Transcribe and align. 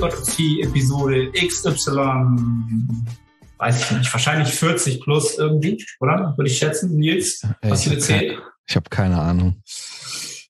willkommen 0.00 0.22
zur 0.24 0.34
Nettohypertrophie-Episode 0.38 1.32
XY. 1.32 2.88
Weiß 3.58 3.90
ich 3.90 3.98
nicht, 3.98 4.12
wahrscheinlich 4.12 4.48
40 4.48 5.00
plus 5.00 5.36
irgendwie, 5.38 5.84
oder? 6.00 6.34
Würde 6.36 6.50
ich 6.50 6.58
schätzen. 6.58 6.96
Nils, 6.96 7.42
hast 7.62 7.62
du 7.62 7.68
ich 7.68 7.86
hab 7.86 7.92
gezählt? 7.94 8.38
kein- 8.38 8.48
Ich 8.68 8.76
habe 8.76 8.90
keine 8.90 9.20
Ahnung. 9.20 9.62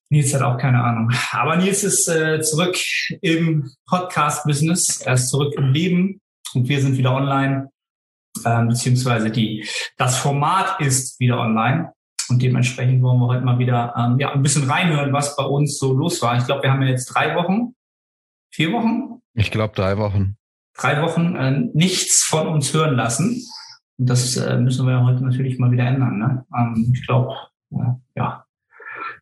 Nils 0.09 0.33
hat 0.33 0.41
auch 0.41 0.57
keine 0.57 0.83
Ahnung. 0.83 1.11
Aber 1.31 1.55
Nils 1.57 1.83
ist 1.83 2.07
äh, 2.07 2.41
zurück 2.41 2.75
im 3.21 3.69
Podcast-Business. 3.87 5.01
Er 5.01 5.13
ist 5.15 5.29
zurück 5.29 5.53
im 5.57 5.71
Leben 5.71 6.21
und 6.53 6.67
wir 6.69 6.81
sind 6.81 6.97
wieder 6.97 7.13
online. 7.13 7.69
Ähm, 8.45 8.67
beziehungsweise 8.69 9.31
die, 9.31 9.67
das 9.97 10.17
Format 10.19 10.79
ist 10.81 11.19
wieder 11.19 11.39
online. 11.39 11.91
Und 12.29 12.41
dementsprechend 12.43 13.01
wollen 13.01 13.19
wir 13.19 13.27
heute 13.27 13.43
mal 13.43 13.57
wieder 13.57 13.93
ähm, 13.97 14.19
ja, 14.19 14.31
ein 14.31 14.43
bisschen 14.43 14.69
reinhören, 14.69 15.11
was 15.13 15.35
bei 15.35 15.43
uns 15.43 15.79
so 15.79 15.93
los 15.93 16.21
war. 16.21 16.37
Ich 16.37 16.45
glaube, 16.45 16.61
wir 16.63 16.71
haben 16.71 16.81
ja 16.83 16.89
jetzt 16.89 17.05
drei 17.07 17.35
Wochen, 17.35 17.73
vier 18.53 18.71
Wochen, 18.71 19.18
Ich 19.33 19.51
glaube 19.51 19.73
drei 19.75 19.97
Wochen. 19.97 20.35
drei 20.77 21.01
Wochen 21.01 21.35
äh, 21.35 21.51
nichts 21.73 22.23
von 22.23 22.47
uns 22.47 22.73
hören 22.73 22.95
lassen. 22.95 23.41
Und 23.97 24.09
das 24.09 24.37
äh, 24.37 24.57
müssen 24.57 24.85
wir 24.85 24.93
ja 24.93 25.03
heute 25.05 25.23
natürlich 25.23 25.59
mal 25.59 25.71
wieder 25.71 25.85
ändern. 25.85 26.17
Ne? 26.19 26.45
Ähm, 26.57 26.91
ich 26.93 27.05
glaube, 27.05 27.35
ja, 27.71 27.99
ja. 28.15 28.45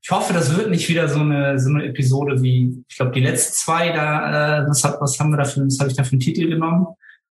Ich 0.04 0.12
hoffe, 0.12 0.34
das 0.34 0.56
wird 0.56 0.70
nicht 0.70 0.88
wieder 0.90 1.10
so 1.10 1.20
eine 1.20 1.60
so 1.60 1.70
eine 1.70 1.86
Episode 1.86 2.42
wie, 2.42 2.84
ich 2.88 2.96
glaube, 2.96 3.12
die 3.12 3.22
letzten 3.22 3.54
zwei, 3.54 3.92
da, 3.92 4.60
äh, 4.62 4.68
was, 4.68 4.84
hat, 4.84 5.02
was 5.02 5.20
haben 5.20 5.32
wir 5.32 5.38
da 5.38 5.46
für, 5.46 5.66
was 5.66 5.80
habe 5.80 5.90
ich 5.90 5.98
da 5.98 6.04
für 6.04 6.12
einen 6.12 6.20
Titel 6.20 6.48
genommen? 6.48 6.88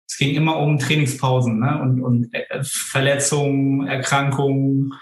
Es 0.08 0.16
ging 0.16 0.34
immer 0.34 0.58
um 0.58 0.78
Trainingspausen 0.78 1.60
ne? 1.60 1.80
und, 1.80 2.02
und 2.02 2.34
äh, 2.34 2.62
Verletzungen, 2.62 3.86
Erkrankungen. 3.86 4.92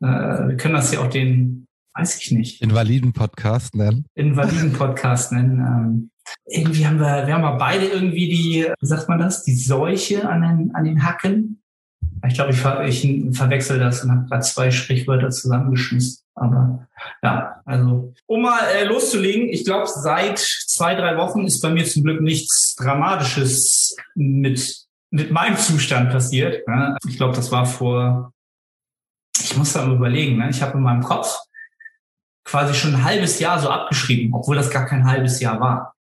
Äh, 0.00 0.06
wir 0.06 0.56
können 0.56 0.74
das 0.74 0.92
ja 0.92 1.00
auch 1.00 1.10
den, 1.10 1.66
weiß 1.94 2.20
ich 2.20 2.32
nicht, 2.32 2.60
Invaliden-Podcast 2.62 3.74
nennen. 3.76 4.06
Invaliden-Podcast 4.14 5.32
nennen. 5.32 5.58
Ähm, 5.60 6.10
irgendwie 6.46 6.86
haben 6.86 6.98
wir, 6.98 7.26
wir 7.26 7.34
haben 7.34 7.58
beide 7.58 7.86
irgendwie 7.86 8.28
die, 8.28 8.66
wie 8.80 8.86
sagt 8.86 9.08
man 9.08 9.18
das, 9.18 9.42
die 9.44 9.54
Seuche 9.54 10.28
an 10.28 10.42
den, 10.42 10.74
an 10.74 10.84
den 10.84 11.04
Hacken. 11.04 11.62
Ich 12.26 12.34
glaube, 12.34 12.52
ich, 12.52 12.58
ver 12.58 12.84
ich 12.86 13.06
verwechsel 13.32 13.78
das 13.78 14.02
und 14.02 14.10
habe 14.10 14.26
gerade 14.28 14.42
zwei 14.42 14.70
Sprichwörter 14.70 15.30
zusammengeschmissen. 15.30 16.24
Aber 16.34 16.88
ja, 17.22 17.60
also 17.64 18.12
um 18.26 18.42
mal 18.42 18.60
äh, 18.74 18.84
loszulegen, 18.84 19.48
ich 19.48 19.64
glaube, 19.64 19.86
seit 19.86 20.38
zwei, 20.38 20.94
drei 20.94 21.16
Wochen 21.16 21.44
ist 21.44 21.60
bei 21.60 21.70
mir 21.70 21.84
zum 21.84 22.02
Glück 22.02 22.20
nichts 22.20 22.74
Dramatisches 22.76 23.96
mit, 24.14 24.86
mit 25.10 25.30
meinem 25.30 25.56
Zustand 25.56 26.10
passiert. 26.10 26.66
Ne? 26.66 26.96
Ich 27.08 27.16
glaube, 27.16 27.36
das 27.36 27.52
war 27.52 27.66
vor, 27.66 28.32
ich 29.38 29.56
muss 29.56 29.72
da 29.72 29.84
mal 29.86 29.96
überlegen, 29.96 30.38
ne? 30.38 30.50
ich 30.50 30.62
habe 30.62 30.76
in 30.76 30.82
meinem 30.82 31.02
Kopf 31.02 31.36
quasi 32.44 32.74
schon 32.74 32.94
ein 32.94 33.04
halbes 33.04 33.38
Jahr 33.38 33.58
so 33.58 33.70
abgeschrieben, 33.70 34.34
obwohl 34.34 34.56
das 34.56 34.70
gar 34.70 34.86
kein 34.86 35.04
halbes 35.04 35.40
Jahr 35.40 35.60
war. 35.60 35.93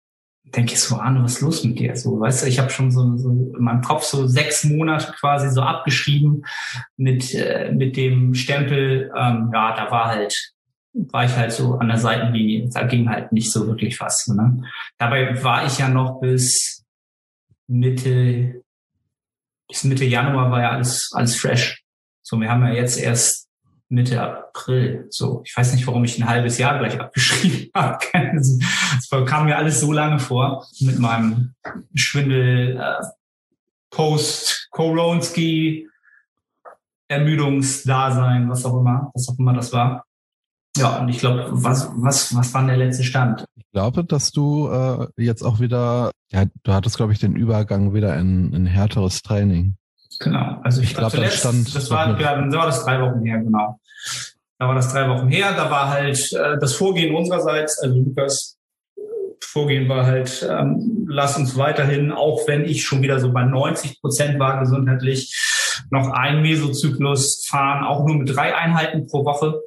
Denke 0.56 0.74
ich 0.74 0.82
so, 0.82 0.98
Arne, 0.98 1.24
was 1.24 1.34
ist 1.34 1.42
los 1.42 1.64
mit 1.64 1.80
dir? 1.80 1.96
So, 1.96 2.20
weißt 2.20 2.44
du, 2.44 2.48
ich 2.48 2.60
habe 2.60 2.70
schon 2.70 2.92
so, 2.92 3.18
so 3.18 3.30
in 3.30 3.64
meinem 3.64 3.82
Kopf 3.82 4.04
so 4.04 4.28
sechs 4.28 4.64
Monate 4.64 5.12
quasi 5.20 5.50
so 5.50 5.62
abgeschrieben 5.62 6.46
mit 6.96 7.34
äh, 7.34 7.72
mit 7.72 7.98
dem 7.98 8.36
Stempel. 8.36 9.12
Ähm, 9.18 9.50
ja, 9.54 9.76
da 9.76 9.90
war 9.90 10.08
halt 10.08 10.54
war 10.94 11.26
ich 11.26 11.36
halt 11.36 11.52
so 11.52 11.76
an 11.80 11.88
der 11.88 11.98
Seitenlinie. 11.98 12.70
Da 12.70 12.84
ging 12.84 13.10
halt 13.10 13.32
nicht 13.32 13.52
so 13.52 13.66
wirklich 13.66 14.00
was. 14.00 14.28
Ne? 14.28 14.64
Dabei 15.00 15.44
war 15.44 15.66
ich 15.66 15.80
ja 15.80 15.90
noch 15.90 16.20
bis 16.20 16.84
Mitte 17.68 18.62
bis 19.68 19.84
Mitte 19.84 20.06
Januar 20.06 20.52
war 20.52 20.62
ja 20.62 20.70
alles 20.70 21.10
alles 21.14 21.36
fresh. 21.36 21.84
So, 22.22 22.40
wir 22.40 22.50
haben 22.50 22.64
ja 22.64 22.74
jetzt 22.74 23.00
erst 23.00 23.50
Mitte 23.94 24.20
April. 24.20 25.06
So, 25.10 25.44
ich 25.46 25.56
weiß 25.56 25.74
nicht, 25.74 25.86
warum 25.86 26.04
ich 26.04 26.18
ein 26.18 26.28
halbes 26.28 26.58
Jahr 26.58 26.80
gleich 26.80 27.00
abgeschrieben 27.00 27.70
habe. 27.76 28.00
Es 28.36 29.10
kam 29.26 29.46
mir 29.46 29.58
alles 29.58 29.80
so 29.80 29.92
lange 29.92 30.20
vor 30.20 30.66
mit 30.80 30.98
meinem 30.98 31.54
Schwindel, 31.94 32.78
äh, 32.78 33.06
Post-Koronski, 33.92 35.88
Ermüdungsdasein, 37.08 38.50
was 38.50 38.66
auch 38.66 38.80
immer, 38.80 39.12
was 39.14 39.30
auch 39.30 39.38
immer 39.38 39.54
das 39.54 39.72
war. 39.72 40.06
Ja, 40.76 40.98
und 40.98 41.10
ich 41.10 41.20
glaube, 41.20 41.50
was, 41.52 41.92
was, 41.94 42.36
was 42.36 42.52
war 42.56 42.62
denn 42.62 42.70
der 42.70 42.78
letzte 42.78 43.04
Stand? 43.04 43.46
Ich 43.56 43.70
glaube, 43.72 44.04
dass 44.04 44.32
du 44.32 44.70
äh, 44.70 45.08
jetzt 45.18 45.44
auch 45.44 45.60
wieder, 45.60 46.10
ja, 46.32 46.46
du 46.64 46.74
hattest, 46.74 46.98
glaube 46.98 47.14
ich, 47.14 47.20
den 47.20 47.36
Übergang 47.36 47.94
wieder 47.94 48.18
in, 48.18 48.52
in 48.54 48.66
härteres 48.66 49.22
Training. 49.22 49.76
Genau. 50.20 50.60
Also 50.64 50.82
ich, 50.82 50.90
Ich 50.90 50.98
glaub, 50.98 51.12
glaube, 51.12 51.28
da 51.28 51.32
stand 51.32 51.76
das 51.76 51.92
war, 51.92 52.20
ja, 52.20 52.42
da 52.42 52.58
war 52.58 52.66
das 52.66 52.84
drei 52.84 53.00
Wochen 53.02 53.24
her, 53.24 53.40
genau. 53.40 53.80
Da 54.60 54.68
war 54.68 54.76
das 54.76 54.92
drei 54.92 55.10
Wochen 55.10 55.28
her. 55.28 55.54
Da 55.56 55.70
war 55.70 55.90
halt 55.90 56.32
äh, 56.34 56.58
das 56.60 56.76
Vorgehen 56.76 57.16
unsererseits, 57.16 57.80
also 57.80 57.96
Lukas 57.96 58.58
Vorgehen 59.54 59.88
war 59.88 60.06
halt, 60.06 60.48
ähm, 60.50 61.06
lass 61.08 61.38
uns 61.38 61.58
weiterhin, 61.58 62.12
auch 62.12 62.48
wenn 62.48 62.66
ich 62.66 62.84
schon 62.84 63.04
wieder 63.04 63.20
so 63.20 63.32
bei 63.32 63.44
90 63.44 64.02
Prozent 64.02 64.40
war 64.40 64.60
gesundheitlich, 64.60 65.38
noch 65.92 66.10
einen 66.10 66.42
Mesozyklus 66.42 67.46
fahren, 67.46 67.84
auch 67.84 68.06
nur 68.06 68.18
mit 68.18 68.36
drei 68.36 68.56
Einheiten 68.56 69.06
pro 69.06 69.26
Woche 69.26 69.62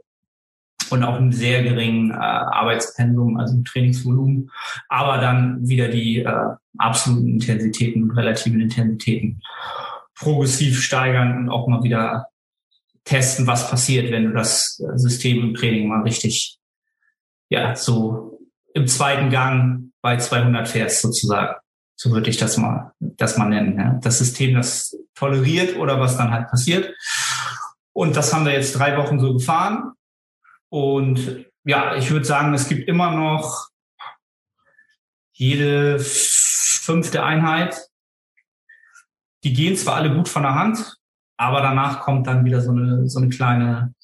und 0.90 1.04
auch 1.04 1.14
einem 1.14 1.30
sehr 1.30 1.62
geringen 1.62 2.10
äh, 2.10 2.14
Arbeitspensum, 2.14 3.38
also 3.38 3.62
Trainingsvolumen, 3.62 4.50
aber 4.88 5.18
dann 5.18 5.68
wieder 5.68 5.88
die 5.88 6.20
äh, 6.20 6.48
absoluten 6.78 7.28
Intensitäten 7.28 8.02
und 8.04 8.10
relativen 8.12 8.60
Intensitäten 8.60 9.40
progressiv 10.16 10.82
steigern 10.82 11.38
und 11.38 11.48
auch 11.50 11.68
mal 11.68 11.82
wieder 11.82 12.26
testen, 13.06 13.46
was 13.46 13.70
passiert, 13.70 14.12
wenn 14.12 14.26
du 14.26 14.32
das 14.32 14.78
äh, 14.80 14.98
System 14.98 15.42
im 15.42 15.54
Training 15.54 15.88
mal 15.88 16.02
richtig, 16.02 16.58
ja, 17.48 17.74
so 17.74 18.38
im 18.74 18.86
zweiten 18.86 19.30
Gang 19.30 19.92
bei 20.02 20.18
200 20.18 20.68
fährst 20.68 21.00
sozusagen. 21.00 21.54
So 21.98 22.10
würde 22.10 22.28
ich 22.28 22.36
das 22.36 22.58
mal, 22.58 22.92
das 23.00 23.38
mal 23.38 23.48
nennen. 23.48 23.78
Ja. 23.78 23.98
Das 24.02 24.18
System, 24.18 24.54
das 24.54 24.94
toleriert 25.14 25.76
oder 25.76 25.98
was 25.98 26.18
dann 26.18 26.30
halt 26.30 26.48
passiert. 26.48 26.94
Und 27.94 28.16
das 28.16 28.34
haben 28.34 28.44
wir 28.44 28.52
jetzt 28.52 28.72
drei 28.72 28.98
Wochen 28.98 29.18
so 29.18 29.32
gefahren. 29.32 29.92
Und 30.68 31.46
ja, 31.64 31.96
ich 31.96 32.10
würde 32.10 32.26
sagen, 32.26 32.52
es 32.52 32.68
gibt 32.68 32.86
immer 32.88 33.12
noch 33.12 33.68
jede 35.32 35.98
fünfte 36.00 37.22
Einheit. 37.22 37.88
Die 39.44 39.54
gehen 39.54 39.76
zwar 39.76 39.94
alle 39.94 40.14
gut 40.14 40.28
von 40.28 40.42
der 40.42 40.54
Hand, 40.54 40.96
aber 41.36 41.60
danach 41.60 42.00
kommt 42.00 42.26
dann 42.26 42.44
wieder 42.44 42.60
so 42.60 42.70
eine, 42.70 43.08
so 43.08 43.20
eine 43.20 43.28
kleine, 43.28 43.94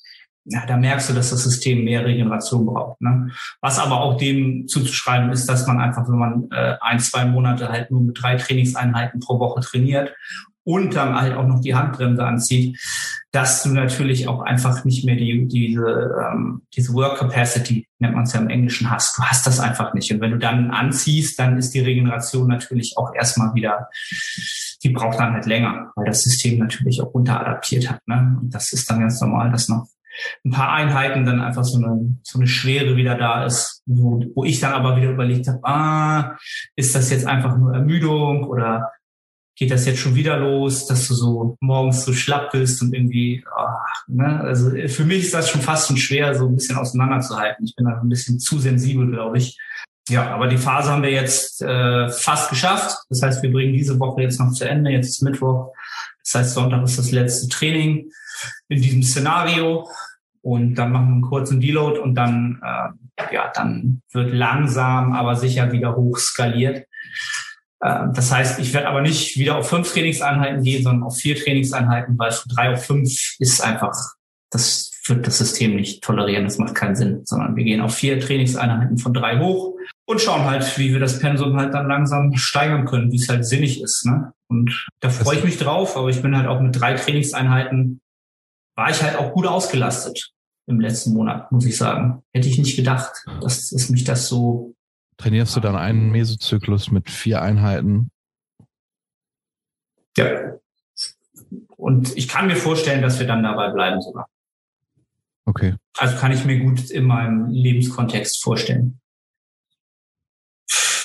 ja, 0.44 0.66
da 0.66 0.76
merkst 0.76 1.10
du, 1.10 1.15
dass 1.15 1.31
das 1.31 1.44
System 1.44 1.84
mehr 1.84 2.04
Regeneration 2.04 2.66
braucht. 2.66 3.00
Ne? 3.00 3.31
Was 3.60 3.78
aber 3.78 4.00
auch 4.00 4.16
dem 4.16 4.66
zuzuschreiben 4.66 5.31
ist, 5.31 5.48
dass 5.48 5.66
man 5.66 5.81
einfach, 5.81 6.09
wenn 6.09 6.19
man 6.19 6.50
äh, 6.50 6.76
ein, 6.81 6.98
zwei 6.98 7.25
Monate 7.25 7.69
halt 7.69 7.91
nur 7.91 8.03
mit 8.03 8.21
drei 8.21 8.37
Trainingseinheiten 8.37 9.21
pro 9.21 9.38
Woche 9.38 9.60
trainiert 9.60 10.12
und 10.64 10.94
dann 10.94 11.14
halt 11.14 11.34
auch 11.34 11.46
noch 11.46 11.60
die 11.60 11.74
Handbremse 11.74 12.24
anzieht, 12.24 12.78
dass 13.32 13.62
du 13.62 13.70
natürlich 13.70 14.28
auch 14.28 14.42
einfach 14.42 14.84
nicht 14.84 15.04
mehr 15.04 15.16
die, 15.16 15.48
diese, 15.48 16.14
ähm, 16.22 16.62
diese 16.74 16.92
Work 16.92 17.18
Capacity, 17.18 17.88
nennt 17.98 18.14
man 18.14 18.24
es 18.24 18.32
ja 18.32 18.40
im 18.40 18.50
Englischen, 18.50 18.90
hast. 18.90 19.18
Du 19.18 19.22
hast 19.22 19.46
das 19.46 19.58
einfach 19.58 19.94
nicht. 19.94 20.12
Und 20.12 20.20
wenn 20.20 20.32
du 20.32 20.38
dann 20.38 20.70
anziehst, 20.70 21.38
dann 21.38 21.56
ist 21.56 21.72
die 21.72 21.80
Regeneration 21.80 22.48
natürlich 22.48 22.94
auch 22.96 23.14
erstmal 23.14 23.54
wieder, 23.54 23.88
die 24.82 24.90
braucht 24.90 25.18
dann 25.18 25.32
halt 25.32 25.47
länger, 25.47 25.92
weil 25.97 26.06
das 26.06 26.22
System 26.22 26.59
natürlich 26.59 27.00
auch 27.00 27.15
runteradaptiert 27.15 27.91
hat. 27.91 28.06
Ne? 28.06 28.38
Und 28.41 28.54
das 28.54 28.72
ist 28.72 28.91
dann 28.91 29.00
ganz 29.00 29.20
normal, 29.20 29.50
dass 29.50 29.68
noch 29.68 29.86
ein 30.44 30.50
paar 30.50 30.72
Einheiten 30.72 31.24
dann 31.24 31.41
einfach 31.41 31.65
so 31.65 31.78
eine, 31.78 32.18
so 32.22 32.38
eine 32.38 32.47
Schwere 32.47 32.97
wieder 32.97 33.15
da 33.15 33.44
ist, 33.47 33.82
wo, 33.86 34.22
wo 34.34 34.44
ich 34.44 34.60
dann 34.60 34.72
aber 34.72 34.97
wieder 34.97 35.10
überlegt 35.10 35.48
habe, 35.48 35.60
ah, 35.62 36.36
ist 36.76 36.94
das 36.94 37.10
jetzt 37.10 37.26
einfach 37.26 37.56
nur 37.56 37.72
Ermüdung 37.72 38.44
oder 38.44 38.91
geht 39.57 39.71
das 39.71 39.87
jetzt 39.87 40.01
schon 40.01 40.15
wieder 40.15 40.39
los, 40.39 40.87
dass 40.87 41.09
du 41.09 41.15
so 41.15 41.57
morgens 41.60 42.04
so 42.04 42.13
schlapp 42.13 42.53
bist 42.53 42.81
und 42.83 42.95
irgendwie, 42.95 43.45
ach, 43.54 44.04
ne? 44.09 44.41
also 44.41 44.71
für 44.89 45.04
mich 45.04 45.25
ist 45.25 45.34
das 45.34 45.51
schon 45.51 45.60
fast 45.60 45.89
schon 45.89 45.99
schwer, 45.99 46.34
so 46.34 46.47
ein 46.47 46.57
bisschen 46.57 46.77
auseinanderzuhalten. 46.77 47.66
Ich 47.66 47.75
bin 47.75 47.84
da 47.84 48.01
ein 48.01 48.09
bisschen 48.09 48.39
zu 48.39 48.59
sensibel, 48.59 49.10
glaube 49.10 49.39
ich. 49.39 49.59
Ja, 50.09 50.34
aber 50.34 50.49
die 50.49 50.59
Phase 50.59 50.91
haben 50.91 51.03
wir 51.03 51.13
jetzt 51.13 51.63
äh, 51.63 52.09
fast 52.09 52.51
geschafft. 52.51 52.97
Das 53.09 53.22
heißt, 53.22 53.43
wir 53.43 53.53
bringen 53.53 53.75
diese 53.75 53.99
Woche 54.01 54.22
jetzt 54.22 54.41
noch 54.41 54.53
zu 54.53 54.69
Ende. 54.69 54.91
Jetzt 54.91 55.09
ist 55.09 55.22
Mittwoch. 55.22 55.72
Das 56.25 56.34
heißt, 56.34 56.54
Sonntag 56.54 56.83
ist 56.83 56.99
das 56.99 57.13
letzte 57.13 57.49
Training 57.49 58.10
in 58.69 58.83
diesem 58.83 59.03
Szenario. 59.03 59.89
Und 60.41 60.75
dann 60.75 60.91
machen 60.91 61.07
wir 61.07 61.13
einen 61.13 61.22
kurzen 61.22 61.60
Deload 61.60 62.01
und 62.01 62.16
dann, 62.16 62.60
äh, 62.65 63.34
ja, 63.34 63.53
dann 63.54 64.03
wird 64.13 64.33
langsam, 64.33 65.13
aber 65.13 65.37
sicher 65.37 65.71
wieder 65.71 65.95
hoch 65.95 66.19
skaliert. 66.19 66.84
Äh, 67.82 68.06
das 68.14 68.32
heißt, 68.32 68.58
ich 68.60 68.72
werde 68.72 68.88
aber 68.88 69.02
nicht 69.02 69.36
wieder 69.36 69.58
auf 69.58 69.68
fünf 69.68 69.92
Trainingseinheiten 69.92 70.62
gehen, 70.62 70.82
sondern 70.82 71.02
auf 71.02 71.16
vier 71.16 71.36
Trainingseinheiten, 71.36 72.18
weil 72.18 72.32
von 72.32 72.54
drei 72.54 72.72
auf 72.72 72.84
fünf 72.84 73.36
ist 73.38 73.62
einfach, 73.62 73.92
das 74.50 74.90
wird 75.06 75.26
das 75.26 75.38
System 75.38 75.74
nicht 75.74 76.02
tolerieren, 76.02 76.44
das 76.44 76.58
macht 76.58 76.76
keinen 76.76 76.94
Sinn, 76.94 77.22
sondern 77.24 77.56
wir 77.56 77.64
gehen 77.64 77.80
auf 77.80 77.94
vier 77.94 78.20
Trainingseinheiten 78.20 78.98
von 78.98 79.12
drei 79.12 79.40
hoch 79.40 79.76
und 80.06 80.20
schauen 80.20 80.44
halt, 80.44 80.78
wie 80.78 80.92
wir 80.92 81.00
das 81.00 81.18
Pensum 81.18 81.56
halt 81.56 81.74
dann 81.74 81.88
langsam 81.88 82.36
steigern 82.36 82.84
können, 82.84 83.10
wie 83.10 83.16
es 83.16 83.28
halt 83.28 83.44
sinnig 83.44 83.82
ist. 83.82 84.06
Ne? 84.06 84.32
Und 84.48 84.86
da 85.00 85.10
freue 85.10 85.38
ich 85.38 85.44
mich 85.44 85.58
drauf, 85.58 85.96
aber 85.96 86.08
ich 86.08 86.22
bin 86.22 86.36
halt 86.36 86.46
auch 86.46 86.60
mit 86.60 86.78
drei 86.78 86.94
Trainingseinheiten, 86.94 88.00
war 88.76 88.90
ich 88.90 89.02
halt 89.02 89.16
auch 89.16 89.32
gut 89.32 89.46
ausgelastet 89.46 90.32
im 90.68 90.78
letzten 90.78 91.14
Monat, 91.14 91.50
muss 91.50 91.66
ich 91.66 91.76
sagen. 91.76 92.22
Hätte 92.32 92.48
ich 92.48 92.58
nicht 92.58 92.76
gedacht, 92.76 93.12
dass, 93.40 93.70
dass 93.70 93.88
mich 93.88 94.04
das 94.04 94.28
so 94.28 94.74
Trainierst 95.22 95.54
du 95.54 95.60
dann 95.60 95.77
einen 95.77 96.10
Mesozyklus 96.10 96.91
mit 96.91 97.09
vier 97.09 97.42
Einheiten? 97.42 98.10
Ja. 100.16 100.54
Und 101.77 102.16
ich 102.16 102.27
kann 102.27 102.48
mir 102.48 102.57
vorstellen, 102.57 103.03
dass 103.03 103.21
wir 103.21 103.27
dann 103.28 103.45
dabei 103.45 103.71
bleiben 103.71 104.01
sogar. 104.01 104.28
Okay. 105.45 105.77
Also 105.97 106.16
kann 106.16 106.33
ich 106.33 106.45
mir 106.45 106.59
gut 106.59 106.91
in 106.91 107.04
meinem 107.04 107.47
Lebenskontext 107.51 108.42
vorstellen. 108.42 109.01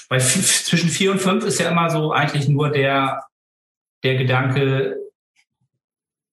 Bei 0.10 0.18
zwischen 0.18 0.90
vier 0.90 1.12
und 1.12 1.20
fünf 1.20 1.46
ist 1.46 1.60
ja 1.60 1.70
immer 1.70 1.92
so 1.92 2.12
eigentlich 2.12 2.48
nur 2.48 2.72
der, 2.72 3.24
der 4.04 4.16
Gedanke, 4.16 4.98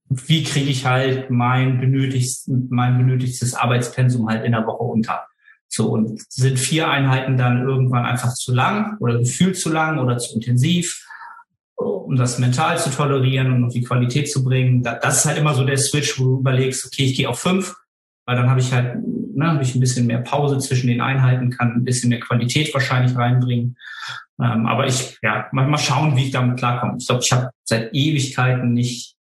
wie 0.09 0.43
kriege 0.43 0.71
ich 0.71 0.87
halt 0.87 1.29
mein 1.29 1.81
benötigst, 1.81 2.49
mein 2.49 2.97
benötigtes 2.97 3.53
Arbeitspensum 3.55 4.27
halt 4.27 4.43
in 4.43 4.53
der 4.53 4.67
Woche 4.67 4.85
unter. 4.85 5.27
So, 5.75 5.91
und 5.91 6.23
sind 6.32 6.56
vier 6.56 6.88
Einheiten 6.88 7.37
dann 7.37 7.67
irgendwann 7.67 8.05
einfach 8.05 8.32
zu 8.32 8.55
lang 8.55 8.97
oder 9.00 9.19
gefühlt 9.19 9.59
zu 9.59 9.73
lang 9.73 9.99
oder 9.99 10.19
zu 10.19 10.37
intensiv, 10.37 11.05
um 11.75 12.15
das 12.15 12.38
mental 12.38 12.79
zu 12.79 12.91
tolerieren 12.91 13.53
und 13.53 13.65
um 13.65 13.71
die 13.71 13.82
Qualität 13.82 14.31
zu 14.31 14.44
bringen. 14.44 14.85
Das 14.85 15.19
ist 15.19 15.25
halt 15.25 15.37
immer 15.37 15.53
so 15.53 15.65
der 15.65 15.79
Switch, 15.79 16.17
wo 16.21 16.25
du 16.25 16.38
überlegst, 16.38 16.87
okay, 16.87 17.06
ich 17.06 17.17
gehe 17.17 17.29
auf 17.29 17.41
fünf, 17.41 17.75
weil 18.25 18.37
dann 18.37 18.49
habe 18.49 18.61
ich 18.61 18.73
halt, 18.73 18.99
ne, 19.35 19.49
habe 19.49 19.65
ich 19.65 19.75
ein 19.75 19.81
bisschen 19.81 20.06
mehr 20.06 20.21
Pause 20.21 20.59
zwischen 20.59 20.87
den 20.87 21.00
Einheiten, 21.00 21.50
kann 21.50 21.73
ein 21.73 21.85
bisschen 21.85 22.11
mehr 22.11 22.20
Qualität 22.20 22.73
wahrscheinlich 22.73 23.17
reinbringen. 23.17 23.77
Ähm, 24.41 24.67
aber 24.67 24.87
ich, 24.87 25.19
ja, 25.23 25.49
mal, 25.50 25.67
mal 25.67 25.79
schauen, 25.79 26.17
wie 26.17 26.27
ich 26.27 26.31
damit 26.31 26.56
klarkomme. 26.56 26.99
Ich 27.00 27.09
glaube, 27.09 27.23
ich 27.25 27.32
habe 27.32 27.50
seit 27.65 27.93
Ewigkeiten 27.93 28.75
nicht 28.75 29.17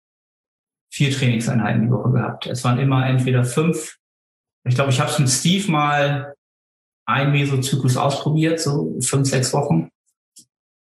vier 0.92 1.12
Trainingseinheiten 1.12 1.82
die 1.82 1.90
Woche 1.92 2.10
gehabt. 2.10 2.48
Es 2.48 2.64
waren 2.64 2.80
immer 2.80 3.06
entweder 3.06 3.44
fünf. 3.44 3.98
Ich 4.64 4.74
glaube, 4.74 4.90
ich 4.90 4.98
habe 4.98 5.10
es 5.10 5.18
mit 5.20 5.28
Steve 5.28 5.70
mal 5.70 6.34
ein 7.10 7.32
Mesozyklus 7.32 7.96
ausprobiert, 7.96 8.60
so 8.60 8.98
fünf, 9.00 9.28
sechs 9.28 9.52
Wochen. 9.52 9.90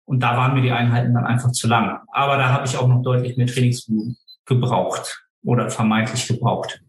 Und 0.04 0.20
da 0.20 0.36
waren 0.36 0.54
mir 0.54 0.62
die 0.62 0.72
Einheiten 0.72 1.14
dann 1.14 1.24
einfach 1.24 1.52
zu 1.52 1.68
lang. 1.68 2.00
Aber 2.12 2.36
da 2.36 2.52
habe 2.52 2.66
ich 2.66 2.76
auch 2.76 2.88
noch 2.88 3.02
deutlich 3.02 3.36
mehr 3.36 3.46
Trainingsvolumen 3.46 4.16
gebraucht 4.44 5.24
oder 5.44 5.70
vermeintlich 5.70 6.26
gebraucht 6.26 6.82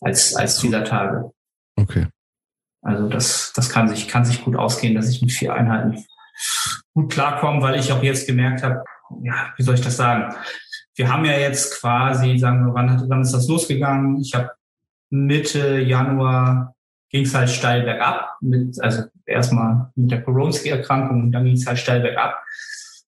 als, 0.00 0.34
als 0.34 0.58
dieser 0.58 0.84
Tage. 0.84 1.30
Okay. 1.76 2.06
Also 2.82 3.08
das, 3.08 3.52
das 3.54 3.68
kann 3.68 3.88
sich, 3.88 4.08
kann 4.08 4.24
sich 4.24 4.42
gut 4.42 4.56
ausgehen, 4.56 4.94
dass 4.94 5.10
ich 5.10 5.20
mit 5.20 5.32
vier 5.32 5.54
Einheiten 5.54 6.02
gut 6.94 7.12
klarkomme, 7.12 7.60
weil 7.60 7.78
ich 7.78 7.92
auch 7.92 8.02
jetzt 8.02 8.26
gemerkt 8.26 8.62
habe, 8.62 8.82
ja, 9.22 9.52
wie 9.56 9.62
soll 9.62 9.74
ich 9.74 9.82
das 9.82 9.96
sagen? 9.96 10.34
Wir 10.94 11.12
haben 11.12 11.24
ja 11.24 11.38
jetzt 11.38 11.78
quasi, 11.80 12.38
sagen 12.38 12.66
wir, 12.66 12.74
wann, 12.74 12.90
hat, 12.90 13.08
wann 13.08 13.22
ist 13.22 13.32
das 13.32 13.48
losgegangen? 13.48 14.18
Ich 14.20 14.34
habe 14.34 14.50
Mitte 15.10 15.78
Januar 15.78 16.74
ging 17.10 17.24
es 17.24 17.34
halt 17.34 17.50
steil 17.50 17.82
bergab, 17.82 18.36
mit, 18.40 18.80
also 18.82 19.04
erstmal 19.26 19.90
mit 19.94 20.10
der 20.10 20.22
Koronski-Erkrankung 20.22 21.22
und 21.24 21.32
dann 21.32 21.44
ging 21.44 21.54
es 21.54 21.66
halt 21.66 21.78
steil 21.78 22.00
bergab. 22.00 22.42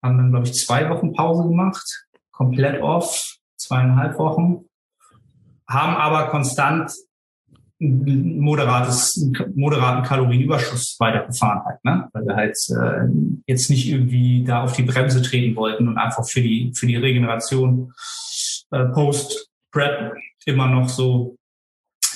Haben 0.03 0.19
dann, 0.19 0.31
glaube 0.31 0.47
ich, 0.47 0.55
zwei 0.55 0.89
Wochen 0.91 1.12
Pause 1.12 1.49
gemacht, 1.49 2.06
komplett 2.33 2.83
off, 2.83 3.17
zweieinhalb 3.56 4.19
Wochen 4.19 4.65
haben 5.73 5.97
aber 5.97 6.29
konstant 6.29 6.93
moderates, 7.79 9.29
moderaten 9.55 10.05
Kalorienüberschuss 10.05 10.97
weitergefahren 11.00 11.65
halt, 11.65 11.85
ne? 11.85 12.09
Weil 12.12 12.27
wir 12.27 12.37
halt 12.37 12.56
äh, 12.71 13.09
jetzt 13.47 13.71
nicht 13.71 13.88
irgendwie 13.88 14.45
da 14.45 14.62
auf 14.62 14.75
die 14.75 14.85
Bremse 14.85 15.21
treten 15.21 15.56
wollten 15.56 15.88
und 15.88 15.99
einfach 15.99 16.25
für 16.29 16.41
die 16.41 16.73
für 16.77 16.87
die 16.87 16.97
Regeneration 16.97 17.93
äh, 18.71 18.85
Post 18.87 19.49
Prep 19.73 20.15
immer 20.45 20.69
noch 20.69 20.88
so 20.88 21.37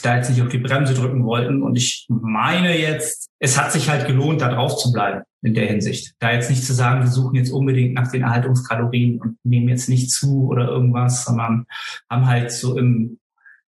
da 0.07 0.17
jetzt 0.17 0.31
nicht 0.31 0.41
auf 0.41 0.49
die 0.49 0.59
Bremse 0.59 0.95
drücken 0.95 1.25
wollten. 1.25 1.63
Und 1.63 1.77
ich 1.77 2.07
meine 2.09 2.79
jetzt, 2.79 3.29
es 3.39 3.59
hat 3.59 3.73
sich 3.73 3.89
halt 3.89 4.07
gelohnt, 4.07 4.41
da 4.41 4.49
drauf 4.49 4.77
zu 4.77 4.93
bleiben 4.93 5.23
in 5.43 5.55
der 5.55 5.67
Hinsicht. 5.67 6.15
Da 6.19 6.33
jetzt 6.33 6.49
nicht 6.49 6.65
zu 6.65 6.73
sagen, 6.73 7.03
wir 7.03 7.11
suchen 7.11 7.35
jetzt 7.35 7.51
unbedingt 7.51 7.95
nach 7.95 8.11
den 8.11 8.23
Erhaltungskalorien 8.23 9.21
und 9.21 9.39
nehmen 9.45 9.69
jetzt 9.69 9.89
nicht 9.89 10.11
zu 10.11 10.49
oder 10.49 10.69
irgendwas, 10.69 11.25
sondern 11.25 11.67
haben 12.09 12.27
halt 12.27 12.53
so 12.53 12.79
im 12.79 13.19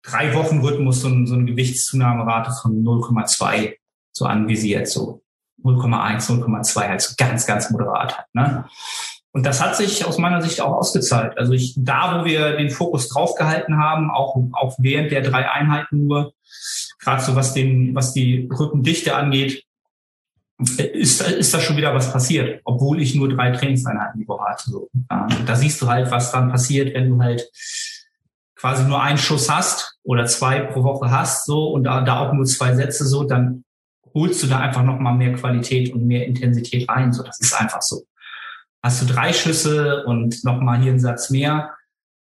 drei 0.03 0.35
Wochen 0.35 0.61
Rhythmus 0.61 1.01
so, 1.01 1.27
so 1.27 1.35
eine 1.35 1.47
Gewichtszunahmerate 1.47 2.53
von 2.63 2.85
0,2 2.85 3.75
so 4.13 4.27
anvisiert, 4.27 4.89
so 4.89 5.23
0,1, 5.65 6.31
0,2, 6.31 6.89
halt 6.89 7.01
so 7.01 7.15
ganz, 7.17 7.47
ganz 7.47 7.71
moderat 7.71 8.19
halt, 8.19 8.27
ne? 8.35 8.65
Und 9.37 9.45
das 9.45 9.63
hat 9.63 9.77
sich 9.77 10.07
aus 10.07 10.17
meiner 10.17 10.41
Sicht 10.41 10.63
auch 10.63 10.73
ausgezahlt. 10.73 11.37
Also 11.37 11.53
ich, 11.53 11.75
da, 11.77 12.19
wo 12.19 12.25
wir 12.25 12.57
den 12.57 12.71
Fokus 12.71 13.11
drauf 13.11 13.35
gehalten 13.35 13.77
haben, 13.77 14.11
auch, 14.11 14.35
auch 14.53 14.77
während 14.79 15.13
der 15.13 15.21
drei 15.21 15.51
Einheiten 15.51 16.07
nur, 16.07 16.33
gerade 17.01 17.23
so 17.23 17.37
was 17.37 17.53
den, 17.53 17.95
was 17.95 18.15
die 18.15 18.49
Rückendichte 18.51 19.15
angeht, 19.15 19.63
ist, 20.79 21.21
ist 21.21 21.53
da 21.53 21.61
schon 21.61 21.77
wieder 21.77 21.95
was 21.95 22.11
passiert, 22.11 22.63
obwohl 22.65 23.03
ich 23.03 23.15
nur 23.15 23.29
drei 23.29 23.51
Trainingseinheiten 23.51 24.19
die 24.19 24.27
Woche 24.27 24.47
hatte. 24.47 24.71
So. 24.71 24.89
Da 25.11 25.55
siehst 25.55 25.83
du 25.83 25.87
halt, 25.87 26.11
was 26.11 26.33
dann 26.33 26.51
passiert, 26.51 26.95
wenn 26.95 27.11
du 27.11 27.23
halt 27.23 27.47
quasi 28.55 28.85
nur 28.85 29.03
einen 29.03 29.19
Schuss 29.19 29.51
hast 29.51 29.99
oder 30.03 30.25
zwei 30.25 30.61
pro 30.61 30.83
Woche 30.83 31.11
hast, 31.11 31.45
so 31.45 31.73
und 31.73 31.85
da, 31.85 32.01
da 32.01 32.21
auch 32.21 32.33
nur 32.33 32.47
zwei 32.47 32.75
Sätze 32.75 33.07
so, 33.07 33.25
dann 33.25 33.65
holst 34.15 34.43
du 34.43 34.47
da 34.47 34.61
einfach 34.61 34.83
nochmal 34.83 35.15
mehr 35.15 35.35
Qualität 35.35 35.93
und 35.93 36.07
mehr 36.07 36.25
Intensität 36.27 36.89
rein. 36.89 37.13
So, 37.13 37.23
das 37.23 37.39
ist 37.39 37.53
einfach 37.53 37.83
so. 37.83 38.07
Hast 38.87 39.03
du 39.03 39.07
drei 39.07 39.33
Schüsse 39.33 40.05
und 40.07 40.45
nochmal 40.45 40.81
hier 40.81 40.93
einen 40.93 41.01
Satz 41.01 41.31
mehr, 41.31 41.75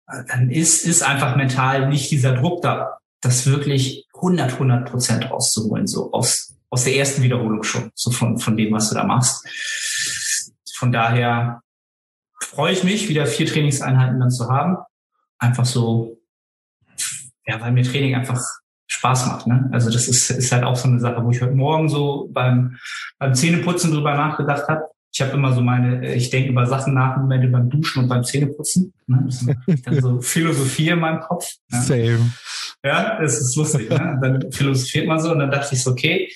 dann 0.06 0.50
ist, 0.50 0.86
ist 0.86 1.04
einfach 1.04 1.36
mental 1.36 1.90
nicht 1.90 2.10
dieser 2.10 2.34
Druck 2.34 2.62
da, 2.62 3.00
das 3.22 3.46
wirklich 3.48 4.08
100, 4.16 4.54
100 4.54 4.90
Prozent 4.90 5.30
rauszuholen, 5.30 5.88
so 5.88 6.14
aus, 6.14 6.56
aus 6.70 6.86
der 6.86 6.96
ersten 6.96 7.22
Wiederholung 7.22 7.64
schon, 7.64 7.92
so 7.96 8.12
von, 8.12 8.38
von 8.38 8.56
dem, 8.56 8.74
was 8.74 8.90
du 8.90 8.96
da 8.96 9.04
machst. 9.04 9.46
Von 10.76 10.94
daher 10.94 11.62
freue 12.42 12.72
ich 12.72 12.86
mich, 12.86 13.10
wieder 13.10 13.26
vier 13.26 13.46
Trainingseinheiten 13.46 14.20
dann 14.20 14.32
zu 14.32 14.50
haben 14.50 14.78
einfach 15.40 15.66
so, 15.66 16.18
ja, 17.46 17.60
weil 17.62 17.72
mir 17.72 17.84
Training 17.84 18.16
einfach 18.16 18.42
Spaß 18.88 19.28
macht. 19.28 19.48
Ne? 19.48 19.70
Also 19.72 19.90
das 19.90 20.08
ist, 20.08 20.30
ist 20.32 20.52
halt 20.52 20.64
auch 20.64 20.76
so 20.76 20.88
eine 20.88 21.00
Sache, 21.00 21.24
wo 21.24 21.32
ich 21.32 21.42
heute 21.42 21.54
Morgen 21.54 21.90
so 21.90 22.30
beim, 22.32 22.78
beim 23.20 23.34
Zähneputzen 23.34 23.92
drüber 23.92 24.16
nachgedacht 24.16 24.68
habe. 24.68 24.86
Ich 25.14 25.22
habe 25.22 25.32
immer 25.32 25.54
so 25.54 25.62
meine, 25.62 26.14
ich 26.14 26.30
denke 26.30 26.50
über 26.50 26.66
Sachen 26.68 26.94
nach, 26.94 27.18
Momente 27.18 27.48
beim 27.48 27.70
Duschen 27.70 28.04
und 28.04 28.10
beim 28.10 28.24
Zähneputzen. 28.24 28.94
Ne? 29.08 29.24
Das 29.26 29.42
ist 29.42 29.88
dann 29.88 30.02
so 30.02 30.22
Philosophie 30.22 30.90
in 30.90 31.00
meinem 31.00 31.22
Kopf. 31.22 31.48
Ne? 31.70 31.82
Same. 31.82 32.32
Ja, 32.84 33.20
das 33.20 33.40
ist 33.40 33.56
lustig. 33.56 33.90
Ne? 33.90 34.20
Dann 34.22 34.52
philosophiert 34.52 35.08
man 35.08 35.20
so 35.20 35.32
und 35.32 35.40
dann 35.40 35.50
dachte 35.50 35.74
ich 35.74 35.84
so, 35.84 35.92
okay, 35.92 36.30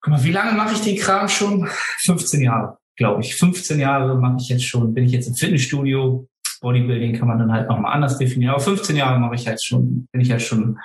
guck 0.00 0.12
mal, 0.12 0.24
wie 0.24 0.32
lange 0.32 0.52
mache 0.52 0.74
ich 0.74 0.80
den 0.80 0.96
Kram 0.96 1.28
schon? 1.28 1.68
15 2.04 2.42
Jahre, 2.42 2.78
glaube 2.96 3.22
ich. 3.22 3.36
15 3.36 3.78
Jahre 3.78 4.18
mache 4.18 4.38
ich 4.40 4.48
jetzt 4.48 4.64
schon, 4.64 4.92
bin 4.94 5.04
ich 5.04 5.12
jetzt 5.12 5.28
im 5.28 5.34
Fitnessstudio, 5.34 6.28
Bodybuilding 6.60 7.18
kann 7.18 7.28
man 7.28 7.38
dann 7.38 7.52
halt 7.52 7.68
nochmal 7.68 7.94
anders 7.94 8.18
definieren. 8.18 8.54
Aber 8.54 8.62
15 8.62 8.96
Jahre 8.96 9.18
mache 9.18 9.34
ich 9.34 9.46
halt 9.46 9.62
schon, 9.62 10.08
bin 10.12 10.20
ich 10.20 10.30
halt 10.30 10.42
schon 10.42 10.78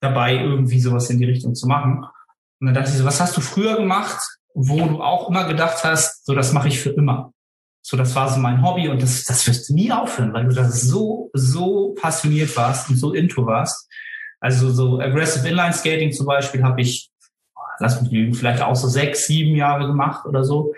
dabei, 0.00 0.34
irgendwie 0.36 0.80
sowas 0.80 1.08
in 1.10 1.18
die 1.18 1.24
Richtung 1.24 1.54
zu 1.54 1.66
machen. 1.66 2.04
Und 2.60 2.66
dann 2.66 2.74
dachte 2.74 2.90
ich 2.90 2.96
so, 2.96 3.04
was 3.04 3.20
hast 3.20 3.36
du 3.36 3.40
früher 3.40 3.76
gemacht, 3.76 4.20
wo 4.54 4.86
du 4.86 5.02
auch 5.02 5.28
immer 5.28 5.46
gedacht 5.46 5.84
hast, 5.84 6.24
so 6.26 6.34
das 6.34 6.52
mache 6.52 6.68
ich 6.68 6.80
für 6.80 6.90
immer. 6.90 7.32
So, 7.84 7.96
das 7.96 8.14
war 8.14 8.32
so 8.32 8.38
mein 8.38 8.62
Hobby 8.62 8.88
und 8.88 9.02
das, 9.02 9.24
das 9.24 9.46
wirst 9.46 9.68
du 9.68 9.74
nie 9.74 9.90
aufhören, 9.90 10.32
weil 10.32 10.44
du 10.44 10.54
da 10.54 10.70
so, 10.70 11.30
so 11.32 11.94
passioniert 12.00 12.56
warst 12.56 12.88
und 12.88 12.96
so 12.96 13.12
into 13.12 13.44
warst. 13.44 13.88
Also 14.40 14.70
so 14.70 15.00
Aggressive 15.00 15.48
Inline 15.48 15.72
Skating 15.72 16.12
zum 16.12 16.26
Beispiel 16.26 16.62
habe 16.62 16.80
ich, 16.80 17.10
lass 17.80 18.00
mich 18.00 18.12
lügen, 18.12 18.34
vielleicht 18.34 18.62
auch 18.62 18.76
so 18.76 18.88
sechs, 18.88 19.26
sieben 19.26 19.56
Jahre 19.56 19.88
gemacht 19.88 20.26
oder 20.26 20.44
so. 20.44 20.74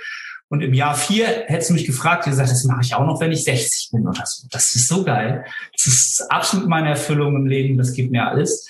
Und 0.49 0.63
im 0.63 0.73
Jahr 0.73 0.95
vier 0.95 1.27
hättest 1.47 1.71
du 1.71 1.75
mich 1.75 1.87
gefragt, 1.87 2.25
gesagt, 2.25 2.51
das 2.51 2.65
mache 2.65 2.83
ich 2.83 2.95
auch 2.95 3.05
noch, 3.05 3.21
wenn 3.21 3.33
ich 3.33 3.45
60 3.45 3.91
bin 3.93 4.07
oder 4.07 4.25
so. 4.25 4.47
Das 4.51 4.75
ist 4.75 4.89
so 4.89 5.03
geil. 5.05 5.45
Das 5.73 5.87
ist 5.87 6.27
absolut 6.31 6.69
meine 6.69 6.91
Erfüllung 6.91 7.35
im 7.37 7.47
Leben. 7.47 7.77
Das 7.77 7.93
gibt 7.93 8.13
mir 8.13 8.27
alles. 8.27 8.67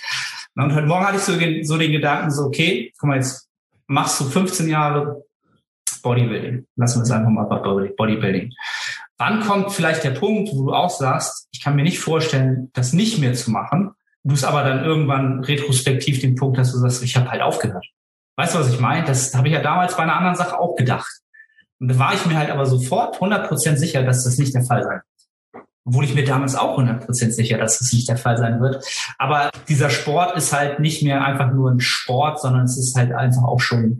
Und 0.56 0.74
heute 0.74 0.86
Morgen 0.86 1.06
hatte 1.06 1.16
ich 1.16 1.22
so, 1.22 1.32
so 1.62 1.78
den 1.78 1.92
Gedanken, 1.92 2.30
so, 2.30 2.44
okay, 2.44 2.92
guck 2.98 3.08
mal, 3.08 3.16
jetzt 3.16 3.43
machst 3.86 4.20
du 4.20 4.24
15 4.24 4.68
Jahre 4.68 5.24
Bodybuilding. 6.02 6.66
Lassen 6.76 7.00
wir 7.00 7.02
es 7.02 7.10
einfach 7.10 7.30
mal 7.30 7.44
bei 7.44 7.88
Bodybuilding. 7.96 8.52
Wann 9.18 9.40
kommt 9.40 9.72
vielleicht 9.72 10.04
der 10.04 10.10
Punkt, 10.10 10.50
wo 10.52 10.66
du 10.66 10.72
auch 10.72 10.90
sagst, 10.90 11.48
ich 11.52 11.62
kann 11.62 11.76
mir 11.76 11.82
nicht 11.82 11.98
vorstellen, 11.98 12.70
das 12.74 12.92
nicht 12.92 13.18
mehr 13.18 13.34
zu 13.34 13.50
machen, 13.50 13.92
du 14.24 14.34
es 14.34 14.44
aber 14.44 14.64
dann 14.64 14.84
irgendwann 14.84 15.44
retrospektiv 15.44 16.20
den 16.20 16.34
Punkt 16.34 16.58
hast, 16.58 16.74
du 16.74 16.78
sagst, 16.78 17.02
ich 17.02 17.16
habe 17.16 17.30
halt 17.30 17.42
aufgehört. 17.42 17.86
Weißt 18.36 18.54
du, 18.54 18.58
was 18.58 18.72
ich 18.72 18.80
meine? 18.80 19.06
Das 19.06 19.34
habe 19.34 19.48
ich 19.48 19.54
ja 19.54 19.62
damals 19.62 19.96
bei 19.96 20.02
einer 20.02 20.16
anderen 20.16 20.36
Sache 20.36 20.58
auch 20.58 20.74
gedacht. 20.74 21.20
Und 21.78 21.88
da 21.88 21.98
war 21.98 22.14
ich 22.14 22.26
mir 22.26 22.36
halt 22.36 22.50
aber 22.50 22.66
sofort 22.66 23.16
100% 23.20 23.76
sicher, 23.76 24.02
dass 24.02 24.24
das 24.24 24.38
nicht 24.38 24.54
der 24.54 24.64
Fall 24.64 24.82
sein. 24.82 25.00
Obwohl 25.86 26.04
ich 26.04 26.14
mir 26.14 26.24
damals 26.24 26.54
auch 26.54 26.78
100% 26.78 27.30
sicher, 27.30 27.58
dass 27.58 27.78
das 27.78 27.92
nicht 27.92 28.08
der 28.08 28.16
Fall 28.16 28.38
sein 28.38 28.60
wird. 28.60 28.84
Aber 29.18 29.50
dieser 29.68 29.90
Sport 29.90 30.36
ist 30.36 30.52
halt 30.52 30.80
nicht 30.80 31.02
mehr 31.02 31.24
einfach 31.24 31.52
nur 31.52 31.70
ein 31.70 31.80
Sport, 31.80 32.40
sondern 32.40 32.64
es 32.64 32.78
ist 32.78 32.96
halt 32.96 33.12
einfach 33.12 33.42
auch 33.42 33.60
schon 33.60 33.98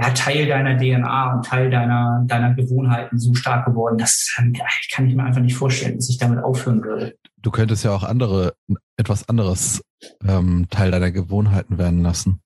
ja, 0.00 0.10
Teil 0.10 0.46
deiner 0.46 0.78
DNA 0.78 1.34
und 1.34 1.46
Teil 1.46 1.70
deiner, 1.70 2.22
deiner 2.26 2.54
Gewohnheiten 2.54 3.18
so 3.18 3.34
stark 3.34 3.66
geworden. 3.66 3.98
Das 3.98 4.34
kann 4.34 5.06
ich 5.06 5.14
mir 5.14 5.24
einfach 5.24 5.40
nicht 5.40 5.56
vorstellen, 5.56 5.96
dass 5.96 6.08
ich 6.08 6.18
damit 6.18 6.42
aufhören 6.42 6.82
würde. 6.82 7.16
Du 7.36 7.50
könntest 7.50 7.84
ja 7.84 7.92
auch 7.92 8.04
andere, 8.04 8.54
etwas 8.96 9.28
anderes 9.28 9.82
ähm, 10.26 10.66
Teil 10.70 10.90
deiner 10.90 11.10
Gewohnheiten 11.10 11.78
werden 11.78 12.02
lassen. 12.02 12.40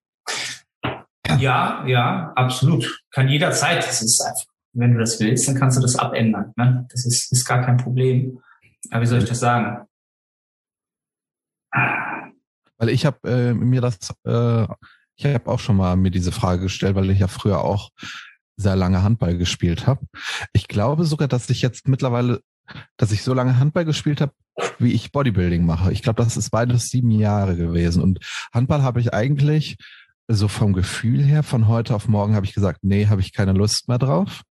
Ja, 1.38 1.84
ja, 1.86 2.32
absolut. 2.36 3.00
Kann 3.10 3.28
jederzeit. 3.28 3.78
Das 3.86 4.02
ist 4.02 4.20
einfach, 4.20 4.51
wenn 4.72 4.94
du 4.94 5.00
das 5.00 5.20
willst, 5.20 5.48
dann 5.48 5.56
kannst 5.56 5.76
du 5.76 5.82
das 5.82 5.96
abändern. 5.96 6.52
Ne? 6.56 6.86
Das 6.90 7.04
ist, 7.04 7.30
ist 7.32 7.44
gar 7.44 7.64
kein 7.64 7.76
Problem. 7.76 8.40
Aber 8.90 9.02
wie 9.02 9.06
soll 9.06 9.18
ich 9.18 9.28
das 9.28 9.40
sagen? 9.40 9.86
Weil 12.78 12.88
ich 12.88 13.06
habe 13.06 13.28
äh, 13.28 13.54
mir 13.54 13.80
das, 13.80 13.98
äh, 14.24 14.66
ich 15.16 15.26
habe 15.26 15.50
auch 15.50 15.60
schon 15.60 15.76
mal 15.76 15.96
mir 15.96 16.10
diese 16.10 16.32
Frage 16.32 16.62
gestellt, 16.62 16.96
weil 16.96 17.10
ich 17.10 17.20
ja 17.20 17.28
früher 17.28 17.62
auch 17.62 17.90
sehr 18.56 18.76
lange 18.76 19.02
Handball 19.02 19.38
gespielt 19.38 19.86
habe. 19.86 20.06
Ich 20.52 20.68
glaube 20.68 21.04
sogar, 21.04 21.28
dass 21.28 21.48
ich 21.50 21.62
jetzt 21.62 21.88
mittlerweile, 21.88 22.40
dass 22.96 23.12
ich 23.12 23.22
so 23.22 23.34
lange 23.34 23.58
Handball 23.58 23.84
gespielt 23.84 24.20
habe, 24.20 24.32
wie 24.78 24.92
ich 24.92 25.12
Bodybuilding 25.12 25.64
mache. 25.64 25.92
Ich 25.92 26.02
glaube, 26.02 26.22
das 26.22 26.36
ist 26.36 26.50
beides 26.50 26.90
sieben 26.90 27.10
Jahre 27.10 27.56
gewesen. 27.56 28.02
Und 28.02 28.20
Handball 28.52 28.82
habe 28.82 29.00
ich 29.00 29.14
eigentlich 29.14 29.76
so 30.28 30.48
vom 30.48 30.72
Gefühl 30.72 31.22
her, 31.22 31.42
von 31.42 31.68
heute 31.68 31.94
auf 31.94 32.08
morgen 32.08 32.34
habe 32.34 32.46
ich 32.46 32.54
gesagt, 32.54 32.80
nee, 32.82 33.06
habe 33.06 33.20
ich 33.20 33.32
keine 33.32 33.52
Lust 33.52 33.88
mehr 33.88 33.98
drauf. 33.98 34.42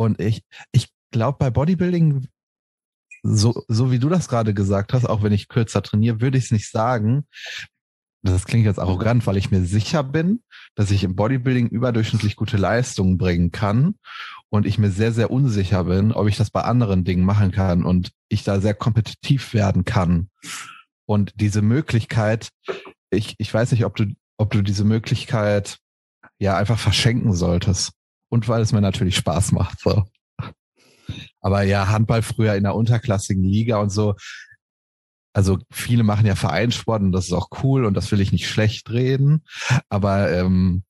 Und 0.00 0.18
ich, 0.18 0.42
ich 0.72 0.88
glaube, 1.10 1.36
bei 1.38 1.50
Bodybuilding, 1.50 2.26
so, 3.22 3.62
so 3.68 3.90
wie 3.90 3.98
du 3.98 4.08
das 4.08 4.28
gerade 4.28 4.54
gesagt 4.54 4.94
hast, 4.94 5.04
auch 5.04 5.22
wenn 5.22 5.32
ich 5.32 5.48
kürzer 5.48 5.82
trainiere, 5.82 6.22
würde 6.22 6.38
ich 6.38 6.44
es 6.44 6.50
nicht 6.52 6.70
sagen. 6.70 7.26
Das 8.22 8.46
klingt 8.46 8.64
jetzt 8.64 8.78
arrogant, 8.78 9.26
weil 9.26 9.36
ich 9.36 9.50
mir 9.50 9.62
sicher 9.62 10.02
bin, 10.02 10.42
dass 10.74 10.90
ich 10.90 11.04
im 11.04 11.16
Bodybuilding 11.16 11.68
überdurchschnittlich 11.68 12.36
gute 12.36 12.56
Leistungen 12.56 13.18
bringen 13.18 13.50
kann 13.50 13.96
und 14.48 14.64
ich 14.64 14.78
mir 14.78 14.90
sehr, 14.90 15.12
sehr 15.12 15.30
unsicher 15.30 15.84
bin, 15.84 16.12
ob 16.12 16.28
ich 16.28 16.38
das 16.38 16.50
bei 16.50 16.62
anderen 16.62 17.04
Dingen 17.04 17.26
machen 17.26 17.50
kann 17.50 17.84
und 17.84 18.10
ich 18.30 18.42
da 18.42 18.58
sehr 18.58 18.74
kompetitiv 18.74 19.52
werden 19.52 19.84
kann. 19.84 20.30
Und 21.04 21.34
diese 21.36 21.60
Möglichkeit, 21.60 22.48
ich, 23.10 23.34
ich 23.36 23.52
weiß 23.52 23.72
nicht, 23.72 23.84
ob 23.84 23.96
du 23.96 24.06
ob 24.38 24.50
du 24.50 24.62
diese 24.62 24.84
Möglichkeit 24.84 25.76
ja 26.38 26.56
einfach 26.56 26.78
verschenken 26.78 27.34
solltest. 27.34 27.92
Und 28.30 28.48
weil 28.48 28.62
es 28.62 28.72
mir 28.72 28.80
natürlich 28.80 29.16
Spaß 29.16 29.52
macht. 29.52 29.80
So. 29.80 30.04
Aber 31.40 31.62
ja, 31.62 31.88
Handball 31.88 32.22
früher 32.22 32.54
in 32.54 32.62
der 32.62 32.74
unterklassigen 32.74 33.44
Liga 33.44 33.78
und 33.78 33.90
so. 33.90 34.14
Also 35.32 35.58
viele 35.70 36.02
machen 36.02 36.26
ja 36.26 36.34
Vereinssport 36.34 37.02
und 37.02 37.12
das 37.12 37.26
ist 37.26 37.32
auch 37.32 37.48
cool 37.62 37.84
und 37.84 37.94
das 37.94 38.10
will 38.10 38.20
ich 38.20 38.32
nicht 38.32 38.48
schlecht 38.48 38.90
reden. 38.90 39.44
Aber 39.88 40.30
ähm, 40.32 40.82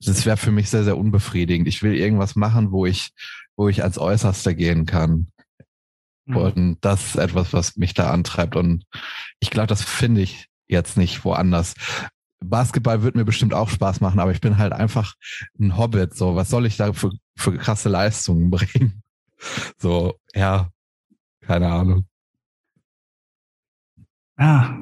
das 0.00 0.26
wäre 0.26 0.36
für 0.36 0.50
mich 0.50 0.68
sehr, 0.68 0.84
sehr 0.84 0.98
unbefriedigend. 0.98 1.68
Ich 1.68 1.82
will 1.82 1.94
irgendwas 1.94 2.36
machen, 2.36 2.72
wo 2.72 2.86
ich, 2.86 3.12
wo 3.56 3.68
ich 3.68 3.82
als 3.82 3.98
Äußerster 3.98 4.54
gehen 4.54 4.84
kann. 4.84 5.28
Mhm. 6.26 6.36
Und 6.36 6.78
das 6.80 7.08
ist 7.08 7.16
etwas, 7.16 7.52
was 7.52 7.76
mich 7.76 7.94
da 7.94 8.10
antreibt. 8.10 8.56
Und 8.56 8.84
ich 9.40 9.50
glaube, 9.50 9.68
das 9.68 9.82
finde 9.82 10.22
ich 10.22 10.48
jetzt 10.68 10.96
nicht 10.96 11.24
woanders. 11.24 11.74
Basketball 12.42 13.02
wird 13.02 13.16
mir 13.16 13.24
bestimmt 13.24 13.54
auch 13.54 13.68
Spaß 13.68 14.00
machen, 14.00 14.20
aber 14.20 14.32
ich 14.32 14.40
bin 14.40 14.58
halt 14.58 14.72
einfach 14.72 15.14
ein 15.58 15.76
Hobbit. 15.76 16.14
So, 16.14 16.34
was 16.34 16.50
soll 16.50 16.66
ich 16.66 16.76
da 16.76 16.92
für, 16.92 17.10
für 17.36 17.56
krasse 17.56 17.88
Leistungen 17.88 18.50
bringen? 18.50 19.02
So, 19.78 20.14
ja, 20.34 20.70
keine 21.40 21.68
Ahnung. 21.68 22.06
Ah. 24.36 24.76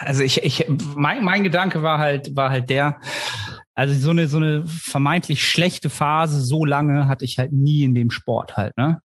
Also 0.00 0.22
ich, 0.22 0.42
ich, 0.42 0.66
mein, 0.94 1.22
mein 1.24 1.44
Gedanke 1.44 1.82
war 1.82 1.98
halt, 1.98 2.34
war 2.34 2.50
halt 2.50 2.70
der, 2.70 3.00
also 3.74 3.94
so 3.94 4.10
eine, 4.10 4.26
so 4.26 4.38
eine 4.38 4.66
vermeintlich 4.66 5.46
schlechte 5.46 5.90
Phase, 5.90 6.40
so 6.40 6.64
lange 6.64 7.08
hatte 7.08 7.24
ich 7.24 7.38
halt 7.38 7.52
nie 7.52 7.82
in 7.82 7.94
dem 7.94 8.10
Sport 8.10 8.56
halt, 8.56 8.76
ne? 8.78 9.02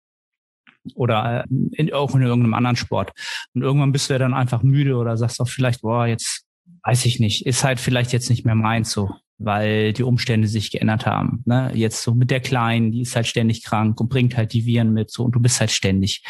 Oder 0.94 1.44
äh, 1.44 1.54
in, 1.72 1.92
auch 1.92 2.14
in 2.14 2.22
irgendeinem 2.22 2.54
anderen 2.54 2.76
Sport. 2.76 3.12
Und 3.54 3.62
irgendwann 3.62 3.92
bist 3.92 4.08
du 4.08 4.14
ja 4.14 4.18
dann 4.18 4.34
einfach 4.34 4.62
müde 4.62 4.96
oder 4.96 5.16
sagst 5.16 5.40
auch 5.40 5.48
vielleicht, 5.48 5.82
boah, 5.82 6.06
jetzt 6.06 6.44
weiß 6.84 7.06
ich 7.06 7.20
nicht, 7.20 7.46
ist 7.46 7.64
halt 7.64 7.80
vielleicht 7.80 8.12
jetzt 8.12 8.30
nicht 8.30 8.44
mehr 8.44 8.54
meins 8.54 8.90
so, 8.90 9.10
weil 9.38 9.92
die 9.92 10.02
Umstände 10.02 10.48
sich 10.48 10.70
geändert 10.70 11.06
haben. 11.06 11.42
Ne? 11.44 11.70
Jetzt 11.74 12.02
so 12.02 12.14
mit 12.14 12.30
der 12.30 12.40
Kleinen, 12.40 12.92
die 12.92 13.02
ist 13.02 13.16
halt 13.16 13.26
ständig 13.26 13.64
krank 13.64 14.00
und 14.00 14.08
bringt 14.08 14.36
halt 14.36 14.52
die 14.52 14.64
Viren 14.64 14.92
mit 14.92 15.10
so 15.10 15.24
und 15.24 15.32
du 15.32 15.40
bist 15.40 15.60
halt 15.60 15.70
ständig, 15.70 16.22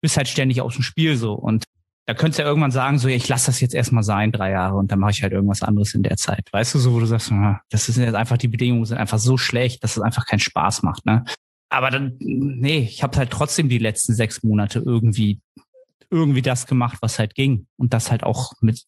bist 0.00 0.16
halt 0.16 0.28
ständig 0.28 0.60
aus 0.60 0.74
dem 0.74 0.82
Spiel 0.82 1.16
so 1.16 1.34
und 1.34 1.64
da 2.10 2.14
könntest 2.14 2.40
du 2.40 2.42
ja 2.42 2.48
irgendwann 2.48 2.72
sagen, 2.72 2.98
so, 2.98 3.06
ich 3.06 3.28
lasse 3.28 3.46
das 3.46 3.60
jetzt 3.60 3.72
erstmal 3.72 4.02
sein, 4.02 4.32
drei 4.32 4.50
Jahre, 4.50 4.74
und 4.74 4.90
dann 4.90 4.98
mache 4.98 5.12
ich 5.12 5.22
halt 5.22 5.32
irgendwas 5.32 5.62
anderes 5.62 5.94
in 5.94 6.02
der 6.02 6.16
Zeit. 6.16 6.48
Weißt 6.50 6.74
du, 6.74 6.80
so, 6.80 6.92
wo 6.92 6.98
du 6.98 7.06
sagst, 7.06 7.32
das 7.70 7.88
ist 7.88 7.98
jetzt 7.98 8.16
einfach, 8.16 8.36
die 8.36 8.48
Bedingungen 8.48 8.84
sind 8.84 8.98
einfach 8.98 9.20
so 9.20 9.36
schlecht, 9.36 9.84
dass 9.84 9.96
es 9.96 10.02
einfach 10.02 10.26
keinen 10.26 10.40
Spaß 10.40 10.82
macht. 10.82 11.06
Ne? 11.06 11.24
Aber 11.70 11.90
dann, 11.90 12.16
nee, 12.18 12.80
ich 12.80 13.02
habe 13.02 13.16
halt 13.16 13.30
trotzdem 13.30 13.68
die 13.68 13.78
letzten 13.78 14.12
sechs 14.12 14.42
Monate 14.42 14.80
irgendwie, 14.84 15.40
irgendwie 16.10 16.42
das 16.42 16.66
gemacht, 16.66 16.98
was 17.00 17.18
halt 17.18 17.34
ging. 17.34 17.66
Und 17.76 17.94
das 17.94 18.10
halt 18.10 18.24
auch 18.24 18.52
mit, 18.60 18.84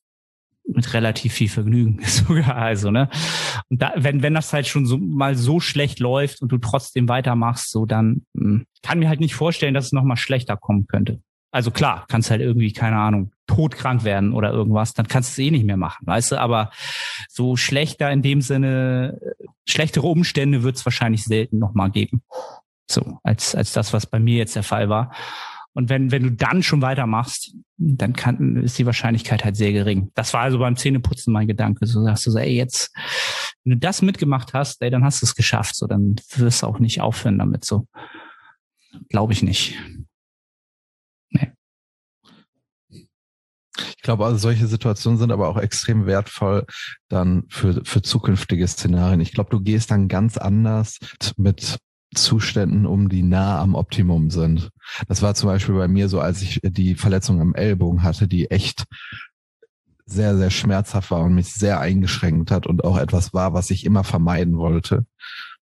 mit 0.67 0.93
relativ 0.93 1.33
viel 1.33 1.49
Vergnügen 1.49 2.01
sogar. 2.05 2.57
Also, 2.57 2.91
ne? 2.91 3.09
Und 3.71 3.81
da, 3.81 3.93
wenn, 3.97 4.23
wenn 4.23 4.35
das 4.35 4.53
halt 4.53 4.67
schon 4.67 4.85
so 4.85 4.99
mal 4.99 5.37
so 5.37 5.61
schlecht 5.61 6.01
läuft 6.01 6.43
und 6.43 6.51
du 6.51 6.59
trotzdem 6.59 7.09
weitermachst, 7.09 7.71
so 7.71 7.87
dann 7.87 8.27
mh, 8.35 8.45
hm, 8.45 8.67
kann 8.83 8.99
mir 8.99 9.09
halt 9.09 9.21
nicht 9.21 9.37
vorstellen, 9.37 9.75
dass 9.75 9.87
es 9.87 9.93
nochmal 9.93 10.17
schlechter 10.17 10.57
kommen 10.57 10.89
könnte. 10.89 11.21
Also 11.53 11.71
klar, 11.71 12.07
kannst 12.09 12.31
halt 12.31 12.41
irgendwie, 12.41 12.73
keine 12.73 12.97
Ahnung, 12.97 13.31
todkrank 13.47 14.05
werden 14.05 14.33
oder 14.33 14.51
irgendwas, 14.51 14.95
dann 14.95 15.07
kannst 15.07 15.37
du 15.37 15.43
es 15.43 15.47
eh 15.47 15.51
nicht 15.51 15.67
mehr 15.67 15.77
machen, 15.77 16.07
weißt 16.07 16.33
du? 16.33 16.41
Aber 16.41 16.71
so 17.29 17.57
schlechter 17.57 18.11
in 18.11 18.23
dem 18.23 18.41
Sinne, 18.41 19.21
schlechtere 19.69 20.07
Umstände 20.07 20.63
wird 20.63 20.77
es 20.77 20.87
wahrscheinlich 20.87 21.25
selten 21.25 21.59
nochmal 21.59 21.91
geben. 21.91 22.23
So, 22.91 23.19
als, 23.23 23.55
als 23.55 23.73
das, 23.73 23.93
was 23.93 24.07
bei 24.07 24.19
mir 24.19 24.37
jetzt 24.37 24.57
der 24.57 24.63
Fall 24.63 24.89
war. 24.89 25.15
Und 25.75 25.89
wenn, 25.89 26.11
wenn 26.11 26.23
du 26.23 26.33
dann 26.33 26.63
schon 26.63 26.83
weitermachst, 26.83 27.55
dann 27.79 28.13
kann, 28.13 28.57
ist 28.63 28.79
die 28.79 28.87
Wahrscheinlichkeit 28.87 29.45
halt 29.45 29.57
sehr 29.57 29.73
gering. 29.73 30.11
Das 30.15 30.35
war 30.35 30.43
also 30.43 30.59
beim 30.59 30.77
Zähneputzen 30.77 31.33
mein 31.33 31.47
Gedanke. 31.47 31.87
So 31.87 32.03
sagst 32.05 32.27
du 32.27 32.31
so, 32.31 32.39
ey, 32.39 32.55
jetzt, 32.55 32.95
wenn 33.65 33.73
du 33.73 33.79
das 33.79 34.03
mitgemacht 34.03 34.53
hast, 34.53 34.83
ey, 34.83 34.91
dann 34.91 35.05
hast 35.05 35.23
du 35.23 35.27
es 35.27 35.35
geschafft. 35.35 35.75
So, 35.77 35.87
dann 35.87 36.17
wirst 36.37 36.63
du 36.63 36.67
auch 36.67 36.79
nicht 36.79 37.01
aufhören 37.01 37.39
damit. 37.39 37.65
So, 37.65 37.87
glaube 39.09 39.33
ich 39.33 39.43
nicht. 39.43 39.79
Nee. 41.31 41.53
Ich 43.97 44.03
glaube, 44.03 44.27
also 44.27 44.37
solche 44.37 44.67
Situationen 44.67 45.19
sind 45.19 45.33
aber 45.33 45.49
auch 45.49 45.57
extrem 45.57 46.05
wertvoll 46.05 46.67
dann 47.09 47.45
für, 47.49 47.83
für 47.85 48.03
zukünftige 48.03 48.69
Szenarien. 48.69 49.21
Ich 49.21 49.33
glaube, 49.33 49.49
du 49.51 49.61
gehst 49.61 49.91
dann 49.91 50.09
ganz 50.09 50.37
anders 50.37 50.99
mit 51.39 51.79
Zuständen 52.15 52.87
um, 52.87 53.09
die 53.09 53.23
nah 53.23 53.61
am 53.61 53.75
Optimum 53.75 54.31
sind. 54.31 54.71
Das 55.09 55.23
war 55.23 55.35
zum 55.35 55.49
Beispiel 55.49 55.75
bei 55.75 55.89
mir 55.89 56.09
so, 56.09 56.21
als 56.21 56.43
ich 56.43 56.61
die 56.63 56.95
Verletzung 56.95 57.41
am 57.41 57.55
Ellbogen 57.55 58.03
hatte, 58.03 58.29
die 58.29 58.51
echt 58.51 58.85
sehr, 60.05 60.37
sehr 60.37 60.51
schmerzhaft 60.51 61.11
war 61.11 61.23
und 61.23 61.35
mich 61.35 61.53
sehr 61.53 61.81
eingeschränkt 61.81 62.51
hat 62.51 62.67
und 62.67 62.85
auch 62.85 62.99
etwas 62.99 63.33
war, 63.33 63.55
was 63.55 63.71
ich 63.71 63.85
immer 63.85 64.05
vermeiden 64.05 64.59
wollte. 64.59 65.07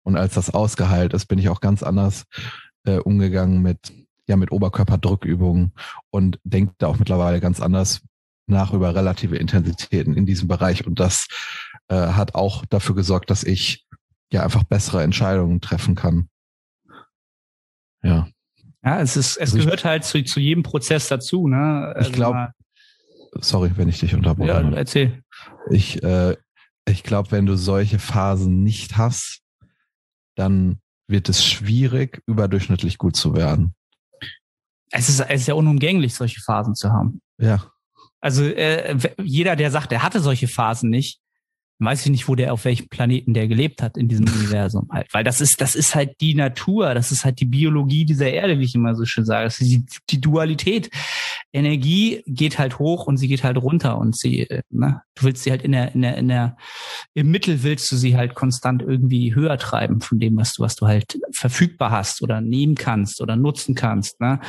Und 0.03 0.15
als 0.15 0.33
das 0.33 0.49
ausgeheilt 0.49 1.13
ist, 1.13 1.27
bin 1.27 1.39
ich 1.39 1.49
auch 1.49 1.61
ganz 1.61 1.83
anders 1.83 2.23
äh, 2.85 2.97
umgegangen 2.97 3.61
mit, 3.61 3.93
ja, 4.27 4.37
mit 4.37 4.51
Oberkörperdrückübungen 4.51 5.73
und 6.09 6.39
denke 6.43 6.73
da 6.77 6.87
auch 6.87 6.99
mittlerweile 6.99 7.39
ganz 7.39 7.59
anders 7.59 8.01
nach 8.47 8.73
über 8.73 8.95
relative 8.95 9.35
Intensitäten 9.35 10.15
in 10.15 10.25
diesem 10.25 10.47
Bereich. 10.47 10.87
Und 10.87 10.99
das 10.99 11.27
äh, 11.87 11.95
hat 11.95 12.35
auch 12.35 12.65
dafür 12.65 12.95
gesorgt, 12.95 13.29
dass 13.29 13.43
ich 13.43 13.85
ja 14.31 14.43
einfach 14.43 14.63
bessere 14.63 15.03
Entscheidungen 15.03 15.61
treffen 15.61 15.95
kann. 15.95 16.29
Ja. 18.03 18.27
Ja, 18.83 19.01
es 19.01 19.17
ist, 19.17 19.37
es 19.37 19.53
also 19.53 19.57
gehört 19.57 19.83
halt 19.83 20.05
zu, 20.05 20.23
zu 20.23 20.39
jedem 20.39 20.63
Prozess 20.63 21.09
dazu, 21.09 21.47
ne? 21.47 21.93
Also 21.95 22.09
ich 22.09 22.15
glaube, 22.15 22.53
sorry, 23.41 23.71
wenn 23.75 23.89
ich 23.89 23.99
dich 23.99 24.15
unterbreche. 24.15 24.49
Ja, 24.49 24.71
erzähl. 24.71 25.21
Ich, 25.69 26.01
äh, 26.01 26.37
ich 26.87 27.03
glaube, 27.03 27.31
wenn 27.31 27.45
du 27.45 27.55
solche 27.55 27.99
Phasen 27.99 28.63
nicht 28.63 28.97
hast, 28.97 29.41
dann 30.35 30.79
wird 31.07 31.27
es 31.27 31.45
schwierig, 31.45 32.21
überdurchschnittlich 32.25 32.97
gut 32.97 33.15
zu 33.15 33.35
werden. 33.35 33.75
Es 34.91 35.09
ist, 35.09 35.19
es 35.19 35.41
ist 35.41 35.47
ja 35.47 35.55
unumgänglich, 35.55 36.15
solche 36.15 36.39
Phasen 36.41 36.75
zu 36.75 36.91
haben. 36.91 37.21
Ja. 37.37 37.71
Also 38.21 38.43
äh, 38.43 38.97
jeder, 39.21 39.55
der 39.55 39.71
sagt, 39.71 39.91
er 39.91 40.03
hatte 40.03 40.19
solche 40.19 40.47
Phasen 40.47 40.89
nicht, 40.89 41.19
weiß 41.79 42.05
ich 42.05 42.11
nicht, 42.11 42.27
wo 42.27 42.35
der 42.35 42.53
auf 42.53 42.65
welchem 42.65 42.89
Planeten 42.89 43.33
der 43.33 43.47
gelebt 43.47 43.81
hat 43.81 43.97
in 43.97 44.07
diesem 44.07 44.27
Universum 44.27 44.87
halt, 44.91 45.07
weil 45.13 45.23
das 45.23 45.39
ist 45.39 45.61
das 45.61 45.75
ist 45.75 45.95
halt 45.95 46.19
die 46.19 46.35
Natur, 46.35 46.93
das 46.93 47.11
ist 47.11 47.23
halt 47.23 47.39
die 47.39 47.45
Biologie 47.45 48.05
dieser 48.05 48.29
Erde, 48.29 48.59
wie 48.59 48.65
ich 48.65 48.75
immer 48.75 48.95
so 48.95 49.05
schön 49.05 49.25
sage, 49.25 49.45
das 49.45 49.61
ist 49.61 49.69
die, 49.69 49.85
die 50.09 50.21
Dualität. 50.21 50.89
Energie 51.51 52.21
geht 52.27 52.59
halt 52.59 52.77
hoch 52.77 53.07
und 53.07 53.17
sie 53.17 53.27
geht 53.27 53.43
halt 53.43 53.57
runter 53.57 53.97
und 53.97 54.15
sie, 54.15 54.47
ne, 54.69 55.01
du 55.15 55.23
willst 55.23 55.43
sie 55.43 55.51
halt 55.51 55.63
in 55.63 55.71
der 55.71 55.95
in 55.95 56.01
der 56.01 56.17
in 56.17 56.27
der 56.27 56.57
im 57.13 57.31
Mittel 57.31 57.63
willst 57.63 57.91
du 57.91 57.95
sie 57.95 58.15
halt 58.15 58.35
konstant 58.35 58.81
irgendwie 58.81 59.33
höher 59.33 59.57
treiben 59.57 60.01
von 60.01 60.19
dem, 60.19 60.37
was 60.37 60.53
du 60.53 60.63
was 60.63 60.75
du 60.75 60.85
halt 60.85 61.17
verfügbar 61.31 61.91
hast 61.91 62.21
oder 62.21 62.41
nehmen 62.41 62.75
kannst 62.75 63.21
oder 63.21 63.35
nutzen 63.35 63.73
kannst, 63.73 64.19
ne? 64.19 64.39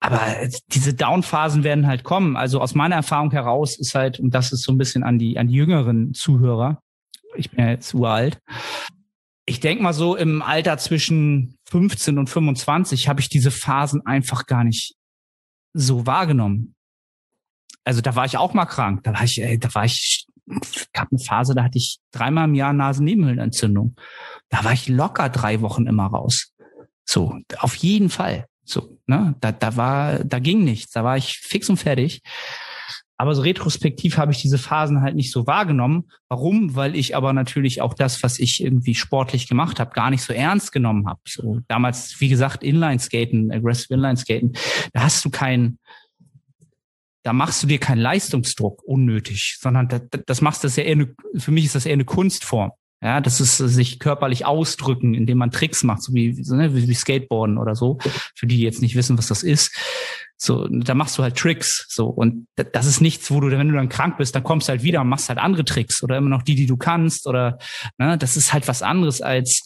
Aber 0.00 0.22
diese 0.68 0.94
Downphasen 0.94 1.64
werden 1.64 1.86
halt 1.86 2.04
kommen. 2.04 2.36
Also 2.36 2.60
aus 2.60 2.74
meiner 2.74 2.96
Erfahrung 2.96 3.30
heraus 3.32 3.78
ist 3.78 3.94
halt 3.94 4.20
und 4.20 4.32
das 4.32 4.52
ist 4.52 4.62
so 4.62 4.72
ein 4.72 4.78
bisschen 4.78 5.02
an 5.02 5.18
die 5.18 5.38
an 5.38 5.48
die 5.48 5.54
jüngeren 5.54 6.14
Zuhörer. 6.14 6.82
Ich 7.34 7.50
bin 7.50 7.64
ja 7.64 7.70
jetzt 7.70 7.92
uralt. 7.94 8.38
Ich 9.44 9.60
denke 9.60 9.82
mal 9.82 9.92
so 9.92 10.14
im 10.14 10.42
Alter 10.42 10.78
zwischen 10.78 11.56
15 11.70 12.18
und 12.18 12.28
25 12.28 13.08
habe 13.08 13.20
ich 13.20 13.28
diese 13.28 13.50
Phasen 13.50 14.04
einfach 14.06 14.46
gar 14.46 14.62
nicht 14.62 14.94
so 15.72 16.06
wahrgenommen. 16.06 16.74
Also 17.84 18.00
da 18.00 18.14
war 18.14 18.26
ich 18.26 18.36
auch 18.36 18.54
mal 18.54 18.66
krank. 18.66 19.02
Da 19.04 19.14
war 19.14 19.24
ich, 19.24 19.42
ey, 19.42 19.58
da 19.58 19.74
war 19.74 19.84
ich 19.84 20.26
gab 20.92 21.08
eine 21.10 21.18
Phase, 21.18 21.54
da 21.54 21.64
hatte 21.64 21.78
ich 21.78 21.98
dreimal 22.10 22.48
im 22.48 22.54
Jahr 22.54 22.72
Nasennebenhöhlenentzündung. 22.72 23.96
Da 24.48 24.64
war 24.64 24.72
ich 24.72 24.88
locker 24.88 25.28
drei 25.28 25.60
Wochen 25.60 25.86
immer 25.86 26.06
raus. 26.06 26.52
So, 27.04 27.38
auf 27.58 27.74
jeden 27.76 28.10
Fall. 28.10 28.46
So, 28.68 28.98
ne, 29.06 29.34
da, 29.40 29.52
da 29.52 29.76
war, 29.76 30.24
da 30.24 30.38
ging 30.38 30.64
nichts. 30.64 30.92
Da 30.92 31.02
war 31.04 31.16
ich 31.16 31.38
fix 31.38 31.70
und 31.70 31.78
fertig. 31.78 32.22
Aber 33.16 33.34
so 33.34 33.42
retrospektiv 33.42 34.16
habe 34.16 34.30
ich 34.30 34.40
diese 34.40 34.58
Phasen 34.58 35.00
halt 35.00 35.16
nicht 35.16 35.32
so 35.32 35.46
wahrgenommen. 35.46 36.04
Warum? 36.28 36.76
Weil 36.76 36.94
ich 36.94 37.16
aber 37.16 37.32
natürlich 37.32 37.82
auch 37.82 37.94
das, 37.94 38.22
was 38.22 38.38
ich 38.38 38.62
irgendwie 38.62 38.94
sportlich 38.94 39.48
gemacht 39.48 39.80
habe, 39.80 39.90
gar 39.90 40.10
nicht 40.10 40.22
so 40.22 40.32
ernst 40.32 40.70
genommen 40.70 41.08
habe. 41.08 41.20
So 41.26 41.60
damals, 41.66 42.20
wie 42.20 42.28
gesagt, 42.28 42.62
Inline-Skaten, 42.62 43.50
Aggressive 43.50 43.94
Inline-Skaten, 43.94 44.52
da 44.92 45.02
hast 45.02 45.24
du 45.24 45.30
keinen, 45.30 45.80
da 47.24 47.32
machst 47.32 47.62
du 47.62 47.66
dir 47.66 47.78
keinen 47.78 47.98
Leistungsdruck 47.98 48.84
unnötig, 48.84 49.56
sondern 49.60 49.88
das, 49.88 50.02
das 50.26 50.40
machst 50.40 50.62
du 50.62 50.68
ja 50.68 50.84
eher 50.84 50.92
eine, 50.92 51.14
für 51.36 51.50
mich 51.50 51.64
ist 51.64 51.74
das 51.74 51.86
eher 51.86 51.94
eine 51.94 52.04
Kunstform. 52.04 52.70
Ja, 53.00 53.20
das 53.20 53.40
ist 53.40 53.58
sich 53.58 54.00
körperlich 54.00 54.44
ausdrücken, 54.44 55.14
indem 55.14 55.38
man 55.38 55.52
Tricks 55.52 55.84
macht, 55.84 56.02
so 56.02 56.12
wie, 56.14 56.32
ne, 56.32 56.74
wie 56.74 56.94
Skateboarden 56.94 57.56
oder 57.56 57.76
so. 57.76 57.98
Für 58.34 58.46
die, 58.46 58.56
die 58.56 58.62
jetzt 58.62 58.82
nicht 58.82 58.96
wissen, 58.96 59.16
was 59.16 59.28
das 59.28 59.44
ist. 59.44 59.72
So, 60.36 60.66
da 60.68 60.94
machst 60.94 61.16
du 61.16 61.22
halt 61.22 61.36
Tricks. 61.36 61.86
So, 61.88 62.06
und 62.06 62.48
das 62.56 62.86
ist 62.86 63.00
nichts, 63.00 63.30
wo 63.30 63.38
du, 63.40 63.50
wenn 63.50 63.68
du 63.68 63.74
dann 63.74 63.88
krank 63.88 64.18
bist, 64.18 64.34
dann 64.34 64.42
kommst 64.42 64.66
du 64.66 64.70
halt 64.70 64.82
wieder 64.82 65.00
und 65.00 65.08
machst 65.08 65.28
halt 65.28 65.38
andere 65.38 65.64
Tricks 65.64 66.02
oder 66.02 66.16
immer 66.16 66.28
noch 66.28 66.42
die, 66.42 66.56
die 66.56 66.66
du 66.66 66.76
kannst. 66.76 67.28
Oder 67.28 67.58
ne, 67.98 68.18
das 68.18 68.36
ist 68.36 68.52
halt 68.52 68.66
was 68.66 68.82
anderes 68.82 69.20
als, 69.20 69.62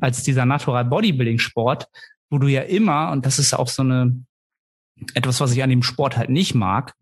als 0.00 0.24
dieser 0.24 0.44
Natural 0.44 0.84
Bodybuilding 0.84 1.38
Sport, 1.38 1.86
wo 2.30 2.38
du 2.38 2.48
ja 2.48 2.62
immer, 2.62 3.12
und 3.12 3.26
das 3.26 3.38
ist 3.38 3.54
auch 3.54 3.68
so 3.68 3.82
eine, 3.82 4.24
etwas, 5.14 5.40
was 5.40 5.52
ich 5.52 5.62
an 5.62 5.70
dem 5.70 5.82
Sport 5.84 6.16
halt 6.16 6.30
nicht 6.30 6.54
mag, 6.54 6.94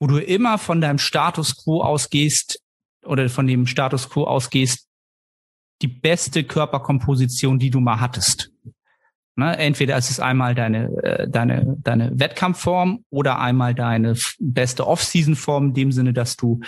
wo 0.00 0.08
du 0.08 0.18
immer 0.18 0.58
von 0.58 0.80
deinem 0.80 0.98
Status 0.98 1.62
quo 1.62 1.82
ausgehst 1.82 2.60
oder 3.04 3.28
von 3.28 3.46
dem 3.46 3.66
Status 3.66 4.08
quo 4.08 4.24
ausgehst, 4.24 4.87
die 5.82 5.88
beste 5.88 6.44
Körperkomposition, 6.44 7.58
die 7.58 7.70
du 7.70 7.80
mal 7.80 8.00
hattest. 8.00 8.50
Ne? 9.38 9.56
Entweder 9.56 9.96
ist 9.96 10.10
es 10.10 10.18
einmal 10.18 10.56
deine, 10.56 10.88
äh, 11.04 11.28
deine, 11.28 11.76
deine 11.78 12.10
Wettkampfform 12.18 13.04
oder 13.08 13.38
einmal 13.38 13.72
deine 13.72 14.16
beste 14.40 14.84
Off-Season-Form, 14.84 15.68
in 15.68 15.74
dem 15.74 15.92
Sinne, 15.92 16.12
dass 16.12 16.36
du 16.36 16.58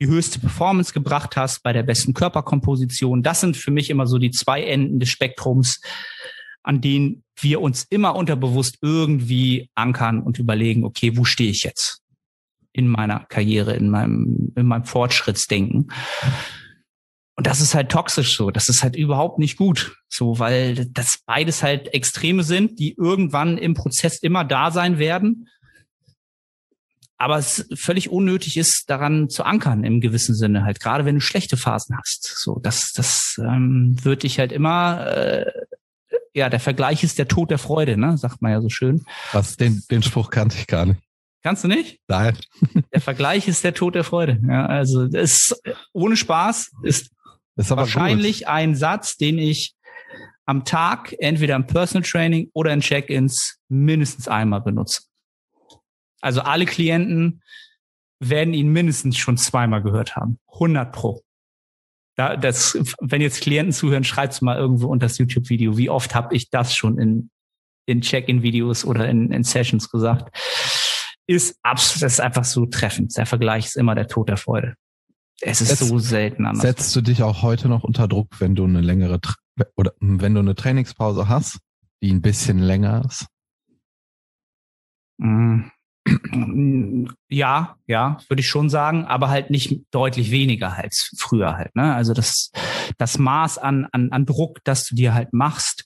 die 0.00 0.06
höchste 0.06 0.38
Performance 0.38 0.92
gebracht 0.92 1.36
hast 1.36 1.64
bei 1.64 1.72
der 1.72 1.82
besten 1.82 2.14
Körperkomposition. 2.14 3.24
Das 3.24 3.40
sind 3.40 3.56
für 3.56 3.72
mich 3.72 3.90
immer 3.90 4.06
so 4.06 4.18
die 4.18 4.30
zwei 4.30 4.62
Enden 4.62 5.00
des 5.00 5.08
Spektrums, 5.08 5.80
an 6.62 6.80
denen 6.80 7.24
wir 7.40 7.60
uns 7.60 7.84
immer 7.90 8.14
unterbewusst 8.14 8.78
irgendwie 8.80 9.68
ankern 9.74 10.22
und 10.22 10.38
überlegen, 10.38 10.84
okay, 10.84 11.16
wo 11.16 11.24
stehe 11.24 11.50
ich 11.50 11.64
jetzt 11.64 12.00
in 12.72 12.86
meiner 12.86 13.26
Karriere, 13.28 13.74
in 13.74 13.90
meinem, 13.90 14.52
in 14.54 14.66
meinem 14.66 14.84
Fortschrittsdenken. 14.84 15.90
Und 17.38 17.46
das 17.46 17.60
ist 17.60 17.76
halt 17.76 17.88
toxisch 17.88 18.36
so. 18.36 18.50
Das 18.50 18.68
ist 18.68 18.82
halt 18.82 18.96
überhaupt 18.96 19.38
nicht 19.38 19.56
gut. 19.56 19.96
So, 20.08 20.40
weil 20.40 20.86
das 20.86 21.20
beides 21.24 21.62
halt 21.62 21.94
Extreme 21.94 22.42
sind, 22.42 22.80
die 22.80 22.96
irgendwann 22.96 23.58
im 23.58 23.74
Prozess 23.74 24.18
immer 24.18 24.44
da 24.44 24.72
sein 24.72 24.98
werden. 24.98 25.48
Aber 27.16 27.38
es 27.38 27.68
völlig 27.76 28.10
unnötig 28.10 28.56
ist, 28.56 28.90
daran 28.90 29.28
zu 29.28 29.44
ankern 29.44 29.84
im 29.84 30.00
gewissen 30.00 30.34
Sinne 30.34 30.64
halt, 30.64 30.80
gerade 30.80 31.04
wenn 31.04 31.14
du 31.14 31.20
schlechte 31.20 31.56
Phasen 31.56 31.96
hast. 31.96 32.24
So, 32.24 32.58
das, 32.60 32.90
das 32.92 33.40
ähm, 33.40 33.94
wird 34.02 34.24
dich 34.24 34.40
halt 34.40 34.50
immer, 34.50 35.06
äh, 35.06 35.46
ja, 36.34 36.50
der 36.50 36.58
Vergleich 36.58 37.04
ist 37.04 37.20
der 37.20 37.28
Tod 37.28 37.52
der 37.52 37.58
Freude, 37.58 37.96
ne? 37.96 38.18
Sagt 38.18 38.42
man 38.42 38.50
ja 38.50 38.60
so 38.60 38.68
schön. 38.68 39.04
Was, 39.30 39.56
den, 39.56 39.84
den 39.92 40.02
Spruch 40.02 40.30
kannte 40.30 40.56
ich 40.58 40.66
gar 40.66 40.86
nicht. 40.86 41.00
Kannst 41.44 41.62
du 41.62 41.68
nicht? 41.68 42.00
Nein. 42.08 42.36
Der 42.92 43.00
Vergleich 43.00 43.46
ist 43.46 43.62
der 43.62 43.74
Tod 43.74 43.94
der 43.94 44.02
Freude. 44.02 44.40
Ja, 44.48 44.66
also 44.66 45.04
ist 45.04 45.62
ohne 45.92 46.16
Spaß 46.16 46.72
ist 46.82 47.12
wahrscheinlich 47.58 48.40
gut. 48.40 48.48
ein 48.48 48.74
Satz, 48.74 49.16
den 49.16 49.38
ich 49.38 49.74
am 50.46 50.64
Tag 50.64 51.14
entweder 51.18 51.56
im 51.56 51.66
Personal 51.66 52.08
Training 52.08 52.50
oder 52.54 52.72
in 52.72 52.80
Check-ins 52.80 53.58
mindestens 53.68 54.28
einmal 54.28 54.62
benutze. 54.62 55.02
Also 56.20 56.40
alle 56.40 56.64
Klienten 56.64 57.42
werden 58.20 58.54
ihn 58.54 58.72
mindestens 58.72 59.16
schon 59.18 59.36
zweimal 59.36 59.82
gehört 59.82 60.16
haben. 60.16 60.38
100 60.54 60.92
pro. 60.92 61.22
Da, 62.16 62.36
das, 62.36 62.76
wenn 63.00 63.20
jetzt 63.20 63.42
Klienten 63.42 63.72
zuhören, 63.72 64.04
schreibt's 64.04 64.40
mal 64.40 64.56
irgendwo 64.56 64.88
unter 64.88 65.06
das 65.06 65.18
YouTube-Video. 65.18 65.76
Wie 65.76 65.90
oft 65.90 66.14
habe 66.14 66.34
ich 66.34 66.50
das 66.50 66.74
schon 66.74 66.98
in, 66.98 67.30
in 67.86 68.00
Check-in-Videos 68.00 68.84
oder 68.84 69.08
in, 69.08 69.30
in 69.30 69.44
Sessions 69.44 69.90
gesagt? 69.90 70.36
Ist 71.26 71.58
absolut, 71.62 72.02
das 72.02 72.14
ist 72.14 72.20
einfach 72.20 72.44
so 72.44 72.66
treffend. 72.66 73.16
Der 73.16 73.26
Vergleich 73.26 73.66
ist 73.66 73.76
immer 73.76 73.94
der 73.94 74.08
Tod 74.08 74.28
der 74.28 74.36
Freude. 74.36 74.74
Es 75.40 75.60
ist 75.60 75.68
Setz, 75.68 75.88
so 75.88 75.98
selten 75.98 76.46
anders. 76.46 76.62
Setzt 76.62 76.96
du 76.96 77.00
dich 77.00 77.22
auch 77.22 77.42
heute 77.42 77.68
noch 77.68 77.84
unter 77.84 78.08
Druck, 78.08 78.40
wenn 78.40 78.54
du 78.54 78.64
eine 78.64 78.80
längere 78.80 79.20
oder 79.76 79.92
wenn 80.00 80.34
du 80.34 80.40
eine 80.40 80.54
Trainingspause 80.54 81.28
hast, 81.28 81.58
die 82.02 82.12
ein 82.12 82.22
bisschen 82.22 82.58
länger 82.58 83.04
ist? 83.06 83.26
Mm. 85.18 85.64
Ja, 87.30 87.76
ja, 87.86 88.18
würde 88.28 88.40
ich 88.40 88.48
schon 88.48 88.70
sagen, 88.70 89.04
aber 89.04 89.28
halt 89.28 89.50
nicht 89.50 89.82
deutlich 89.90 90.30
weniger 90.30 90.72
als 90.72 91.14
früher 91.18 91.56
halt. 91.56 91.76
Ne? 91.76 91.94
Also 91.94 92.14
das, 92.14 92.50
das 92.96 93.18
Maß 93.18 93.58
an, 93.58 93.86
an, 93.92 94.10
an 94.10 94.24
Druck, 94.24 94.64
das 94.64 94.86
du 94.86 94.94
dir 94.94 95.12
halt 95.12 95.34
machst, 95.34 95.84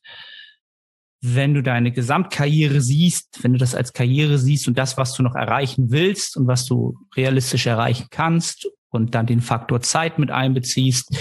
wenn 1.20 1.54
du 1.54 1.62
deine 1.62 1.90
Gesamtkarriere 1.90 2.80
siehst, 2.80 3.42
wenn 3.42 3.52
du 3.52 3.58
das 3.58 3.74
als 3.74 3.92
Karriere 3.92 4.38
siehst 4.38 4.68
und 4.68 4.78
das, 4.78 4.96
was 4.96 5.14
du 5.14 5.24
noch 5.24 5.34
erreichen 5.34 5.90
willst 5.90 6.36
und 6.36 6.46
was 6.46 6.64
du 6.64 6.96
realistisch 7.16 7.66
erreichen 7.66 8.06
kannst 8.10 8.68
und 8.92 9.14
dann 9.14 9.26
den 9.26 9.40
Faktor 9.40 9.81
Zeit 9.81 10.18
mit 10.18 10.31
einbeziehst. 10.31 11.16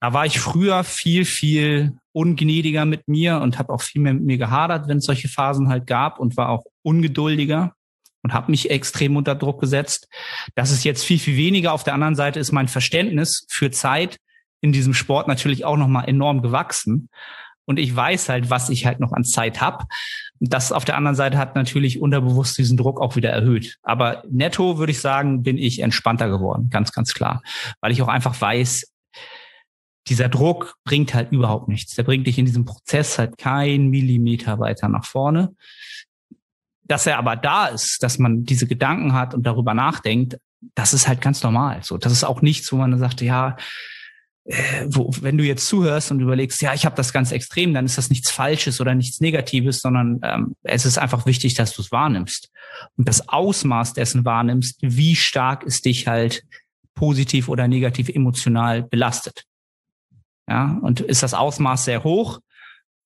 Da 0.00 0.12
war 0.12 0.26
ich 0.26 0.38
früher 0.38 0.84
viel, 0.84 1.24
viel 1.24 1.96
ungnädiger 2.12 2.84
mit 2.84 3.08
mir 3.08 3.40
und 3.40 3.58
habe 3.58 3.72
auch 3.72 3.82
viel 3.82 4.02
mehr 4.02 4.14
mit 4.14 4.24
mir 4.24 4.38
gehadert, 4.38 4.88
wenn 4.88 4.98
es 4.98 5.06
solche 5.06 5.28
Phasen 5.28 5.68
halt 5.68 5.86
gab 5.86 6.18
und 6.18 6.36
war 6.36 6.50
auch 6.50 6.64
ungeduldiger 6.82 7.74
und 8.22 8.32
habe 8.32 8.50
mich 8.50 8.70
extrem 8.70 9.16
unter 9.16 9.34
Druck 9.34 9.60
gesetzt. 9.60 10.08
Das 10.54 10.70
ist 10.70 10.84
jetzt 10.84 11.04
viel, 11.04 11.18
viel 11.18 11.36
weniger. 11.36 11.72
Auf 11.72 11.84
der 11.84 11.94
anderen 11.94 12.14
Seite 12.14 12.40
ist 12.40 12.52
mein 12.52 12.68
Verständnis 12.68 13.46
für 13.50 13.70
Zeit 13.70 14.18
in 14.60 14.72
diesem 14.72 14.94
Sport 14.94 15.28
natürlich 15.28 15.64
auch 15.64 15.76
nochmal 15.76 16.08
enorm 16.08 16.40
gewachsen 16.40 17.08
und 17.66 17.78
ich 17.78 17.94
weiß 17.94 18.28
halt, 18.28 18.50
was 18.50 18.68
ich 18.68 18.86
halt 18.86 19.00
noch 19.00 19.12
an 19.12 19.24
Zeit 19.24 19.60
habe. 19.60 19.84
Das 20.48 20.72
auf 20.72 20.84
der 20.84 20.96
anderen 20.96 21.16
Seite 21.16 21.38
hat 21.38 21.54
natürlich 21.54 22.00
unterbewusst 22.00 22.58
diesen 22.58 22.76
Druck 22.76 23.00
auch 23.00 23.16
wieder 23.16 23.30
erhöht. 23.30 23.78
Aber 23.82 24.22
netto 24.28 24.78
würde 24.78 24.92
ich 24.92 25.00
sagen, 25.00 25.42
bin 25.42 25.58
ich 25.58 25.80
entspannter 25.80 26.28
geworden, 26.28 26.68
ganz, 26.70 26.92
ganz 26.92 27.14
klar. 27.14 27.42
Weil 27.80 27.92
ich 27.92 28.02
auch 28.02 28.08
einfach 28.08 28.38
weiß, 28.40 28.92
dieser 30.08 30.28
Druck 30.28 30.76
bringt 30.84 31.14
halt 31.14 31.32
überhaupt 31.32 31.68
nichts. 31.68 31.94
Der 31.94 32.02
bringt 32.02 32.26
dich 32.26 32.38
in 32.38 32.46
diesem 32.46 32.64
Prozess 32.64 33.18
halt 33.18 33.38
keinen 33.38 33.88
Millimeter 33.88 34.58
weiter 34.58 34.88
nach 34.88 35.04
vorne. 35.04 35.54
Dass 36.82 37.06
er 37.06 37.18
aber 37.18 37.36
da 37.36 37.66
ist, 37.66 38.02
dass 38.02 38.18
man 38.18 38.44
diese 38.44 38.66
Gedanken 38.66 39.14
hat 39.14 39.34
und 39.34 39.44
darüber 39.44 39.72
nachdenkt, 39.72 40.38
das 40.74 40.92
ist 40.92 41.08
halt 41.08 41.20
ganz 41.20 41.42
normal. 41.42 41.80
So, 41.82 41.96
das 41.96 42.12
ist 42.12 42.24
auch 42.24 42.42
nichts, 42.42 42.70
wo 42.72 42.76
man 42.76 42.98
sagt, 42.98 43.20
ja, 43.22 43.56
wo, 44.86 45.10
wenn 45.20 45.38
du 45.38 45.44
jetzt 45.44 45.66
zuhörst 45.66 46.10
und 46.10 46.20
überlegst, 46.20 46.60
ja, 46.60 46.74
ich 46.74 46.84
habe 46.84 46.96
das 46.96 47.12
ganz 47.12 47.32
extrem, 47.32 47.72
dann 47.72 47.86
ist 47.86 47.96
das 47.96 48.10
nichts 48.10 48.30
Falsches 48.30 48.80
oder 48.80 48.94
nichts 48.94 49.20
Negatives, 49.20 49.80
sondern 49.80 50.20
ähm, 50.22 50.56
es 50.62 50.84
ist 50.84 50.98
einfach 50.98 51.24
wichtig, 51.24 51.54
dass 51.54 51.74
du 51.74 51.80
es 51.80 51.90
wahrnimmst 51.90 52.50
und 52.96 53.08
das 53.08 53.28
Ausmaß 53.28 53.94
dessen 53.94 54.24
wahrnimmst, 54.24 54.78
wie 54.82 55.16
stark 55.16 55.64
es 55.64 55.80
dich 55.80 56.06
halt 56.06 56.44
positiv 56.94 57.48
oder 57.48 57.68
negativ 57.68 58.08
emotional 58.10 58.82
belastet. 58.82 59.44
Ja, 60.48 60.78
und 60.82 61.00
ist 61.00 61.22
das 61.22 61.32
Ausmaß 61.32 61.86
sehr 61.86 62.04
hoch, 62.04 62.40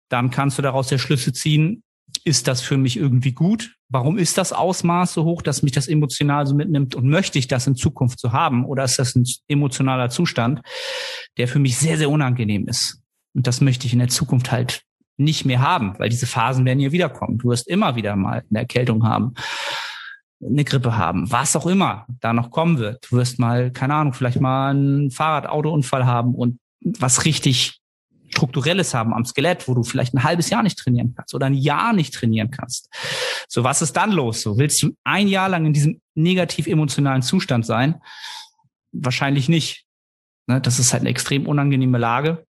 dann 0.08 0.30
kannst 0.30 0.58
du 0.58 0.62
daraus 0.62 0.88
der 0.88 0.98
Schlüsse 0.98 1.32
ziehen, 1.32 1.84
ist 2.28 2.46
das 2.46 2.60
für 2.60 2.76
mich 2.76 2.98
irgendwie 2.98 3.32
gut? 3.32 3.74
Warum 3.88 4.18
ist 4.18 4.36
das 4.36 4.52
Ausmaß 4.52 5.14
so 5.14 5.24
hoch, 5.24 5.40
dass 5.40 5.62
mich 5.62 5.72
das 5.72 5.88
emotional 5.88 6.46
so 6.46 6.54
mitnimmt 6.54 6.94
und 6.94 7.08
möchte 7.08 7.38
ich 7.38 7.48
das 7.48 7.66
in 7.66 7.74
Zukunft 7.74 8.20
so 8.20 8.32
haben? 8.32 8.66
Oder 8.66 8.84
ist 8.84 8.98
das 8.98 9.16
ein 9.16 9.24
emotionaler 9.48 10.10
Zustand, 10.10 10.60
der 11.38 11.48
für 11.48 11.58
mich 11.58 11.78
sehr, 11.78 11.96
sehr 11.96 12.10
unangenehm 12.10 12.68
ist? 12.68 13.00
Und 13.34 13.46
das 13.46 13.62
möchte 13.62 13.86
ich 13.86 13.94
in 13.94 13.98
der 13.98 14.08
Zukunft 14.08 14.52
halt 14.52 14.82
nicht 15.16 15.46
mehr 15.46 15.62
haben, 15.62 15.98
weil 15.98 16.10
diese 16.10 16.26
Phasen 16.26 16.66
werden 16.66 16.78
hier 16.78 16.92
wiederkommen. 16.92 17.38
Du 17.38 17.48
wirst 17.48 17.66
immer 17.66 17.96
wieder 17.96 18.14
mal 18.14 18.44
eine 18.50 18.58
Erkältung 18.60 19.04
haben, 19.04 19.32
eine 20.44 20.64
Grippe 20.64 20.96
haben, 20.96 21.32
was 21.32 21.56
auch 21.56 21.66
immer 21.66 22.06
da 22.20 22.34
noch 22.34 22.50
kommen 22.50 22.78
wird. 22.78 23.06
Du 23.10 23.16
wirst 23.16 23.38
mal, 23.38 23.70
keine 23.72 23.94
Ahnung, 23.94 24.12
vielleicht 24.12 24.40
mal 24.40 24.70
einen 24.70 25.10
Fahrradautounfall 25.10 26.04
haben 26.04 26.34
und 26.34 26.58
was 26.82 27.24
richtig 27.24 27.80
Strukturelles 28.38 28.94
haben 28.94 29.12
am 29.12 29.24
Skelett, 29.24 29.66
wo 29.66 29.74
du 29.74 29.82
vielleicht 29.82 30.14
ein 30.14 30.22
halbes 30.22 30.48
Jahr 30.48 30.62
nicht 30.62 30.78
trainieren 30.78 31.12
kannst 31.16 31.34
oder 31.34 31.46
ein 31.46 31.54
Jahr 31.54 31.92
nicht 31.92 32.14
trainieren 32.14 32.52
kannst. 32.52 32.88
So, 33.48 33.64
was 33.64 33.82
ist 33.82 33.94
dann 33.94 34.12
los? 34.12 34.42
So, 34.42 34.58
willst 34.58 34.80
du 34.80 34.94
ein 35.02 35.26
Jahr 35.26 35.48
lang 35.48 35.66
in 35.66 35.72
diesem 35.72 36.00
negativ 36.14 36.68
emotionalen 36.68 37.22
Zustand 37.22 37.66
sein? 37.66 38.00
Wahrscheinlich 38.92 39.48
nicht. 39.48 39.86
Ne? 40.46 40.60
Das 40.60 40.78
ist 40.78 40.92
halt 40.92 41.00
eine 41.00 41.10
extrem 41.10 41.46
unangenehme 41.46 41.98
Lage. 41.98 42.46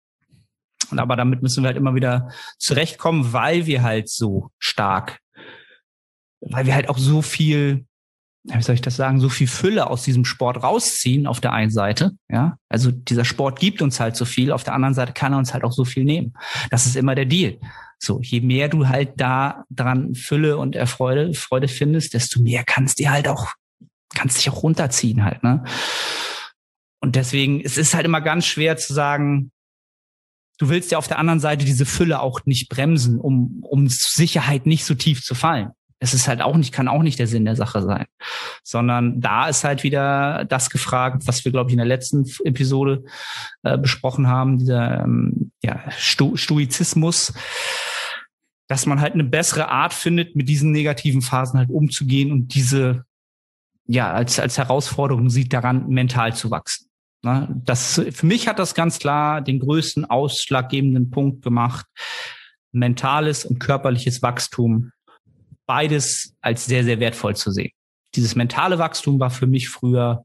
Und 0.90 0.98
aber 0.98 1.16
damit 1.16 1.42
müssen 1.42 1.62
wir 1.62 1.68
halt 1.68 1.78
immer 1.78 1.94
wieder 1.94 2.30
zurechtkommen, 2.58 3.32
weil 3.32 3.64
wir 3.64 3.82
halt 3.82 4.10
so 4.10 4.50
stark, 4.58 5.20
weil 6.40 6.66
wir 6.66 6.74
halt 6.74 6.90
auch 6.90 6.98
so 6.98 7.22
viel 7.22 7.86
wie 8.52 8.62
soll 8.62 8.74
ich 8.74 8.80
das 8.80 8.96
sagen, 8.96 9.20
so 9.20 9.28
viel 9.28 9.46
Fülle 9.46 9.88
aus 9.88 10.02
diesem 10.02 10.24
Sport 10.24 10.62
rausziehen 10.62 11.26
auf 11.26 11.40
der 11.40 11.52
einen 11.52 11.70
Seite, 11.70 12.12
ja. 12.28 12.56
Also 12.68 12.90
dieser 12.90 13.24
Sport 13.24 13.60
gibt 13.60 13.82
uns 13.82 14.00
halt 14.00 14.16
so 14.16 14.24
viel, 14.24 14.52
auf 14.52 14.64
der 14.64 14.74
anderen 14.74 14.94
Seite 14.94 15.12
kann 15.12 15.32
er 15.32 15.38
uns 15.38 15.52
halt 15.52 15.64
auch 15.64 15.72
so 15.72 15.84
viel 15.84 16.04
nehmen. 16.04 16.32
Das 16.70 16.86
ist 16.86 16.96
immer 16.96 17.14
der 17.14 17.26
Deal. 17.26 17.58
So, 17.98 18.20
je 18.22 18.40
mehr 18.40 18.68
du 18.68 18.88
halt 18.88 19.12
da 19.16 19.64
dran 19.70 20.14
Fülle 20.14 20.56
und 20.56 20.76
Erfreude, 20.76 21.34
Freude 21.34 21.68
findest, 21.68 22.14
desto 22.14 22.40
mehr 22.40 22.62
kannst 22.64 23.00
du 23.00 23.08
halt 23.08 23.28
auch, 23.28 23.52
kannst 24.14 24.38
dich 24.38 24.48
auch 24.50 24.62
runterziehen 24.62 25.24
halt, 25.24 25.42
ne? 25.42 25.64
Und 27.00 27.16
deswegen, 27.16 27.60
es 27.60 27.76
ist 27.76 27.94
halt 27.94 28.06
immer 28.06 28.20
ganz 28.20 28.46
schwer 28.46 28.76
zu 28.76 28.92
sagen, 28.92 29.52
du 30.58 30.68
willst 30.68 30.90
ja 30.90 30.98
auf 30.98 31.08
der 31.08 31.18
anderen 31.18 31.40
Seite 31.40 31.64
diese 31.64 31.86
Fülle 31.86 32.20
auch 32.20 32.40
nicht 32.44 32.68
bremsen, 32.68 33.18
um, 33.18 33.60
um 33.62 33.88
Sicherheit 33.88 34.66
nicht 34.66 34.84
so 34.84 34.94
tief 34.94 35.22
zu 35.22 35.34
fallen. 35.34 35.70
Es 36.00 36.14
ist 36.14 36.28
halt 36.28 36.40
auch 36.42 36.56
nicht, 36.56 36.72
kann 36.72 36.88
auch 36.88 37.02
nicht 37.02 37.18
der 37.18 37.26
Sinn 37.26 37.44
der 37.44 37.56
Sache 37.56 37.82
sein. 37.82 38.06
Sondern 38.62 39.20
da 39.20 39.48
ist 39.48 39.64
halt 39.64 39.82
wieder 39.82 40.44
das 40.44 40.70
gefragt, 40.70 41.26
was 41.26 41.44
wir, 41.44 41.52
glaube 41.52 41.70
ich, 41.70 41.72
in 41.72 41.78
der 41.78 41.86
letzten 41.86 42.24
Episode 42.44 43.04
äh, 43.62 43.76
besprochen 43.76 44.28
haben, 44.28 44.58
dieser 44.58 45.02
ähm, 45.02 45.50
ja, 45.62 45.90
Sto 45.90 46.36
Stoizismus, 46.36 47.32
dass 48.68 48.86
man 48.86 49.00
halt 49.00 49.14
eine 49.14 49.24
bessere 49.24 49.68
Art 49.68 49.92
findet, 49.92 50.36
mit 50.36 50.48
diesen 50.48 50.70
negativen 50.70 51.22
Phasen 51.22 51.58
halt 51.58 51.70
umzugehen 51.70 52.30
und 52.30 52.54
diese 52.54 53.04
ja 53.86 54.12
als, 54.12 54.38
als 54.38 54.58
Herausforderung 54.58 55.30
sieht, 55.30 55.52
daran 55.52 55.88
mental 55.88 56.34
zu 56.34 56.50
wachsen. 56.50 56.88
Ne? 57.22 57.48
Das, 57.64 58.00
für 58.10 58.26
mich 58.26 58.46
hat 58.46 58.58
das 58.58 58.74
ganz 58.74 58.98
klar 58.98 59.40
den 59.40 59.58
größten 59.58 60.04
ausschlaggebenden 60.04 61.10
Punkt 61.10 61.42
gemacht. 61.42 61.86
Mentales 62.70 63.44
und 63.46 63.58
körperliches 63.58 64.22
Wachstum 64.22 64.92
beides 65.68 66.34
als 66.40 66.64
sehr, 66.66 66.82
sehr 66.82 66.98
wertvoll 66.98 67.36
zu 67.36 67.52
sehen. 67.52 67.70
Dieses 68.16 68.34
mentale 68.34 68.78
Wachstum 68.78 69.20
war 69.20 69.30
für 69.30 69.46
mich 69.46 69.68
früher 69.68 70.24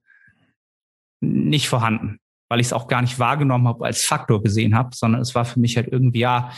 nicht 1.21 1.67
vorhanden, 1.67 2.19
weil 2.49 2.59
ich 2.59 2.67
es 2.67 2.73
auch 2.73 2.87
gar 2.87 3.01
nicht 3.01 3.19
wahrgenommen 3.19 3.67
habe, 3.67 3.85
als 3.85 4.05
Faktor 4.05 4.41
gesehen 4.41 4.73
habe, 4.73 4.95
sondern 4.95 5.21
es 5.21 5.35
war 5.35 5.45
für 5.45 5.59
mich 5.59 5.75
halt 5.75 5.89
irgendwie, 5.91 6.19
ja, 6.19 6.51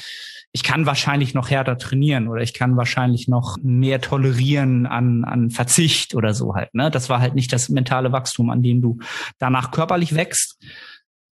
ich 0.51 0.63
kann 0.63 0.85
wahrscheinlich 0.85 1.33
noch 1.33 1.49
härter 1.49 1.77
trainieren 1.77 2.27
oder 2.29 2.41
ich 2.41 2.53
kann 2.53 2.77
wahrscheinlich 2.77 3.27
noch 3.27 3.57
mehr 3.61 3.99
tolerieren 3.99 4.85
an, 4.85 5.25
an 5.25 5.49
Verzicht 5.49 6.15
oder 6.15 6.33
so 6.33 6.55
halt. 6.55 6.73
Ne? 6.73 6.89
Das 6.89 7.09
war 7.09 7.19
halt 7.19 7.35
nicht 7.35 7.51
das 7.51 7.67
mentale 7.67 8.11
Wachstum, 8.11 8.49
an 8.49 8.63
dem 8.63 8.81
du 8.81 8.99
danach 9.39 9.71
körperlich 9.71 10.15
wächst. 10.15 10.63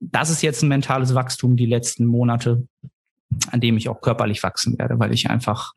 Das 0.00 0.28
ist 0.28 0.42
jetzt 0.42 0.62
ein 0.62 0.68
mentales 0.68 1.14
Wachstum 1.14 1.56
die 1.56 1.64
letzten 1.64 2.04
Monate, 2.04 2.66
an 3.52 3.60
dem 3.60 3.78
ich 3.78 3.88
auch 3.88 4.02
körperlich 4.02 4.42
wachsen 4.42 4.78
werde, 4.78 4.98
weil 4.98 5.14
ich 5.14 5.30
einfach 5.30 5.72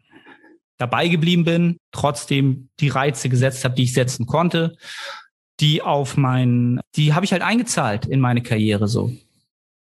dabei 0.79 1.07
geblieben 1.09 1.43
bin, 1.43 1.77
trotzdem 1.91 2.69
die 2.79 2.87
Reize 2.87 3.29
gesetzt 3.29 3.63
habe, 3.63 3.75
die 3.75 3.83
ich 3.83 3.93
setzen 3.93 4.25
konnte, 4.25 4.75
die 5.59 5.81
auf 5.81 6.17
mein, 6.17 6.79
die 6.95 7.13
habe 7.13 7.25
ich 7.25 7.33
halt 7.33 7.41
eingezahlt 7.41 8.05
in 8.05 8.21
meine 8.21 8.41
Karriere 8.41 8.87
so. 8.87 9.11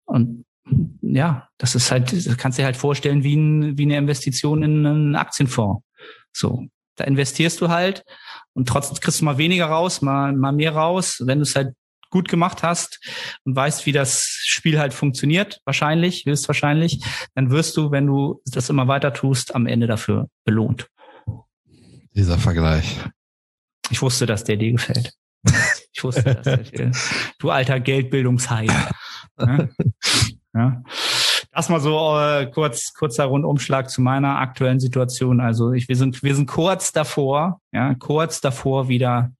Und 0.05 0.45
ja, 1.01 1.49
das 1.57 1.75
ist 1.75 1.91
halt, 1.91 2.13
das 2.13 2.37
kannst 2.37 2.57
du 2.57 2.61
dir 2.61 2.65
halt 2.65 2.77
vorstellen 2.77 3.23
wie, 3.23 3.35
ein, 3.35 3.77
wie 3.77 3.83
eine 3.83 3.97
Investition 3.97 4.63
in 4.63 4.85
einen 4.85 5.15
Aktienfonds. 5.15 5.83
So, 6.31 6.67
da 6.95 7.03
investierst 7.05 7.59
du 7.59 7.69
halt 7.69 8.03
und 8.53 8.67
trotzdem 8.69 8.99
kriegst 8.99 9.21
du 9.21 9.25
mal 9.25 9.37
weniger 9.37 9.65
raus, 9.65 10.01
mal, 10.01 10.31
mal 10.33 10.51
mehr 10.51 10.73
raus. 10.73 11.23
Wenn 11.25 11.39
du 11.39 11.43
es 11.43 11.55
halt 11.55 11.73
gut 12.13 12.29
gemacht 12.29 12.61
hast 12.61 12.99
und 13.43 13.55
weißt, 13.55 13.87
wie 13.87 13.91
das 13.91 14.23
Spiel 14.45 14.79
halt 14.79 14.93
funktioniert, 14.93 15.59
wahrscheinlich, 15.65 16.25
höchstwahrscheinlich, 16.25 17.03
dann 17.33 17.49
wirst 17.49 17.75
du, 17.75 17.89
wenn 17.89 18.05
du 18.05 18.39
das 18.45 18.69
immer 18.69 18.87
weiter 18.87 19.13
tust, 19.13 19.55
am 19.55 19.65
Ende 19.65 19.87
dafür 19.87 20.29
belohnt. 20.45 20.87
Dieser 22.13 22.37
Vergleich. 22.37 22.99
Ich 23.89 24.01
wusste, 24.03 24.27
dass 24.27 24.43
der 24.43 24.57
dir 24.57 24.71
gefällt. 24.71 25.13
Ich 25.91 26.03
wusste, 26.03 26.35
dass 26.35 26.43
der 26.43 26.57
dir, 26.57 26.91
du 27.39 27.49
alter 27.49 27.79
Geldbildungsheim. 27.79 28.69
Ja? 29.39 29.69
ja? 30.53 30.83
Das 31.51 31.69
mal 31.69 31.79
so 31.79 32.19
äh, 32.19 32.45
kurz 32.51 32.93
kurzer 32.93 33.25
Rundumschlag 33.25 33.89
zu 33.89 34.01
meiner 34.01 34.37
aktuellen 34.37 34.79
Situation. 34.79 35.41
Also 35.41 35.71
ich, 35.71 35.89
wir 35.89 35.95
sind 35.95 36.21
wir 36.21 36.35
sind 36.35 36.45
kurz 36.45 36.91
davor, 36.91 37.59
ja, 37.71 37.95
kurz 37.95 38.39
davor 38.39 38.87
wieder 38.87 39.31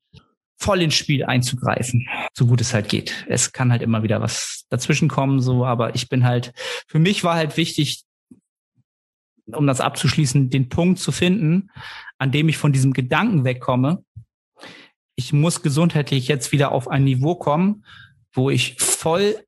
voll 0.63 0.81
ins 0.81 0.95
Spiel 0.95 1.25
einzugreifen, 1.25 2.07
so 2.33 2.47
gut 2.47 2.61
es 2.61 2.73
halt 2.73 2.87
geht. 2.87 3.25
Es 3.27 3.51
kann 3.51 3.69
halt 3.69 3.81
immer 3.81 4.01
wieder 4.01 4.21
was 4.21 4.65
dazwischen 4.69 5.09
kommen, 5.09 5.41
so, 5.41 5.65
aber 5.65 5.93
ich 5.93 6.07
bin 6.07 6.23
halt, 6.23 6.53
für 6.87 6.99
mich 6.99 7.25
war 7.25 7.35
halt 7.35 7.57
wichtig, 7.57 8.03
um 9.45 9.67
das 9.67 9.81
abzuschließen, 9.81 10.49
den 10.49 10.69
Punkt 10.69 10.99
zu 10.99 11.11
finden, 11.11 11.69
an 12.17 12.31
dem 12.31 12.47
ich 12.47 12.57
von 12.57 12.71
diesem 12.71 12.93
Gedanken 12.93 13.43
wegkomme. 13.43 14.05
Ich 15.15 15.33
muss 15.33 15.61
gesundheitlich 15.61 16.29
jetzt 16.29 16.53
wieder 16.53 16.71
auf 16.71 16.87
ein 16.87 17.03
Niveau 17.03 17.35
kommen, 17.35 17.83
wo 18.31 18.49
ich 18.49 18.77
voll 18.79 19.43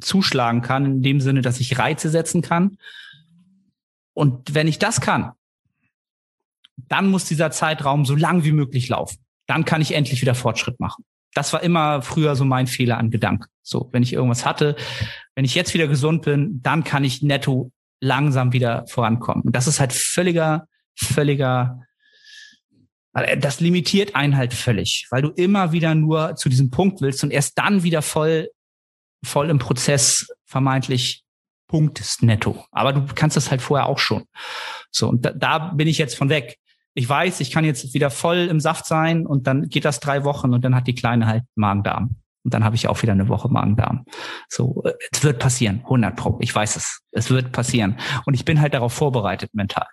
zuschlagen 0.00 0.62
kann, 0.62 0.86
in 0.86 1.02
dem 1.02 1.20
Sinne, 1.20 1.42
dass 1.42 1.60
ich 1.60 1.78
Reize 1.78 2.08
setzen 2.08 2.40
kann. 2.40 2.78
Und 4.14 4.54
wenn 4.54 4.68
ich 4.68 4.78
das 4.78 5.02
kann, 5.02 5.32
dann 6.88 7.10
muss 7.10 7.26
dieser 7.26 7.50
Zeitraum 7.50 8.06
so 8.06 8.16
lang 8.16 8.42
wie 8.42 8.52
möglich 8.52 8.88
laufen 8.88 9.18
dann 9.50 9.64
kann 9.64 9.82
ich 9.82 9.94
endlich 9.94 10.22
wieder 10.22 10.36
Fortschritt 10.36 10.78
machen. 10.78 11.04
Das 11.34 11.52
war 11.52 11.62
immer 11.62 12.02
früher 12.02 12.36
so 12.36 12.44
mein 12.44 12.68
Fehler 12.68 12.98
an 12.98 13.10
Gedanken. 13.10 13.46
So, 13.62 13.88
wenn 13.92 14.04
ich 14.04 14.12
irgendwas 14.12 14.46
hatte, 14.46 14.76
wenn 15.34 15.44
ich 15.44 15.56
jetzt 15.56 15.74
wieder 15.74 15.88
gesund 15.88 16.22
bin, 16.22 16.60
dann 16.62 16.84
kann 16.84 17.02
ich 17.02 17.20
netto 17.20 17.72
langsam 18.00 18.52
wieder 18.52 18.86
vorankommen. 18.86 19.42
Und 19.42 19.56
das 19.56 19.66
ist 19.66 19.80
halt 19.80 19.92
völliger, 19.92 20.68
völliger, 20.96 21.82
äh, 23.12 23.36
das 23.36 23.58
limitiert 23.58 24.14
einen 24.14 24.36
halt 24.36 24.54
völlig, 24.54 25.08
weil 25.10 25.22
du 25.22 25.30
immer 25.30 25.72
wieder 25.72 25.96
nur 25.96 26.36
zu 26.36 26.48
diesem 26.48 26.70
Punkt 26.70 27.00
willst 27.00 27.24
und 27.24 27.32
erst 27.32 27.58
dann 27.58 27.82
wieder 27.82 28.02
voll, 28.02 28.50
voll 29.24 29.50
im 29.50 29.58
Prozess 29.58 30.28
vermeintlich 30.46 31.24
punktest 31.66 32.22
netto. 32.22 32.64
Aber 32.70 32.92
du 32.92 33.04
kannst 33.16 33.36
das 33.36 33.50
halt 33.50 33.62
vorher 33.62 33.86
auch 33.86 33.98
schon. 33.98 34.24
So, 34.92 35.08
und 35.08 35.24
da, 35.24 35.32
da 35.32 35.58
bin 35.58 35.88
ich 35.88 35.98
jetzt 35.98 36.16
von 36.16 36.28
weg 36.28 36.56
ich 36.94 37.08
weiß, 37.08 37.40
ich 37.40 37.50
kann 37.50 37.64
jetzt 37.64 37.94
wieder 37.94 38.10
voll 38.10 38.48
im 38.50 38.60
Saft 38.60 38.86
sein 38.86 39.26
und 39.26 39.46
dann 39.46 39.68
geht 39.68 39.84
das 39.84 40.00
drei 40.00 40.24
Wochen 40.24 40.52
und 40.52 40.64
dann 40.64 40.74
hat 40.74 40.86
die 40.86 40.94
Kleine 40.94 41.26
halt 41.26 41.44
Magen-Darm. 41.54 42.16
Und 42.42 42.54
dann 42.54 42.64
habe 42.64 42.74
ich 42.74 42.88
auch 42.88 43.02
wieder 43.02 43.12
eine 43.12 43.28
Woche 43.28 43.48
Magen-Darm. 43.48 44.06
So, 44.48 44.82
äh, 44.84 44.94
es 45.12 45.22
wird 45.22 45.38
passieren, 45.38 45.80
100 45.84 46.16
Pro. 46.16 46.38
Ich 46.40 46.54
weiß 46.54 46.76
es. 46.76 47.02
Es 47.12 47.30
wird 47.30 47.52
passieren. 47.52 47.98
Und 48.24 48.34
ich 48.34 48.44
bin 48.44 48.60
halt 48.60 48.74
darauf 48.74 48.92
vorbereitet 48.92 49.54
mental. 49.54 49.86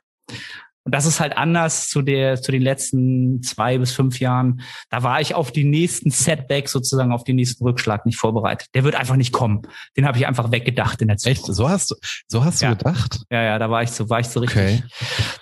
Und 0.88 0.96
das 0.96 1.06
ist 1.06 1.20
halt 1.20 1.36
anders 1.36 1.90
zu 1.90 2.02
der, 2.02 2.42
zu 2.42 2.50
den 2.50 2.62
letzten 2.62 3.44
zwei 3.44 3.78
bis 3.78 3.92
fünf 3.92 4.22
Jahren. 4.22 4.62
Da 4.90 5.04
war 5.04 5.20
ich 5.20 5.36
auf 5.36 5.52
den 5.52 5.70
nächsten 5.70 6.12
Setback 6.12 6.70
sozusagen, 6.70 7.12
auf 7.12 7.26
den 7.26 7.36
nächsten 7.36 7.62
Rückschlag 7.66 8.06
nicht 8.06 8.18
vorbereitet. 8.18 8.70
Der 8.74 8.86
wird 8.86 8.96
einfach 8.96 9.18
nicht 9.18 9.34
kommen. 9.34 9.64
Den 9.98 10.06
habe 10.06 10.18
ich 10.18 10.26
einfach 10.26 10.50
weggedacht 10.50 11.02
in 11.02 11.10
der 11.10 11.18
Zukunft. 11.18 11.42
Echt? 11.42 11.54
So 11.54 11.68
hast 11.68 11.92
du, 11.92 11.96
so 12.30 12.46
hast 12.46 12.62
ja. 12.62 12.70
du 12.70 12.78
gedacht? 12.78 13.20
Ja, 13.30 13.44
ja, 13.44 13.60
da 13.60 13.70
war 13.70 13.84
ich 13.84 13.92
so, 13.92 14.10
war 14.10 14.22
ich 14.22 14.30
so 14.30 14.40
richtig. 14.40 14.62
Okay. 14.62 14.84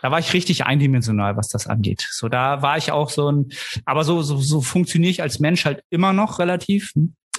Da 0.02 0.10
war 0.10 0.18
ich 0.18 0.34
richtig 0.34 0.66
eindimensional, 0.66 1.38
was 1.38 1.50
das 1.50 1.68
angeht. 1.68 2.08
So, 2.10 2.28
da 2.28 2.64
war 2.64 2.80
ich 2.80 2.92
auch 2.92 3.12
so 3.12 3.32
ein, 3.32 3.50
aber 3.86 4.04
so, 4.04 4.24
so, 4.24 4.38
so 4.38 4.62
funktioniere 4.62 5.12
ich 5.12 5.22
als 5.22 5.40
Mensch 5.40 5.66
halt 5.66 5.84
immer 5.92 6.12
noch 6.12 6.40
relativ. 6.40 6.92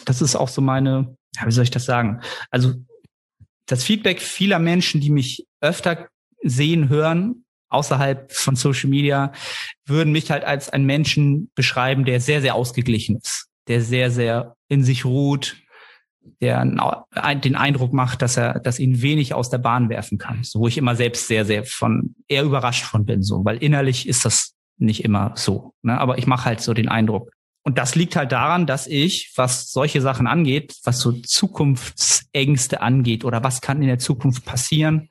Das 0.04 0.22
ist 0.22 0.36
auch 0.36 0.48
so 0.48 0.60
meine, 0.60 1.16
ja, 1.34 1.44
wie 1.44 1.50
soll 1.50 1.64
ich 1.64 1.72
das 1.72 1.86
sagen? 1.86 2.20
Also, 2.52 2.74
das 3.66 3.82
Feedback 3.82 4.22
vieler 4.22 4.60
Menschen, 4.60 5.00
die 5.00 5.10
mich 5.10 5.44
öfter 5.60 6.06
sehen, 6.44 6.88
hören, 6.88 7.42
außerhalb 7.68 8.33
von 8.33 8.57
Social 8.57 8.90
Media 8.90 9.33
würden 9.85 10.12
mich 10.12 10.31
halt 10.31 10.44
als 10.44 10.68
einen 10.68 10.87
Menschen 10.87 11.50
beschreiben, 11.55 12.05
der 12.05 12.20
sehr, 12.20 12.40
sehr 12.40 12.55
ausgeglichen 12.55 13.16
ist, 13.16 13.48
der 13.68 13.81
sehr, 13.81 14.11
sehr 14.11 14.57
in 14.68 14.85
sich 14.85 15.05
ruht, 15.05 15.57
der 16.40 16.64
den 16.64 17.57
Eindruck 17.57 17.92
macht, 17.92 18.22
dass 18.22 18.37
er, 18.37 18.61
dass 18.61 18.79
ihn 18.79 19.00
wenig 19.02 19.35
aus 19.35 19.50
der 19.50 19.59
Bahn 19.59 19.88
werfen 19.88 20.18
kann. 20.18 20.42
So, 20.42 20.61
wo 20.61 20.68
ich 20.68 20.79
immer 20.79 20.96
selbst 20.96 21.29
sehr, 21.29 21.44
sehr 21.44 21.64
von 21.64 22.14
eher 22.29 22.44
überrascht 22.44 22.85
von 22.85 23.05
bin, 23.05 23.22
so, 23.22 23.44
weil 23.44 23.59
innerlich 23.59 24.09
ist 24.09 24.24
das 24.24 24.55
nicht 24.79 25.05
immer 25.05 25.33
so. 25.37 25.72
Ne? 25.83 25.98
Aber 25.98 26.18
ich 26.18 26.26
mache 26.26 26.44
halt 26.46 26.61
so 26.61 26.74
den 26.74 26.88
Eindruck. 26.88 27.31
Und 27.62 27.79
das 27.79 27.94
liegt 27.96 28.14
halt 28.14 28.31
daran, 28.31 28.66
dass 28.66 28.87
ich, 28.87 29.33
was 29.35 29.70
solche 29.70 30.00
Sachen 30.00 30.26
angeht, 30.26 30.76
was 30.85 31.00
so 31.00 31.12
Zukunftsängste 31.12 32.81
angeht 32.81 33.24
oder 33.24 33.42
was 33.42 33.61
kann 33.61 33.83
in 33.83 33.88
der 33.88 33.98
Zukunft 33.98 34.44
passieren, 34.44 35.09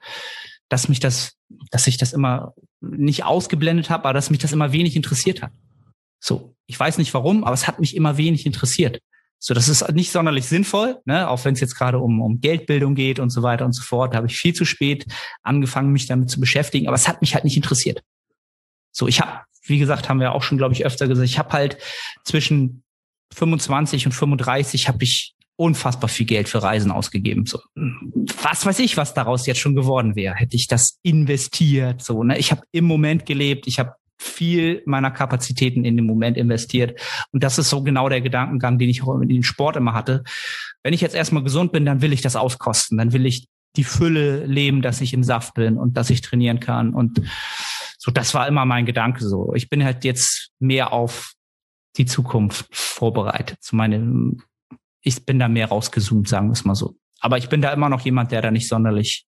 dass 0.70 0.88
mich 0.88 1.00
das 1.00 1.35
dass 1.71 1.88
ich 1.88 1.97
das 1.97 2.13
immer 2.13 2.54
nicht 2.82 3.23
ausgeblendet 3.23 3.89
habe, 3.89 4.06
aber 4.06 4.13
dass 4.13 4.30
mich 4.30 4.39
das 4.39 4.54
immer 4.54 4.71
wenig 4.71 4.95
interessiert 4.95 5.41
hat. 5.41 5.51
So, 6.19 6.56
ich 6.65 6.80
weiß 6.80 6.97
nicht 6.97 7.13
warum, 7.13 7.43
aber 7.43 7.54
es 7.54 7.67
hat 7.67 7.80
mich 7.80 7.95
immer 7.95 8.17
wenig 8.17 8.45
interessiert. 8.45 8.99
So, 9.38 9.54
das 9.54 9.69
ist 9.69 9.88
nicht 9.93 10.12
sonderlich 10.12 10.47
sinnvoll, 10.47 10.99
ne? 11.06 11.30
auch 11.30 11.43
wenn 11.45 11.54
es 11.54 11.60
jetzt 11.60 11.75
gerade 11.75 11.99
um, 11.99 12.21
um 12.21 12.41
Geldbildung 12.41 12.95
geht 12.95 13.19
und 13.19 13.30
so 13.30 13.43
weiter 13.43 13.65
und 13.65 13.73
so 13.73 13.84
fort. 13.84 14.13
Da 14.13 14.17
habe 14.17 14.28
ich 14.28 14.38
viel 14.38 14.54
zu 14.54 14.65
spät 14.65 15.06
angefangen, 15.43 15.91
mich 15.91 16.08
damit 16.08 16.30
zu 16.30 16.39
beschäftigen, 16.39 16.88
aber 16.88 16.95
es 16.95 17.08
hat 17.08 17.21
mich 17.21 17.36
halt 17.36 17.43
nicht 17.43 17.58
interessiert. 17.58 18.01
So, 18.91 19.08
ich 19.08 19.21
habe, 19.21 19.41
wie 19.63 19.78
gesagt, 19.78 20.10
haben 20.10 20.19
wir 20.19 20.32
auch 20.32 20.41
schon, 20.41 20.58
glaube 20.58 20.73
ich, 20.73 20.86
öfter 20.86 21.08
gesagt, 21.08 21.30
ich 21.30 21.38
habe 21.38 21.51
halt 21.51 21.78
zwischen 22.23 22.84
25 23.34 24.08
und 24.08 24.13
35 24.13 24.88
habe 24.88 25.04
ich 25.04 25.35
unfassbar 25.58 26.10
viel 26.10 26.26
Geld 26.26 26.50
für 26.50 26.62
Reisen 26.62 26.91
ausgegeben. 26.91 27.46
So, 27.46 27.60
was 28.41 28.65
weiß 28.65 28.80
ich, 28.80 28.98
was 28.98 29.13
daraus 29.13 29.46
jetzt 29.46 29.60
schon 29.60 29.76
geworden 29.76 30.15
wäre, 30.15 30.36
hätte 30.36 30.56
ich 30.56 30.68
das 30.68 31.00
investiert. 31.02 32.02
So, 32.02 32.24
ne? 32.24 32.38
Ich 32.38 32.52
habe 32.52 32.63
im 32.72 32.86
Moment 32.86 33.26
gelebt, 33.26 33.68
ich 33.68 33.80
habe 33.80 33.94
viel 34.18 34.82
meiner 34.86 35.12
Kapazitäten 35.12 35.86
in 35.86 35.98
den 35.98 36.06
Moment 36.06 36.38
investiert. 36.38 37.00
Und 37.32 37.44
das 37.44 37.58
ist 37.58 37.70
so 37.70 37.84
genau 37.84 38.10
der 38.10 38.22
Gedankengang, 38.22 38.80
den 38.80 38.89
ich 38.89 39.04
auch 39.04 39.20
in 39.20 39.30
den 39.30 39.44
Sport 39.44 39.76
immer 39.76 39.94
hatte. 39.94 40.24
Wenn 40.84 40.94
ich 40.94 41.02
jetzt 41.02 41.15
erstmal 41.15 41.44
gesund 41.44 41.72
bin, 41.72 41.86
dann 41.86 42.02
will 42.02 42.13
ich 42.13 42.22
das 42.22 42.36
auskosten. 42.36 42.98
Dann 42.98 43.13
will 43.13 43.26
ich 43.26 43.48
die 43.76 43.84
Fülle 43.84 44.46
leben, 44.46 44.82
dass 44.82 45.02
ich 45.02 45.13
im 45.13 45.24
Saft 45.24 45.54
bin 45.54 45.78
und 45.78 45.98
dass 45.98 46.10
ich 46.10 46.22
trainieren 46.22 46.60
kann. 46.60 46.94
Und 46.94 47.22
so, 47.98 48.12
das 48.12 48.34
war 48.34 48.48
immer 48.48 48.65
mein 48.65 48.86
Gedanke 48.86 49.24
so. 49.26 49.54
Ich 49.54 49.70
bin 49.70 49.84
halt 49.84 50.06
jetzt 50.06 50.52
mehr 50.60 50.94
auf 50.94 51.34
die 51.98 52.06
Zukunft 52.06 52.68
vorbereitet. 52.72 53.58
Zu 53.62 53.76
meinem, 53.76 54.41
ich 55.06 55.26
bin 55.26 55.39
da 55.39 55.48
mehr 55.48 55.68
rausgezoomt, 55.68 56.28
sagen 56.28 56.48
wir 56.48 56.54
es 56.54 56.65
mal 56.65 56.76
so. 56.76 56.98
Aber 57.22 57.38
ich 57.38 57.48
bin 57.48 57.62
da 57.62 57.72
immer 57.72 57.88
noch 57.89 58.02
jemand, 58.02 58.32
der 58.32 58.41
da 58.41 58.52
nicht 58.52 58.68
sonderlich, 58.68 59.28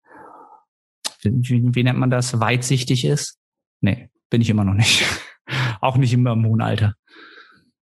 wie, 1.22 1.76
wie 1.76 1.84
nennt 1.84 2.00
man 2.00 2.10
das, 2.10 2.40
weitsichtig 2.40 3.06
ist. 3.06 3.38
Nee, 3.82 4.10
bin 4.30 4.42
ich 4.42 4.50
immer 4.50 4.64
noch 4.64 4.74
nicht. 4.74 5.06
Auch 5.82 5.98
nicht 5.98 6.14
im 6.14 6.28
hohen 6.28 6.62
Alter. 6.62 6.96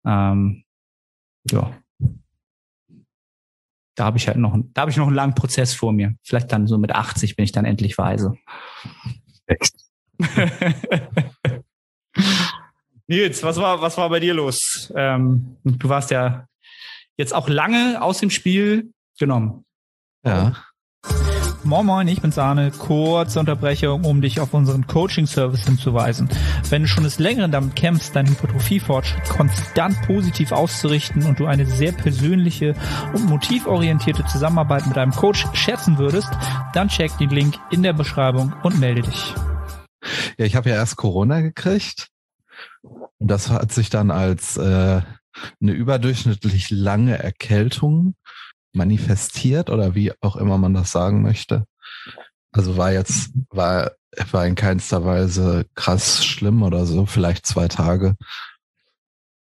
Ähm, 0.06 0.64
ja. 1.52 1.78
Da 3.96 4.06
habe 4.06 4.18
ich 4.18 4.28
halt 4.28 4.38
noch, 4.38 4.58
da 4.74 4.82
habe 4.82 4.92
ich 4.92 4.98
noch 4.98 5.08
einen 5.08 5.16
langen 5.16 5.36
Prozess 5.36 5.74
vor 5.74 5.92
mir. 5.92 6.16
Vielleicht 6.24 6.52
dann 6.52 6.66
so 6.68 6.78
mit 6.78 6.92
80 6.92 7.36
bin 7.36 7.44
ich 7.44 7.52
dann 7.52 7.66
endlich 7.66 7.98
weise. 7.98 8.34
Nils, 13.08 13.44
was 13.44 13.58
war, 13.58 13.82
was 13.82 13.98
war 13.98 14.10
bei 14.10 14.22
dir 14.22 14.34
los? 14.34 14.92
Ähm, 14.96 15.58
du 15.66 15.90
warst 15.90 16.12
ja 16.12 16.48
jetzt 17.22 17.34
auch 17.34 17.48
lange 17.48 18.02
aus 18.02 18.20
dem 18.20 18.30
Spiel 18.30 18.92
genommen. 19.18 19.64
Ja. 20.26 20.54
Moin 21.64 21.86
Moin, 21.86 22.08
ich 22.08 22.20
bin 22.20 22.32
Sahne. 22.32 22.72
Kurze 22.72 23.40
Unterbrechung, 23.40 24.04
um 24.04 24.22
dich 24.22 24.40
auf 24.40 24.56
unseren 24.56 24.88
Coaching-Service 24.88 25.66
hinzuweisen. 25.66 26.28
Wenn 26.70 26.82
du 26.82 26.88
schon 26.88 27.04
des 27.04 27.20
Längeren 27.20 27.52
damit 27.52 27.76
kämpfst, 27.76 28.16
deinen 28.16 28.30
Hypertrophie-Fortschritt 28.30 29.30
konstant 29.30 30.02
positiv 30.08 30.52
auszurichten 30.52 31.28
und 31.28 31.40
du 31.40 31.46
eine 31.46 31.68
sehr 31.68 31.92
persönliche 31.92 32.74
und 33.14 33.26
motivorientierte 33.26 34.26
Zusammenarbeit 34.26 34.88
mit 34.88 34.98
deinem 34.98 35.12
Coach 35.12 35.46
schätzen 35.54 36.00
würdest, 36.00 36.30
dann 36.74 36.88
check 36.88 37.16
den 37.20 37.30
Link 37.30 37.56
in 37.70 37.84
der 37.84 37.94
Beschreibung 37.94 38.54
und 38.64 38.80
melde 38.80 39.04
dich. 39.04 39.36
Ja, 40.38 40.46
ich 40.46 40.56
habe 40.56 40.72
ja 40.72 40.76
erst 40.76 40.98
Corona 40.98 41.42
gekriegt. 41.42 42.08
Und 43.20 43.28
das 43.28 43.52
hat 43.52 43.72
sich 43.72 43.92
dann 43.92 44.10
als 44.10 44.58
äh, 44.58 45.02
eine 45.62 45.72
überdurchschnittlich 45.72 46.70
lange 46.70 47.18
Erkältung 47.18 48.16
manifestiert 48.74 49.70
oder 49.70 49.96
wie 49.96 50.14
auch 50.22 50.36
immer 50.36 50.58
man 50.58 50.74
das 50.74 50.92
sagen 50.92 51.22
möchte. 51.22 51.66
Also 52.52 52.78
war 52.78 52.92
jetzt, 52.92 53.32
war, 53.50 53.92
war 54.32 54.46
in 54.46 54.56
keinster 54.56 55.06
Weise 55.06 55.66
krass 55.76 56.26
schlimm 56.26 56.64
oder 56.64 56.86
so, 56.86 57.06
vielleicht 57.06 57.46
zwei 57.46 57.68
Tage. 57.68 58.16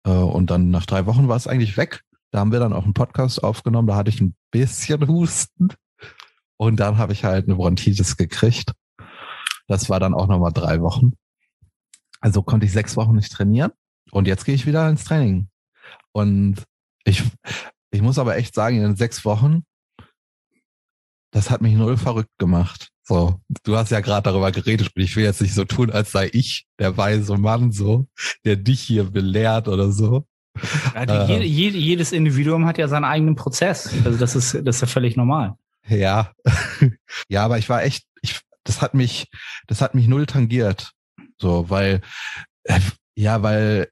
Äh, 0.04 0.10
und 0.10 0.50
dann 0.50 0.70
nach 0.70 0.86
drei 0.86 1.06
Wochen 1.06 1.28
war 1.28 1.36
es 1.36 1.46
eigentlich 1.46 1.76
weg. 1.76 2.02
Da 2.30 2.38
haben 2.38 2.52
wir 2.52 2.60
dann 2.60 2.72
auch 2.72 2.84
einen 2.84 2.94
Podcast 2.94 3.42
aufgenommen, 3.42 3.88
da 3.88 3.96
hatte 3.96 4.10
ich 4.10 4.20
ein 4.20 4.36
bisschen 4.50 5.06
Husten. 5.08 5.70
Und 6.56 6.78
dann 6.78 6.98
habe 6.98 7.12
ich 7.12 7.24
halt 7.24 7.46
eine 7.46 7.56
Bronchitis 7.56 8.16
gekriegt. 8.16 8.72
Das 9.66 9.88
war 9.88 9.98
dann 9.98 10.14
auch 10.14 10.26
nochmal 10.26 10.52
drei 10.52 10.80
Wochen. 10.80 11.12
Also 12.20 12.42
konnte 12.42 12.66
ich 12.66 12.72
sechs 12.72 12.96
Wochen 12.96 13.16
nicht 13.16 13.32
trainieren. 13.32 13.72
Und 14.10 14.28
jetzt 14.28 14.44
gehe 14.44 14.54
ich 14.54 14.66
wieder 14.66 14.88
ins 14.88 15.04
Training. 15.04 15.48
Und 16.12 16.64
ich, 17.04 17.22
ich 17.90 18.02
muss 18.02 18.18
aber 18.18 18.36
echt 18.36 18.54
sagen, 18.54 18.76
in 18.76 18.82
den 18.82 18.96
sechs 18.96 19.24
Wochen, 19.24 19.64
das 21.32 21.50
hat 21.50 21.60
mich 21.60 21.74
null 21.74 21.96
verrückt 21.96 22.36
gemacht. 22.38 22.90
So, 23.02 23.40
du 23.64 23.76
hast 23.76 23.90
ja 23.90 24.00
gerade 24.00 24.30
darüber 24.30 24.52
geredet 24.52 24.90
und 24.94 25.02
ich 25.02 25.16
will 25.16 25.24
jetzt 25.24 25.40
nicht 25.40 25.54
so 25.54 25.64
tun, 25.64 25.90
als 25.90 26.12
sei 26.12 26.30
ich 26.32 26.66
der 26.78 26.96
weise 26.96 27.36
Mann 27.36 27.72
so, 27.72 28.06
der 28.44 28.56
dich 28.56 28.80
hier 28.80 29.04
belehrt 29.04 29.68
oder 29.68 29.90
so. 29.90 30.26
Ja, 30.94 31.06
die, 31.06 31.32
äh, 31.32 31.42
jede, 31.42 31.78
jedes 31.78 32.12
Individuum 32.12 32.66
hat 32.66 32.78
ja 32.78 32.88
seinen 32.88 33.04
eigenen 33.04 33.34
Prozess. 33.36 33.92
Also 34.04 34.18
das 34.18 34.36
ist, 34.36 34.54
das 34.64 34.76
ist 34.76 34.80
ja 34.82 34.86
völlig 34.86 35.16
normal. 35.16 35.54
Ja, 35.88 36.32
ja, 37.28 37.44
aber 37.44 37.58
ich 37.58 37.68
war 37.68 37.82
echt, 37.82 38.04
ich, 38.22 38.40
das 38.64 38.82
hat 38.82 38.94
mich, 38.94 39.28
das 39.66 39.80
hat 39.80 39.94
mich 39.94 40.06
null 40.06 40.26
tangiert. 40.26 40.92
So, 41.38 41.70
weil, 41.70 42.02
äh, 42.64 42.80
ja, 43.16 43.42
weil 43.42 43.88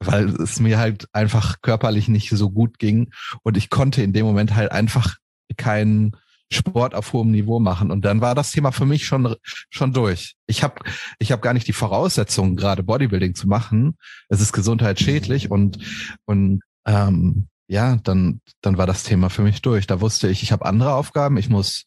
weil 0.00 0.28
es 0.40 0.60
mir 0.60 0.78
halt 0.78 1.06
einfach 1.12 1.60
körperlich 1.62 2.08
nicht 2.08 2.30
so 2.30 2.50
gut 2.50 2.78
ging 2.78 3.12
und 3.42 3.56
ich 3.56 3.70
konnte 3.70 4.02
in 4.02 4.12
dem 4.12 4.26
Moment 4.26 4.54
halt 4.54 4.72
einfach 4.72 5.16
keinen 5.56 6.12
Sport 6.52 6.94
auf 6.94 7.12
hohem 7.12 7.32
Niveau 7.32 7.58
machen 7.58 7.90
und 7.90 8.04
dann 8.04 8.20
war 8.20 8.34
das 8.34 8.52
Thema 8.52 8.70
für 8.70 8.86
mich 8.86 9.06
schon 9.06 9.34
schon 9.68 9.92
durch. 9.92 10.34
Ich 10.46 10.62
habe 10.62 10.80
ich 11.18 11.32
habe 11.32 11.42
gar 11.42 11.54
nicht 11.54 11.66
die 11.66 11.72
Voraussetzungen 11.72 12.56
gerade 12.56 12.84
Bodybuilding 12.84 13.34
zu 13.34 13.48
machen. 13.48 13.96
Es 14.28 14.40
ist 14.40 14.52
gesundheitsschädlich 14.52 15.50
und 15.50 15.78
und 16.24 16.62
ähm, 16.86 17.48
ja, 17.68 17.96
dann 17.96 18.40
dann 18.60 18.78
war 18.78 18.86
das 18.86 19.02
Thema 19.02 19.28
für 19.28 19.42
mich 19.42 19.60
durch. 19.60 19.88
Da 19.88 20.00
wusste 20.00 20.28
ich, 20.28 20.42
ich 20.44 20.52
habe 20.52 20.66
andere 20.66 20.94
Aufgaben. 20.94 21.36
Ich 21.36 21.48
muss 21.48 21.84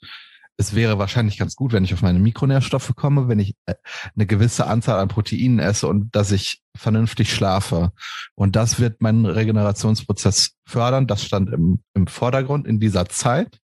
es 0.59 0.75
wäre 0.75 0.99
wahrscheinlich 0.99 1.37
ganz 1.37 1.55
gut, 1.55 1.71
wenn 1.71 1.85
ich 1.85 1.93
auf 1.93 2.01
meine 2.01 2.19
Mikronährstoffe 2.19 2.93
komme, 2.93 3.29
wenn 3.29 3.39
ich 3.39 3.55
äh, 3.65 3.75
eine 4.13 4.27
gewisse 4.27 4.67
Anzahl 4.67 4.99
an 4.99 5.07
Proteinen 5.07 5.57
esse 5.57 5.87
und 5.87 6.13
dass 6.13 6.33
ich 6.33 6.61
vernünftig 6.75 7.33
schlafe. 7.33 7.93
Und 8.35 8.57
das 8.57 8.77
wird 8.77 9.01
meinen 9.01 9.25
Regenerationsprozess 9.25 10.57
fördern. 10.65 11.07
Das 11.07 11.23
stand 11.23 11.49
im, 11.53 11.79
im 11.93 12.07
Vordergrund 12.07 12.67
in 12.67 12.81
dieser 12.81 13.07
Zeit 13.07 13.59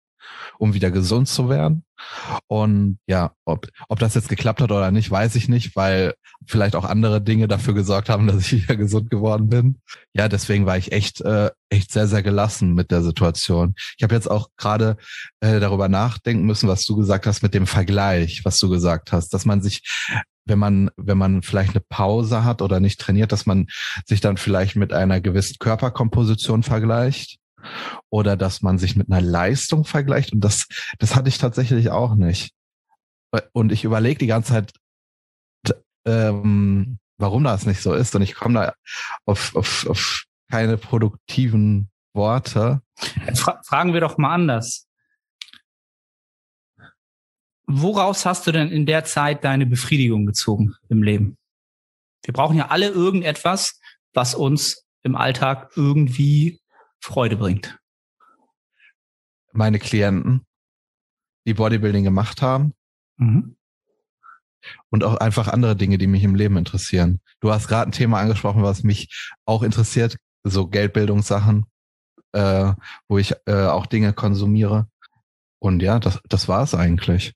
um 0.58 0.74
wieder 0.74 0.90
gesund 0.90 1.28
zu 1.28 1.48
werden. 1.48 1.84
Und 2.46 2.98
ja, 3.06 3.32
ob, 3.44 3.68
ob 3.88 3.98
das 3.98 4.14
jetzt 4.14 4.28
geklappt 4.28 4.60
hat 4.60 4.72
oder 4.72 4.90
nicht, 4.90 5.10
weiß 5.10 5.36
ich 5.36 5.48
nicht, 5.48 5.76
weil 5.76 6.14
vielleicht 6.46 6.74
auch 6.74 6.84
andere 6.84 7.20
Dinge 7.20 7.48
dafür 7.48 7.74
gesorgt 7.74 8.08
haben, 8.08 8.26
dass 8.26 8.52
ich 8.52 8.64
wieder 8.64 8.76
gesund 8.76 9.10
geworden 9.10 9.48
bin. 9.48 9.80
Ja, 10.12 10.28
deswegen 10.28 10.66
war 10.66 10.76
ich 10.76 10.92
echt, 10.92 11.20
äh, 11.20 11.50
echt 11.68 11.92
sehr, 11.92 12.06
sehr 12.06 12.22
gelassen 12.22 12.74
mit 12.74 12.90
der 12.90 13.02
Situation. 13.02 13.74
Ich 13.96 14.02
habe 14.02 14.14
jetzt 14.14 14.30
auch 14.30 14.48
gerade 14.56 14.96
äh, 15.40 15.60
darüber 15.60 15.88
nachdenken 15.88 16.44
müssen, 16.44 16.68
was 16.68 16.84
du 16.84 16.96
gesagt 16.96 17.26
hast 17.26 17.42
mit 17.42 17.54
dem 17.54 17.66
Vergleich, 17.66 18.44
was 18.44 18.58
du 18.58 18.68
gesagt 18.68 19.12
hast, 19.12 19.30
dass 19.34 19.44
man 19.44 19.62
sich 19.62 19.82
wenn 20.44 20.58
man, 20.58 20.90
wenn 20.96 21.18
man 21.18 21.42
vielleicht 21.42 21.70
eine 21.70 21.84
Pause 21.88 22.44
hat 22.44 22.62
oder 22.62 22.80
nicht 22.80 23.00
trainiert, 23.00 23.30
dass 23.30 23.46
man 23.46 23.68
sich 24.04 24.20
dann 24.20 24.36
vielleicht 24.36 24.74
mit 24.74 24.92
einer 24.92 25.20
gewissen 25.20 25.54
Körperkomposition 25.60 26.64
vergleicht 26.64 27.38
oder 28.10 28.36
dass 28.36 28.62
man 28.62 28.78
sich 28.78 28.96
mit 28.96 29.10
einer 29.10 29.20
Leistung 29.20 29.84
vergleicht. 29.84 30.32
Und 30.32 30.40
das, 30.40 30.66
das 30.98 31.14
hatte 31.14 31.28
ich 31.28 31.38
tatsächlich 31.38 31.90
auch 31.90 32.14
nicht. 32.14 32.52
Und 33.52 33.72
ich 33.72 33.84
überlege 33.84 34.18
die 34.18 34.26
ganze 34.26 34.52
Zeit, 34.52 34.72
ähm, 36.04 36.98
warum 37.18 37.44
das 37.44 37.66
nicht 37.66 37.80
so 37.80 37.94
ist. 37.94 38.14
Und 38.14 38.22
ich 38.22 38.34
komme 38.34 38.54
da 38.54 38.74
auf, 39.24 39.54
auf, 39.56 39.86
auf 39.88 40.24
keine 40.50 40.76
produktiven 40.76 41.90
Worte. 42.14 42.82
Fra 43.34 43.60
fragen 43.64 43.94
wir 43.94 44.00
doch 44.00 44.18
mal 44.18 44.34
anders. 44.34 44.86
Woraus 47.66 48.26
hast 48.26 48.46
du 48.46 48.52
denn 48.52 48.68
in 48.68 48.84
der 48.84 49.04
Zeit 49.04 49.44
deine 49.44 49.64
Befriedigung 49.64 50.26
gezogen 50.26 50.74
im 50.88 51.02
Leben? 51.02 51.38
Wir 52.24 52.34
brauchen 52.34 52.56
ja 52.56 52.68
alle 52.68 52.88
irgendetwas, 52.88 53.80
was 54.12 54.34
uns 54.34 54.84
im 55.02 55.16
Alltag 55.16 55.70
irgendwie 55.74 56.60
Freude 57.02 57.36
bringt? 57.36 57.78
Meine 59.52 59.78
Klienten, 59.78 60.46
die 61.46 61.54
Bodybuilding 61.54 62.04
gemacht 62.04 62.40
haben. 62.40 62.74
Mhm. 63.16 63.56
Und 64.90 65.02
auch 65.02 65.16
einfach 65.16 65.48
andere 65.48 65.74
Dinge, 65.74 65.98
die 65.98 66.06
mich 66.06 66.22
im 66.22 66.36
Leben 66.36 66.56
interessieren. 66.56 67.20
Du 67.40 67.52
hast 67.52 67.66
gerade 67.66 67.90
ein 67.90 67.92
Thema 67.92 68.20
angesprochen, 68.20 68.62
was 68.62 68.84
mich 68.84 69.30
auch 69.44 69.64
interessiert, 69.64 70.16
so 70.44 70.68
Geldbildungssachen, 70.68 71.66
äh, 72.32 72.72
wo 73.08 73.18
ich 73.18 73.34
äh, 73.46 73.66
auch 73.66 73.86
Dinge 73.86 74.12
konsumiere. 74.12 74.86
Und 75.58 75.82
ja, 75.82 75.98
das, 75.98 76.20
das 76.28 76.46
war 76.46 76.62
es 76.62 76.74
eigentlich. 76.74 77.34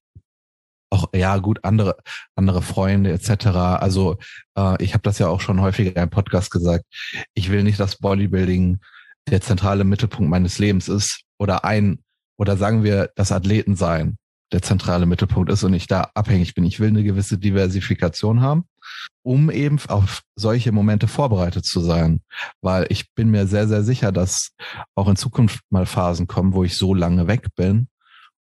Auch 0.89 1.09
ja 1.13 1.37
gut 1.39 1.65
andere 1.65 1.97
andere 2.37 2.63
Freunde 2.63 3.11
etc. 3.11 3.47
Also 3.47 4.19
äh, 4.57 4.81
ich 4.83 4.95
habe 4.95 5.03
das 5.03 5.19
ja 5.19 5.27
auch 5.27 5.41
schon 5.41 5.61
häufiger 5.61 6.01
im 6.01 6.11
Podcast 6.11 6.53
gesagt. 6.53 6.85
Ich 7.35 7.51
will 7.51 7.65
nicht 7.65 7.81
das 7.81 7.97
Bodybuilding 7.99 8.79
der 9.29 9.41
zentrale 9.41 9.85
Mittelpunkt 9.85 10.31
meines 10.31 10.59
Lebens 10.59 10.89
ist 10.89 11.23
oder 11.39 11.65
ein, 11.65 12.01
oder 12.39 12.57
sagen 12.57 12.85
wir, 12.85 13.11
das 13.17 13.33
Athletensein 13.33 14.17
der 14.53 14.63
zentrale 14.63 15.07
Mittelpunkt 15.07 15.51
ist 15.51 15.65
und 15.65 15.75
ich 15.75 15.87
da 15.87 16.11
abhängig 16.15 16.55
bin. 16.55 16.65
Ich 16.65 16.79
will 16.79 16.89
eine 16.89 17.03
gewisse 17.03 17.39
Diversifikation 17.39 18.41
haben, 18.41 18.65
um 19.23 19.51
eben 19.51 19.79
auf 19.89 20.23
solche 20.37 20.71
Momente 20.71 21.09
vorbereitet 21.09 21.65
zu 21.65 21.81
sein. 21.81 22.21
Weil 22.61 22.87
ich 22.89 23.13
bin 23.15 23.31
mir 23.31 23.47
sehr, 23.47 23.67
sehr 23.67 23.83
sicher, 23.83 24.13
dass 24.13 24.53
auch 24.95 25.09
in 25.09 25.17
Zukunft 25.17 25.61
mal 25.71 25.87
Phasen 25.87 26.29
kommen, 26.29 26.55
wo 26.55 26.63
ich 26.63 26.77
so 26.77 26.95
lange 26.95 27.27
weg 27.27 27.49
bin. 27.57 27.89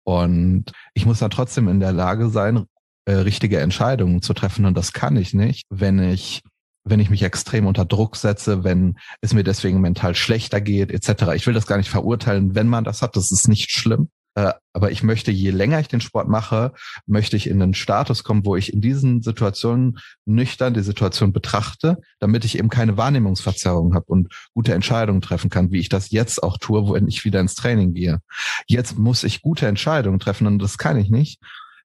Und 0.04 0.72
ich 0.94 1.04
muss 1.04 1.18
dann 1.18 1.30
trotzdem 1.30 1.68
in 1.68 1.80
der 1.80 1.92
Lage 1.92 2.30
sein, 2.30 2.64
äh, 3.04 3.12
richtige 3.12 3.60
Entscheidungen 3.60 4.22
zu 4.22 4.32
treffen. 4.32 4.64
Und 4.64 4.76
das 4.76 4.94
kann 4.94 5.16
ich 5.16 5.34
nicht, 5.34 5.66
wenn 5.68 5.98
ich 5.98 6.42
wenn 6.84 7.00
ich 7.00 7.10
mich 7.10 7.22
extrem 7.22 7.66
unter 7.66 7.84
Druck 7.84 8.16
setze, 8.16 8.64
wenn 8.64 8.96
es 9.20 9.34
mir 9.34 9.44
deswegen 9.44 9.80
mental 9.80 10.14
schlechter 10.14 10.60
geht, 10.60 10.90
etc. 10.90 11.34
Ich 11.34 11.46
will 11.46 11.54
das 11.54 11.66
gar 11.66 11.76
nicht 11.76 11.90
verurteilen, 11.90 12.54
wenn 12.54 12.68
man 12.68 12.84
das 12.84 13.02
hat, 13.02 13.16
das 13.16 13.30
ist 13.30 13.48
nicht 13.48 13.70
schlimm. 13.70 14.08
Äh, 14.36 14.52
aber 14.72 14.92
ich 14.92 15.02
möchte, 15.02 15.32
je 15.32 15.50
länger 15.50 15.80
ich 15.80 15.88
den 15.88 16.00
Sport 16.00 16.28
mache, 16.28 16.72
möchte 17.06 17.36
ich 17.36 17.48
in 17.48 17.60
einen 17.60 17.74
Status 17.74 18.22
kommen, 18.22 18.46
wo 18.46 18.54
ich 18.54 18.72
in 18.72 18.80
diesen 18.80 19.22
Situationen 19.22 19.98
nüchtern 20.24 20.72
die 20.72 20.82
Situation 20.82 21.32
betrachte, 21.32 21.98
damit 22.20 22.44
ich 22.44 22.56
eben 22.56 22.68
keine 22.68 22.96
Wahrnehmungsverzerrung 22.96 23.94
habe 23.94 24.06
und 24.06 24.28
gute 24.54 24.72
Entscheidungen 24.72 25.20
treffen 25.20 25.50
kann, 25.50 25.72
wie 25.72 25.80
ich 25.80 25.88
das 25.88 26.10
jetzt 26.10 26.42
auch 26.42 26.58
tue, 26.58 26.92
wenn 26.94 27.08
ich 27.08 27.24
wieder 27.24 27.40
ins 27.40 27.56
Training 27.56 27.92
gehe. 27.92 28.20
Jetzt 28.68 28.96
muss 28.96 29.24
ich 29.24 29.42
gute 29.42 29.66
Entscheidungen 29.66 30.20
treffen 30.20 30.46
und 30.46 30.60
das 30.60 30.78
kann 30.78 30.96
ich 30.96 31.10
nicht, 31.10 31.40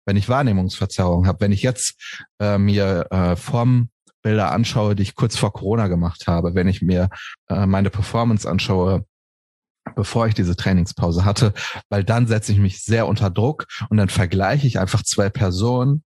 wenn 0.05 0.15
ich 0.15 0.29
Wahrnehmungsverzerrung 0.29 1.25
habe. 1.25 1.41
Wenn 1.41 1.51
ich 1.51 1.63
jetzt 1.63 2.23
äh, 2.39 2.59
mir 2.59 3.07
äh, 3.09 3.35
vom 3.35 3.89
Bilder 4.25 4.51
anschaue, 4.51 4.95
die 4.95 5.03
ich 5.03 5.13
kurz 5.13 5.37
vor 5.37 5.53
Corona 5.53 5.87
gemacht 5.87 6.25
habe, 6.25 6.55
wenn 6.55 6.67
ich 6.67 6.81
mir 6.81 7.09
äh, 7.47 7.67
meine 7.67 7.91
Performance 7.91 8.49
anschaue, 8.49 9.05
bevor 9.95 10.25
ich 10.25 10.33
diese 10.33 10.55
Trainingspause 10.55 11.25
hatte, 11.25 11.53
weil 11.89 12.03
dann 12.03 12.25
setze 12.25 12.51
ich 12.51 12.57
mich 12.57 12.81
sehr 12.81 13.05
unter 13.05 13.29
Druck 13.29 13.67
und 13.89 13.97
dann 13.97 14.09
vergleiche 14.09 14.65
ich 14.65 14.79
einfach 14.79 15.03
zwei 15.03 15.29
Personen, 15.29 16.03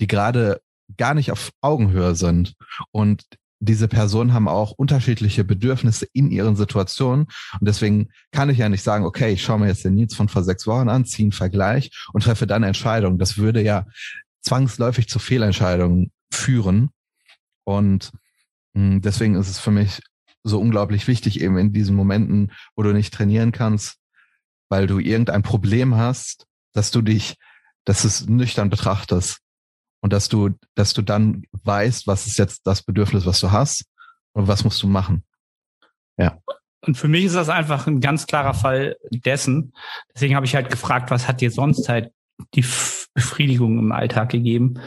die 0.00 0.08
gerade 0.08 0.60
gar 0.96 1.14
nicht 1.14 1.30
auf 1.30 1.52
Augenhöhe 1.60 2.16
sind 2.16 2.54
und 2.90 3.22
diese 3.60 3.86
Personen 3.86 4.32
haben 4.32 4.48
auch 4.48 4.72
unterschiedliche 4.72 5.44
Bedürfnisse 5.44 6.08
in 6.12 6.32
ihren 6.32 6.56
Situationen. 6.56 7.26
Und 7.60 7.68
deswegen 7.68 8.08
kann 8.32 8.50
ich 8.50 8.58
ja 8.58 8.68
nicht 8.68 8.82
sagen, 8.82 9.04
okay, 9.04 9.32
ich 9.32 9.44
schaue 9.44 9.60
mir 9.60 9.68
jetzt 9.68 9.84
den 9.84 9.94
Nils 9.94 10.16
von 10.16 10.28
vor 10.28 10.42
sechs 10.42 10.66
Wochen 10.66 10.88
an, 10.88 11.04
ziehe 11.04 11.26
einen 11.26 11.32
Vergleich 11.32 11.92
und 12.12 12.24
treffe 12.24 12.48
dann 12.48 12.64
Entscheidungen. 12.64 13.20
Das 13.20 13.38
würde 13.38 13.62
ja 13.62 13.86
zwangsläufig 14.40 15.08
zu 15.08 15.20
Fehlentscheidungen 15.20 16.10
führen. 16.32 16.90
Und 17.64 18.12
hm, 18.74 19.00
deswegen 19.00 19.34
ist 19.34 19.48
es 19.48 19.58
für 19.58 19.70
mich 19.70 20.00
so 20.44 20.60
unglaublich 20.60 21.06
wichtig, 21.06 21.40
eben 21.40 21.56
in 21.58 21.72
diesen 21.72 21.94
Momenten, 21.94 22.52
wo 22.74 22.82
du 22.82 22.92
nicht 22.92 23.14
trainieren 23.14 23.52
kannst, 23.52 23.98
weil 24.68 24.86
du 24.86 24.98
irgendein 24.98 25.42
Problem 25.42 25.96
hast, 25.96 26.46
dass 26.72 26.90
du 26.90 27.02
dich, 27.02 27.36
dass 27.84 28.04
es 28.04 28.26
nüchtern 28.26 28.70
betrachtest 28.70 29.40
und 30.00 30.12
dass 30.12 30.28
du, 30.28 30.50
dass 30.74 30.94
du 30.94 31.02
dann 31.02 31.44
weißt, 31.52 32.06
was 32.06 32.26
ist 32.26 32.38
jetzt 32.38 32.66
das 32.66 32.82
Bedürfnis, 32.82 33.26
was 33.26 33.40
du 33.40 33.52
hast 33.52 33.84
und 34.32 34.48
was 34.48 34.64
musst 34.64 34.82
du 34.82 34.88
machen. 34.88 35.24
Ja. 36.16 36.38
Und 36.84 36.96
für 36.96 37.08
mich 37.08 37.24
ist 37.24 37.36
das 37.36 37.48
einfach 37.48 37.86
ein 37.86 38.00
ganz 38.00 38.26
klarer 38.26 38.54
Fall 38.54 38.96
dessen. 39.10 39.72
Deswegen 40.14 40.34
habe 40.34 40.46
ich 40.46 40.54
halt 40.56 40.68
gefragt, 40.68 41.10
was 41.10 41.28
hat 41.28 41.40
dir 41.40 41.52
sonst 41.52 41.88
halt 41.88 42.12
die 42.54 42.64
Befriedigung 43.14 43.78
im 43.78 43.92
Alltag 43.92 44.30
gegeben? 44.30 44.80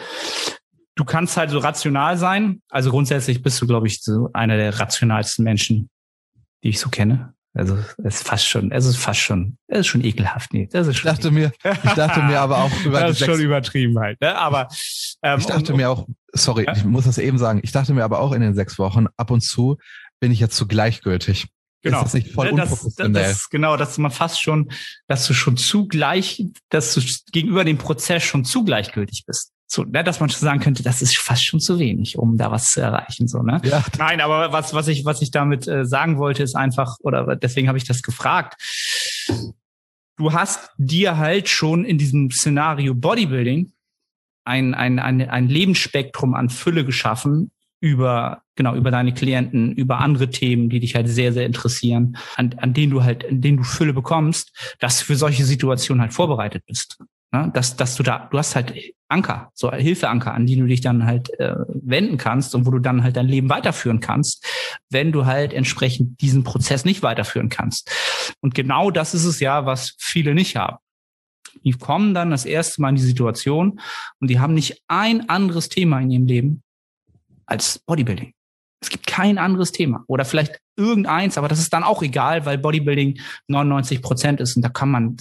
Du 0.96 1.06
kannst 1.06 1.38
halt 1.38 1.52
so 1.52 1.60
rational 1.60 2.18
sein. 2.18 2.62
Also 2.70 2.90
grundsätzlich 2.90 3.42
bist 3.42 3.62
du, 3.62 3.68
glaube 3.68 3.88
ich, 3.88 4.02
so 4.02 4.30
einer 4.34 4.58
der 4.58 4.80
rationalsten 4.80 5.44
Menschen, 5.44 5.90
die 6.64 6.70
ich 6.70 6.80
so 6.80 6.90
kenne. 6.90 7.34
Also 7.54 7.78
es 8.04 8.16
ist 8.16 8.28
fast 8.28 8.50
schon, 8.50 8.72
es 8.72 8.86
ist 8.86 8.98
fast 8.98 9.22
schon, 9.22 9.58
es 9.68 9.80
ist 9.80 9.88
schon 9.88 10.04
ekelhaft. 10.04 10.54
Nee, 10.54 10.68
das 10.70 10.88
ist 10.88 10.98
schon 10.98 11.12
ich 11.12 11.16
dachte 11.16 11.32
mir, 11.32 11.54
ich 11.64 11.94
dachte 11.94 12.22
mir 12.24 12.42
aber 12.42 12.58
auch 12.58 12.72
über 12.84 13.00
das 13.08 13.22
ist 13.22 13.26
schon 13.26 13.40
übertrieben 13.40 13.98
halt. 13.98 14.20
Ne? 14.20 14.38
Aber 14.38 14.68
ähm, 15.22 15.40
ich 15.40 15.46
dachte 15.46 15.72
um, 15.72 15.78
mir 15.78 15.90
auch, 15.90 16.06
sorry, 16.34 16.66
ja? 16.66 16.76
ich 16.76 16.84
muss 16.84 17.06
das 17.06 17.18
eben 17.18 17.38
sagen. 17.38 17.62
Ich 17.64 17.72
dachte 17.72 17.94
mir 17.94 18.04
aber 18.04 18.20
auch 18.20 18.34
in 18.34 18.42
den 18.42 18.56
sechs 18.56 18.78
Wochen 18.78 19.06
ab 19.16 19.32
und 19.32 19.40
zu 19.40 19.78
bin 20.20 20.34
ich 20.34 20.42
jetzt 20.42 20.58
zu 20.58 20.68
gleichgültig. 20.68 21.48
Genau. 21.82 22.00
Ist 22.00 22.06
das 22.06 22.14
nicht 22.16 22.34
voll 22.34 22.52
das, 22.52 22.72
unprofessionell? 22.72 23.24
Das, 23.24 23.32
das, 23.32 23.50
genau, 23.50 23.78
dass 23.78 23.98
man 24.00 24.12
fast 24.12 24.42
schon, 24.42 24.70
dass 25.08 25.26
du 25.26 25.34
schon 25.34 25.56
zu 25.56 25.88
gleich, 25.88 26.44
dass 26.70 26.94
du 26.94 27.02
gegenüber 27.32 27.64
dem 27.64 27.78
Prozess 27.78 28.24
schon 28.24 28.44
zu 28.44 28.66
gleichgültig 28.66 29.24
bist. 29.26 29.54
So, 29.68 29.84
ne, 29.84 30.04
dass 30.04 30.20
man 30.20 30.30
schon 30.30 30.42
sagen 30.42 30.60
könnte, 30.60 30.84
das 30.84 31.02
ist 31.02 31.18
fast 31.18 31.44
schon 31.44 31.60
zu 31.60 31.80
wenig, 31.80 32.18
um 32.18 32.38
da 32.38 32.52
was 32.52 32.66
zu 32.66 32.82
erreichen. 32.82 33.28
So, 33.28 33.42
ne? 33.42 33.60
Ja. 33.64 33.84
Nein, 33.98 34.22
aber 34.22 34.52
was, 34.52 34.74
was 34.74 34.88
ich, 34.88 35.06
was 35.06 35.22
ich 35.22 35.32
damit 35.32 35.68
äh, 35.68 35.86
sagen 35.86 36.18
wollte, 36.18 36.44
ist 36.44 36.56
einfach, 36.56 36.98
oder 37.02 37.36
deswegen 37.36 37.68
habe 37.68 37.78
ich 37.78 37.86
das 37.86 38.04
gefragt. 38.04 38.62
Du 40.18 40.34
hast 40.34 40.70
dir 40.78 41.18
halt 41.18 41.50
schon 41.50 41.84
in 41.84 41.98
diesem 41.98 42.30
Szenario 42.32 42.94
Bodybuilding 42.94 43.74
ein, 44.46 44.74
ein, 44.76 45.00
ein, 45.00 45.28
ein 45.28 45.50
Lebensspektrum 45.50 46.36
an 46.36 46.50
Fülle 46.50 46.86
geschaffen 46.86 47.52
über, 47.82 48.44
genau, 48.56 48.76
über 48.76 48.92
deine 48.92 49.14
Klienten, 49.14 49.74
über 49.74 50.00
andere 50.00 50.30
Themen, 50.30 50.70
die 50.70 50.80
dich 50.80 50.96
halt 50.96 51.10
sehr, 51.10 51.34
sehr 51.34 51.46
interessieren, 51.46 52.18
an, 52.36 52.56
an 52.58 52.74
denen 52.74 52.92
du 52.92 53.04
halt, 53.04 53.28
an 53.28 53.42
denen 53.42 53.58
du 53.58 53.64
Fülle 53.64 53.94
bekommst, 53.94 54.76
dass 54.80 55.00
du 55.00 55.06
für 55.06 55.16
solche 55.16 55.44
Situationen 55.44 56.02
halt 56.02 56.14
vorbereitet 56.14 56.64
bist. 56.66 56.98
Ne? 57.36 57.52
Dass, 57.54 57.76
dass 57.76 57.96
du 57.96 58.04
da, 58.04 58.30
du 58.32 58.38
hast 58.38 58.56
halt 58.56 58.74
Anker, 59.10 59.52
so 59.54 59.72
Hilfeanker, 59.72 60.34
an 60.34 60.46
die 60.46 60.56
du 60.56 60.66
dich 60.68 60.80
dann 60.80 61.06
halt 61.06 61.38
äh, 61.40 61.56
wenden 61.68 62.18
kannst 62.18 62.56
und 62.56 62.66
wo 62.66 62.72
du 62.72 62.80
dann 62.80 63.04
halt 63.04 63.18
dein 63.18 63.28
Leben 63.28 63.50
weiterführen 63.50 64.00
kannst, 64.00 64.46
wenn 64.90 65.12
du 65.12 65.26
halt 65.26 65.54
entsprechend 65.54 66.22
diesen 66.22 66.44
Prozess 66.46 66.86
nicht 66.86 67.04
weiterführen 67.04 67.50
kannst. 67.50 67.92
Und 68.40 68.56
genau 68.56 68.90
das 68.90 69.14
ist 69.14 69.26
es 69.26 69.42
ja, 69.42 69.66
was 69.66 69.96
viele 70.00 70.34
nicht 70.34 70.56
haben. 70.56 70.78
Die 71.64 71.72
kommen 71.72 72.14
dann 72.14 72.32
das 72.32 72.46
erste 72.46 72.82
Mal 72.82 72.90
in 72.90 72.96
die 72.96 73.02
Situation 73.02 73.82
und 74.20 74.30
die 74.30 74.40
haben 74.40 74.54
nicht 74.54 74.82
ein 74.88 75.30
anderes 75.30 75.68
Thema 75.68 76.00
in 76.00 76.12
ihrem 76.12 76.26
Leben 76.28 76.64
als 77.46 77.80
Bodybuilding. 77.80 78.34
Es 78.86 78.92
gibt 78.92 79.08
kein 79.08 79.40
anderes 79.40 79.72
Thema. 79.72 80.04
Oder 80.06 80.26
vielleicht 80.26 80.60
irgendeins, 80.78 81.40
aber 81.40 81.48
das 81.48 81.58
ist 81.58 81.74
dann 81.74 81.84
auch 81.84 82.04
egal, 82.04 82.46
weil 82.46 82.60
Bodybuilding 82.60 83.20
99 83.48 84.04
Prozent 84.04 84.40
ist 84.40 84.56
und 84.56 84.62
da 84.62 84.70
kann 84.70 84.92
man, 84.92 85.18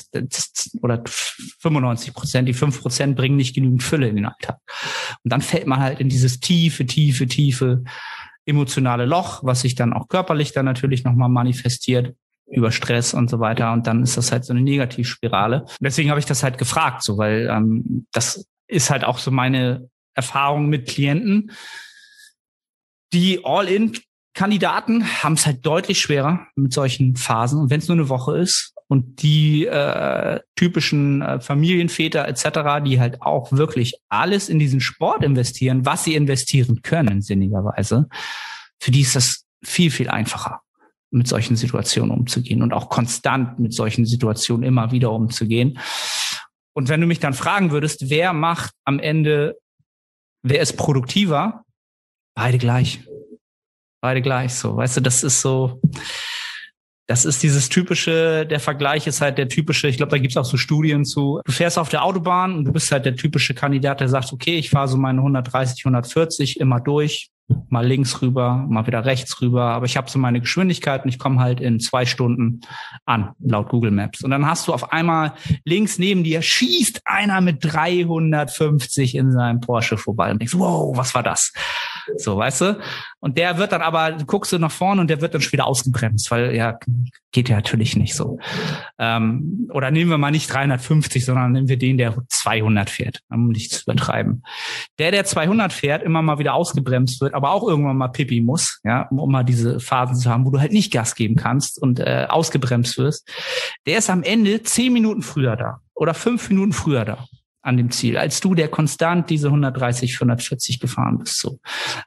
oder 0.83 1.03
95 1.07 2.12
Prozent, 2.12 2.46
die 2.46 2.53
5 2.53 2.83
Prozent 2.83 3.16
bringen 3.16 3.37
nicht 3.37 3.55
genügend 3.55 3.83
Fülle 3.83 4.09
in 4.09 4.16
den 4.16 4.27
Alltag. 4.27 4.59
Und 5.22 5.33
dann 5.33 5.40
fällt 5.40 5.66
man 5.66 5.81
halt 5.81 5.98
in 5.98 6.11
dieses 6.11 6.40
tiefe, 6.40 6.85
tiefe, 6.85 7.27
tiefe 7.27 7.85
emotionale 8.44 9.07
Loch, 9.07 9.42
was 9.42 9.62
sich 9.62 9.74
dann 9.74 9.94
auch 9.94 10.09
körperlich 10.09 10.53
dann 10.53 10.66
natürlich 10.66 11.05
nochmal 11.05 11.31
manifestiert 11.31 12.14
über 12.46 12.70
Stress 12.70 13.14
und 13.14 13.31
so 13.31 13.40
weiter. 13.40 13.72
Und 13.72 13.87
dann 13.87 14.03
ist 14.03 14.18
das 14.18 14.31
halt 14.31 14.44
so 14.44 14.53
eine 14.53 14.61
Negativspirale. 14.61 15.64
Deswegen 15.81 16.11
habe 16.11 16.20
ich 16.20 16.27
das 16.27 16.42
halt 16.42 16.59
gefragt, 16.59 17.03
so, 17.03 17.16
weil 17.16 17.48
ähm, 17.50 18.07
das 18.12 18.46
ist 18.66 18.90
halt 18.90 19.05
auch 19.05 19.16
so 19.16 19.31
meine 19.31 19.88
Erfahrung 20.12 20.68
mit 20.68 20.87
Klienten, 20.87 21.53
die 23.14 23.44
All-in-Kandidaten 23.44 25.22
haben 25.22 25.35
es 25.35 25.46
halt 25.46 25.64
deutlich 25.64 26.00
schwerer 26.00 26.46
mit 26.57 26.72
solchen 26.72 27.16
Phasen. 27.16 27.61
Und 27.61 27.70
wenn 27.70 27.79
es 27.79 27.88
nur 27.88 27.96
eine 27.96 28.09
Woche 28.09 28.37
ist 28.38 28.74
und 28.88 29.22
die 29.22 29.66
äh, 29.66 30.40
typischen 30.57 31.22
äh, 31.22 31.40
Familienväter 31.40 32.27
etc., 32.27 32.85
die 32.85 33.00
halt 33.00 33.22
auch 33.22 33.53
wirklich 33.53 33.94
alles 34.09 34.48
in 34.48 34.59
diesen 34.59 34.81
Sport 34.81 35.22
investieren, 35.22 35.87
was 35.87 36.05
sie 36.05 36.14
investieren 36.16 36.83
können, 36.83 37.22
sinnigerweise, 37.22 38.09
für 38.81 38.90
die 38.90 39.03
ist 39.03 39.16
das 39.16 39.44
viel, 39.64 39.90
viel 39.90 40.11
einfacher 40.11 40.61
mit 41.11 41.29
solchen 41.29 41.55
Situationen 41.55 42.11
umzugehen 42.11 42.61
und 42.61 42.72
auch 42.72 42.88
konstant 42.88 43.61
mit 43.61 43.72
solchen 43.72 44.05
Situationen 44.05 44.64
immer 44.64 44.90
wieder 44.90 45.12
umzugehen. 45.12 45.79
Und 46.74 46.88
wenn 46.88 47.00
du 47.00 47.07
mich 47.07 47.20
dann 47.20 47.35
fragen 47.35 47.70
würdest, 47.70 48.11
wer 48.11 48.33
macht 48.33 48.74
am 48.85 48.98
Ende, 48.98 49.57
wer 50.42 50.61
ist 50.61 50.77
produktiver, 50.77 51.63
beide 52.35 52.59
gleich. 52.59 53.01
Beide 54.01 54.23
gleich 54.23 54.55
so. 54.55 54.77
Weißt 54.77 54.97
du, 54.97 55.01
das 55.01 55.23
ist 55.23 55.40
so, 55.40 55.81
das 57.07 57.25
ist 57.25 57.42
dieses 57.42 57.68
typische, 57.68 58.47
der 58.47 58.61
Vergleich 58.61 59.07
ist 59.07 59.20
halt 59.20 59.37
der 59.37 59.49
typische, 59.49 59.88
ich 59.88 59.99
glaube, 59.99 60.11
da 60.11 60.18
gibt's 60.18 60.37
auch 60.37 60.44
so 60.44 60.57
Studien 60.57 61.05
zu. 61.05 61.40
Du 61.44 61.53
fährst 61.53 61.79
auf 61.79 61.90
der 61.90 62.03
Autobahn 62.03 62.55
und 62.55 62.64
du 62.64 62.73
bist 62.73 62.90
halt 62.92 63.05
der 63.05 63.16
typische 63.16 63.55
Kandidat, 63.55 64.01
der 64.01 64.09
sagt, 64.09 64.33
okay, 64.33 64.57
ich 64.57 64.70
fahre 64.70 64.88
so 64.88 64.97
meine 64.97 65.18
130, 65.18 65.85
140 65.85 66.61
immer 66.61 66.81
durch, 66.81 67.31
mal 67.68 67.87
links 67.87 68.23
rüber, 68.23 68.64
mal 68.68 68.87
wieder 68.87 69.05
rechts 69.05 69.40
rüber, 69.42 69.64
aber 69.64 69.85
ich 69.85 69.99
habe 69.99 70.11
so 70.11 70.18
meine 70.18 70.40
Geschwindigkeit 70.40 71.04
und 71.04 71.11
ich 71.11 71.19
komme 71.19 71.40
halt 71.40 71.61
in 71.61 71.79
zwei 71.79 72.06
Stunden 72.06 72.61
an, 73.04 73.33
laut 73.38 73.69
Google 73.69 73.90
Maps. 73.90 74.25
Und 74.25 74.31
dann 74.31 74.46
hast 74.46 74.67
du 74.67 74.73
auf 74.73 74.92
einmal 74.92 75.35
links 75.65 75.98
neben 75.98 76.25
dir 76.25 76.40
schießt 76.40 77.02
einer 77.04 77.42
mit 77.42 77.59
350 77.61 79.15
in 79.15 79.31
seinem 79.31 79.61
Porsche 79.61 79.98
vorbei 79.98 80.31
und 80.31 80.40
denkst, 80.40 80.54
wow, 80.56 80.96
was 80.96 81.15
war 81.15 81.23
das? 81.23 81.52
So, 82.17 82.37
weißt 82.37 82.61
du? 82.61 82.79
Und 83.21 83.38
der 83.38 83.59
wird 83.59 83.73
dann 83.73 83.83
aber, 83.83 84.13
guckst 84.27 84.52
du 84.52 84.59
nach 84.59 84.71
vorne 84.71 85.00
und 85.00 85.09
der 85.09 85.21
wird 85.21 85.35
dann 85.35 85.40
schon 85.40 85.52
wieder 85.52 85.67
ausgebremst, 85.67 86.31
weil 86.31 86.55
ja, 86.55 86.79
geht 87.33 87.48
ja 87.48 87.57
natürlich 87.57 87.96
nicht 87.96 88.15
so. 88.15 88.38
Ähm, 88.98 89.69
oder 89.73 89.90
nehmen 89.90 90.11
wir 90.11 90.19
mal 90.19 90.31
nicht 90.31 90.52
350, 90.52 91.25
sondern 91.25 91.52
nehmen 91.52 91.69
wir 91.69 91.77
den, 91.77 91.98
der 91.98 92.17
200 92.29 92.88
fährt, 92.88 93.21
um 93.29 93.48
nicht 93.48 93.73
zu 93.73 93.83
übertreiben. 93.83 94.42
Der, 94.98 95.11
der 95.11 95.25
200 95.25 95.73
fährt, 95.73 96.02
immer 96.02 96.23
mal 96.23 96.38
wieder 96.38 96.55
ausgebremst 96.55 97.21
wird, 97.21 97.35
aber 97.35 97.52
auch 97.52 97.67
irgendwann 97.67 97.96
mal 97.96 98.09
pipi 98.09 98.40
muss, 98.40 98.81
ja, 98.85 99.09
um, 99.11 99.19
um 99.19 99.31
mal 99.31 99.44
diese 99.44 99.81
Phasen 99.81 100.17
zu 100.17 100.31
haben, 100.31 100.46
wo 100.46 100.50
du 100.50 100.61
halt 100.61 100.73
nicht 100.73 100.92
Gas 100.92 101.15
geben 101.15 101.37
kannst 101.37 101.81
und 101.83 102.00
äh, 102.00 102.27
ausgebremst 102.29 102.96
wirst, 102.98 103.29
der 103.87 103.98
ist 103.98 104.11
am 104.11 104.23
Ende 104.23 104.63
zehn 104.63 104.92
Minuten 104.92 105.23
früher 105.23 105.57
da 105.57 105.81
oder 105.94 106.15
fünf 106.15 106.48
Minuten 106.48 106.73
früher 106.73 107.05
da 107.05 107.27
an 107.65 107.77
dem 107.79 107.90
Ziel, 107.90 108.17
als 108.17 108.40
du, 108.40 108.54
der 108.54 108.69
konstant 108.69 109.31
diese 109.31 109.48
130, 109.48 110.15
140 110.15 110.81
gefahren 110.81 111.19
bist. 111.19 111.40
So. 111.40 111.58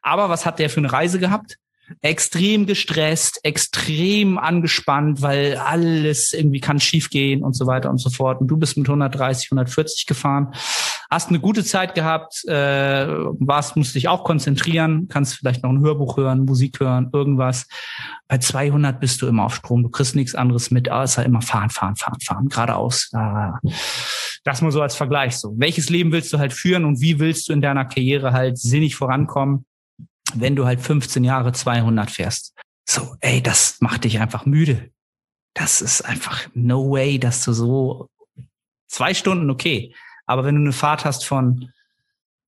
Aber 0.02 0.30
was 0.30 0.46
hat 0.46 0.60
der 0.60 0.70
für 0.70 0.80
eine 0.80 0.94
Reise 0.94 1.20
gehabt? 1.20 1.58
Extrem 2.02 2.66
gestresst, 2.66 3.40
extrem 3.44 4.38
angespannt, 4.38 5.22
weil 5.22 5.56
alles 5.58 6.34
irgendwie 6.34 6.60
kann 6.60 6.80
schiefgehen 6.80 7.44
und 7.44 7.56
so 7.56 7.66
weiter 7.66 7.90
und 7.90 7.98
so 7.98 8.10
fort. 8.10 8.40
Und 8.40 8.48
du 8.48 8.58
bist 8.58 8.78
mit 8.78 8.88
130, 8.88 9.48
140 9.52 10.06
gefahren. 10.06 10.54
Hast 11.10 11.30
eine 11.30 11.40
gute 11.40 11.64
Zeit 11.64 11.96
gehabt, 11.96 12.44
äh, 12.46 13.08
warst, 13.08 13.76
musst 13.76 13.96
dich 13.96 14.08
auch 14.08 14.24
konzentrieren, 14.24 15.08
kannst 15.08 15.36
vielleicht 15.36 15.64
noch 15.64 15.70
ein 15.70 15.82
Hörbuch 15.82 16.18
hören, 16.18 16.46
Musik 16.46 16.80
hören, 16.80 17.10
irgendwas. 17.14 17.68
Bei 18.28 18.38
200 18.38 19.00
bist 19.00 19.22
du 19.22 19.28
immer 19.28 19.46
auf 19.46 19.56
Strom, 19.56 19.84
du 19.84 19.90
kriegst 19.90 20.16
nichts 20.16 20.36
anderes 20.36 20.72
mit, 20.72 20.92
außer 20.92 21.26
immer 21.26 21.42
fahren, 21.42 21.70
fahren, 21.70 21.96
fahren, 21.96 22.20
fahren, 22.22 22.50
geradeaus. 22.50 23.12
Das 24.44 24.62
mal 24.62 24.72
so 24.72 24.82
als 24.82 24.96
Vergleich 24.96 25.38
so. 25.38 25.54
Welches 25.58 25.90
Leben 25.90 26.12
willst 26.12 26.32
du 26.34 26.40
halt 26.40 26.54
führen 26.54 26.86
und 26.86 27.02
wie 27.02 27.20
willst 27.20 27.50
du 27.50 27.54
in 27.54 27.62
deiner 27.62 27.86
Karriere 27.86 28.34
halt 28.34 28.58
sinnig 28.58 28.96
vorankommen, 28.96 29.66
wenn 30.34 30.56
du 30.56 30.66
halt 30.66 30.82
15 30.82 31.24
Jahre 31.24 31.54
200 31.54 32.12
fährst? 32.12 32.54
So, 32.90 33.16
ey, 33.20 33.42
das 33.42 33.78
macht 33.82 34.06
dich 34.06 34.20
einfach 34.20 34.46
müde. 34.46 34.90
Das 35.54 35.82
ist 35.82 36.02
einfach 36.02 36.48
no 36.54 36.92
way, 36.92 37.20
dass 37.20 37.44
du 37.44 37.52
so 37.52 38.10
zwei 38.88 39.14
Stunden 39.14 39.50
okay. 39.50 39.94
Aber 40.28 40.44
wenn 40.44 40.56
du 40.56 40.62
eine 40.62 40.74
Fahrt 40.74 41.06
hast 41.06 41.26
von, 41.26 41.70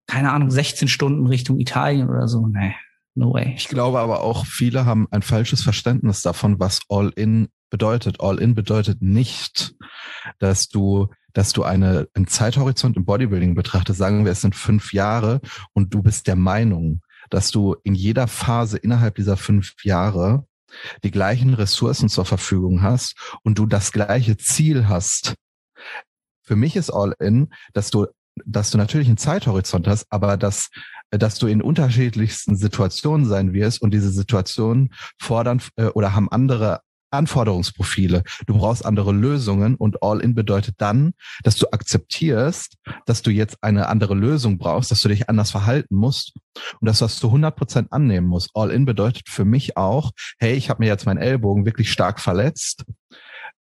keine 0.06 0.32
Ahnung, 0.32 0.52
16 0.52 0.88
Stunden 0.88 1.26
Richtung 1.26 1.60
Italien 1.60 2.10
oder 2.10 2.28
so, 2.28 2.46
nee, 2.46 2.76
no 3.16 3.34
way. 3.34 3.54
Ich 3.58 3.68
glaube 3.68 4.00
aber 4.00 4.22
auch, 4.22 4.46
viele 4.46 4.86
haben 4.86 5.08
ein 5.10 5.24
falsches 5.24 5.64
Verständnis 5.64 6.22
davon, 6.22 6.60
was 6.60 6.82
All-In 6.90 7.48
bedeutet. 7.72 8.22
All-In 8.22 8.54
bedeutet 8.54 9.02
nicht, 9.02 9.76
dass 10.38 10.68
du 10.70 11.08
dass 11.34 11.54
du 11.54 11.64
eine, 11.64 12.08
einen 12.16 12.28
Zeithorizont 12.28 12.98
im 12.98 13.06
Bodybuilding 13.06 13.56
betrachtest, 13.56 14.00
sagen 14.00 14.26
wir, 14.26 14.32
es 14.32 14.42
sind 14.42 14.56
fünf 14.56 14.94
Jahre 14.94 15.42
und 15.74 15.94
du 15.94 16.02
bist 16.02 16.28
der 16.28 16.36
Meinung, 16.36 17.02
dass 17.30 17.52
du 17.52 17.76
in 17.84 17.96
jeder 17.96 18.28
Phase 18.28 18.78
innerhalb 18.78 19.16
dieser 19.16 19.38
fünf 19.38 19.74
Jahre 19.84 20.46
die 21.04 21.12
gleichen 21.12 21.54
Ressourcen 21.54 22.10
zur 22.10 22.26
Verfügung 22.26 22.82
hast 22.82 23.16
und 23.44 23.58
du 23.58 23.66
das 23.66 23.92
gleiche 23.92 24.38
Ziel 24.38 24.88
hast. 24.88 25.36
Für 26.50 26.56
mich 26.56 26.76
ist 26.76 26.89
All-In, 26.89 27.50
dass 27.74 27.91
du, 27.91 28.08
dass 28.43 28.72
du 28.72 28.80
natürlich 28.80 29.08
einen 29.08 29.18
Zeithorizont 29.18 29.88
hast, 29.88 30.08
aber 30.10 30.36
dass, 30.36 30.72
dass 31.12 31.38
du 31.38 31.45
in 31.45 31.62
unterschiedlichsten 31.62 32.56
Situationen 32.56 33.28
sein 33.28 33.54
wirst 33.54 33.84
und 33.84 33.93
diese 33.93 34.10
Situationen 34.10 34.89
fordern 35.22 35.62
äh, 35.76 35.86
oder 35.89 36.16
haben 36.16 36.28
andere 36.32 36.80
Anforderungsprofile. 37.12 38.24
Du 38.47 38.58
brauchst 38.58 38.84
andere 38.84 39.12
Lösungen 39.12 39.76
und 39.76 40.02
All-in 40.02 40.34
bedeutet 40.34 40.74
dann, 40.80 41.14
dass 41.43 41.56
du 41.56 41.68
akzeptierst, 41.72 42.78
dass 43.06 43.22
du 43.22 43.30
jetzt 43.30 43.58
eine 43.62 43.88
andere 43.88 44.16
Lösung 44.16 44.58
brauchst, 44.58 44.89
dass 44.89 45.02
du 45.02 45.10
dich 45.10 45.30
anders 45.30 45.52
verhalten 45.52 45.95
musst 45.95 46.34
und 46.80 46.88
dass 46.88 46.97
du 46.97 47.06
das 47.06 47.20
zu 47.20 47.28
100 47.28 47.56
Prozent 47.56 47.93
annehmen 47.93 48.26
musst. 48.26 48.50
All-in 48.56 48.86
bedeutet 48.86 49.30
für 49.30 49.45
mich 49.45 49.78
auch, 49.78 50.14
hey, 50.39 50.56
ich 50.56 50.72
habe 50.72 50.82
mir 50.82 50.88
jetzt 50.88 51.06
meinen 51.06 51.20
Ellbogen 51.20 51.68
wirklich 51.68 51.91
stark 51.91 52.20
verletzt. 52.20 52.86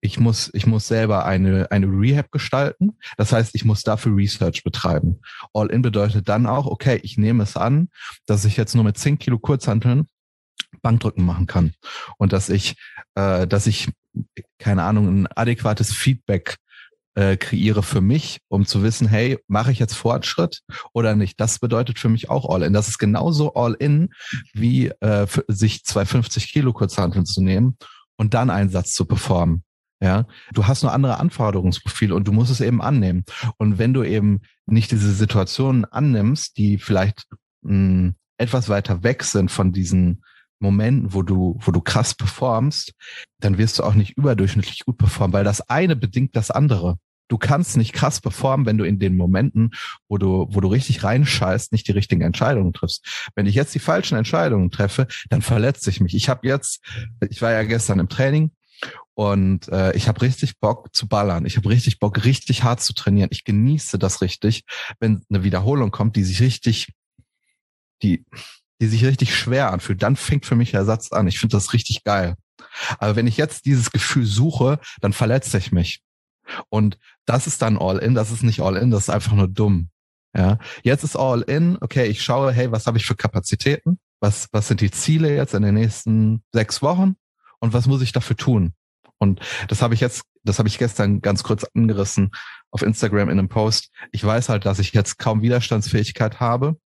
Ich 0.01 0.19
muss, 0.19 0.49
ich 0.53 0.65
muss 0.65 0.87
selber 0.87 1.25
eine, 1.25 1.71
eine 1.71 1.87
Rehab 1.87 2.31
gestalten. 2.31 2.97
Das 3.17 3.33
heißt, 3.33 3.53
ich 3.55 3.65
muss 3.65 3.83
dafür 3.83 4.15
Research 4.15 4.63
betreiben. 4.63 5.21
All-in 5.53 5.81
bedeutet 5.81 6.29
dann 6.29 6.45
auch, 6.45 6.65
okay, 6.65 6.99
ich 7.03 7.17
nehme 7.17 7.43
es 7.43 7.57
an, 7.57 7.89
dass 8.25 8.45
ich 8.45 8.57
jetzt 8.57 8.75
nur 8.75 8.83
mit 8.83 8.97
10 8.97 9.19
Kilo 9.19 9.39
Kurzhanteln 9.39 10.07
Bankdrücken 10.81 11.25
machen 11.25 11.47
kann 11.47 11.73
und 12.17 12.31
dass 12.31 12.49
ich, 12.49 12.75
äh, 13.15 13.47
dass 13.47 13.67
ich 13.67 13.89
keine 14.57 14.83
Ahnung 14.83 15.07
ein 15.07 15.27
adäquates 15.27 15.93
Feedback 15.93 16.57
äh, 17.15 17.37
kreiere 17.37 17.83
für 17.83 18.01
mich, 18.01 18.39
um 18.47 18.65
zu 18.65 18.83
wissen, 18.83 19.07
hey, 19.07 19.39
mache 19.47 19.71
ich 19.71 19.79
jetzt 19.79 19.95
Fortschritt 19.95 20.61
oder 20.93 21.15
nicht? 21.15 21.39
Das 21.39 21.59
bedeutet 21.59 21.99
für 21.99 22.09
mich 22.09 22.29
auch 22.29 22.49
All-in. 22.49 22.73
Das 22.73 22.87
ist 22.87 22.97
genauso 22.97 23.53
All-in, 23.55 24.09
wie 24.53 24.87
äh, 24.87 25.27
sich 25.47 25.83
250 25.83 26.51
Kilo 26.51 26.71
Kurzhanteln 26.71 27.25
zu 27.25 27.41
nehmen 27.41 27.77
und 28.15 28.33
dann 28.33 28.49
einen 28.49 28.69
Satz 28.69 28.93
zu 28.93 29.05
performen. 29.05 29.63
Ja, 30.01 30.25
du 30.53 30.65
hast 30.65 30.81
nur 30.81 30.93
andere 30.93 31.19
Anforderungsprofile 31.19 32.15
und 32.15 32.25
du 32.27 32.31
musst 32.31 32.51
es 32.51 32.61
eben 32.61 32.81
annehmen. 32.81 33.25
Und 33.57 33.79
wenn 33.79 33.93
du 33.93 34.03
eben 34.03 34.41
nicht 34.65 34.91
diese 34.91 35.11
Situationen 35.11 35.83
annimmst, 35.83 36.57
die 36.57 36.77
vielleicht 36.77 37.27
mh, 37.63 37.71
hm, 37.71 38.15
etwas 38.37 38.69
weiter 38.69 39.03
weg 39.03 39.23
sind 39.23 39.51
von 39.51 39.73
diesen 39.73 40.23
Momenten, 40.59 41.13
wo 41.13 41.21
du, 41.21 41.57
wo 41.59 41.71
du 41.71 41.81
krass 41.81 42.15
performst, 42.15 42.93
dann 43.39 43.57
wirst 43.57 43.79
du 43.79 43.83
auch 43.83 43.93
nicht 43.93 44.17
überdurchschnittlich 44.17 44.85
gut 44.85 44.97
performen, 44.97 45.33
weil 45.33 45.43
das 45.43 45.61
eine 45.69 45.95
bedingt 45.95 46.35
das 46.35 46.51
andere. 46.51 46.97
Du 47.27 47.37
kannst 47.37 47.77
nicht 47.77 47.93
krass 47.93 48.21
performen, 48.21 48.65
wenn 48.65 48.77
du 48.77 48.85
in 48.85 48.99
den 48.99 49.15
Momenten, 49.15 49.71
wo 50.07 50.17
du, 50.17 50.47
wo 50.49 50.61
du 50.61 50.67
richtig 50.67 51.03
reinscheißt, 51.03 51.71
nicht 51.71 51.87
die 51.87 51.91
richtigen 51.91 52.21
Entscheidungen 52.21 52.73
triffst. 52.73 53.29
Wenn 53.35 53.45
ich 53.45 53.55
jetzt 53.55 53.75
die 53.75 53.79
falschen 53.79 54.17
Entscheidungen 54.17 54.71
treffe, 54.71 55.07
dann 55.29 55.41
verletze 55.41 55.89
ich 55.89 56.01
mich. 56.01 56.15
Ich 56.15 56.27
habe 56.27 56.47
jetzt, 56.47 56.83
ich 57.29 57.41
war 57.41 57.51
ja 57.51 57.63
gestern 57.63 57.99
im 57.99 58.09
Training 58.09 58.51
und 59.19 59.67
äh, 59.67 59.93
ich 59.97 60.07
habe 60.07 60.21
richtig 60.21 60.59
Bock 60.61 60.95
zu 60.95 61.09
ballern. 61.09 61.45
Ich 61.45 61.57
habe 61.57 61.67
richtig 61.67 61.99
Bock, 61.99 62.23
richtig 62.23 62.63
hart 62.63 62.79
zu 62.79 62.93
trainieren. 62.93 63.27
Ich 63.33 63.43
genieße 63.43 63.99
das 63.99 64.21
richtig, 64.21 64.63
wenn 65.01 65.25
eine 65.29 65.43
Wiederholung 65.43 65.91
kommt, 65.91 66.15
die 66.15 66.23
sich 66.23 66.39
richtig, 66.39 66.93
die, 68.01 68.23
die 68.79 68.87
sich 68.87 69.03
richtig 69.03 69.35
schwer 69.35 69.73
anfühlt, 69.73 70.01
dann 70.03 70.15
fängt 70.15 70.45
für 70.45 70.55
mich 70.55 70.73
Ersatz 70.73 71.11
an. 71.11 71.27
Ich 71.27 71.37
finde 71.37 71.57
das 71.57 71.73
richtig 71.73 72.05
geil. 72.05 72.37
Aber 72.97 73.17
wenn 73.17 73.27
ich 73.27 73.35
jetzt 73.35 73.65
dieses 73.65 73.91
Gefühl 73.91 74.25
suche, 74.25 74.79
dann 75.01 75.11
verletze 75.11 75.57
ich 75.57 75.73
mich. 75.73 75.99
Und 76.69 76.97
das 77.25 77.45
ist 77.45 77.61
dann 77.61 77.77
All-In, 77.77 78.15
das 78.15 78.31
ist 78.31 78.43
nicht 78.43 78.61
All-In, 78.61 78.89
das 78.89 79.01
ist 79.01 79.09
einfach 79.09 79.33
nur 79.33 79.49
dumm. 79.49 79.89
Ja, 80.33 80.59
jetzt 80.81 81.03
ist 81.03 81.17
All-In, 81.17 81.77
okay, 81.81 82.05
ich 82.05 82.23
schaue, 82.23 82.53
hey, 82.53 82.71
was 82.71 82.87
habe 82.87 82.97
ich 82.97 83.05
für 83.05 83.15
Kapazitäten? 83.15 83.99
Was, 84.21 84.47
was 84.53 84.69
sind 84.69 84.79
die 84.79 84.91
Ziele 84.91 85.35
jetzt 85.35 85.55
in 85.55 85.63
den 85.63 85.75
nächsten 85.75 86.41
sechs 86.53 86.81
Wochen? 86.81 87.17
Und 87.59 87.73
was 87.73 87.85
muss 87.85 88.01
ich 88.01 88.13
dafür 88.13 88.37
tun? 88.37 88.75
Und 89.19 89.41
das 89.67 89.81
habe 89.81 89.93
ich 89.93 89.99
jetzt, 89.99 90.23
das 90.43 90.59
habe 90.59 90.69
ich 90.69 90.77
gestern 90.77 91.21
ganz 91.21 91.43
kurz 91.43 91.65
angerissen 91.75 92.31
auf 92.71 92.81
Instagram 92.81 93.29
in 93.29 93.37
einem 93.39 93.49
Post. 93.49 93.91
Ich 94.11 94.23
weiß 94.23 94.49
halt, 94.49 94.65
dass 94.65 94.79
ich 94.79 94.93
jetzt 94.93 95.19
kaum 95.19 95.41
Widerstandsfähigkeit 95.41 96.39
habe 96.39 96.77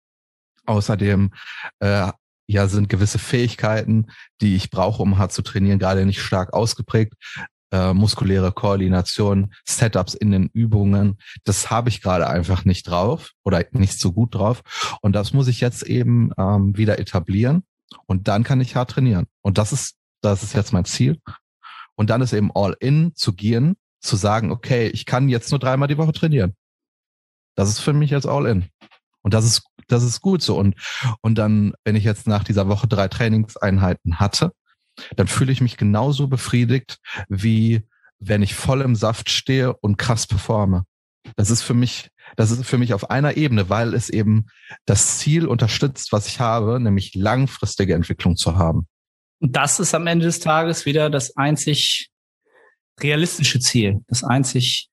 Außerdem 0.65 1.31
äh, 1.79 2.11
ja 2.47 2.67
sind 2.67 2.89
gewisse 2.89 3.19
Fähigkeiten, 3.19 4.07
die 4.41 4.55
ich 4.55 4.69
brauche, 4.69 5.01
um 5.01 5.17
hart 5.17 5.31
zu 5.31 5.41
trainieren, 5.41 5.79
gerade 5.79 6.05
nicht 6.05 6.21
stark 6.21 6.53
ausgeprägt. 6.53 7.13
Äh, 7.71 7.93
muskuläre 7.93 8.51
Koordination, 8.51 9.53
Setups 9.65 10.13
in 10.13 10.29
den 10.31 10.49
Übungen, 10.53 11.17
das 11.43 11.71
habe 11.71 11.89
ich 11.89 12.03
gerade 12.03 12.27
einfach 12.27 12.65
nicht 12.65 12.87
drauf 12.87 13.31
oder 13.43 13.65
nicht 13.71 13.99
so 13.99 14.13
gut 14.13 14.35
drauf. 14.35 14.61
Und 15.01 15.13
das 15.13 15.33
muss 15.33 15.47
ich 15.47 15.59
jetzt 15.59 15.81
eben 15.83 16.31
ähm, 16.37 16.77
wieder 16.77 16.99
etablieren. 16.99 17.63
Und 18.05 18.27
dann 18.27 18.43
kann 18.43 18.61
ich 18.61 18.75
hart 18.75 18.91
trainieren. 18.91 19.25
Und 19.41 19.57
das 19.57 19.73
ist, 19.73 19.95
das 20.21 20.43
ist 20.43 20.53
jetzt 20.53 20.71
mein 20.71 20.85
Ziel. 20.85 21.19
Und 21.95 22.09
dann 22.09 22.21
ist 22.21 22.33
eben 22.33 22.51
all 22.53 22.75
in 22.79 23.13
zu 23.15 23.33
gehen, 23.33 23.75
zu 24.01 24.15
sagen, 24.15 24.51
okay, 24.51 24.87
ich 24.87 25.05
kann 25.05 25.29
jetzt 25.29 25.51
nur 25.51 25.59
dreimal 25.59 25.87
die 25.87 25.97
Woche 25.97 26.11
trainieren. 26.11 26.55
Das 27.55 27.69
ist 27.69 27.79
für 27.79 27.93
mich 27.93 28.09
jetzt 28.09 28.27
all 28.27 28.47
in. 28.47 28.65
Und 29.21 29.33
das 29.33 29.45
ist 29.45 29.63
das 29.87 30.03
ist 30.03 30.21
gut 30.21 30.41
so. 30.41 30.57
Und, 30.57 30.75
und 31.21 31.37
dann, 31.37 31.73
wenn 31.83 31.95
ich 31.95 32.03
jetzt 32.03 32.27
nach 32.27 32.43
dieser 32.43 32.67
Woche 32.67 32.87
drei 32.87 33.07
Trainingseinheiten 33.07 34.19
hatte, 34.19 34.51
dann 35.15 35.27
fühle 35.27 35.51
ich 35.51 35.61
mich 35.61 35.77
genauso 35.77 36.27
befriedigt, 36.27 36.99
wie 37.27 37.87
wenn 38.19 38.41
ich 38.41 38.55
voll 38.55 38.81
im 38.81 38.95
Saft 38.95 39.29
stehe 39.29 39.73
und 39.73 39.97
krass 39.97 40.27
performe. 40.27 40.85
Das 41.35 41.49
ist 41.49 41.61
für 41.61 41.73
mich, 41.73 42.09
das 42.35 42.51
ist 42.51 42.65
für 42.65 42.77
mich 42.77 42.93
auf 42.93 43.09
einer 43.09 43.37
Ebene, 43.37 43.69
weil 43.69 43.93
es 43.93 44.09
eben 44.09 44.47
das 44.85 45.19
Ziel 45.19 45.47
unterstützt, 45.47 46.11
was 46.11 46.27
ich 46.27 46.39
habe, 46.39 46.79
nämlich 46.79 47.15
langfristige 47.15 47.95
Entwicklung 47.95 48.35
zu 48.35 48.57
haben. 48.57 48.87
Und 49.43 49.57
das 49.57 49.81
ist 49.81 49.93
am 49.93 50.07
Ende 50.07 50.25
des 50.25 50.39
Tages 50.39 50.85
wieder 50.85 51.09
das 51.09 51.35
einzig 51.35 52.09
realistische 53.01 53.59
Ziel, 53.59 53.99
das 54.07 54.23
einzig 54.23 54.87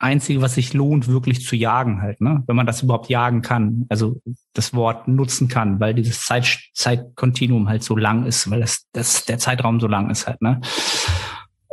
Einzige, 0.00 0.42
was 0.42 0.56
sich 0.56 0.74
lohnt, 0.74 1.06
wirklich 1.06 1.46
zu 1.46 1.54
jagen 1.54 2.02
halt, 2.02 2.20
ne? 2.20 2.42
Wenn 2.48 2.56
man 2.56 2.66
das 2.66 2.82
überhaupt 2.82 3.08
jagen 3.08 3.42
kann, 3.42 3.86
also 3.88 4.20
das 4.54 4.74
Wort 4.74 5.06
nutzen 5.06 5.46
kann, 5.46 5.78
weil 5.78 5.94
dieses 5.94 6.22
Zeit, 6.22 6.58
Zeitkontinuum 6.74 7.68
halt 7.68 7.84
so 7.84 7.96
lang 7.96 8.26
ist, 8.26 8.50
weil 8.50 8.60
das, 8.60 8.86
das, 8.92 9.24
der 9.24 9.38
Zeitraum 9.38 9.78
so 9.78 9.86
lang 9.86 10.10
ist 10.10 10.26
halt, 10.26 10.42
ne? 10.42 10.60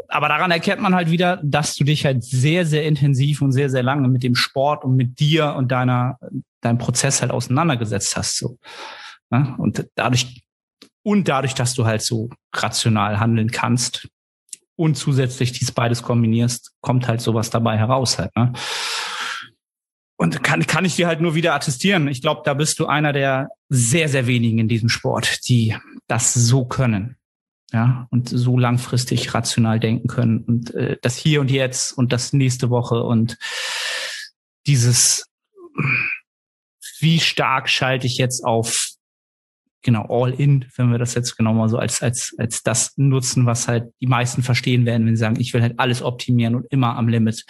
Aber 0.08 0.30
daran 0.30 0.52
erkennt 0.52 0.84
man 0.84 0.94
halt 0.94 1.10
wieder, 1.10 1.42
dass 1.44 1.74
du 1.74 1.84
dich 1.84 2.06
halt 2.06 2.24
sehr, 2.24 2.68
sehr 2.68 2.86
intensiv 2.86 3.42
und 3.42 3.54
sehr, 3.54 3.72
sehr 3.72 3.82
lange 3.82 4.08
mit 4.08 4.22
dem 4.22 4.36
Sport 4.36 4.86
und 4.86 4.96
mit 4.96 5.20
dir 5.20 5.56
und 5.56 5.72
deiner, 5.72 6.20
deinem 6.62 6.78
Prozess 6.78 7.22
halt 7.22 7.32
auseinandergesetzt 7.32 8.16
hast, 8.16 8.38
so. 8.38 8.60
Ne? 9.32 9.56
Und 9.58 9.88
dadurch, 9.96 10.44
und 11.04 11.28
dadurch, 11.28 11.56
dass 11.56 11.74
du 11.74 11.86
halt 11.86 12.02
so 12.02 12.30
rational 12.54 13.20
handeln 13.20 13.52
kannst, 13.52 14.08
und 14.82 14.95
zusätzlich 14.95 15.52
dies 15.52 15.72
beides 15.72 16.02
kombinierst, 16.02 16.72
kommt 16.82 17.08
halt 17.08 17.22
sowas 17.22 17.52
dabei 17.52 17.78
heraus 17.78 18.18
halt. 18.18 18.36
Ne? 18.36 18.52
Und 20.18 20.43
kann, 20.43 20.66
kann 20.66 20.86
ich 20.86 20.95
dir 20.95 21.06
halt 21.06 21.22
nur 21.22 21.36
wieder 21.36 21.54
attestieren. 21.54 22.08
Ich 22.08 22.24
glaube, 22.24 22.41
da 22.45 22.56
bist 22.56 22.80
du 22.80 22.88
einer 22.88 23.14
der 23.14 23.49
sehr, 23.70 24.10
sehr 24.10 24.26
wenigen 24.26 24.58
in 24.58 24.68
diesem 24.68 24.89
Sport, 24.89 25.47
die 25.47 25.76
das 26.08 26.34
so 26.34 26.66
können. 26.66 27.16
Ja, 27.74 28.08
und 28.10 28.28
so 28.28 28.58
langfristig 28.58 29.34
rational 29.34 29.80
denken 29.80 30.08
können 30.08 30.39
und 30.39 30.74
äh, 30.74 30.97
das 31.02 31.16
hier 31.16 31.39
und 31.39 31.49
jetzt 31.49 31.93
und 31.93 32.12
das 32.12 32.34
nächste 32.34 32.70
Woche 32.70 33.02
und 33.02 33.38
dieses, 34.68 35.30
wie 36.99 37.22
stark 37.22 37.70
schalte 37.70 38.08
ich 38.08 38.18
jetzt 38.18 38.43
auf 38.43 38.91
genau 39.82 40.06
all 40.10 40.34
in, 40.34 40.66
wenn 40.76 40.92
wir 40.92 41.00
das 41.00 41.14
jetzt 41.16 41.36
genau 41.38 41.54
mal 41.54 41.70
so 41.70 41.78
als 41.78 42.02
als 42.02 42.36
als 42.38 42.64
das 42.64 42.94
nutzen, 42.98 43.46
was 43.46 43.68
halt 43.68 43.92
die 44.02 44.08
meisten 44.08 44.44
verstehen 44.44 44.86
werden, 44.86 45.06
wenn 45.06 45.16
sie 45.16 45.22
sagen, 45.22 45.40
ich 45.40 45.54
will 45.54 45.62
halt 45.62 45.80
alles 45.80 46.02
optimieren 46.02 46.56
und 46.56 46.66
immer 46.70 46.96
am 46.96 47.08
Limit, 47.08 47.46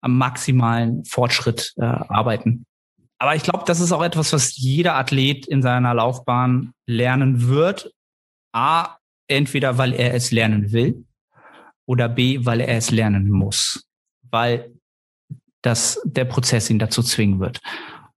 am 0.00 0.16
maximalen 0.16 1.04
Fortschritt 1.04 1.72
äh, 1.76 1.84
arbeiten. 1.84 2.64
Aber 3.18 3.34
ich 3.34 3.42
glaube, 3.42 3.64
das 3.66 3.80
ist 3.80 3.92
auch 3.92 4.02
etwas, 4.02 4.32
was 4.32 4.56
jeder 4.56 4.96
Athlet 4.96 5.46
in 5.46 5.62
seiner 5.62 5.94
Laufbahn 5.94 6.72
lernen 6.86 7.48
wird. 7.48 7.92
A, 8.52 8.98
entweder 9.28 9.78
weil 9.78 9.92
er 9.92 10.14
es 10.14 10.30
lernen 10.30 10.72
will 10.72 11.04
oder 11.86 12.08
B, 12.08 12.44
weil 12.44 12.60
er 12.60 12.76
es 12.76 12.90
lernen 12.90 13.30
muss, 13.30 13.86
weil 14.30 14.72
das 15.62 16.00
der 16.04 16.24
Prozess 16.24 16.70
ihn 16.70 16.78
dazu 16.78 17.02
zwingen 17.02 17.40
wird. 17.40 17.60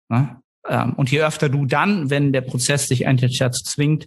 Ne? 0.09 0.41
Ähm, 0.69 0.93
und 0.93 1.11
je 1.11 1.21
öfter 1.21 1.49
du 1.49 1.65
dann, 1.65 2.09
wenn 2.09 2.33
der 2.33 2.41
Prozess 2.41 2.87
dich 2.87 3.07
eigentlich 3.07 3.37
dazu 3.37 3.63
zwingt, 3.63 4.05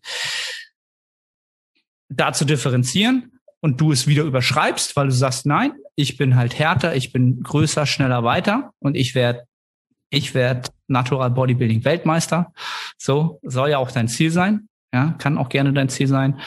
da 2.08 2.32
zu 2.32 2.44
differenzieren 2.44 3.32
und 3.61 3.80
du 3.80 3.92
es 3.92 4.06
wieder 4.06 4.24
überschreibst, 4.24 4.96
weil 4.96 5.06
du 5.06 5.12
sagst, 5.12 5.46
nein, 5.46 5.72
ich 5.94 6.16
bin 6.16 6.36
halt 6.36 6.58
härter, 6.58 6.96
ich 6.96 7.12
bin 7.12 7.42
größer, 7.42 7.86
schneller, 7.86 8.24
weiter 8.24 8.72
und 8.80 8.96
ich 8.96 9.14
werde 9.14 9.44
ich 10.11 10.34
werde 10.34 10.70
Natural 10.88 11.30
Bodybuilding 11.30 11.84
Weltmeister. 11.84 12.52
So 12.98 13.38
soll 13.42 13.70
ja 13.70 13.78
auch 13.78 13.92
dein 13.92 14.08
Ziel 14.08 14.30
sein. 14.30 14.68
Ja, 14.92 15.14
kann 15.18 15.38
auch 15.38 15.48
gerne 15.48 15.72
dein 15.72 15.88
Ziel 15.88 16.08
sein. 16.08 16.40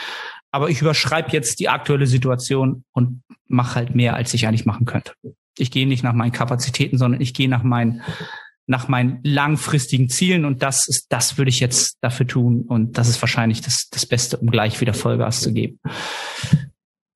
Aber 0.52 0.70
ich 0.70 0.82
überschreibe 0.82 1.32
jetzt 1.32 1.60
die 1.60 1.70
aktuelle 1.70 2.06
Situation 2.06 2.84
und 2.92 3.24
mache 3.48 3.76
halt 3.76 3.96
mehr, 3.96 4.16
als 4.16 4.34
ich 4.34 4.46
eigentlich 4.46 4.66
machen 4.66 4.86
könnte. 4.86 5.14
Ich 5.58 5.72
gehe 5.72 5.88
nicht 5.88 6.04
nach 6.04 6.14
meinen 6.14 6.34
Kapazitäten, 6.34 6.98
sondern 6.98 7.22
ich 7.22 7.34
gehe 7.34 7.48
nach 7.48 7.64
meinen 7.64 8.02
nach 8.66 8.88
meinen 8.88 9.20
langfristigen 9.24 10.10
Zielen 10.10 10.46
und 10.46 10.64
das 10.64 10.88
ist, 10.88 11.08
das 11.10 11.38
würde 11.38 11.50
ich 11.50 11.60
jetzt 11.60 11.98
dafür 12.02 12.28
tun 12.28 12.62
und 12.62 12.98
das 12.98 13.10
ist 13.10 13.22
wahrscheinlich 13.22 13.62
das, 13.62 13.90
das 13.92 14.06
Beste, 14.06 14.38
um 14.38 14.48
gleich 14.48 14.80
wieder 14.80 14.94
Vollgas 14.94 15.42
zu 15.42 15.54
geben. 15.54 15.80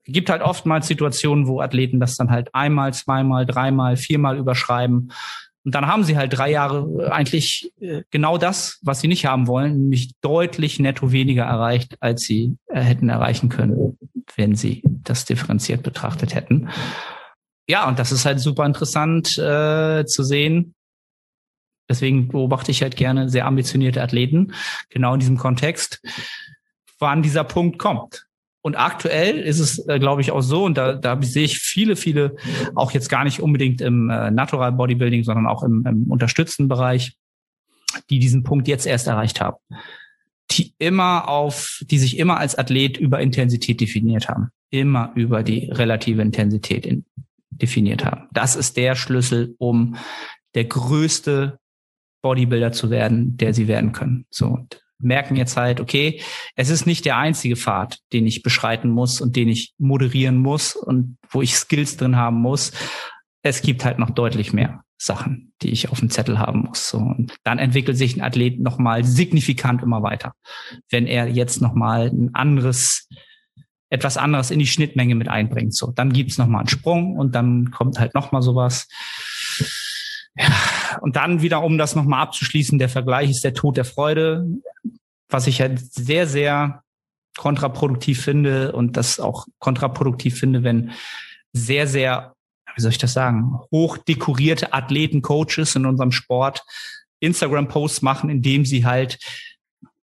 Es 0.05 0.13
gibt 0.13 0.29
halt 0.29 0.41
oftmals 0.41 0.87
Situationen, 0.87 1.47
wo 1.47 1.61
Athleten 1.61 1.99
das 1.99 2.15
dann 2.15 2.29
halt 2.29 2.53
einmal, 2.53 2.93
zweimal, 2.93 3.45
dreimal, 3.45 3.97
viermal 3.97 4.37
überschreiben. 4.37 5.11
Und 5.65 5.75
dann 5.75 5.87
haben 5.87 6.05
sie 6.05 6.15
halt 6.15 6.37
drei 6.37 6.49
Jahre 6.49 7.11
eigentlich 7.11 7.73
äh, 7.81 8.03
genau 8.09 8.37
das, 8.37 8.79
was 8.83 9.01
sie 9.01 9.09
nicht 9.09 9.25
haben 9.25 9.47
wollen, 9.47 9.77
nämlich 9.81 10.13
deutlich 10.21 10.79
netto 10.79 11.11
weniger 11.11 11.43
erreicht, 11.43 11.97
als 11.99 12.21
sie 12.21 12.55
äh, 12.67 12.79
hätten 12.79 13.09
erreichen 13.09 13.49
können, 13.49 13.97
wenn 14.37 14.55
sie 14.55 14.81
das 14.85 15.25
differenziert 15.25 15.83
betrachtet 15.83 16.35
hätten. 16.35 16.69
Ja, 17.69 17.85
und 17.89 17.99
das 17.99 18.13
ist 18.13 18.25
halt 18.25 18.39
super 18.39 18.65
interessant 18.65 19.37
äh, 19.37 20.05
zu 20.05 20.23
sehen, 20.23 20.73
Deswegen 21.89 22.27
beobachte 22.27 22.71
ich 22.71 22.81
halt 22.81 22.95
gerne 22.95 23.29
sehr 23.29 23.45
ambitionierte 23.45 24.01
Athleten, 24.01 24.53
genau 24.89 25.13
in 25.13 25.19
diesem 25.19 25.37
Kontext, 25.37 26.01
wann 26.99 27.21
dieser 27.21 27.43
Punkt 27.43 27.79
kommt. 27.79 28.27
Und 28.61 28.75
aktuell 28.75 29.39
ist 29.39 29.59
es, 29.59 29.87
äh, 29.87 29.97
glaube 29.97 30.21
ich, 30.21 30.31
auch 30.31 30.41
so, 30.41 30.65
und 30.65 30.77
da, 30.77 30.93
da 30.93 31.17
sehe 31.21 31.45
ich 31.45 31.59
viele, 31.59 31.95
viele, 31.95 32.35
auch 32.75 32.91
jetzt 32.91 33.07
gar 33.07 33.23
nicht 33.23 33.39
unbedingt 33.39 33.79
im 33.79 34.09
äh, 34.09 34.29
Natural 34.29 34.73
Bodybuilding, 34.73 35.23
sondern 35.23 35.47
auch 35.47 35.63
im, 35.63 35.85
im 35.85 36.11
unterstützten 36.11 36.67
Bereich, 36.67 37.15
die 38.09 38.19
diesen 38.19 38.43
Punkt 38.43 38.67
jetzt 38.67 38.85
erst 38.85 39.07
erreicht 39.07 39.39
haben. 39.39 39.57
Die 40.51 40.73
immer 40.79 41.29
auf, 41.29 41.81
die 41.89 41.97
sich 41.97 42.17
immer 42.17 42.39
als 42.39 42.57
Athlet 42.57 42.97
über 42.97 43.21
Intensität 43.21 43.79
definiert 43.79 44.27
haben. 44.27 44.49
Immer 44.69 45.13
über 45.15 45.43
die 45.43 45.69
relative 45.71 46.21
Intensität 46.21 46.85
in, 46.85 47.05
definiert 47.49 48.03
haben. 48.03 48.27
Das 48.33 48.57
ist 48.57 48.75
der 48.75 48.95
Schlüssel, 48.95 49.55
um 49.59 49.95
der 50.55 50.65
größte 50.65 51.59
Bodybuilder 52.27 52.73
zu 52.73 52.89
werden, 52.89 53.37
der 53.37 53.53
sie 53.53 53.69
werden 53.69 53.93
können. 53.93 54.25
So 54.29 54.67
merken 54.99 55.37
jetzt 55.37 55.55
halt, 55.55 55.79
okay, 55.79 56.21
es 56.57 56.69
ist 56.69 56.85
nicht 56.85 57.05
der 57.05 57.15
einzige 57.15 57.55
Pfad, 57.55 57.99
den 58.11 58.27
ich 58.27 58.43
beschreiten 58.43 58.89
muss 58.89 59.21
und 59.21 59.37
den 59.37 59.47
ich 59.47 59.73
moderieren 59.77 60.35
muss 60.35 60.75
und 60.75 61.17
wo 61.29 61.41
ich 61.41 61.55
Skills 61.55 61.95
drin 61.95 62.17
haben 62.17 62.41
muss. 62.41 62.73
Es 63.43 63.61
gibt 63.61 63.85
halt 63.85 63.97
noch 63.97 64.09
deutlich 64.09 64.51
mehr 64.51 64.83
Sachen, 64.97 65.53
die 65.61 65.69
ich 65.69 65.89
auf 65.89 65.99
dem 66.01 66.09
Zettel 66.09 66.37
haben 66.37 66.63
muss. 66.63 66.89
So. 66.89 66.97
Und 66.97 67.33
dann 67.45 67.59
entwickelt 67.59 67.97
sich 67.97 68.17
ein 68.17 68.21
Athlet 68.21 68.59
nochmal 68.59 69.05
signifikant 69.05 69.81
immer 69.83 70.03
weiter. 70.03 70.33
Wenn 70.89 71.07
er 71.07 71.27
jetzt 71.27 71.61
nochmal 71.61 72.07
ein 72.07 72.31
anderes, 72.33 73.07
etwas 73.89 74.17
anderes 74.17 74.51
in 74.51 74.59
die 74.59 74.67
Schnittmenge 74.67 75.15
mit 75.15 75.29
einbringt. 75.29 75.73
So, 75.73 75.91
dann 75.91 76.11
gibt's 76.11 76.37
nochmal 76.37 76.61
einen 76.61 76.69
Sprung 76.69 77.15
und 77.15 77.35
dann 77.35 77.71
kommt 77.71 77.99
halt 77.99 78.15
nochmal 78.15 78.41
sowas. 78.41 78.89
Und 81.01 81.15
dann 81.15 81.41
wieder, 81.41 81.63
um 81.63 81.77
das 81.77 81.95
nochmal 81.95 82.21
abzuschließen, 82.23 82.79
der 82.79 82.89
Vergleich 82.89 83.29
ist 83.29 83.43
der 83.43 83.53
Tod 83.53 83.77
der 83.77 83.85
Freude, 83.85 84.45
was 85.29 85.47
ich 85.47 85.61
halt 85.61 85.79
sehr, 85.93 86.27
sehr 86.27 86.83
kontraproduktiv 87.37 88.21
finde 88.21 88.71
und 88.71 88.97
das 88.97 89.19
auch 89.19 89.45
kontraproduktiv 89.59 90.39
finde, 90.39 90.63
wenn 90.63 90.91
sehr, 91.53 91.87
sehr, 91.87 92.33
wie 92.75 92.81
soll 92.81 92.91
ich 92.91 92.97
das 92.97 93.13
sagen, 93.13 93.59
hoch 93.71 93.97
dekorierte 93.97 94.73
Athleten, 94.73 95.21
Coaches 95.21 95.75
in 95.75 95.85
unserem 95.85 96.11
Sport 96.11 96.63
Instagram-Posts 97.19 98.01
machen, 98.01 98.29
indem 98.29 98.65
sie 98.65 98.85
halt 98.85 99.19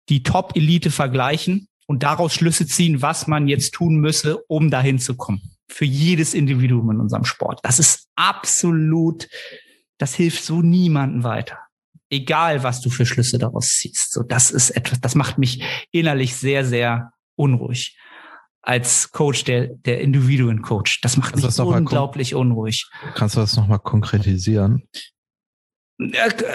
die 0.09 0.23
Top-Elite 0.23 0.91
vergleichen 0.91 1.69
und 1.87 2.03
daraus 2.03 2.35
Schlüsse 2.35 2.67
ziehen, 2.67 3.03
was 3.03 3.27
man 3.27 3.49
jetzt 3.49 3.73
tun 3.73 3.97
müsse, 3.97 4.39
um 4.49 4.71
dahin 4.71 4.99
zu 4.99 5.17
kommen. 5.17 5.43
Für 5.69 5.85
jedes 5.85 6.35
Individuum 6.35 6.91
in 6.91 7.01
unserem 7.01 7.25
Sport. 7.25 7.61
Das 7.63 7.79
ist 7.79 8.09
absolut 8.17 9.29
das 10.05 10.15
hilft 10.15 10.45
so 10.45 10.61
niemanden 10.61 11.25
weiter. 11.25 11.61
Egal, 12.11 12.63
was 12.63 12.83
du 12.83 12.91
für 12.91 13.07
Schlüsse 13.07 13.39
daraus 13.39 13.69
ziehst. 13.69 14.13
So, 14.13 14.23
das 14.23 14.51
ist 14.51 14.69
etwas, 14.69 15.01
das 15.01 15.15
macht 15.15 15.39
mich 15.39 15.65
innerlich 15.93 16.37
sehr, 16.37 16.67
sehr 16.67 17.13
unruhig. 17.37 17.97
Als 18.61 19.13
Coach, 19.13 19.45
der, 19.45 19.69
der 19.69 20.03
Individuen-Coach. 20.03 21.01
Das 21.01 21.17
macht 21.17 21.33
Kannst 21.33 21.59
mich 21.59 21.67
unglaublich 21.67 22.35
unruhig. 22.35 22.87
Kannst 23.15 23.37
du 23.37 23.41
das 23.41 23.57
nochmal 23.57 23.79
konkretisieren? 23.79 24.83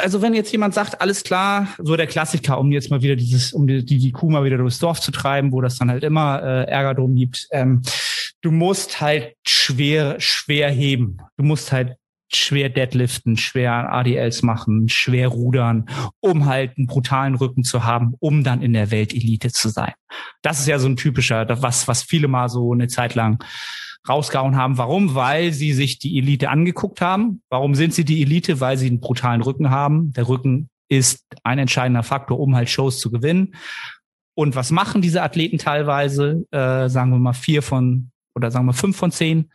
Also 0.03 0.21
wenn 0.21 0.35
jetzt 0.35 0.51
jemand 0.51 0.75
sagt, 0.75 1.01
alles 1.01 1.23
klar, 1.23 1.69
so 1.79 1.95
der 1.95 2.05
Klassiker, 2.05 2.59
um 2.59 2.71
jetzt 2.71 2.91
mal 2.91 3.01
wieder 3.01 3.15
dieses, 3.15 3.51
um 3.51 3.65
die, 3.65 3.83
die, 3.83 3.97
die 3.97 4.11
Kuh 4.11 4.29
mal 4.29 4.43
wieder 4.43 4.57
durchs 4.57 4.77
Dorf 4.77 5.01
zu 5.01 5.09
treiben, 5.09 5.51
wo 5.51 5.61
das 5.61 5.79
dann 5.79 5.89
halt 5.89 6.03
immer 6.03 6.43
äh, 6.43 6.69
Ärger 6.69 6.93
drum 6.93 7.15
gibt, 7.15 7.47
ähm, 7.49 7.81
du 8.41 8.51
musst 8.51 9.01
halt 9.01 9.33
schwer, 9.43 10.19
schwer 10.19 10.69
heben. 10.69 11.17
Du 11.35 11.43
musst 11.43 11.71
halt 11.71 11.95
schwer 12.33 12.69
Deadliften, 12.69 13.37
schwer 13.37 13.91
ADLs 13.91 14.41
machen, 14.43 14.89
schwer 14.89 15.29
rudern, 15.29 15.89
um 16.19 16.45
halt 16.45 16.77
einen 16.77 16.87
brutalen 16.87 17.35
Rücken 17.35 17.63
zu 17.63 17.83
haben, 17.83 18.13
um 18.19 18.43
dann 18.43 18.61
in 18.61 18.73
der 18.73 18.91
Weltelite 18.91 19.51
zu 19.51 19.69
sein. 19.69 19.93
Das 20.41 20.59
ist 20.59 20.67
ja 20.67 20.79
so 20.79 20.87
ein 20.87 20.95
typischer, 20.95 21.47
was, 21.61 21.87
was 21.87 22.03
viele 22.03 22.27
mal 22.27 22.49
so 22.49 22.73
eine 22.73 22.87
Zeit 22.87 23.15
lang 23.15 23.43
rausgehauen 24.07 24.55
haben. 24.55 24.77
Warum? 24.77 25.15
Weil 25.15 25.51
sie 25.51 25.73
sich 25.73 25.99
die 25.99 26.17
Elite 26.17 26.49
angeguckt 26.49 27.01
haben. 27.01 27.41
Warum 27.49 27.75
sind 27.75 27.93
sie 27.93 28.05
die 28.05 28.21
Elite? 28.21 28.59
Weil 28.59 28.77
sie 28.77 28.87
einen 28.87 28.99
brutalen 28.99 29.41
Rücken 29.41 29.69
haben. 29.69 30.13
Der 30.13 30.27
Rücken 30.27 30.69
ist 30.87 31.25
ein 31.43 31.59
entscheidender 31.59 32.03
Faktor, 32.03 32.39
um 32.39 32.55
halt 32.55 32.69
Shows 32.69 32.99
zu 32.99 33.11
gewinnen. 33.11 33.55
Und 34.35 34.55
was 34.55 34.71
machen 34.71 35.01
diese 35.01 35.21
Athleten 35.21 35.57
teilweise? 35.57 36.45
Äh, 36.51 36.89
sagen 36.89 37.11
wir 37.11 37.19
mal 37.19 37.33
vier 37.33 37.61
von 37.61 38.11
oder 38.35 38.51
sagen 38.51 38.65
wir 38.65 38.73
fünf 38.73 38.95
von 38.95 39.11
zehn 39.11 39.51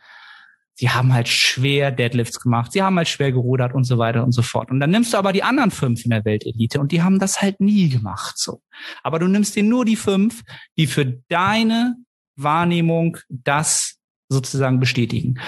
sie 0.75 0.89
haben 0.89 1.13
halt 1.13 1.27
schwer 1.27 1.91
Deadlifts 1.91 2.39
gemacht, 2.39 2.73
sie 2.73 2.83
haben 2.83 2.97
halt 2.97 3.07
schwer 3.07 3.31
gerudert 3.31 3.73
und 3.73 3.85
so 3.85 3.97
weiter 3.97 4.23
und 4.23 4.33
so 4.33 4.41
fort. 4.41 4.71
Und 4.71 4.79
dann 4.79 4.91
nimmst 4.91 5.13
du 5.13 5.17
aber 5.17 5.33
die 5.33 5.43
anderen 5.43 5.71
fünf 5.71 6.03
in 6.03 6.11
der 6.11 6.25
Weltelite 6.25 6.79
und 6.79 6.91
die 6.91 7.01
haben 7.01 7.17
das 7.17 7.41
halt 7.41 7.59
nie 7.61 7.89
gemacht 7.89 8.37
so. 8.37 8.61
Aber 9.01 9.17
du 9.17 9.27
nimmst 9.27 9.55
dir 9.55 9.63
nur 9.63 9.85
die 9.85 9.95
fünf, 9.95 10.43
die 10.77 10.87
für 10.87 11.05
deine 11.29 11.95
Wahrnehmung 12.35 13.17
das 13.29 13.95
sozusagen 14.29 14.79
bestätigen 14.79 15.39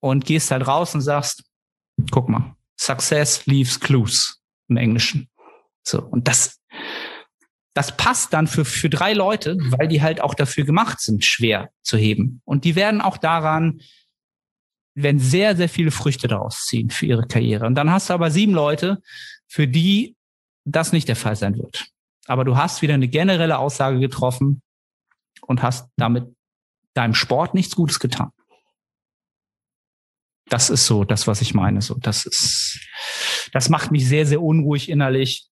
und 0.00 0.26
gehst 0.26 0.50
halt 0.50 0.66
raus 0.66 0.94
und 0.94 1.00
sagst, 1.00 1.44
guck 2.10 2.28
mal, 2.28 2.54
Success 2.78 3.46
leaves 3.46 3.80
clues 3.80 4.42
im 4.68 4.76
Englischen. 4.76 5.28
So 5.82 6.02
und 6.02 6.28
das 6.28 6.60
das 7.76 7.96
passt 7.96 8.32
dann 8.32 8.46
für, 8.46 8.64
für 8.64 8.88
drei 8.88 9.14
Leute, 9.14 9.56
weil 9.58 9.88
die 9.88 10.00
halt 10.00 10.20
auch 10.20 10.34
dafür 10.34 10.64
gemacht 10.64 11.00
sind, 11.00 11.24
schwer 11.24 11.70
zu 11.82 11.96
heben. 11.96 12.40
Und 12.44 12.64
die 12.64 12.76
werden 12.76 13.00
auch 13.00 13.16
daran 13.16 13.80
werden 14.94 15.18
sehr, 15.18 15.56
sehr 15.56 15.68
viele 15.68 15.90
Früchte 15.90 16.28
daraus 16.28 16.64
ziehen 16.64 16.90
für 16.90 17.06
ihre 17.06 17.26
Karriere. 17.26 17.66
Und 17.66 17.74
dann 17.74 17.90
hast 17.90 18.10
du 18.10 18.14
aber 18.14 18.30
sieben 18.30 18.52
Leute, 18.52 19.02
für 19.48 19.66
die 19.66 20.16
das 20.64 20.92
nicht 20.92 21.08
der 21.08 21.16
Fall 21.16 21.36
sein 21.36 21.56
wird. 21.56 21.86
Aber 22.26 22.44
du 22.44 22.56
hast 22.56 22.80
wieder 22.80 22.94
eine 22.94 23.08
generelle 23.08 23.58
Aussage 23.58 23.98
getroffen 23.98 24.62
und 25.42 25.62
hast 25.62 25.88
damit 25.96 26.34
deinem 26.94 27.14
Sport 27.14 27.54
nichts 27.54 27.74
Gutes 27.74 27.98
getan. 27.98 28.30
Das 30.48 30.70
ist 30.70 30.86
so 30.86 31.04
das, 31.04 31.26
was 31.26 31.40
ich 31.40 31.54
meine. 31.54 31.82
So, 31.82 31.94
das 31.94 32.24
ist, 32.24 32.80
das 33.52 33.68
macht 33.68 33.90
mich 33.90 34.08
sehr, 34.08 34.26
sehr 34.26 34.42
unruhig 34.42 34.88
innerlich. 34.88 35.48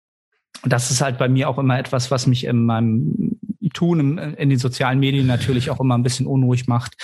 Und 0.64 0.72
das 0.72 0.92
ist 0.92 1.02
halt 1.02 1.18
bei 1.18 1.28
mir 1.28 1.50
auch 1.50 1.58
immer 1.58 1.80
etwas, 1.80 2.12
was 2.12 2.28
mich 2.28 2.44
in 2.44 2.66
meinem 2.66 3.40
Tun 3.74 4.18
in 4.18 4.50
den 4.50 4.60
sozialen 4.60 5.00
Medien 5.00 5.28
natürlich 5.28 5.70
auch 5.70 5.80
immer 5.80 5.98
ein 5.98 6.04
bisschen 6.04 6.28
unruhig 6.28 6.68
macht 6.68 6.96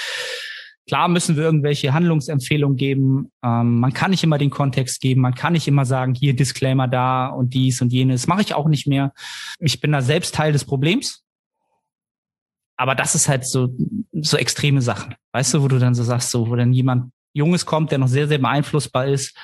Klar 0.87 1.09
müssen 1.09 1.35
wir 1.35 1.43
irgendwelche 1.43 1.93
Handlungsempfehlungen 1.93 2.77
geben. 2.77 3.31
Ähm, 3.43 3.79
man 3.79 3.93
kann 3.93 4.11
nicht 4.11 4.23
immer 4.23 4.37
den 4.37 4.49
Kontext 4.49 5.01
geben. 5.01 5.21
Man 5.21 5.35
kann 5.35 5.53
nicht 5.53 5.67
immer 5.67 5.85
sagen, 5.85 6.15
hier 6.15 6.33
Disclaimer 6.33 6.87
da 6.87 7.27
und 7.27 7.53
dies 7.53 7.81
und 7.81 7.91
jenes. 7.91 8.27
Mache 8.27 8.41
ich 8.41 8.53
auch 8.53 8.69
nicht 8.69 8.87
mehr. 8.87 9.13
Ich 9.59 9.81
bin 9.81 9.91
da 9.91 10.01
selbst 10.01 10.33
Teil 10.33 10.53
des 10.53 10.63
Problems. 10.63 11.23
Aber 12.77 12.95
das 12.95 13.15
ist 13.15 13.27
halt 13.27 13.45
so, 13.45 13.75
so 14.13 14.37
extreme 14.37 14.81
Sachen. 14.81 15.15
Weißt 15.33 15.53
du, 15.53 15.61
wo 15.61 15.67
du 15.67 15.77
dann 15.77 15.95
so 15.95 16.03
sagst, 16.03 16.31
so, 16.31 16.47
wo 16.49 16.55
dann 16.55 16.71
jemand 16.71 17.11
Junges 17.33 17.65
kommt, 17.65 17.91
der 17.91 17.97
noch 17.97 18.07
sehr, 18.07 18.27
sehr 18.27 18.37
beeinflussbar 18.37 19.07
ist 19.07 19.35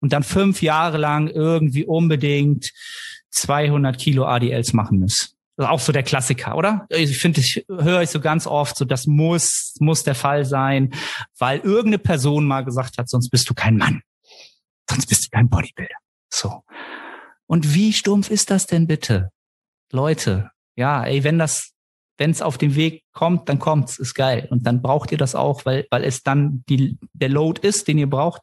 und 0.00 0.12
dann 0.12 0.22
fünf 0.22 0.62
Jahre 0.62 0.98
lang 0.98 1.28
irgendwie 1.28 1.84
unbedingt 1.84 2.70
200 3.30 3.98
Kilo 3.98 4.24
ADLs 4.24 4.72
machen 4.72 5.00
muss. 5.00 5.34
Ist 5.62 5.68
auch 5.68 5.80
so 5.80 5.92
der 5.92 6.02
Klassiker, 6.02 6.56
oder? 6.56 6.86
Ich 6.90 7.18
finde, 7.18 7.40
ich 7.40 7.64
höre 7.68 8.02
ich 8.02 8.10
so 8.10 8.20
ganz 8.20 8.46
oft, 8.46 8.76
so 8.76 8.84
das 8.84 9.06
muss, 9.06 9.74
muss 9.78 10.02
der 10.02 10.14
Fall 10.14 10.44
sein, 10.44 10.92
weil 11.38 11.60
irgendeine 11.60 11.98
Person 11.98 12.46
mal 12.46 12.62
gesagt 12.62 12.98
hat, 12.98 13.08
sonst 13.08 13.30
bist 13.30 13.48
du 13.48 13.54
kein 13.54 13.76
Mann. 13.76 14.02
Sonst 14.90 15.06
bist 15.06 15.26
du 15.26 15.28
kein 15.30 15.48
Bodybuilder. 15.48 15.94
So. 16.32 16.62
Und 17.46 17.74
wie 17.74 17.92
stumpf 17.92 18.30
ist 18.30 18.50
das 18.50 18.66
denn 18.66 18.86
bitte? 18.86 19.30
Leute, 19.92 20.50
ja, 20.74 21.04
ey, 21.04 21.22
wenn 21.22 21.38
das, 21.38 21.72
wenn 22.18 22.30
es 22.30 22.42
auf 22.42 22.58
den 22.58 22.74
Weg 22.74 23.04
kommt, 23.12 23.48
dann 23.48 23.58
kommt's, 23.58 23.98
ist 23.98 24.14
geil. 24.14 24.48
Und 24.50 24.66
dann 24.66 24.82
braucht 24.82 25.12
ihr 25.12 25.18
das 25.18 25.34
auch, 25.34 25.64
weil, 25.64 25.86
weil 25.90 26.02
es 26.02 26.22
dann 26.22 26.64
die, 26.68 26.98
der 27.12 27.28
Load 27.28 27.60
ist, 27.66 27.86
den 27.86 27.98
ihr 27.98 28.10
braucht. 28.10 28.42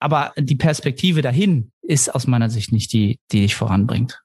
Aber 0.00 0.32
die 0.36 0.56
Perspektive 0.56 1.22
dahin 1.22 1.70
ist 1.82 2.12
aus 2.12 2.26
meiner 2.26 2.50
Sicht 2.50 2.72
nicht 2.72 2.92
die, 2.92 3.20
die 3.30 3.42
dich 3.42 3.54
voranbringt. 3.54 4.22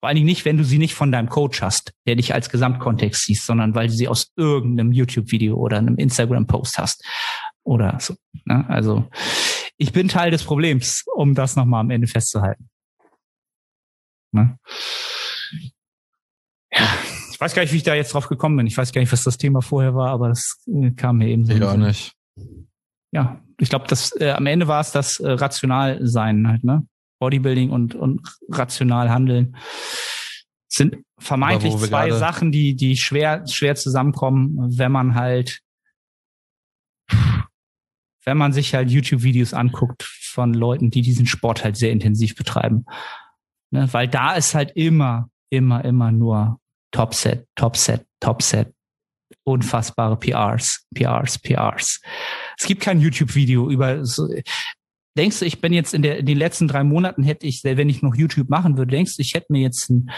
Vor 0.00 0.08
allen 0.08 0.16
Dingen 0.16 0.26
nicht, 0.26 0.44
wenn 0.44 0.58
du 0.58 0.64
sie 0.64 0.78
nicht 0.78 0.94
von 0.94 1.10
deinem 1.10 1.28
Coach 1.28 1.62
hast, 1.62 1.92
der 2.06 2.16
dich 2.16 2.34
als 2.34 2.50
Gesamtkontext 2.50 3.24
siehst, 3.24 3.46
sondern 3.46 3.74
weil 3.74 3.88
du 3.88 3.94
sie 3.94 4.08
aus 4.08 4.32
irgendeinem 4.36 4.92
YouTube-Video 4.92 5.56
oder 5.56 5.78
einem 5.78 5.96
Instagram-Post 5.96 6.78
hast 6.78 7.04
oder 7.64 7.98
so. 8.00 8.14
Ne? 8.44 8.64
Also 8.68 9.08
ich 9.78 9.92
bin 9.92 10.08
Teil 10.08 10.30
des 10.30 10.44
Problems, 10.44 11.04
um 11.14 11.34
das 11.34 11.56
nochmal 11.56 11.80
am 11.80 11.90
Ende 11.90 12.06
festzuhalten. 12.06 12.68
Ne? 14.32 14.58
Ja, 16.72 16.88
ich 17.32 17.40
weiß 17.40 17.54
gar 17.54 17.62
nicht, 17.62 17.72
wie 17.72 17.78
ich 17.78 17.82
da 17.82 17.94
jetzt 17.94 18.12
drauf 18.12 18.28
gekommen 18.28 18.56
bin. 18.56 18.66
Ich 18.66 18.76
weiß 18.76 18.92
gar 18.92 19.00
nicht, 19.00 19.12
was 19.12 19.24
das 19.24 19.38
Thema 19.38 19.62
vorher 19.62 19.94
war, 19.94 20.10
aber 20.10 20.28
das 20.28 20.62
äh, 20.66 20.90
kam 20.90 21.18
mir 21.18 21.28
eben 21.28 21.44
so. 21.46 21.52
Ja, 21.52 21.76
nicht. 21.76 22.12
Ja, 23.12 23.40
ich 23.58 23.70
glaube, 23.70 23.86
das 23.88 24.14
äh, 24.20 24.30
am 24.30 24.46
Ende 24.46 24.68
war 24.68 24.80
es 24.80 24.92
das 24.92 25.20
äh, 25.20 25.30
rational 25.30 25.98
sein 26.06 26.46
halt, 26.46 26.64
ne? 26.64 26.86
Bodybuilding 27.18 27.70
und, 27.70 27.94
und 27.94 28.20
rational 28.50 29.10
handeln 29.10 29.56
sind 30.68 30.96
vermeintlich 31.18 31.76
zwei 31.76 32.10
Sachen, 32.10 32.52
die, 32.52 32.76
die 32.76 32.96
schwer, 32.96 33.46
schwer 33.46 33.74
zusammenkommen, 33.76 34.78
wenn 34.78 34.92
man 34.92 35.14
halt, 35.14 35.60
wenn 38.24 38.36
man 38.36 38.52
sich 38.52 38.74
halt 38.74 38.90
YouTube-Videos 38.90 39.54
anguckt 39.54 40.02
von 40.02 40.52
Leuten, 40.52 40.90
die 40.90 41.02
diesen 41.02 41.26
Sport 41.26 41.64
halt 41.64 41.76
sehr 41.76 41.92
intensiv 41.92 42.34
betreiben. 42.34 42.84
Ne? 43.70 43.88
Weil 43.92 44.08
da 44.08 44.34
ist 44.34 44.54
halt 44.54 44.72
immer, 44.74 45.30
immer, 45.50 45.84
immer 45.84 46.12
nur 46.12 46.60
Topset, 46.90 47.46
Topset, 47.54 48.06
Topset, 48.20 48.74
unfassbare 49.44 50.16
PRs, 50.16 50.86
PRs, 50.94 51.38
PRs. 51.38 52.00
Es 52.58 52.66
gibt 52.66 52.82
kein 52.82 53.00
YouTube-Video 53.00 53.70
über 53.70 54.04
so, 54.04 54.28
Denkst 55.16 55.40
du, 55.40 55.46
ich 55.46 55.60
bin 55.62 55.72
jetzt 55.72 55.94
in, 55.94 56.02
der, 56.02 56.18
in 56.18 56.26
den 56.26 56.36
letzten 56.36 56.68
drei 56.68 56.84
Monaten 56.84 57.22
hätte 57.22 57.46
ich, 57.46 57.64
wenn 57.64 57.88
ich 57.88 58.02
noch 58.02 58.14
YouTube 58.14 58.50
machen 58.50 58.76
würde, 58.76 58.90
denkst 58.90 59.16
du, 59.16 59.22
ich 59.22 59.34
hätte 59.34 59.50
mir 59.50 59.62
jetzt 59.62 59.88
einen 59.90 60.10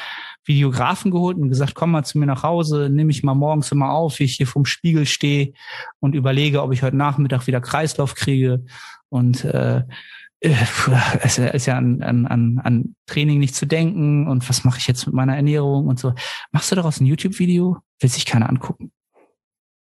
Videografen 0.44 1.12
geholt 1.12 1.36
und 1.36 1.48
gesagt, 1.48 1.74
komm 1.74 1.92
mal 1.92 2.04
zu 2.04 2.18
mir 2.18 2.26
nach 2.26 2.42
Hause, 2.42 2.88
nimm 2.90 3.06
mich 3.06 3.22
mal 3.22 3.34
morgens 3.34 3.70
immer 3.70 3.92
auf, 3.92 4.18
wie 4.18 4.24
ich 4.24 4.36
hier 4.36 4.48
vom 4.48 4.64
Spiegel 4.64 5.06
stehe 5.06 5.52
und 6.00 6.16
überlege, 6.16 6.62
ob 6.62 6.72
ich 6.72 6.82
heute 6.82 6.96
Nachmittag 6.96 7.46
wieder 7.46 7.60
Kreislauf 7.60 8.16
kriege 8.16 8.64
und 9.08 9.44
äh, 9.44 9.84
äh 10.40 10.54
es 11.22 11.38
ist 11.38 11.66
ja 11.66 11.76
an, 11.76 12.02
an, 12.02 12.58
an 12.58 12.96
Training 13.06 13.38
nicht 13.38 13.54
zu 13.54 13.66
denken 13.66 14.26
und 14.26 14.48
was 14.48 14.64
mache 14.64 14.78
ich 14.78 14.88
jetzt 14.88 15.06
mit 15.06 15.14
meiner 15.14 15.36
Ernährung 15.36 15.86
und 15.86 16.00
so. 16.00 16.12
Machst 16.50 16.72
du 16.72 16.76
daraus 16.76 17.00
ein 17.00 17.06
YouTube-Video? 17.06 17.78
Will 18.00 18.10
sich 18.10 18.26
keiner 18.26 18.48
angucken. 18.48 18.90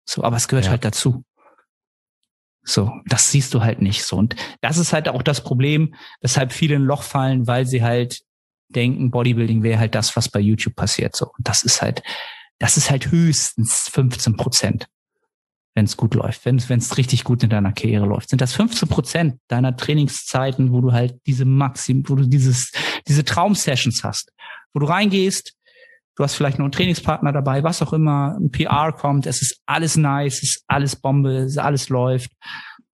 So, 0.09 0.25
aber 0.25 0.37
es 0.37 0.49
gehört 0.49 0.67
ja. 0.67 0.71
halt 0.73 0.85
dazu. 0.85 1.25
So, 2.65 2.93
das 3.07 3.31
siehst 3.31 3.55
du 3.55 3.63
halt 3.63 3.83
nicht 3.83 4.05
so. 4.05 4.17
Und 4.17 4.37
das 4.61 4.79
ist 4.79 4.93
halt 4.93 5.09
auch 5.09 5.23
das 5.23 5.43
Problem, 5.43 5.95
weshalb 6.21 6.53
viele 6.53 6.77
in 6.77 6.83
ein 6.83 6.87
Loch 6.87 7.03
fallen, 7.03 7.47
weil 7.47 7.67
sie 7.67 7.83
halt 7.83 8.23
denken, 8.69 9.11
Bodybuilding 9.11 9.63
wäre 9.63 9.79
halt 9.79 9.95
das, 9.95 10.17
was 10.17 10.29
bei 10.29 10.41
YouTube 10.41 10.77
passiert. 10.77 11.17
So, 11.17 11.27
und 11.27 11.49
das 11.49 11.63
ist 11.65 11.83
halt, 11.83 12.03
das 12.59 12.77
ist 12.77 12.91
halt 12.91 13.11
höchstens 13.11 13.91
15 13.93 14.37
Prozent, 14.37 14.87
wenn 15.75 15.85
es 15.85 15.97
gut 15.97 16.15
läuft, 16.15 16.45
wenn 16.45 16.57
es 16.57 16.97
richtig 16.97 17.25
gut 17.25 17.43
in 17.43 17.51
deiner 17.51 17.73
Karriere 17.73 18.07
läuft. 18.07 18.31
Sind 18.31 18.41
das 18.41 18.53
15 18.55 18.89
Prozent 18.89 19.41
deiner 19.49 19.77
Trainingszeiten, 19.77 20.73
wo 20.73 20.81
du 20.81 20.93
halt 20.93 21.19
diese 21.27 21.45
Maxim, 21.45 22.05
wo 22.07 22.15
du 22.15 22.27
dieses, 22.27 22.73
diese 23.09 23.25
Traumsessions 23.25 24.05
hast, 24.05 24.33
wo 24.73 24.81
du 24.81 24.87
reingehst, 24.87 25.55
du 26.17 26.25
hast 26.25 26.35
vielleicht 26.35 26.59
noch 26.59 26.65
einen 26.65 26.73
Trainingspartner 26.73 27.33
dabei, 27.33 27.63
was 27.63 27.83
auch 27.83 27.93
immer, 27.93 28.37
ein 28.39 28.51
PR 28.51 28.93
kommt, 28.93 29.27
es 29.27 29.43
ist 29.43 29.61
alles 29.67 29.97
nice, 29.97 30.43
es 30.43 30.43
ist 30.43 30.65
alles 30.67 30.97
Bombe, 30.97 31.37
es 31.39 31.53
ist 31.53 31.59
alles 31.59 31.89
läuft. 31.89 32.31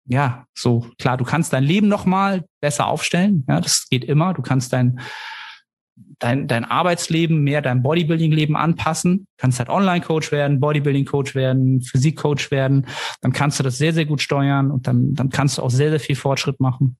Ja, 0.07 0.47
so 0.55 0.87
klar, 0.99 1.17
du 1.17 1.25
kannst 1.25 1.53
dein 1.53 1.65
Leben 1.65 1.89
noch 1.89 2.05
mal 2.05 2.45
besser 2.61 2.87
aufstellen, 2.87 3.45
ja, 3.49 3.61
das 3.61 3.87
geht 3.89 4.05
immer, 4.05 4.35
du 4.35 4.43
kannst 4.43 4.73
dein 4.73 5.01
dein, 6.19 6.49
dein 6.49 6.65
Arbeitsleben 6.65 7.43
mehr 7.43 7.63
dein 7.63 7.83
Bodybuilding-Leben 7.83 8.57
anpassen, 8.57 9.27
kannst 9.37 9.59
halt 9.59 9.69
Online-Coach 9.69 10.33
werden, 10.33 10.61
Bodybuilding-Coach 10.61 11.35
werden, 11.35 11.83
Physik-Coach 11.83 12.51
werden, 12.51 12.87
dann 13.21 13.33
kannst 13.33 13.59
du 13.59 13.63
das 13.63 13.79
sehr, 13.79 13.93
sehr 13.93 14.07
gut 14.07 14.21
steuern 14.21 14.71
und 14.71 14.87
dann, 14.87 15.15
dann 15.15 15.31
kannst 15.31 15.59
du 15.59 15.63
auch 15.63 15.71
sehr, 15.71 15.91
sehr 15.91 16.01
viel 16.01 16.17
Fortschritt 16.17 16.61
machen. 16.61 16.97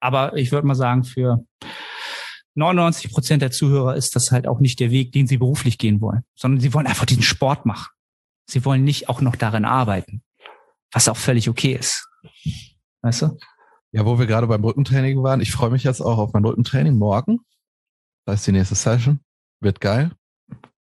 Aber 0.00 0.36
ich 0.36 0.52
würde 0.52 0.66
mal 0.66 0.74
sagen, 0.74 1.04
für 1.04 1.44
99 2.54 3.12
Prozent 3.12 3.42
der 3.42 3.50
Zuhörer 3.50 3.96
ist 3.96 4.14
das 4.14 4.30
halt 4.30 4.46
auch 4.46 4.60
nicht 4.60 4.80
der 4.80 4.90
Weg, 4.90 5.12
den 5.12 5.26
sie 5.26 5.38
beruflich 5.38 5.78
gehen 5.78 6.00
wollen, 6.00 6.22
sondern 6.34 6.60
sie 6.60 6.72
wollen 6.72 6.86
einfach 6.86 7.06
diesen 7.06 7.22
Sport 7.22 7.66
machen. 7.66 7.90
Sie 8.46 8.64
wollen 8.64 8.84
nicht 8.84 9.08
auch 9.08 9.20
noch 9.20 9.36
darin 9.36 9.64
arbeiten, 9.64 10.22
was 10.92 11.08
auch 11.08 11.16
völlig 11.16 11.48
okay 11.48 11.74
ist. 11.74 12.06
Weißt 13.02 13.22
du? 13.22 13.38
Ja, 13.92 14.04
wo 14.04 14.18
wir 14.18 14.26
gerade 14.26 14.46
beim 14.46 14.64
Rückentraining 14.64 15.22
waren, 15.22 15.40
ich 15.40 15.52
freue 15.52 15.70
mich 15.70 15.84
jetzt 15.84 16.00
auch 16.00 16.18
auf 16.18 16.32
mein 16.32 16.44
Rückentraining 16.44 16.96
morgen. 16.96 17.40
Da 18.24 18.32
ist 18.32 18.46
die 18.46 18.52
nächste 18.52 18.74
Session. 18.74 19.20
Wird 19.60 19.80
geil. 19.80 20.12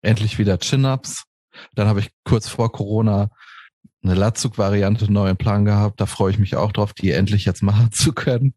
Endlich 0.02 0.38
wieder 0.38 0.60
Chin-Ups. 0.60 1.24
Dann 1.74 1.88
habe 1.88 2.00
ich 2.00 2.12
kurz 2.24 2.48
vor 2.48 2.72
Corona 2.72 3.30
eine 4.04 4.14
Latzug-Variante 4.14 5.12
neu 5.12 5.30
im 5.30 5.38
Plan 5.38 5.66
gehabt. 5.66 6.00
Da 6.00 6.06
freue 6.06 6.32
ich 6.32 6.40
mich 6.40 6.56
auch 6.56 6.72
drauf, 6.72 6.94
die 6.94 7.12
endlich 7.12 7.46
jetzt 7.46 7.64
machen 7.64 7.92
zu 7.92 8.14
können. 8.14 8.54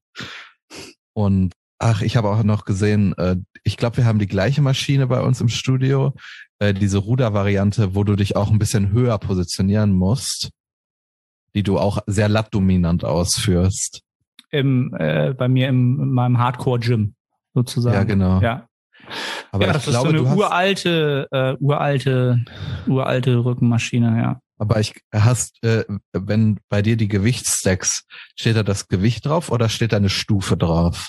Und 1.14 1.54
Ach, 1.84 2.00
ich 2.00 2.16
habe 2.16 2.28
auch 2.28 2.44
noch 2.44 2.64
gesehen, 2.64 3.12
äh, 3.18 3.34
ich 3.64 3.76
glaube, 3.76 3.96
wir 3.96 4.04
haben 4.04 4.20
die 4.20 4.28
gleiche 4.28 4.62
Maschine 4.62 5.08
bei 5.08 5.20
uns 5.20 5.40
im 5.40 5.48
Studio, 5.48 6.14
äh, 6.60 6.72
diese 6.72 6.98
Ruder-Variante, 6.98 7.96
wo 7.96 8.04
du 8.04 8.14
dich 8.14 8.36
auch 8.36 8.52
ein 8.52 8.60
bisschen 8.60 8.92
höher 8.92 9.18
positionieren 9.18 9.92
musst, 9.92 10.50
die 11.56 11.64
du 11.64 11.80
auch 11.80 11.98
sehr 12.06 12.28
lattdominant 12.28 13.04
ausführst. 13.04 14.00
Im, 14.52 14.94
äh, 14.96 15.34
bei 15.34 15.48
mir 15.48 15.66
im, 15.66 15.98
in 16.00 16.12
meinem 16.12 16.38
Hardcore-Gym 16.38 17.16
sozusagen. 17.52 17.96
Ja, 17.96 18.04
genau. 18.04 18.40
Ja. 18.40 18.68
Aber 19.50 19.66
ja, 19.66 19.72
das 19.72 19.88
ist 19.88 19.90
glaube, 19.90 20.10
so 20.10 20.24
eine 20.24 20.36
uralte, 20.36 21.26
äh, 21.32 21.56
uralte, 21.58 22.44
uralte 22.86 23.44
Rückenmaschine, 23.44 24.22
ja. 24.22 24.40
Aber 24.56 24.78
ich 24.78 24.94
hast, 25.12 25.60
äh, 25.64 25.84
wenn 26.12 26.60
bei 26.68 26.80
dir 26.80 26.96
die 26.96 27.08
Gewichtsstacks, 27.08 28.04
steht 28.38 28.54
da 28.54 28.62
das 28.62 28.86
Gewicht 28.86 29.26
drauf 29.26 29.50
oder 29.50 29.68
steht 29.68 29.92
da 29.92 29.96
eine 29.96 30.10
Stufe 30.10 30.56
drauf? 30.56 31.08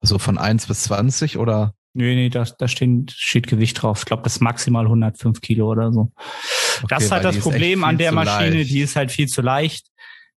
Also 0.00 0.18
von 0.18 0.38
1 0.38 0.66
bis 0.66 0.84
20 0.84 1.38
oder? 1.38 1.74
Nee, 1.94 2.14
nee, 2.14 2.28
da, 2.28 2.44
da 2.44 2.68
steht, 2.68 3.10
steht 3.10 3.48
Gewicht 3.48 3.82
drauf. 3.82 4.00
Ich 4.00 4.04
glaube, 4.04 4.22
das 4.22 4.36
ist 4.36 4.40
maximal 4.40 4.84
105 4.84 5.40
Kilo 5.40 5.68
oder 5.68 5.92
so. 5.92 6.12
Okay, 6.82 6.86
das 6.88 7.04
ist 7.04 7.12
halt 7.12 7.24
das 7.24 7.38
Problem 7.38 7.82
an 7.82 7.98
der 7.98 8.12
Maschine, 8.12 8.58
leicht. 8.58 8.70
die 8.70 8.80
ist 8.80 8.94
halt 8.94 9.10
viel 9.10 9.26
zu 9.26 9.42
leicht. 9.42 9.88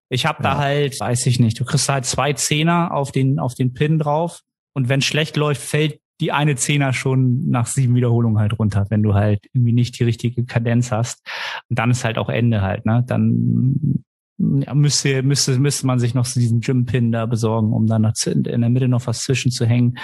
Ich 0.10 0.26
habe 0.26 0.44
ja. 0.44 0.52
da 0.52 0.58
halt, 0.58 1.00
weiß 1.00 1.26
ich 1.28 1.40
nicht, 1.40 1.60
du 1.60 1.66
kriegst 1.66 1.88
halt 1.88 2.06
zwei 2.06 2.34
Zehner 2.34 2.94
auf 2.94 3.12
den, 3.12 3.40
auf 3.40 3.54
den 3.54 3.74
Pin 3.74 4.00
drauf 4.00 4.42
und 4.74 4.90
wenn 4.90 5.02
schlecht 5.02 5.38
läuft, 5.38 5.62
fällt 5.62 6.00
die 6.20 6.32
eine 6.32 6.56
Zehner 6.56 6.94
schon 6.94 7.50
nach 7.50 7.66
sieben 7.66 7.96
Wiederholungen 7.96 8.40
halt 8.40 8.58
runter, 8.58 8.86
wenn 8.90 9.02
du 9.02 9.16
halt 9.16 9.46
irgendwie 9.54 9.74
nicht 9.74 10.00
die 10.00 10.04
richtige 10.04 10.46
Kadenz 10.46 10.92
hast. 10.92 11.26
Und 11.70 11.80
dann 11.80 11.90
ist 11.90 12.06
halt 12.06 12.20
auch 12.20 12.30
Ende 12.30 12.62
halt, 12.62 12.86
ne? 12.86 13.04
Dann 13.08 14.04
müsste, 14.42 15.24
müsste, 15.24 15.60
müsste 15.60 15.88
man 15.88 16.00
sich 16.00 16.14
noch 16.14 16.28
diesen 16.28 16.62
Gym-Pin 16.62 17.12
da 17.12 17.26
besorgen, 17.26 17.74
um 17.74 17.88
dann 17.88 18.12
in 18.26 18.62
der 18.62 18.70
Mitte 18.70 18.88
noch 18.88 19.08
was 19.08 19.24
zwischen 19.24 19.52
zu 19.52 19.66
hängen. 19.66 19.98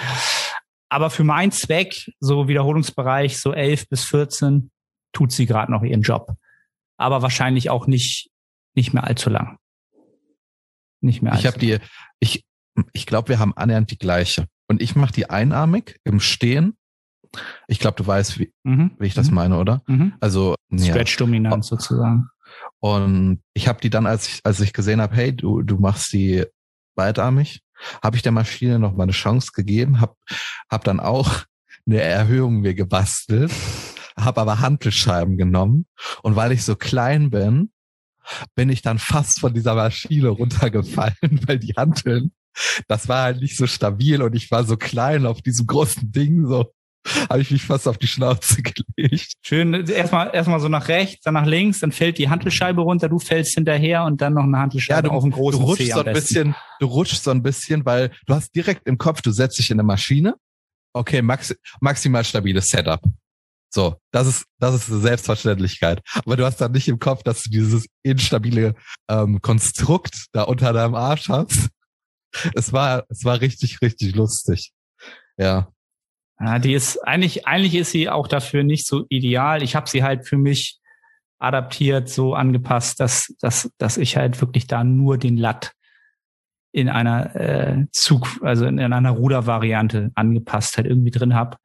Aber 0.88 1.10
für 1.10 1.24
meinen 1.24 1.52
Zweck, 1.52 2.10
so 2.20 2.48
Wiederholungsbereich, 2.48 3.38
so 3.38 3.52
11 3.52 3.88
bis 3.88 4.04
14, 4.04 4.70
tut 5.12 5.32
sie 5.32 5.46
gerade 5.46 5.70
noch 5.72 5.82
ihren 5.82 6.02
Job. 6.02 6.34
Aber 6.96 7.22
wahrscheinlich 7.22 7.70
auch 7.70 7.86
nicht, 7.86 8.30
nicht 8.74 8.94
mehr 8.94 9.04
allzu 9.04 9.30
lang. 9.30 9.58
Nicht 11.00 11.22
mehr 11.22 11.32
allzu 11.32 11.42
Ich 11.42 11.46
habe 11.46 11.58
die, 11.58 11.78
ich, 12.20 12.44
ich 12.92 13.06
glaube, 13.06 13.28
wir 13.28 13.38
haben 13.38 13.56
annähernd 13.56 13.90
die 13.90 13.98
gleiche. 13.98 14.46
Und 14.68 14.82
ich 14.82 14.96
mache 14.96 15.12
die 15.12 15.30
einarmig 15.30 15.98
im 16.04 16.20
Stehen. 16.20 16.76
Ich 17.66 17.78
glaube, 17.78 17.96
du 17.96 18.06
weißt, 18.06 18.38
wie, 18.38 18.52
mhm. 18.64 18.92
wie 18.98 19.06
ich 19.06 19.14
das 19.14 19.28
mhm. 19.28 19.34
meine, 19.34 19.58
oder? 19.58 19.82
Mhm. 19.86 20.14
Also 20.20 20.54
Stretch-Dominant 20.74 21.56
ja. 21.56 21.62
sozusagen. 21.62 22.28
Und 22.80 23.42
ich 23.54 23.68
habe 23.68 23.80
die 23.80 23.90
dann, 23.90 24.06
als 24.06 24.28
ich, 24.28 24.40
als 24.44 24.60
ich 24.60 24.72
gesehen 24.72 25.00
habe, 25.00 25.14
hey, 25.16 25.34
du, 25.34 25.62
du 25.62 25.76
machst 25.76 26.12
die 26.12 26.44
beidarmig, 26.94 27.62
habe 28.02 28.16
ich 28.16 28.22
der 28.22 28.32
Maschine 28.32 28.78
noch 28.78 28.94
mal 28.94 29.04
eine 29.04 29.12
Chance 29.12 29.50
gegeben, 29.54 30.00
habe 30.00 30.16
hab 30.70 30.84
dann 30.84 31.00
auch 31.00 31.44
eine 31.86 32.00
Erhöhung 32.00 32.60
mir 32.60 32.74
gebastelt, 32.74 33.52
habe 34.16 34.40
aber 34.40 34.60
Hantelscheiben 34.60 35.36
genommen. 35.36 35.86
Und 36.22 36.36
weil 36.36 36.52
ich 36.52 36.64
so 36.64 36.76
klein 36.76 37.30
bin, 37.30 37.70
bin 38.54 38.68
ich 38.68 38.82
dann 38.82 38.98
fast 38.98 39.40
von 39.40 39.54
dieser 39.54 39.74
Maschine 39.74 40.28
runtergefallen, 40.28 41.16
weil 41.46 41.58
die 41.58 41.74
Hanteln, 41.74 42.32
das 42.86 43.08
war 43.08 43.22
halt 43.22 43.40
nicht 43.40 43.56
so 43.56 43.66
stabil 43.66 44.20
und 44.22 44.34
ich 44.34 44.50
war 44.50 44.64
so 44.64 44.76
klein 44.76 45.26
auf 45.26 45.42
diesem 45.42 45.66
großen 45.66 46.12
Ding, 46.12 46.46
so 46.46 46.72
habe 47.28 47.40
ich 47.40 47.50
mich 47.50 47.62
fast 47.62 47.88
auf 47.88 47.98
die 47.98 48.06
Schnauze 48.06 48.62
gelegt. 48.96 49.32
Schön, 49.42 49.74
erstmal 49.88 50.34
erstmal 50.34 50.60
so 50.60 50.68
nach 50.68 50.88
rechts, 50.88 51.22
dann 51.22 51.34
nach 51.34 51.46
links, 51.46 51.80
dann 51.80 51.92
fällt 51.92 52.18
die 52.18 52.28
Hantelscheibe 52.28 52.80
runter, 52.80 53.08
du 53.08 53.18
fällst 53.18 53.54
hinterher 53.54 54.04
und 54.04 54.20
dann 54.20 54.34
noch 54.34 54.44
eine 54.44 54.58
Hantelscheibe 54.58 55.08
ja, 55.08 55.10
du, 55.10 55.10
auf 55.10 55.22
den 55.22 55.32
großen 55.32 55.60
du 55.60 55.66
rutschst 55.66 55.92
so 55.92 56.04
ein 56.04 56.12
bisschen, 56.12 56.54
du 56.80 56.86
rutschst 56.86 57.24
so 57.24 57.30
ein 57.30 57.42
bisschen, 57.42 57.84
weil 57.84 58.10
du 58.26 58.34
hast 58.34 58.54
direkt 58.54 58.86
im 58.86 58.98
Kopf, 58.98 59.22
du 59.22 59.30
setzt 59.30 59.58
dich 59.58 59.70
in 59.70 59.76
eine 59.76 59.86
Maschine. 59.86 60.34
Okay, 60.94 61.22
maxi 61.22 61.54
maximal 61.80 62.24
stabiles 62.24 62.68
Setup. 62.68 63.00
So, 63.70 63.96
das 64.12 64.26
ist, 64.26 64.44
das 64.58 64.74
ist 64.74 64.90
eine 64.90 65.00
Selbstverständlichkeit. 65.00 66.00
Aber 66.14 66.36
du 66.36 66.44
hast 66.44 66.60
dann 66.60 66.72
nicht 66.72 66.88
im 66.88 66.98
Kopf, 66.98 67.22
dass 67.22 67.42
du 67.42 67.50
dieses 67.50 67.86
instabile 68.02 68.74
ähm, 69.08 69.42
Konstrukt 69.42 70.26
da 70.32 70.42
unter 70.44 70.72
deinem 70.72 70.94
Arsch 70.94 71.28
hast. 71.28 71.68
Es 72.54 72.74
war, 72.74 73.06
es 73.08 73.24
war 73.24 73.40
richtig, 73.40 73.80
richtig 73.80 74.14
lustig. 74.14 74.72
Ja. 75.38 75.72
Ja, 76.40 76.58
die 76.58 76.74
ist 76.74 76.98
eigentlich, 76.98 77.46
eigentlich 77.46 77.74
ist 77.74 77.90
sie 77.90 78.08
auch 78.08 78.28
dafür 78.28 78.62
nicht 78.62 78.86
so 78.86 79.04
ideal. 79.08 79.62
Ich 79.62 79.74
habe 79.74 79.88
sie 79.88 80.02
halt 80.02 80.26
für 80.26 80.36
mich 80.36 80.78
adaptiert, 81.38 82.08
so 82.08 82.34
angepasst, 82.34 83.00
dass, 83.00 83.34
dass, 83.40 83.70
dass 83.78 83.96
ich 83.96 84.16
halt 84.16 84.40
wirklich 84.40 84.66
da 84.66 84.84
nur 84.84 85.18
den 85.18 85.36
Latt 85.36 85.72
in 86.70 86.88
einer 86.88 87.34
äh, 87.34 87.86
Zug, 87.92 88.28
also 88.42 88.66
in, 88.66 88.78
in 88.78 88.92
einer 88.92 89.10
Rudervariante 89.10 90.10
angepasst 90.14 90.76
halt 90.76 90.86
irgendwie 90.86 91.10
drin 91.10 91.34
habe. 91.34 91.56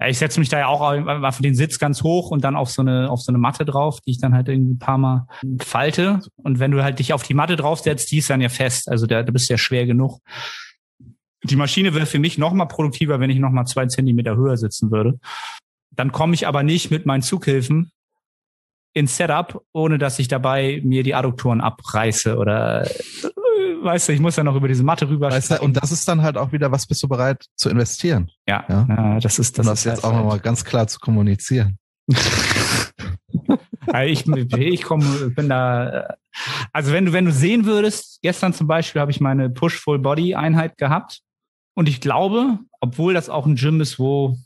Ja, 0.00 0.08
ich 0.08 0.18
setze 0.18 0.40
mich 0.40 0.48
da 0.48 0.58
ja 0.58 0.66
auch 0.66 0.80
auf 0.80 1.38
den 1.38 1.54
Sitz 1.54 1.78
ganz 1.78 2.02
hoch 2.02 2.30
und 2.30 2.42
dann 2.42 2.56
auf 2.56 2.70
so 2.70 2.82
eine 2.82 3.10
auf 3.10 3.20
so 3.20 3.30
eine 3.30 3.38
Matte 3.38 3.64
drauf, 3.64 4.00
die 4.00 4.12
ich 4.12 4.20
dann 4.20 4.34
halt 4.34 4.48
irgendwie 4.48 4.74
ein 4.74 4.78
paar 4.78 4.98
Mal 4.98 5.26
falte. 5.60 6.20
Und 6.36 6.58
wenn 6.58 6.70
du 6.70 6.82
halt 6.82 6.98
dich 6.98 7.12
auf 7.12 7.22
die 7.22 7.34
Matte 7.34 7.56
draufsetzt, 7.56 8.10
die 8.10 8.18
ist 8.18 8.30
dann 8.30 8.40
ja 8.40 8.48
fest. 8.48 8.88
Also 8.88 9.06
da, 9.06 9.22
da 9.22 9.30
bist 9.30 9.48
du 9.48 9.54
ja 9.54 9.58
schwer 9.58 9.84
genug. 9.84 10.20
Die 11.50 11.56
Maschine 11.56 11.94
wäre 11.94 12.06
für 12.06 12.18
mich 12.18 12.38
noch 12.38 12.52
mal 12.52 12.66
produktiver, 12.66 13.20
wenn 13.20 13.30
ich 13.30 13.38
noch 13.38 13.50
mal 13.50 13.64
zwei 13.64 13.86
Zentimeter 13.86 14.36
höher 14.36 14.56
sitzen 14.56 14.90
würde. 14.90 15.18
Dann 15.90 16.12
komme 16.12 16.34
ich 16.34 16.46
aber 16.46 16.62
nicht 16.62 16.90
mit 16.90 17.06
meinen 17.06 17.22
Zughilfen 17.22 17.90
ins 18.92 19.16
Setup, 19.16 19.62
ohne 19.72 19.98
dass 19.98 20.18
ich 20.18 20.28
dabei 20.28 20.80
mir 20.84 21.02
die 21.02 21.14
Adduktoren 21.14 21.60
abreiße 21.60 22.36
oder 22.36 22.88
weißt 23.82 24.08
du, 24.08 24.12
ich 24.12 24.20
muss 24.20 24.36
ja 24.36 24.42
noch 24.42 24.56
über 24.56 24.68
diese 24.68 24.82
Matte 24.82 25.08
rüber. 25.08 25.30
Weißt 25.30 25.50
du, 25.52 25.62
und 25.62 25.74
das 25.76 25.92
ist 25.92 26.08
dann 26.08 26.22
halt 26.22 26.36
auch 26.36 26.52
wieder, 26.52 26.72
was 26.72 26.86
bist 26.86 27.02
du 27.02 27.08
bereit 27.08 27.44
zu 27.56 27.68
investieren? 27.68 28.30
Ja, 28.48 28.64
Ja. 28.68 28.86
ja. 28.88 29.20
das 29.20 29.38
ist 29.38 29.58
das. 29.58 29.66
um 29.66 29.70
das 29.70 29.80
ist 29.80 29.84
jetzt 29.84 30.02
halt 30.04 30.14
auch 30.14 30.18
nochmal 30.18 30.40
ganz 30.40 30.64
klar 30.64 30.86
zu 30.88 30.98
kommunizieren. 30.98 31.78
Ich, 34.04 34.26
ich 34.28 34.82
komme, 34.82 35.30
bin 35.30 35.48
da. 35.48 35.88
äh, 35.88 36.14
Also 36.72 36.92
wenn 36.92 37.06
du, 37.06 37.12
wenn 37.12 37.24
du 37.24 37.32
sehen 37.32 37.64
würdest, 37.64 38.18
gestern 38.20 38.52
zum 38.52 38.66
Beispiel 38.66 39.00
habe 39.00 39.10
ich 39.10 39.20
meine 39.20 39.48
Push-Full-Body-Einheit 39.48 40.76
gehabt. 40.76 41.20
Und 41.76 41.90
ich 41.90 42.00
glaube, 42.00 42.58
obwohl 42.80 43.12
das 43.12 43.28
auch 43.28 43.46
ein 43.46 43.56
Gym 43.56 43.82
ist, 43.82 43.98
wo, 43.98 44.38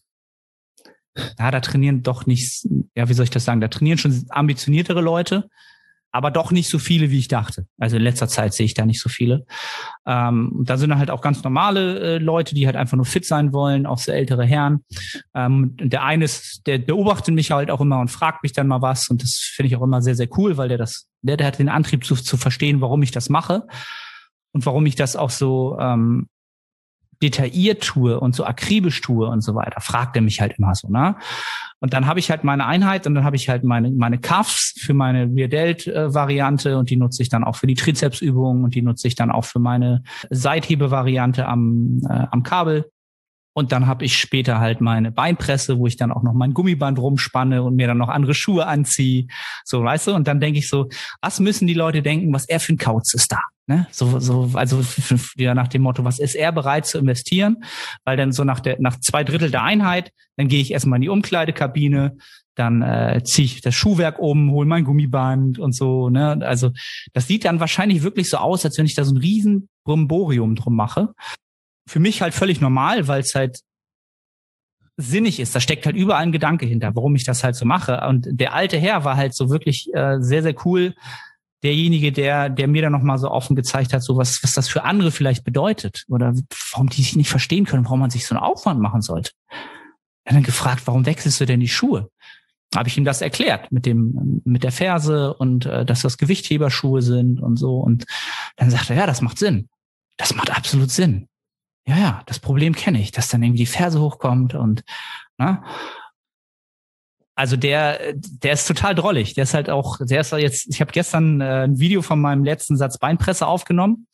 ja, 1.39 1.51
da 1.53 1.61
trainieren 1.61 2.03
doch 2.03 2.27
nicht, 2.27 2.67
ja, 2.97 3.09
wie 3.09 3.15
soll 3.15 3.25
ich 3.25 3.31
das 3.31 3.45
sagen, 3.45 3.61
da 3.61 3.69
trainieren 3.69 3.99
schon 3.99 4.27
ambitioniertere 4.31 5.01
Leute, 5.01 5.49
aber 6.11 6.33
doch 6.33 6.51
nicht 6.51 6.69
so 6.69 6.81
viele, 6.81 7.13
wie 7.13 7.21
ich 7.21 7.29
dachte. 7.29 7.69
Also 7.79 7.99
in 7.99 8.03
letzter 8.03 8.27
Zeit 8.27 8.53
sehe 8.53 8.67
ich 8.67 8.75
da 8.75 8.85
nicht 8.85 9.01
so 9.01 9.09
viele. 9.09 9.47
Ähm, 10.07 10.63
da 10.65 10.77
sind 10.77 10.97
halt 10.99 11.09
auch 11.09 11.21
ganz 11.21 11.45
normale 11.45 12.01
äh, 12.01 12.19
Leute, 12.19 12.57
die 12.57 12.67
halt 12.67 12.75
einfach 12.75 12.97
nur 12.97 13.07
fit 13.07 13.25
sein 13.25 13.53
wollen, 13.53 13.87
auch 13.87 13.99
so 13.99 14.11
ältere 14.11 14.45
Herren. 14.45 14.85
Ähm, 15.33 15.77
der 15.79 16.03
eine 16.03 16.25
ist, 16.25 16.67
der 16.67 16.79
beobachtet 16.79 17.33
mich 17.33 17.53
halt 17.53 17.71
auch 17.71 17.81
immer 17.81 18.01
und 18.01 18.11
fragt 18.11 18.43
mich 18.43 18.53
dann 18.53 18.67
mal 18.67 18.83
was. 18.83 19.09
Und 19.09 19.23
das 19.23 19.37
finde 19.37 19.69
ich 19.69 19.77
auch 19.77 19.83
immer 19.83 20.03
sehr, 20.03 20.17
sehr 20.17 20.29
cool, 20.37 20.57
weil 20.57 20.69
der 20.69 20.79
das, 20.79 21.07
der, 21.23 21.37
der 21.37 21.47
hat 21.47 21.61
den 21.61 21.69
Antrieb 21.69 22.05
zu, 22.05 22.17
zu 22.17 22.37
verstehen, 22.37 22.81
warum 22.81 23.05
ich 23.05 23.13
das 23.13 23.29
mache 23.29 23.69
und 24.51 24.67
warum 24.67 24.87
ich 24.87 24.97
das 24.97 25.15
auch 25.15 25.31
so 25.31 25.79
ähm, 25.79 26.27
detailliert 27.23 27.83
tue 27.83 28.19
und 28.19 28.35
so 28.35 28.45
akribisch 28.45 29.01
tue 29.01 29.27
und 29.27 29.43
so 29.43 29.55
weiter, 29.55 29.81
fragt 29.81 30.17
er 30.17 30.23
mich 30.23 30.41
halt 30.41 30.59
immer 30.59 30.75
so, 30.75 30.89
ne? 30.89 31.17
Und 31.81 31.95
dann 31.95 32.07
habe 32.07 32.19
ich 32.19 32.31
halt 32.31 32.45
meine 32.45 32.67
Einheit 32.67 33.07
und 33.07 33.15
dann 33.15 33.25
habe 33.25 33.37
ich 33.37 33.49
halt 33.49 33.65
meine 33.65 33.91
meine 33.91 34.19
Cuffs 34.19 34.75
für 34.79 34.95
meine 34.95 35.29
Delt 35.49 35.87
äh, 35.87 36.09
und 36.75 36.91
die 36.91 36.97
nutze 36.97 37.23
ich 37.23 37.29
dann 37.29 37.45
auch 37.45 37.57
für 37.57 37.67
die 37.67 37.75
Trizepsübungen 37.75 38.65
und 38.65 38.75
die 38.75 38.83
nutze 38.83 39.09
ich 39.09 39.15
dann 39.15 39.31
auch 39.31 39.45
für 39.45 39.59
meine 39.59 40.03
Seithebe 40.29 40.91
Variante 40.91 41.47
am 41.47 42.01
äh, 42.09 42.27
am 42.31 42.43
Kabel. 42.43 42.91
Und 43.53 43.73
dann 43.73 43.87
habe 43.87 44.05
ich 44.05 44.17
später 44.17 44.61
halt 44.61 44.81
meine 44.81 45.11
Beinpresse, 45.11 45.79
wo 45.79 45.87
ich 45.87 45.97
dann 45.97 46.13
auch 46.13 46.23
noch 46.23 46.35
mein 46.35 46.55
Gummiband 46.55 46.99
rumspanne 46.99 47.63
und 47.63 47.75
mir 47.75 47.89
dann 47.89 47.99
noch 47.99 48.09
andere 48.09 48.33
Schuhe 48.33 48.67
anziehe. 48.67 49.27
So, 49.65 49.83
weißt 49.83 50.07
du? 50.07 50.15
Und 50.15 50.29
dann 50.29 50.39
denke 50.39 50.61
ich 50.61 50.69
so, 50.69 50.89
was 51.21 51.41
müssen 51.41 51.67
die 51.67 51.75
Leute 51.75 52.01
denken, 52.01 52.33
was 52.33 52.49
er 52.49 52.61
für 52.61 52.73
ein 52.73 52.79
Kauz 52.79 53.13
ist 53.13 53.33
da? 53.33 53.41
Ne? 53.71 53.87
So, 53.93 54.19
so, 54.19 54.51
also 54.55 54.81
wieder 55.37 55.55
nach 55.55 55.69
dem 55.69 55.83
Motto, 55.83 56.05
was 56.05 56.19
ist 56.19 56.35
er 56.35 56.51
bereit 56.51 56.87
zu 56.87 56.99
investieren? 56.99 57.63
Weil 58.03 58.17
dann 58.17 58.33
so 58.33 58.43
nach 58.43 58.59
der, 58.59 58.81
nach 58.81 58.99
zwei 58.99 59.23
Drittel 59.23 59.53
der 59.53 59.63
Einheit, 59.63 60.11
dann 60.37 60.49
gehe 60.49 60.61
ich 60.61 60.73
erstmal 60.73 60.97
in 60.97 61.03
die 61.03 61.09
Umkleidekabine, 61.09 62.17
dann 62.57 62.83
äh, 62.83 63.23
ziehe 63.23 63.45
ich 63.45 63.61
das 63.61 63.77
Schuhwerk 63.77 64.19
um, 64.19 64.51
hole 64.51 64.67
mein 64.67 64.83
Gummiband 64.83 65.61
und 65.61 65.73
so. 65.73 66.11
Ne? 66.11 66.41
Also 66.45 66.73
das 67.13 67.29
sieht 67.29 67.45
dann 67.45 67.61
wahrscheinlich 67.61 68.03
wirklich 68.03 68.29
so 68.29 68.39
aus, 68.39 68.65
als 68.65 68.77
wenn 68.77 68.87
ich 68.87 68.97
da 68.97 69.05
so 69.05 69.15
ein 69.15 69.19
riesen 69.19 69.69
Brimborium 69.85 70.57
drum 70.57 70.75
mache. 70.75 71.11
Für 71.87 72.01
mich 72.01 72.23
halt 72.23 72.35
völlig 72.35 72.61
normal, 72.61 73.07
weil 73.07 73.21
es 73.21 73.37
halt 73.37 73.61
sinnig 74.97 75.39
ist. 75.39 75.55
Da 75.55 75.61
steckt 75.61 75.87
halt 75.87 75.95
überall 75.95 76.25
ein 76.25 76.33
Gedanke 76.33 76.67
hinter, 76.67 76.97
warum 76.97 77.15
ich 77.15 77.23
das 77.23 77.45
halt 77.45 77.55
so 77.55 77.67
mache. 77.67 78.05
Und 78.09 78.27
der 78.33 78.53
alte 78.53 78.79
Herr 78.79 79.05
war 79.05 79.17
halt 79.17 79.33
so 79.33 79.49
wirklich 79.49 79.95
äh, 79.95 80.17
sehr, 80.19 80.43
sehr 80.43 80.57
cool. 80.67 80.97
Derjenige, 81.63 82.13
der, 82.13 82.49
der 82.49 82.69
mir 82.69 82.83
dann 82.83 82.93
nochmal 82.93 83.19
so 83.19 83.31
offen 83.31 83.55
gezeigt 83.55 83.93
hat, 83.93 84.03
so 84.03 84.17
was, 84.17 84.43
was 84.43 84.55
das 84.55 84.69
für 84.69 84.85
andere 84.85 85.11
vielleicht 85.11 85.45
bedeutet 85.45 86.05
oder 86.09 86.35
warum 86.73 86.89
die 86.89 87.03
sich 87.03 87.17
nicht 87.17 87.29
verstehen 87.29 87.67
können, 87.67 87.85
warum 87.85 88.01
man 88.01 88.11
sich 88.11 88.27
so 88.27 88.35
einen 88.35 88.43
Aufwand 88.43 88.81
machen 88.81 89.03
sollte. 89.03 89.33
Er 90.25 90.31
hat 90.31 90.37
dann 90.37 90.43
gefragt, 90.43 90.83
warum 90.87 91.07
wechselst 91.07 91.41
du 91.41 91.47
denn 91.47 91.61
die 91.61 91.69
Schuhe? 91.69 92.11
Habe 92.75 92.89
ich 92.89 92.97
ihm 92.97 93.05
das 93.05 93.21
erklärt 93.21 93.73
mit 93.73 93.85
dem, 93.85 94.43
mit 94.45 94.63
der 94.63 94.73
Ferse 94.73 95.35
und 95.35 95.67
äh, 95.67 95.85
dass 95.85 96.03
das 96.03 96.19
Gewichtheberschuhe 96.19 97.03
sind 97.03 97.41
und 97.41 97.57
so. 97.57 97.79
Und 97.79 98.07
dann 98.57 98.71
sagt 98.71 98.91
er, 98.91 98.97
ja, 98.97 99.07
das 99.07 99.23
macht 99.23 99.39
Sinn. 99.39 99.69
Das 100.17 100.35
macht 100.35 100.57
absolut 100.57 100.91
Sinn 100.91 101.29
ja, 101.91 101.99
ja, 101.99 102.23
das 102.27 102.39
Problem 102.39 102.75
kenne 102.75 103.01
ich, 103.01 103.11
dass 103.11 103.29
dann 103.29 103.43
irgendwie 103.43 103.65
die 103.65 103.67
Ferse 103.67 104.01
hochkommt 104.01 104.55
und 104.55 104.85
ne? 105.39 105.63
Also 107.41 107.57
der, 107.57 108.13
der 108.15 108.53
ist 108.53 108.69
total 108.69 108.95
drollig. 108.95 109.33
Der 109.33 109.45
ist 109.45 109.55
halt 109.55 109.71
auch, 109.71 109.97
der 109.99 110.21
ist 110.21 110.31
jetzt, 110.33 110.67
ich 110.69 110.83
habe 110.83 110.93
gestern 110.93 111.41
äh, 111.41 111.65
ein 111.65 111.79
Video 111.79 112.03
von 112.03 112.21
meinem 112.21 112.45
letzten 112.45 112.77
Satz 112.77 112.99
Beinpresse 112.99 113.47
aufgenommen 113.47 114.09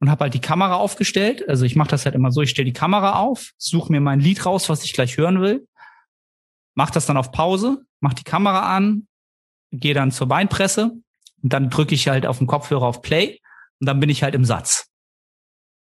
und 0.00 0.08
habe 0.08 0.24
halt 0.24 0.32
die 0.32 0.40
Kamera 0.40 0.76
aufgestellt. 0.76 1.46
Also 1.50 1.66
ich 1.66 1.76
mache 1.76 1.90
das 1.90 2.06
halt 2.06 2.14
immer 2.14 2.32
so, 2.32 2.40
ich 2.40 2.48
stelle 2.48 2.64
die 2.64 2.72
Kamera 2.72 3.18
auf, 3.18 3.50
suche 3.58 3.92
mir 3.92 4.00
mein 4.00 4.20
Lied 4.20 4.46
raus, 4.46 4.70
was 4.70 4.84
ich 4.84 4.94
gleich 4.94 5.18
hören 5.18 5.42
will, 5.42 5.68
mache 6.74 6.94
das 6.94 7.04
dann 7.04 7.18
auf 7.18 7.30
Pause, 7.30 7.84
mache 8.00 8.14
die 8.14 8.24
Kamera 8.24 8.74
an, 8.74 9.06
gehe 9.70 9.92
dann 9.92 10.10
zur 10.10 10.26
Beinpresse 10.26 10.92
und 11.42 11.52
dann 11.52 11.68
drücke 11.68 11.94
ich 11.94 12.08
halt 12.08 12.24
auf 12.24 12.38
dem 12.38 12.46
Kopfhörer 12.46 12.86
auf 12.86 13.02
Play 13.02 13.38
und 13.80 13.86
dann 13.86 14.00
bin 14.00 14.08
ich 14.08 14.22
halt 14.22 14.34
im 14.34 14.46
Satz. 14.46 14.86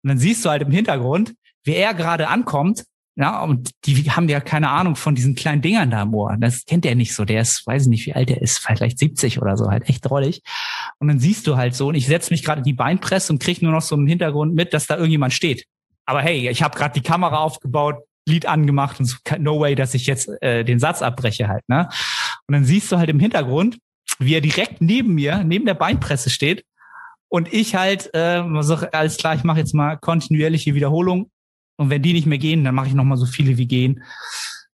Und 0.01 0.11
dann 0.11 0.17
siehst 0.17 0.45
du 0.45 0.49
halt 0.49 0.61
im 0.61 0.71
Hintergrund, 0.71 1.35
wie 1.65 1.75
er 1.75 1.93
gerade 1.93 2.29
ankommt. 2.29 2.85
Ja, 3.15 3.43
und 3.43 3.69
die 3.85 4.09
haben 4.09 4.27
ja 4.27 4.39
keine 4.39 4.69
Ahnung 4.69 4.95
von 4.95 5.13
diesen 5.13 5.35
kleinen 5.35 5.61
Dingern 5.61 5.91
da 5.91 6.01
im 6.01 6.13
Ohr. 6.15 6.35
Das 6.39 6.65
kennt 6.65 6.83
er 6.85 6.95
nicht 6.95 7.13
so. 7.13 7.25
Der 7.25 7.41
ist, 7.41 7.65
weiß 7.67 7.83
ich 7.83 7.87
nicht, 7.87 8.05
wie 8.07 8.13
alt 8.13 8.31
er 8.31 8.41
ist, 8.41 8.57
vielleicht 8.57 8.97
70 8.97 9.39
oder 9.39 9.55
so, 9.55 9.69
halt 9.69 9.87
echt 9.87 10.03
drollig. 10.03 10.41
Und 10.97 11.09
dann 11.09 11.19
siehst 11.19 11.45
du 11.45 11.55
halt 11.55 11.75
so, 11.75 11.89
und 11.89 11.95
ich 11.95 12.07
setze 12.07 12.33
mich 12.33 12.43
gerade 12.43 12.59
in 12.59 12.65
die 12.65 12.73
Beinpresse 12.73 13.31
und 13.31 13.39
krieg 13.41 13.61
nur 13.61 13.71
noch 13.71 13.83
so 13.83 13.95
im 13.95 14.07
Hintergrund 14.07 14.55
mit, 14.55 14.73
dass 14.73 14.87
da 14.87 14.95
irgendjemand 14.95 15.33
steht. 15.33 15.65
Aber 16.05 16.21
hey, 16.21 16.49
ich 16.49 16.63
habe 16.63 16.75
gerade 16.75 16.99
die 16.99 17.07
Kamera 17.07 17.37
aufgebaut, 17.37 17.97
Lied 18.25 18.47
angemacht 18.47 18.99
und 18.99 19.05
so, 19.05 19.17
no 19.37 19.59
way, 19.59 19.75
dass 19.75 19.93
ich 19.93 20.07
jetzt 20.07 20.29
äh, 20.41 20.63
den 20.63 20.79
Satz 20.79 21.01
abbreche 21.01 21.47
halt. 21.47 21.67
Ne? 21.67 21.89
Und 22.47 22.53
dann 22.53 22.65
siehst 22.65 22.91
du 22.91 22.97
halt 22.97 23.09
im 23.09 23.19
Hintergrund, 23.19 23.77
wie 24.17 24.33
er 24.33 24.41
direkt 24.41 24.81
neben 24.81 25.13
mir, 25.13 25.43
neben 25.43 25.65
der 25.65 25.73
Beinpresse 25.75 26.29
steht 26.29 26.63
und 27.33 27.51
ich 27.51 27.75
halt, 27.75 28.13
äh, 28.13 28.43
so, 28.61 28.75
alles 28.91 29.17
klar, 29.17 29.33
ich 29.33 29.43
mache 29.43 29.57
jetzt 29.57 29.73
mal 29.73 29.97
kontinuierliche 29.97 30.75
Wiederholung. 30.75 31.31
Und 31.83 31.89
wenn 31.89 32.01
die 32.01 32.13
nicht 32.13 32.25
mehr 32.25 32.37
gehen, 32.37 32.63
dann 32.63 32.75
mache 32.75 32.87
ich 32.87 32.93
noch 32.93 33.03
mal 33.03 33.17
so 33.17 33.25
viele 33.25 33.57
wie 33.57 33.67
gehen, 33.67 34.03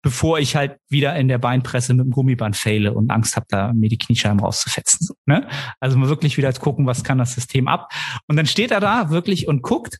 bevor 0.03 0.41
ich 0.41 0.57
halt 0.57 0.77
wieder 0.89 1.15
in 1.15 1.29
der 1.29 1.39
Beinpresse 1.39 1.95
mit 1.95 2.05
dem 2.05 2.11
Gummiband 2.11 2.57
faile 2.57 2.93
und 2.95 3.13
Angst 3.13 3.37
habe, 3.37 3.47
da 3.49 3.73
mir 3.73 3.89
die 3.89 3.97
Kniescheiben 3.97 4.41
rauszufetzen. 4.41 5.15
Ne? 5.25 5.49
Also 5.79 5.97
mal 5.99 6.09
wirklich 6.09 6.37
wieder 6.37 6.53
gucken, 6.55 6.85
was 6.85 7.05
kann 7.05 7.19
das 7.19 7.35
System 7.35 7.69
ab. 7.69 7.93
Und 8.27 8.35
dann 8.35 8.47
steht 8.47 8.73
er 8.73 8.81
da 8.81 9.11
wirklich 9.11 9.47
und 9.47 9.63
guckt 9.63 9.99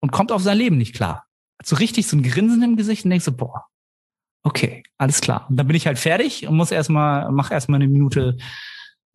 und 0.00 0.10
kommt 0.10 0.32
auf 0.32 0.42
sein 0.42 0.58
Leben 0.58 0.76
nicht 0.76 0.92
klar. 0.92 1.26
Hat 1.60 1.68
so 1.68 1.76
richtig 1.76 2.08
so 2.08 2.16
ein 2.16 2.24
Grinsen 2.24 2.64
im 2.64 2.76
Gesicht 2.76 3.04
und 3.04 3.10
denkst 3.10 3.26
so, 3.26 3.36
boah, 3.36 3.66
okay, 4.42 4.82
alles 4.98 5.20
klar. 5.20 5.46
Und 5.48 5.56
dann 5.56 5.68
bin 5.68 5.76
ich 5.76 5.86
halt 5.86 6.00
fertig 6.00 6.48
und 6.48 6.56
muss 6.56 6.72
erstmal, 6.72 7.30
mach 7.30 7.52
erstmal 7.52 7.80
eine 7.80 7.88
Minute 7.88 8.38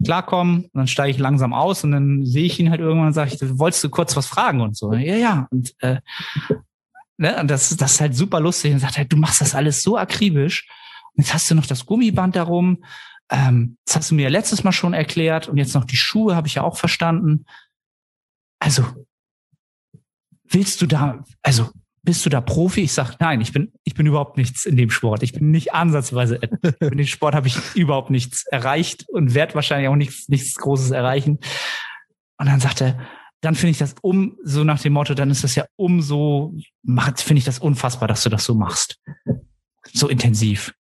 klarkommen. 0.04 0.64
Und 0.64 0.76
dann 0.76 0.88
steige 0.88 1.12
ich 1.12 1.18
langsam 1.18 1.54
aus 1.54 1.84
und 1.84 1.92
dann 1.92 2.26
sehe 2.26 2.46
ich 2.46 2.60
ihn 2.60 2.70
halt 2.70 2.82
irgendwann 2.82 3.08
und 3.08 3.14
sage 3.14 3.34
ich, 3.34 3.60
wolltest 3.60 3.84
du 3.84 3.90
kurz 3.90 4.16
was 4.16 4.28
fragen 4.28 4.62
und 4.62 4.76
so. 4.78 4.94
Ja, 4.94 5.16
ja. 5.16 5.48
Und, 5.52 5.74
äh, 5.80 6.02
ne, 7.18 7.40
und 7.40 7.50
das, 7.50 7.76
das 7.76 7.94
ist 7.94 8.02
halt 8.02 8.16
super 8.16 8.40
lustig. 8.40 8.74
Und 8.74 8.80
sagt 8.80 8.98
halt, 8.98 9.12
du 9.12 9.18
machst 9.18 9.42
das 9.42 9.56
alles 9.56 9.84
so 9.84 9.98
akribisch. 9.98 10.68
Und 11.14 11.24
jetzt 11.24 11.34
hast 11.34 11.50
du 11.50 11.56
noch 11.56 11.66
das 11.66 11.86
Gummiband 11.86 12.36
darum. 12.36 12.84
Ähm, 13.30 13.78
das 13.86 13.98
hast 13.98 14.12
du 14.12 14.16
mir 14.16 14.24
ja 14.24 14.30
letztes 14.30 14.64
Mal 14.64 14.72
schon 14.72 14.94
erklärt. 14.94 15.48
Und 15.48 15.58
jetzt 15.58 15.76
noch 15.76 15.86
die 15.86 15.98
Schuhe 15.98 16.36
habe 16.36 16.48
ich 16.48 16.56
ja 16.56 16.64
auch 16.64 16.78
verstanden. 16.78 17.46
Also, 18.60 18.86
willst 20.44 20.82
du 20.82 20.86
da, 20.86 21.24
also 21.42 21.70
bist 22.04 22.26
du 22.26 22.30
da 22.30 22.42
Profi? 22.42 22.82
Ich 22.82 22.94
sage, 22.94 23.16
nein, 23.20 23.42
ich 23.42 23.54
bin, 23.54 23.72
ich 23.84 23.94
bin 23.94 24.08
überhaupt 24.08 24.38
nichts 24.38 24.66
in 24.66 24.76
dem 24.76 24.90
Sport. 24.90 25.24
Ich 25.24 25.34
bin 25.34 25.52
nicht 25.52 25.74
ansatzweise, 25.74 26.36
in 26.80 26.98
dem 26.98 27.06
Sport 27.06 27.36
habe 27.36 27.48
ich 27.48 27.58
überhaupt 27.76 28.10
nichts 28.10 28.46
erreicht 28.48 29.08
und 29.10 29.34
werde 29.34 29.56
wahrscheinlich 29.56 29.90
auch 29.90 29.96
nichts, 29.96 30.28
nichts 30.28 30.56
Großes 30.56 30.92
erreichen. 30.92 31.40
Und 32.38 32.48
dann 32.48 32.60
sagt 32.60 32.82
er, 32.82 33.00
dann 33.42 33.56
finde 33.56 33.72
ich 33.72 33.78
das 33.78 33.96
um, 34.02 34.38
so 34.44 34.64
nach 34.64 34.80
dem 34.82 34.94
Motto, 34.94 35.14
dann 35.14 35.32
ist 35.32 35.44
das 35.44 35.56
ja 35.56 35.66
umso, 35.76 36.56
finde 36.86 37.40
ich 37.40 37.46
das 37.46 37.60
unfassbar, 37.60 38.08
dass 38.08 38.24
du 38.24 38.30
das 38.30 38.46
so 38.46 38.56
machst. 38.56 39.00
So 39.94 40.08
intensiv. 40.08 40.74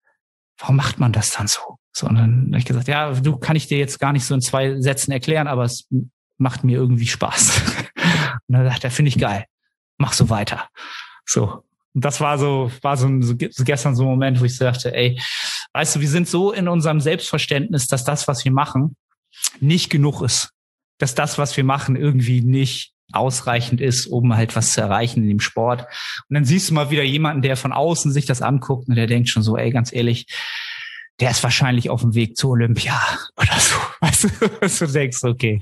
Warum 0.59 0.75
macht 0.75 0.99
man 0.99 1.11
das 1.11 1.31
dann 1.31 1.47
so? 1.47 1.77
So, 1.91 2.07
und 2.07 2.15
dann 2.15 2.47
habe 2.47 2.59
ich 2.59 2.65
gesagt, 2.65 2.87
ja, 2.87 3.11
du 3.13 3.37
kann 3.37 3.55
ich 3.55 3.67
dir 3.67 3.77
jetzt 3.77 3.99
gar 3.99 4.13
nicht 4.13 4.25
so 4.25 4.33
in 4.33 4.41
zwei 4.41 4.79
Sätzen 4.79 5.11
erklären, 5.11 5.47
aber 5.47 5.65
es 5.65 5.87
macht 6.37 6.63
mir 6.63 6.77
irgendwie 6.77 7.07
Spaß. 7.07 7.61
und 8.47 8.55
dann 8.55 8.65
sagt 8.65 8.83
er, 8.83 8.91
finde 8.91 9.09
ich 9.09 9.17
geil. 9.17 9.45
Mach 9.97 10.13
so 10.13 10.29
weiter. 10.29 10.67
So. 11.25 11.63
Und 11.93 12.05
das 12.05 12.21
war 12.21 12.37
so, 12.37 12.71
war 12.81 12.95
so, 12.97 13.09
so 13.21 13.35
gestern 13.35 13.95
so 13.95 14.03
ein 14.03 14.09
Moment, 14.09 14.39
wo 14.39 14.45
ich 14.45 14.55
so 14.55 14.65
dachte, 14.65 14.95
ey, 14.95 15.19
weißt 15.73 15.95
du, 15.95 15.99
wir 15.99 16.09
sind 16.09 16.27
so 16.27 16.51
in 16.51 16.67
unserem 16.67 17.01
Selbstverständnis, 17.01 17.87
dass 17.87 18.03
das, 18.03 18.27
was 18.27 18.45
wir 18.45 18.51
machen, 18.51 18.95
nicht 19.59 19.89
genug 19.89 20.21
ist. 20.21 20.51
Dass 20.99 21.15
das, 21.15 21.37
was 21.37 21.57
wir 21.57 21.63
machen, 21.63 21.95
irgendwie 21.95 22.41
nicht 22.41 22.93
ausreichend 23.13 23.81
ist, 23.81 24.07
um 24.07 24.35
halt 24.35 24.55
was 24.55 24.71
zu 24.71 24.81
erreichen 24.81 25.23
in 25.23 25.29
dem 25.29 25.39
Sport. 25.39 25.81
Und 26.29 26.33
dann 26.33 26.45
siehst 26.45 26.69
du 26.69 26.73
mal 26.73 26.91
wieder 26.91 27.03
jemanden, 27.03 27.41
der 27.41 27.57
von 27.57 27.73
außen 27.73 28.11
sich 28.11 28.25
das 28.25 28.41
anguckt 28.41 28.87
und 28.87 28.95
der 28.95 29.07
denkt 29.07 29.29
schon 29.29 29.43
so, 29.43 29.57
ey, 29.57 29.71
ganz 29.71 29.91
ehrlich, 29.91 30.27
der 31.19 31.31
ist 31.31 31.43
wahrscheinlich 31.43 31.89
auf 31.89 32.01
dem 32.01 32.15
Weg 32.15 32.37
zu 32.37 32.49
Olympia 32.49 32.99
oder 33.35 33.59
so. 33.59 33.75
Weißt 33.99 34.23
du, 34.23 34.29
was 34.61 34.79
du 34.79 34.87
denkst, 34.87 35.23
okay. 35.23 35.61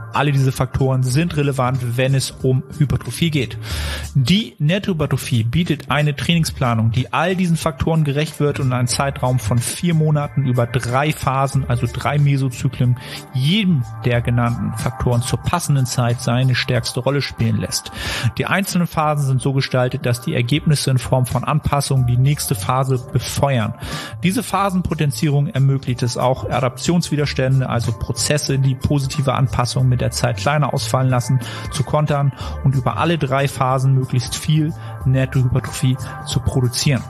alle 0.15 0.31
diese 0.31 0.51
Faktoren 0.51 1.03
sind 1.03 1.37
relevant, 1.37 1.97
wenn 1.97 2.13
es 2.13 2.31
um 2.31 2.63
Hypertrophie 2.77 3.31
geht. 3.31 3.57
Die 4.13 4.55
Nettohypertrophie 4.59 5.43
bietet 5.43 5.89
eine 5.89 6.15
Trainingsplanung, 6.15 6.91
die 6.91 7.13
all 7.13 7.35
diesen 7.35 7.57
Faktoren 7.57 8.03
gerecht 8.03 8.39
wird 8.39 8.59
und 8.59 8.73
einen 8.73 8.87
Zeitraum 8.87 9.39
von 9.39 9.57
vier 9.57 9.93
Monaten 9.93 10.45
über 10.45 10.67
drei 10.67 11.11
Phasen, 11.11 11.65
also 11.67 11.87
drei 11.91 12.17
Mesozyklen, 12.17 12.97
jedem 13.33 13.83
der 14.05 14.21
genannten 14.21 14.77
Faktoren 14.77 15.21
zur 15.21 15.39
passenden 15.39 15.85
Zeit 15.85 16.21
seine 16.21 16.55
stärkste 16.55 16.99
Rolle 16.99 17.21
spielen 17.21 17.57
lässt. 17.57 17.91
Die 18.37 18.45
einzelnen 18.45 18.87
Phasen 18.87 19.25
sind 19.25 19.41
so 19.41 19.53
gestaltet, 19.53 20.05
dass 20.05 20.21
die 20.21 20.35
Ergebnisse 20.35 20.91
in 20.91 20.97
Form 20.97 21.25
von 21.25 21.43
Anpassungen 21.43 22.07
die 22.07 22.17
nächste 22.17 22.55
Phase 22.55 22.99
befeuern. 23.11 23.73
Diese 24.23 24.43
Phasenpotenzierung 24.43 25.47
ermöglicht 25.47 26.03
es 26.03 26.17
auch, 26.17 26.49
Adaptionswiderstände, 26.49 27.69
also 27.69 27.91
Prozesse, 27.93 28.59
die 28.59 28.75
positive 28.75 29.33
Anpassung 29.33 29.87
mit 29.87 30.00
der 30.01 30.11
Zeit 30.11 30.37
kleiner 30.37 30.73
ausfallen 30.73 31.09
lassen, 31.09 31.39
zu 31.71 31.83
kontern 31.83 32.33
und 32.63 32.75
über 32.75 32.97
alle 32.97 33.17
drei 33.17 33.47
Phasen 33.47 33.93
möglichst 33.93 34.35
viel 34.35 34.73
Nettohypertrophie 35.05 35.97
zu 36.25 36.39
produzieren. 36.39 37.03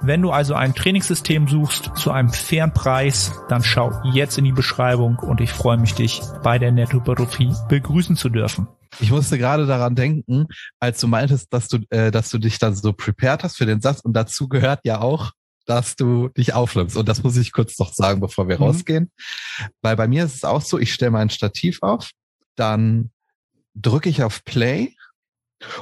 Wenn 0.00 0.22
du 0.22 0.30
also 0.30 0.54
ein 0.54 0.74
Trainingssystem 0.74 1.46
suchst 1.46 1.90
zu 1.94 2.10
einem 2.10 2.32
fairen 2.32 2.72
Preis, 2.72 3.32
dann 3.48 3.62
schau 3.62 3.92
jetzt 4.12 4.38
in 4.38 4.44
die 4.44 4.52
Beschreibung 4.52 5.18
und 5.18 5.40
ich 5.40 5.52
freue 5.52 5.76
mich, 5.76 5.94
dich 5.94 6.22
bei 6.42 6.58
der 6.58 6.72
Nettohypertrophie 6.72 7.54
begrüßen 7.68 8.16
zu 8.16 8.30
dürfen. 8.30 8.66
Ich 8.98 9.10
musste 9.10 9.38
gerade 9.38 9.66
daran 9.66 9.94
denken, 9.94 10.46
als 10.80 11.00
du 11.00 11.06
meintest, 11.06 11.52
dass 11.52 11.68
du, 11.68 11.78
äh, 11.90 12.10
dass 12.10 12.30
du 12.30 12.38
dich 12.38 12.58
dann 12.58 12.74
so 12.74 12.92
prepared 12.92 13.44
hast 13.44 13.56
für 13.56 13.66
den 13.66 13.80
Satz 13.80 14.00
und 14.00 14.14
dazu 14.14 14.48
gehört 14.48 14.80
ja 14.84 15.00
auch, 15.00 15.32
dass 15.66 15.94
du 15.94 16.28
dich 16.28 16.54
aufnimmst. 16.54 16.96
Und 16.96 17.08
das 17.08 17.22
muss 17.22 17.36
ich 17.36 17.52
kurz 17.52 17.78
noch 17.78 17.92
sagen, 17.92 18.20
bevor 18.20 18.48
wir 18.48 18.56
mhm. 18.56 18.64
rausgehen. 18.64 19.12
Weil 19.82 19.96
bei 19.96 20.08
mir 20.08 20.24
ist 20.24 20.34
es 20.34 20.44
auch 20.44 20.62
so, 20.62 20.78
ich 20.78 20.92
stelle 20.92 21.12
mein 21.12 21.30
Stativ 21.30 21.78
auf 21.82 22.10
dann 22.60 23.10
drücke 23.74 24.08
ich 24.08 24.22
auf 24.22 24.44
Play 24.44 24.94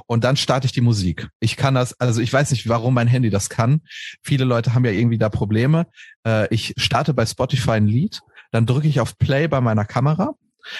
und 0.06 0.24
dann 0.24 0.36
starte 0.36 0.66
ich 0.66 0.72
die 0.72 0.80
Musik. 0.80 1.28
Ich 1.40 1.56
kann 1.56 1.74
das, 1.74 1.98
also 2.00 2.20
ich 2.20 2.32
weiß 2.32 2.50
nicht, 2.50 2.68
warum 2.68 2.94
mein 2.94 3.08
Handy 3.08 3.30
das 3.30 3.48
kann. 3.48 3.82
Viele 4.22 4.44
Leute 4.44 4.74
haben 4.74 4.84
ja 4.84 4.90
irgendwie 4.90 5.18
da 5.18 5.28
Probleme. 5.28 5.86
Äh, 6.26 6.52
ich 6.52 6.74
starte 6.76 7.14
bei 7.14 7.26
Spotify 7.26 7.72
ein 7.72 7.86
Lied, 7.86 8.20
dann 8.50 8.66
drücke 8.66 8.88
ich 8.88 9.00
auf 9.00 9.18
Play 9.18 9.48
bei 9.48 9.60
meiner 9.60 9.84
Kamera, 9.84 10.34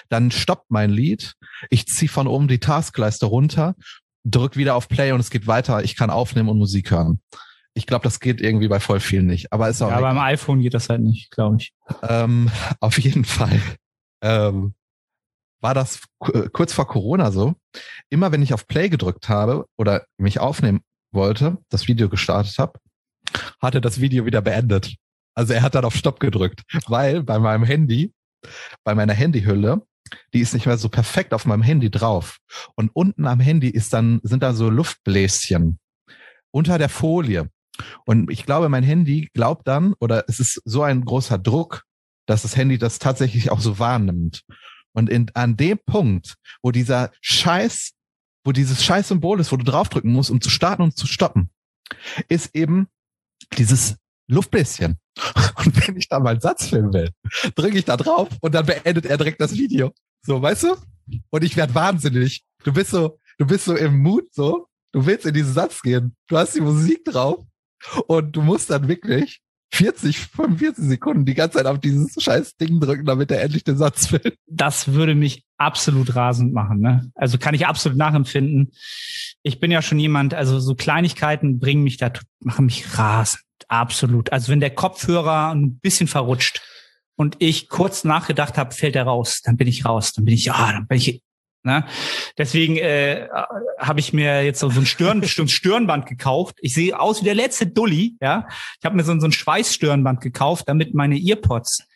dann 0.08 0.30
stoppt 0.30 0.70
mein 0.70 0.90
Lied, 0.90 1.34
ich 1.70 1.86
ziehe 1.86 2.08
von 2.08 2.26
oben 2.26 2.48
die 2.48 2.60
Taskleiste 2.60 3.26
runter, 3.26 3.74
drück 4.24 4.56
wieder 4.56 4.74
auf 4.74 4.88
Play 4.88 5.12
und 5.12 5.20
es 5.20 5.30
geht 5.30 5.46
weiter. 5.46 5.82
Ich 5.82 5.96
kann 5.96 6.10
aufnehmen 6.10 6.48
und 6.48 6.58
Musik 6.58 6.90
hören. 6.90 7.20
Ich 7.74 7.86
glaube, 7.86 8.02
das 8.02 8.18
geht 8.18 8.40
irgendwie 8.40 8.68
bei 8.68 8.80
voll 8.80 9.00
vielen 9.00 9.26
nicht. 9.26 9.52
Aber 9.52 9.68
ist 9.68 9.80
auch. 9.82 9.90
Ja, 9.90 10.00
beim 10.00 10.18
iPhone 10.18 10.60
geht 10.60 10.74
das 10.74 10.88
halt 10.88 11.00
nicht, 11.00 11.30
glaube 11.30 11.58
ich. 11.60 11.72
Ähm, 12.02 12.50
auf 12.80 12.98
jeden 12.98 13.24
Fall. 13.24 13.60
Ähm, 14.20 14.74
war 15.60 15.74
das 15.74 16.00
äh, 16.32 16.48
kurz 16.52 16.72
vor 16.72 16.86
Corona 16.86 17.30
so. 17.30 17.54
Immer 18.10 18.32
wenn 18.32 18.42
ich 18.42 18.54
auf 18.54 18.66
Play 18.66 18.88
gedrückt 18.88 19.28
habe 19.28 19.66
oder 19.76 20.06
mich 20.16 20.40
aufnehmen 20.40 20.80
wollte, 21.12 21.58
das 21.68 21.88
Video 21.88 22.08
gestartet 22.08 22.58
habe, 22.58 22.78
hatte 23.60 23.80
das 23.80 24.00
Video 24.00 24.24
wieder 24.26 24.40
beendet. 24.40 24.94
Also 25.34 25.52
er 25.52 25.62
hat 25.62 25.74
dann 25.74 25.84
auf 25.84 25.94
Stopp 25.94 26.20
gedrückt, 26.20 26.62
weil 26.86 27.22
bei 27.22 27.38
meinem 27.38 27.64
Handy, 27.64 28.12
bei 28.84 28.94
meiner 28.94 29.14
Handyhülle, 29.14 29.82
die 30.32 30.40
ist 30.40 30.54
nicht 30.54 30.66
mehr 30.66 30.78
so 30.78 30.88
perfekt 30.88 31.34
auf 31.34 31.46
meinem 31.46 31.62
Handy 31.62 31.90
drauf. 31.90 32.38
Und 32.74 32.90
unten 32.94 33.26
am 33.26 33.40
Handy 33.40 33.68
ist 33.68 33.92
dann, 33.92 34.20
sind 34.22 34.42
da 34.42 34.54
so 34.54 34.70
Luftbläschen 34.70 35.78
unter 36.50 36.78
der 36.78 36.88
Folie. 36.88 37.50
Und 38.04 38.30
ich 38.30 38.44
glaube, 38.44 38.68
mein 38.68 38.82
Handy 38.82 39.28
glaubt 39.34 39.68
dann, 39.68 39.94
oder 40.00 40.24
es 40.28 40.40
ist 40.40 40.60
so 40.64 40.82
ein 40.82 41.04
großer 41.04 41.38
Druck, 41.38 41.84
dass 42.26 42.42
das 42.42 42.56
Handy 42.56 42.78
das 42.78 42.98
tatsächlich 42.98 43.50
auch 43.50 43.60
so 43.60 43.78
wahrnimmt. 43.78 44.42
Und 44.94 45.10
in, 45.10 45.30
an 45.34 45.56
dem 45.56 45.78
Punkt, 45.78 46.36
wo 46.62 46.70
dieser 46.70 47.12
Scheiß, 47.20 47.92
wo 48.44 48.52
dieses 48.52 48.84
Scheiß-Symbol 48.84 49.40
ist, 49.40 49.52
wo 49.52 49.56
du 49.56 49.64
draufdrücken 49.64 50.12
musst, 50.12 50.30
um 50.30 50.40
zu 50.40 50.50
starten 50.50 50.82
und 50.82 50.96
zu 50.96 51.06
stoppen, 51.06 51.50
ist 52.28 52.54
eben 52.54 52.88
dieses 53.56 53.96
Luftbläschen. 54.28 54.98
Und 55.56 55.88
wenn 55.88 55.96
ich 55.96 56.08
da 56.08 56.20
mal 56.20 56.30
einen 56.30 56.40
Satz 56.40 56.68
filmen 56.68 56.92
will, 56.92 57.10
drücke 57.54 57.78
ich 57.78 57.84
da 57.84 57.96
drauf 57.96 58.28
und 58.40 58.54
dann 58.54 58.64
beendet 58.64 59.06
er 59.06 59.16
direkt 59.16 59.40
das 59.40 59.54
Video. 59.54 59.92
So, 60.24 60.40
weißt 60.40 60.64
du? 60.64 60.76
Und 61.30 61.42
ich 61.42 61.56
werde 61.56 61.74
wahnsinnig. 61.74 62.44
Du 62.62 62.72
bist 62.72 62.90
so, 62.90 63.18
du 63.38 63.46
bist 63.46 63.64
so 63.64 63.74
im 63.74 63.98
Mut 63.98 64.32
so. 64.32 64.68
Du 64.92 65.04
willst 65.04 65.26
in 65.26 65.34
diesen 65.34 65.52
Satz 65.52 65.82
gehen. 65.82 66.14
Du 66.28 66.36
hast 66.36 66.54
die 66.54 66.60
Musik 66.60 67.04
drauf 67.04 67.44
und 68.06 68.32
du 68.32 68.42
musst 68.42 68.70
dann 68.70 68.86
wirklich 68.86 69.40
40, 69.70 70.18
45 70.18 70.84
Sekunden 70.84 71.24
die 71.24 71.34
ganze 71.34 71.58
Zeit 71.58 71.66
auf 71.66 71.78
dieses 71.78 72.14
scheiß 72.22 72.56
Ding 72.56 72.80
drücken, 72.80 73.04
damit 73.04 73.30
er 73.30 73.42
endlich 73.42 73.64
den 73.64 73.76
Satz 73.76 74.10
will. 74.12 74.34
Das 74.46 74.92
würde 74.92 75.14
mich 75.14 75.44
absolut 75.58 76.14
rasend 76.14 76.52
machen. 76.52 76.80
Ne? 76.80 77.10
Also 77.14 77.38
kann 77.38 77.54
ich 77.54 77.66
absolut 77.66 77.98
nachempfinden. 77.98 78.72
Ich 79.42 79.60
bin 79.60 79.70
ja 79.70 79.82
schon 79.82 79.98
jemand, 79.98 80.34
also 80.34 80.58
so 80.58 80.74
Kleinigkeiten 80.74 81.58
bringen 81.58 81.82
mich 81.82 81.98
da, 81.98 82.10
machen 82.40 82.66
mich 82.66 82.98
rasend. 82.98 83.42
Absolut. 83.68 84.32
Also 84.32 84.50
wenn 84.50 84.60
der 84.60 84.74
Kopfhörer 84.74 85.54
ein 85.54 85.78
bisschen 85.78 86.06
verrutscht 86.06 86.62
und 87.16 87.36
ich 87.38 87.68
kurz 87.68 88.04
nachgedacht 88.04 88.56
habe, 88.56 88.74
fällt 88.74 88.96
er 88.96 89.04
raus, 89.04 89.42
dann 89.44 89.56
bin 89.56 89.68
ich 89.68 89.84
raus. 89.84 90.12
Dann 90.12 90.24
bin 90.24 90.34
ich, 90.34 90.46
ja, 90.46 90.72
dann 90.72 90.86
bin 90.86 90.96
ich 90.96 91.22
Ne? 91.68 91.84
Deswegen 92.38 92.78
äh, 92.78 93.28
habe 93.78 94.00
ich 94.00 94.14
mir 94.14 94.42
jetzt 94.42 94.60
so, 94.60 94.70
ein 94.70 94.86
Stirn, 94.86 95.22
Stirnband 95.48 96.06
gekauft. 96.06 96.56
Ich 96.62 96.72
sehe 96.72 96.98
aus 96.98 97.20
wie 97.20 97.26
der 97.26 97.34
letzte 97.34 97.66
Dulli. 97.66 98.16
Ja, 98.22 98.48
ich 98.78 98.84
habe 98.86 98.96
mir 98.96 99.04
so, 99.04 99.18
so 99.20 99.26
ein 99.26 99.32
Schweißstirnband 99.32 100.22
gekauft, 100.22 100.64
damit 100.66 100.94
meine 100.94 101.18
Earpods 101.18 101.86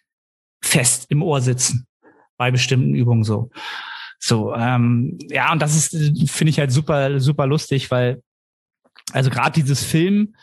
fest 0.63 1.07
im 1.09 1.23
Ohr 1.23 1.41
sitzen 1.41 1.87
bei 2.37 2.51
bestimmten 2.51 2.95
Übungen 2.95 3.25
so. 3.25 3.51
So, 4.19 4.55
ähm, 4.55 5.19
ja, 5.31 5.51
und 5.53 5.63
das 5.63 5.75
ist, 5.75 6.31
finde 6.31 6.51
ich 6.51 6.59
halt 6.59 6.71
super, 6.71 7.19
super 7.19 7.47
lustig, 7.47 7.91
weil 7.91 8.23
also 9.13 9.31
gerade 9.31 9.53
dieses 9.53 9.83
Film, 9.83 10.35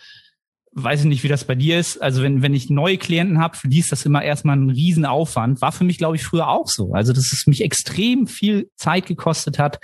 weiß 0.73 1.01
ich 1.01 1.05
nicht, 1.07 1.23
wie 1.23 1.27
das 1.27 1.45
bei 1.45 1.55
dir 1.55 1.79
ist. 1.79 2.01
Also 2.01 2.21
wenn, 2.21 2.41
wenn 2.41 2.53
ich 2.53 2.69
neue 2.69 2.97
Klienten 2.97 3.39
habe, 3.39 3.57
für 3.57 3.67
die 3.67 3.79
ist 3.79 3.91
das 3.91 4.05
immer 4.05 4.23
erstmal 4.23 4.57
ein 4.57 4.69
Riesenaufwand. 4.69 5.61
War 5.61 5.71
für 5.71 5.83
mich, 5.83 5.97
glaube 5.97 6.15
ich, 6.15 6.23
früher 6.23 6.47
auch 6.47 6.67
so. 6.67 6.93
Also 6.93 7.13
dass 7.13 7.31
es 7.31 7.47
mich 7.47 7.63
extrem 7.63 8.27
viel 8.27 8.69
Zeit 8.75 9.05
gekostet 9.05 9.59
hat, 9.59 9.79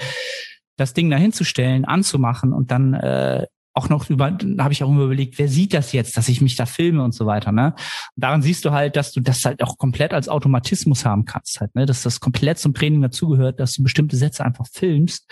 das 0.77 0.93
Ding 0.93 1.09
dahinzustellen, 1.09 1.85
anzumachen 1.85 2.53
und 2.53 2.71
dann 2.71 2.93
äh, 2.93 3.45
auch 3.75 3.89
noch 3.89 4.09
über, 4.09 4.31
da 4.31 4.63
habe 4.63 4.73
ich 4.73 4.83
auch 4.83 4.89
immer 4.89 5.03
überlegt, 5.03 5.37
wer 5.37 5.49
sieht 5.49 5.73
das 5.73 5.91
jetzt, 5.91 6.15
dass 6.15 6.29
ich 6.29 6.39
mich 6.39 6.55
da 6.55 6.65
filme 6.65 7.03
und 7.03 7.13
so 7.13 7.25
weiter. 7.25 7.51
Ne? 7.51 7.73
Und 8.15 8.23
daran 8.23 8.41
siehst 8.41 8.63
du 8.63 8.71
halt, 8.71 8.95
dass 8.95 9.11
du 9.11 9.19
das 9.19 9.43
halt 9.43 9.61
auch 9.61 9.77
komplett 9.77 10.13
als 10.13 10.29
Automatismus 10.29 11.03
haben 11.03 11.25
kannst, 11.25 11.59
halt, 11.59 11.75
ne? 11.75 11.85
dass 11.85 12.01
das 12.01 12.21
komplett 12.21 12.57
zum 12.57 12.73
Training 12.73 13.01
dazugehört, 13.01 13.59
dass 13.59 13.73
du 13.73 13.83
bestimmte 13.83 14.15
Sätze 14.15 14.45
einfach 14.45 14.65
filmst 14.71 15.29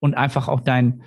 und 0.00 0.14
einfach 0.14 0.48
auch 0.48 0.60
dein, 0.60 1.02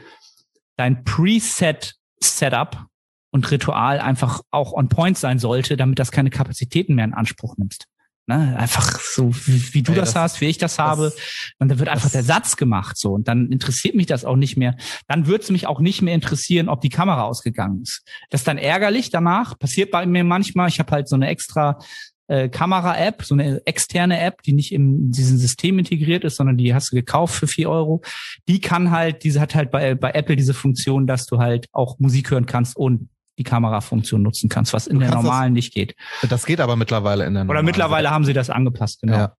dein 0.75 1.03
Preset-Setup 1.03 2.85
und 3.31 3.49
Ritual 3.51 3.99
einfach 3.99 4.41
auch 4.51 4.73
on 4.73 4.89
point 4.89 5.17
sein 5.17 5.39
sollte, 5.39 5.77
damit 5.77 5.99
das 5.99 6.11
keine 6.11 6.29
Kapazitäten 6.29 6.95
mehr 6.95 7.05
in 7.05 7.13
Anspruch 7.13 7.57
nimmst. 7.57 7.87
Ne? 8.29 8.57
Einfach 8.57 8.99
so, 8.99 9.33
wie, 9.45 9.73
wie 9.73 9.83
du 9.83 9.93
Ey, 9.93 9.97
das, 9.97 10.13
das, 10.13 10.21
hast, 10.21 10.41
wie 10.41 10.47
ich 10.47 10.57
das, 10.57 10.75
das 10.75 10.85
habe. 10.85 11.13
Und 11.59 11.69
dann 11.69 11.79
wird 11.79 11.87
einfach 11.87 12.09
der 12.09 12.23
Satz 12.23 12.57
gemacht 12.57 12.97
so. 12.97 13.13
Und 13.13 13.29
dann 13.29 13.51
interessiert 13.51 13.95
mich 13.95 14.05
das 14.05 14.25
auch 14.25 14.35
nicht 14.35 14.57
mehr. 14.57 14.75
Dann 15.07 15.27
wird 15.27 15.43
es 15.43 15.49
mich 15.49 15.65
auch 15.65 15.79
nicht 15.79 16.01
mehr 16.01 16.13
interessieren, 16.13 16.67
ob 16.67 16.81
die 16.81 16.89
Kamera 16.89 17.23
ausgegangen 17.23 17.83
ist. 17.83 18.03
Das 18.29 18.41
ist 18.41 18.47
dann 18.47 18.57
ärgerlich 18.57 19.11
danach. 19.11 19.57
Passiert 19.57 19.91
bei 19.91 20.05
mir 20.05 20.25
manchmal. 20.25 20.67
Ich 20.67 20.79
habe 20.79 20.91
halt 20.91 21.07
so 21.07 21.15
eine 21.15 21.29
extra 21.29 21.79
äh, 22.27 22.49
Kamera-App, 22.49 23.23
so 23.23 23.33
eine 23.33 23.65
externe 23.65 24.19
App, 24.19 24.41
die 24.41 24.51
nicht 24.51 24.73
in 24.73 25.11
diesem 25.11 25.37
System 25.37 25.79
integriert 25.79 26.25
ist, 26.25 26.35
sondern 26.35 26.57
die 26.57 26.73
hast 26.73 26.91
du 26.91 26.97
gekauft 26.97 27.33
für 27.33 27.47
vier 27.47 27.69
Euro. 27.69 28.01
Die 28.49 28.59
kann 28.59 28.91
halt, 28.91 29.23
diese 29.23 29.39
hat 29.39 29.55
halt 29.55 29.71
bei, 29.71 29.95
bei 29.95 30.11
Apple 30.11 30.35
diese 30.35 30.53
Funktion, 30.53 31.07
dass 31.07 31.27
du 31.27 31.37
halt 31.37 31.67
auch 31.71 31.97
Musik 31.99 32.31
hören 32.31 32.45
kannst 32.45 32.75
und 32.75 33.07
die 33.37 33.43
Kamerafunktion 33.43 34.21
nutzen 34.21 34.49
kannst, 34.49 34.73
was 34.73 34.87
in 34.87 34.99
der 34.99 35.11
normalen 35.11 35.53
das, 35.53 35.63
nicht 35.63 35.73
geht. 35.73 35.95
Das 36.29 36.45
geht 36.45 36.59
aber 36.59 36.75
mittlerweile 36.75 37.25
in 37.25 37.33
der 37.33 37.43
normalen. 37.43 37.59
Oder 37.59 37.65
mittlerweile 37.65 38.11
haben 38.11 38.25
sie 38.25 38.33
das 38.33 38.49
angepasst, 38.49 39.01
genau. 39.01 39.17
Ja. 39.17 39.33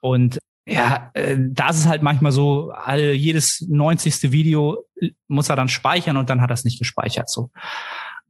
Und 0.00 0.38
ja, 0.66 1.10
äh, 1.14 1.36
da 1.38 1.70
ist 1.70 1.78
es 1.78 1.86
halt 1.86 2.02
manchmal 2.02 2.32
so, 2.32 2.70
all, 2.70 3.12
jedes 3.12 3.66
90. 3.68 4.30
Video 4.30 4.84
muss 5.28 5.48
er 5.48 5.56
dann 5.56 5.68
speichern 5.68 6.16
und 6.16 6.30
dann 6.30 6.40
hat 6.40 6.50
er 6.50 6.54
es 6.54 6.64
nicht 6.64 6.78
gespeichert. 6.78 7.28
So, 7.28 7.50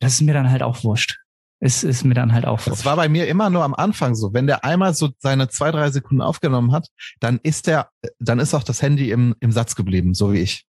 das 0.00 0.14
ist 0.14 0.22
mir 0.22 0.32
dann 0.32 0.50
halt 0.50 0.62
auch 0.62 0.82
wurscht. 0.84 1.18
Es 1.60 1.84
ist 1.84 2.04
mir 2.04 2.14
dann 2.14 2.32
halt 2.32 2.44
auch. 2.44 2.60
Das 2.62 2.84
war 2.84 2.96
bei 2.96 3.08
mir 3.08 3.28
immer 3.28 3.48
nur 3.48 3.62
am 3.62 3.74
Anfang 3.74 4.16
so. 4.16 4.32
Wenn 4.32 4.48
der 4.48 4.64
einmal 4.64 4.94
so 4.94 5.10
seine 5.18 5.48
zwei, 5.48 5.70
drei 5.70 5.90
Sekunden 5.90 6.20
aufgenommen 6.20 6.72
hat, 6.72 6.88
dann 7.20 7.38
ist 7.42 7.68
der, 7.68 7.90
dann 8.18 8.40
ist 8.40 8.52
auch 8.54 8.64
das 8.64 8.82
Handy 8.82 9.12
im, 9.12 9.36
im 9.38 9.52
Satz 9.52 9.76
geblieben, 9.76 10.14
so 10.14 10.32
wie 10.32 10.40
ich. 10.40 10.66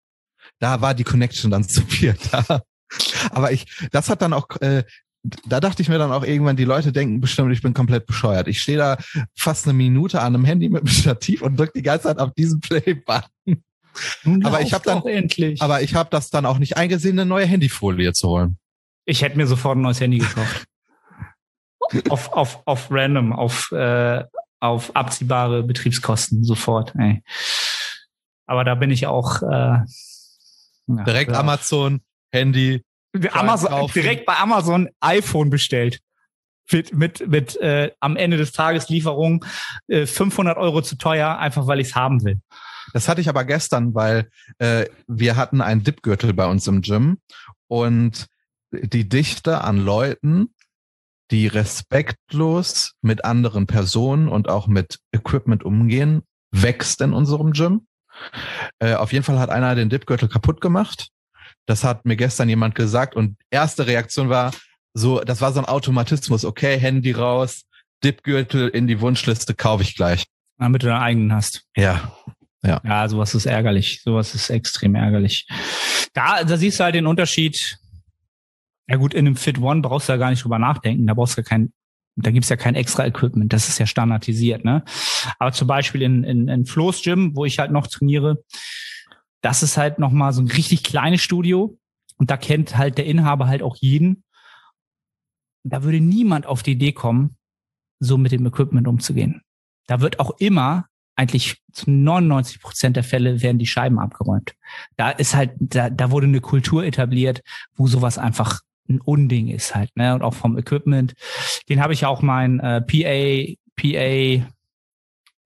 Da 0.59 0.81
war 0.81 0.93
die 0.93 1.03
Connection 1.03 1.49
dann 1.49 1.63
zu 1.63 1.81
viel 1.81 2.15
da. 2.31 2.61
Aber 3.31 3.51
ich, 3.51 3.65
das 3.91 4.09
hat 4.09 4.21
dann 4.21 4.33
auch, 4.33 4.49
äh, 4.61 4.83
da 5.45 5.59
dachte 5.59 5.81
ich 5.81 5.89
mir 5.89 5.97
dann 5.97 6.11
auch 6.11 6.23
irgendwann, 6.23 6.57
die 6.57 6.65
Leute 6.65 6.91
denken 6.91 7.21
bestimmt, 7.21 7.53
ich 7.53 7.61
bin 7.61 7.73
komplett 7.73 8.05
bescheuert. 8.05 8.47
Ich 8.47 8.61
stehe 8.61 8.77
da 8.77 8.97
fast 9.35 9.65
eine 9.65 9.73
Minute 9.73 10.19
an 10.19 10.35
einem 10.35 10.45
Handy 10.45 10.69
mit 10.69 10.81
einem 10.81 10.87
Stativ 10.87 11.41
und 11.41 11.57
drücke 11.57 11.73
die 11.75 11.81
ganze 11.81 12.07
Zeit 12.07 12.19
auf 12.19 12.33
diesen 12.33 12.59
Play-Button. 12.59 13.63
Aber 14.43 14.61
ich 14.61 14.73
habe 14.73 14.83
dann, 14.83 15.05
endlich. 15.05 15.61
aber 15.61 15.81
ich 15.81 15.95
habe 15.95 16.09
das 16.09 16.29
dann 16.29 16.45
auch 16.45 16.57
nicht 16.57 16.77
eingesehen, 16.77 17.17
eine 17.19 17.27
neue 17.27 17.45
Handyfolie 17.45 18.11
zu 18.13 18.27
holen. 18.29 18.57
Ich 19.05 19.21
hätte 19.21 19.37
mir 19.37 19.47
sofort 19.47 19.77
ein 19.77 19.81
neues 19.81 20.01
Handy 20.01 20.17
gekauft. 20.17 20.65
auf, 22.09 22.33
auf, 22.33 22.61
auf 22.65 22.87
random, 22.89 23.33
auf, 23.33 23.71
äh, 23.71 24.23
auf 24.59 24.95
abziehbare 24.95 25.63
Betriebskosten 25.63 26.43
sofort. 26.43 26.93
Ey. 26.97 27.21
Aber 28.45 28.63
da 28.63 28.75
bin 28.75 28.91
ich 28.91 29.07
auch 29.07 29.41
äh, 29.41 29.45
ja, 29.47 29.85
direkt. 30.87 31.31
Amazon 31.31 32.01
Handy. 32.33 32.81
Amazon, 33.31 33.87
direkt 33.93 34.25
bei 34.25 34.35
Amazon 34.37 34.89
iPhone 34.99 35.49
bestellt. 35.49 35.99
Mit, 36.71 36.93
mit, 36.93 37.27
mit 37.27 37.55
äh, 37.57 37.91
am 37.99 38.15
Ende 38.15 38.37
des 38.37 38.53
Tages 38.53 38.89
Lieferung 38.89 39.45
äh, 39.87 40.05
500 40.05 40.57
Euro 40.57 40.81
zu 40.81 40.97
teuer, 40.97 41.37
einfach 41.37 41.67
weil 41.67 41.79
ich 41.79 41.89
es 41.89 41.95
haben 41.95 42.23
will. 42.23 42.39
Das 42.93 43.07
hatte 43.07 43.21
ich 43.21 43.29
aber 43.29 43.43
gestern, 43.43 43.93
weil 43.93 44.29
äh, 44.59 44.85
wir 45.07 45.35
hatten 45.35 45.61
einen 45.61 45.83
Dipgürtel 45.83 46.33
bei 46.33 46.47
uns 46.47 46.65
im 46.67 46.81
Gym 46.81 47.19
und 47.67 48.27
die 48.71 49.07
Dichte 49.07 49.61
an 49.61 49.77
Leuten, 49.77 50.53
die 51.31 51.47
respektlos 51.47 52.93
mit 53.01 53.25
anderen 53.25 53.67
Personen 53.67 54.29
und 54.29 54.49
auch 54.49 54.67
mit 54.67 54.99
Equipment 55.11 55.63
umgehen, 55.63 56.23
wächst 56.51 57.01
in 57.01 57.13
unserem 57.13 57.51
Gym. 57.51 57.87
Äh, 58.79 58.95
auf 58.95 59.11
jeden 59.11 59.25
Fall 59.25 59.39
hat 59.39 59.49
einer 59.49 59.75
den 59.75 59.89
Dipgürtel 59.89 60.29
kaputt 60.29 60.61
gemacht 60.61 61.09
das 61.65 61.83
hat 61.83 62.05
mir 62.05 62.15
gestern 62.15 62.49
jemand 62.49 62.75
gesagt 62.75 63.15
und 63.15 63.37
erste 63.49 63.87
Reaktion 63.87 64.29
war 64.29 64.51
so, 64.93 65.21
das 65.21 65.41
war 65.41 65.51
so 65.51 65.59
ein 65.59 65.65
Automatismus. 65.65 66.45
Okay, 66.45 66.77
Handy 66.77 67.11
raus, 67.11 67.65
Dipgürtel 68.03 68.69
in 68.69 68.87
die 68.87 69.01
Wunschliste, 69.01 69.55
kaufe 69.55 69.83
ich 69.83 69.95
gleich. 69.95 70.25
Damit 70.57 70.83
du 70.83 70.87
deinen 70.87 71.01
eigenen 71.01 71.33
hast. 71.33 71.63
Ja. 71.75 72.15
Ja. 72.63 72.79
Ja, 72.85 73.09
sowas 73.09 73.35
ist 73.35 73.45
ärgerlich. 73.45 74.01
Sowas 74.03 74.35
ist 74.35 74.49
extrem 74.49 74.95
ärgerlich. 74.95 75.47
Da, 76.13 76.43
da 76.43 76.57
siehst 76.57 76.79
du 76.79 76.83
halt 76.83 76.95
den 76.95 77.07
Unterschied. 77.07 77.77
Ja 78.87 78.97
gut, 78.97 79.13
in 79.13 79.25
einem 79.25 79.35
Fit 79.35 79.59
One 79.59 79.81
brauchst 79.81 80.07
du 80.07 80.13
ja 80.13 80.17
gar 80.17 80.29
nicht 80.29 80.43
drüber 80.43 80.59
nachdenken. 80.59 81.07
Da 81.07 81.13
brauchst 81.13 81.37
du 81.37 81.41
ja 81.41 81.45
kein, 81.45 81.73
da 82.15 82.31
gibt's 82.31 82.49
ja 82.49 82.55
kein 82.55 82.75
extra 82.75 83.05
Equipment. 83.05 83.51
Das 83.51 83.67
ist 83.67 83.79
ja 83.79 83.85
standardisiert, 83.85 84.63
ne? 84.63 84.83
Aber 85.39 85.51
zum 85.51 85.67
Beispiel 85.67 86.03
in, 86.03 86.23
in, 86.23 86.47
in 86.47 86.65
Flo's 86.65 87.01
Gym, 87.01 87.35
wo 87.35 87.45
ich 87.45 87.59
halt 87.59 87.71
noch 87.71 87.87
trainiere, 87.87 88.43
das 89.43 89.61
ist 89.61 89.77
halt 89.77 89.99
nochmal 89.99 90.33
so 90.33 90.41
ein 90.41 90.47
richtig 90.47 90.83
kleines 90.83 91.21
Studio 91.21 91.77
und 92.17 92.31
da 92.31 92.37
kennt 92.37 92.77
halt 92.77 92.97
der 92.97 93.05
Inhaber 93.05 93.47
halt 93.47 93.61
auch 93.61 93.75
jeden. 93.75 94.23
Da 95.63 95.83
würde 95.83 95.99
niemand 95.99 96.45
auf 96.45 96.63
die 96.63 96.71
Idee 96.71 96.93
kommen, 96.93 97.37
so 97.99 98.17
mit 98.17 98.31
dem 98.31 98.45
Equipment 98.45 98.87
umzugehen. 98.87 99.41
Da 99.85 99.99
wird 100.01 100.19
auch 100.19 100.31
immer 100.39 100.87
eigentlich 101.15 101.61
zu 101.73 101.91
99 101.91 102.61
Prozent 102.61 102.95
der 102.95 103.03
Fälle 103.03 103.41
werden 103.41 103.59
die 103.59 103.67
Scheiben 103.67 103.99
abgeräumt. 103.99 104.55
Da 104.95 105.11
ist 105.11 105.35
halt, 105.35 105.51
da, 105.59 105.89
da 105.89 106.09
wurde 106.09 106.25
eine 106.25 106.41
Kultur 106.41 106.83
etabliert, 106.85 107.41
wo 107.75 107.87
sowas 107.87 108.17
einfach 108.17 108.61
ein 108.89 108.99
Unding 109.01 109.49
ist 109.49 109.75
halt, 109.75 109.95
ne? 109.95 110.15
Und 110.15 110.23
auch 110.23 110.33
vom 110.33 110.57
Equipment. 110.57 111.13
Den 111.69 111.81
habe 111.81 111.93
ich 111.93 112.05
auch 112.05 112.21
mein 112.21 112.59
äh, 112.59 112.81
PA, 112.81 113.55
PA 113.75 114.47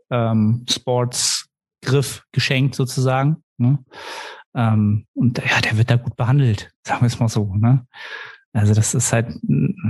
ähm, 0.10 0.66
Sports 0.70 1.37
Griff 1.88 2.24
geschenkt 2.32 2.76
sozusagen. 2.76 3.38
Ne? 3.58 3.80
Ähm, 4.56 5.06
und 5.14 5.38
ja, 5.40 5.62
der 5.62 5.78
wird 5.78 5.90
da 5.90 5.96
gut 5.96 6.16
behandelt, 6.16 6.70
sagen 6.86 7.02
wir 7.02 7.08
es 7.08 7.20
mal 7.20 7.30
so. 7.30 7.56
Ne? 7.56 7.86
Also 8.54 8.74
das 8.74 8.94
ist 8.94 9.14
halt, 9.14 9.28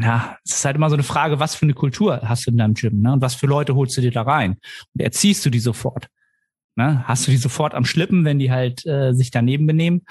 ja, 0.01 0.37
es 0.45 0.57
ist 0.57 0.65
halt 0.65 0.75
immer 0.75 0.89
so 0.89 0.95
eine 0.95 1.03
Frage, 1.03 1.39
was 1.39 1.55
für 1.55 1.65
eine 1.65 1.73
Kultur 1.73 2.21
hast 2.23 2.45
du 2.45 2.51
in 2.51 2.57
deinem 2.57 2.73
Gym, 2.73 2.99
ne? 2.99 3.13
Und 3.13 3.21
was 3.21 3.35
für 3.35 3.47
Leute 3.47 3.75
holst 3.75 3.95
du 3.95 4.01
dir 4.01 4.11
da 4.11 4.23
rein? 4.23 4.57
Und 4.93 5.01
erziehst 5.01 5.45
du 5.45 5.49
die 5.49 5.59
sofort? 5.59 6.07
Ne? 6.75 7.03
Hast 7.07 7.25
du 7.27 7.31
die 7.31 7.37
sofort 7.37 7.73
am 7.73 7.85
Schlippen, 7.85 8.25
wenn 8.25 8.39
die 8.39 8.51
halt 8.51 8.85
äh, 8.85 9.13
sich 9.13 9.31
daneben 9.31 9.65
benehmen? 9.67 10.03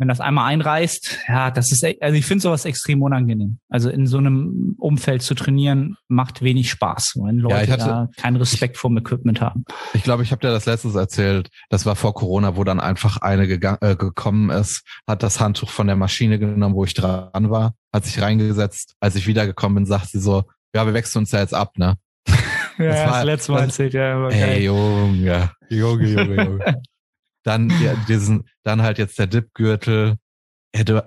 Wenn 0.00 0.08
das 0.08 0.18
einmal 0.18 0.46
einreißt, 0.46 1.18
ja, 1.28 1.50
das 1.50 1.70
ist, 1.70 1.84
also 2.00 2.16
ich 2.16 2.24
finde 2.24 2.40
sowas 2.40 2.64
extrem 2.64 3.02
unangenehm. 3.02 3.58
Also 3.68 3.90
in 3.90 4.06
so 4.06 4.16
einem 4.16 4.74
Umfeld 4.78 5.20
zu 5.20 5.34
trainieren, 5.34 5.96
macht 6.08 6.40
wenig 6.40 6.70
Spaß, 6.70 7.16
wenn 7.22 7.36
Leute 7.36 7.66
ja, 7.66 7.72
hatte, 7.72 7.84
da 7.84 8.08
keinen 8.16 8.36
Respekt 8.36 8.78
vor 8.78 8.88
dem 8.88 8.96
Equipment 8.96 9.42
haben. 9.42 9.64
Ich 9.92 10.02
glaube, 10.02 10.22
ich 10.22 10.32
habe 10.32 10.40
dir 10.40 10.50
das 10.50 10.64
letztes 10.64 10.94
erzählt. 10.94 11.50
Das 11.68 11.84
war 11.84 11.96
vor 11.96 12.14
Corona, 12.14 12.56
wo 12.56 12.64
dann 12.64 12.80
einfach 12.80 13.18
eine 13.18 13.46
gegangen, 13.46 13.76
äh, 13.82 13.94
gekommen 13.94 14.48
ist, 14.48 14.84
hat 15.06 15.22
das 15.22 15.38
Handtuch 15.38 15.68
von 15.68 15.86
der 15.86 15.96
Maschine 15.96 16.38
genommen, 16.38 16.74
wo 16.74 16.84
ich 16.84 16.94
dran 16.94 17.50
war, 17.50 17.74
hat 17.92 18.06
sich 18.06 18.22
reingesetzt. 18.22 18.94
Als 19.00 19.16
ich 19.16 19.26
wiedergekommen 19.26 19.74
bin, 19.76 19.86
sagt 19.86 20.08
sie 20.08 20.18
so, 20.18 20.44
ja, 20.74 20.86
wir 20.86 20.94
wechseln 20.94 21.20
uns 21.20 21.32
ja 21.32 21.40
jetzt 21.40 21.54
ab, 21.54 21.76
ne? 21.76 21.98
ja, 22.78 22.86
das, 22.86 23.06
war, 23.06 23.12
das 23.12 23.24
letzte 23.24 23.52
Mal 23.52 23.60
erzählt, 23.64 23.92
ja. 23.92 24.28
Ey, 24.28 24.64
Junge, 24.64 25.50
Junge, 25.68 26.08
Junge, 26.08 26.44
Junge. 26.44 26.82
Dann 27.42 27.70
ja, 27.82 27.94
diesen, 28.08 28.48
dann 28.62 28.82
halt 28.82 28.98
jetzt 28.98 29.18
der 29.18 29.26
Dip-Gürtel. 29.26 30.16
Ja, 30.74 30.84
du, 30.84 31.06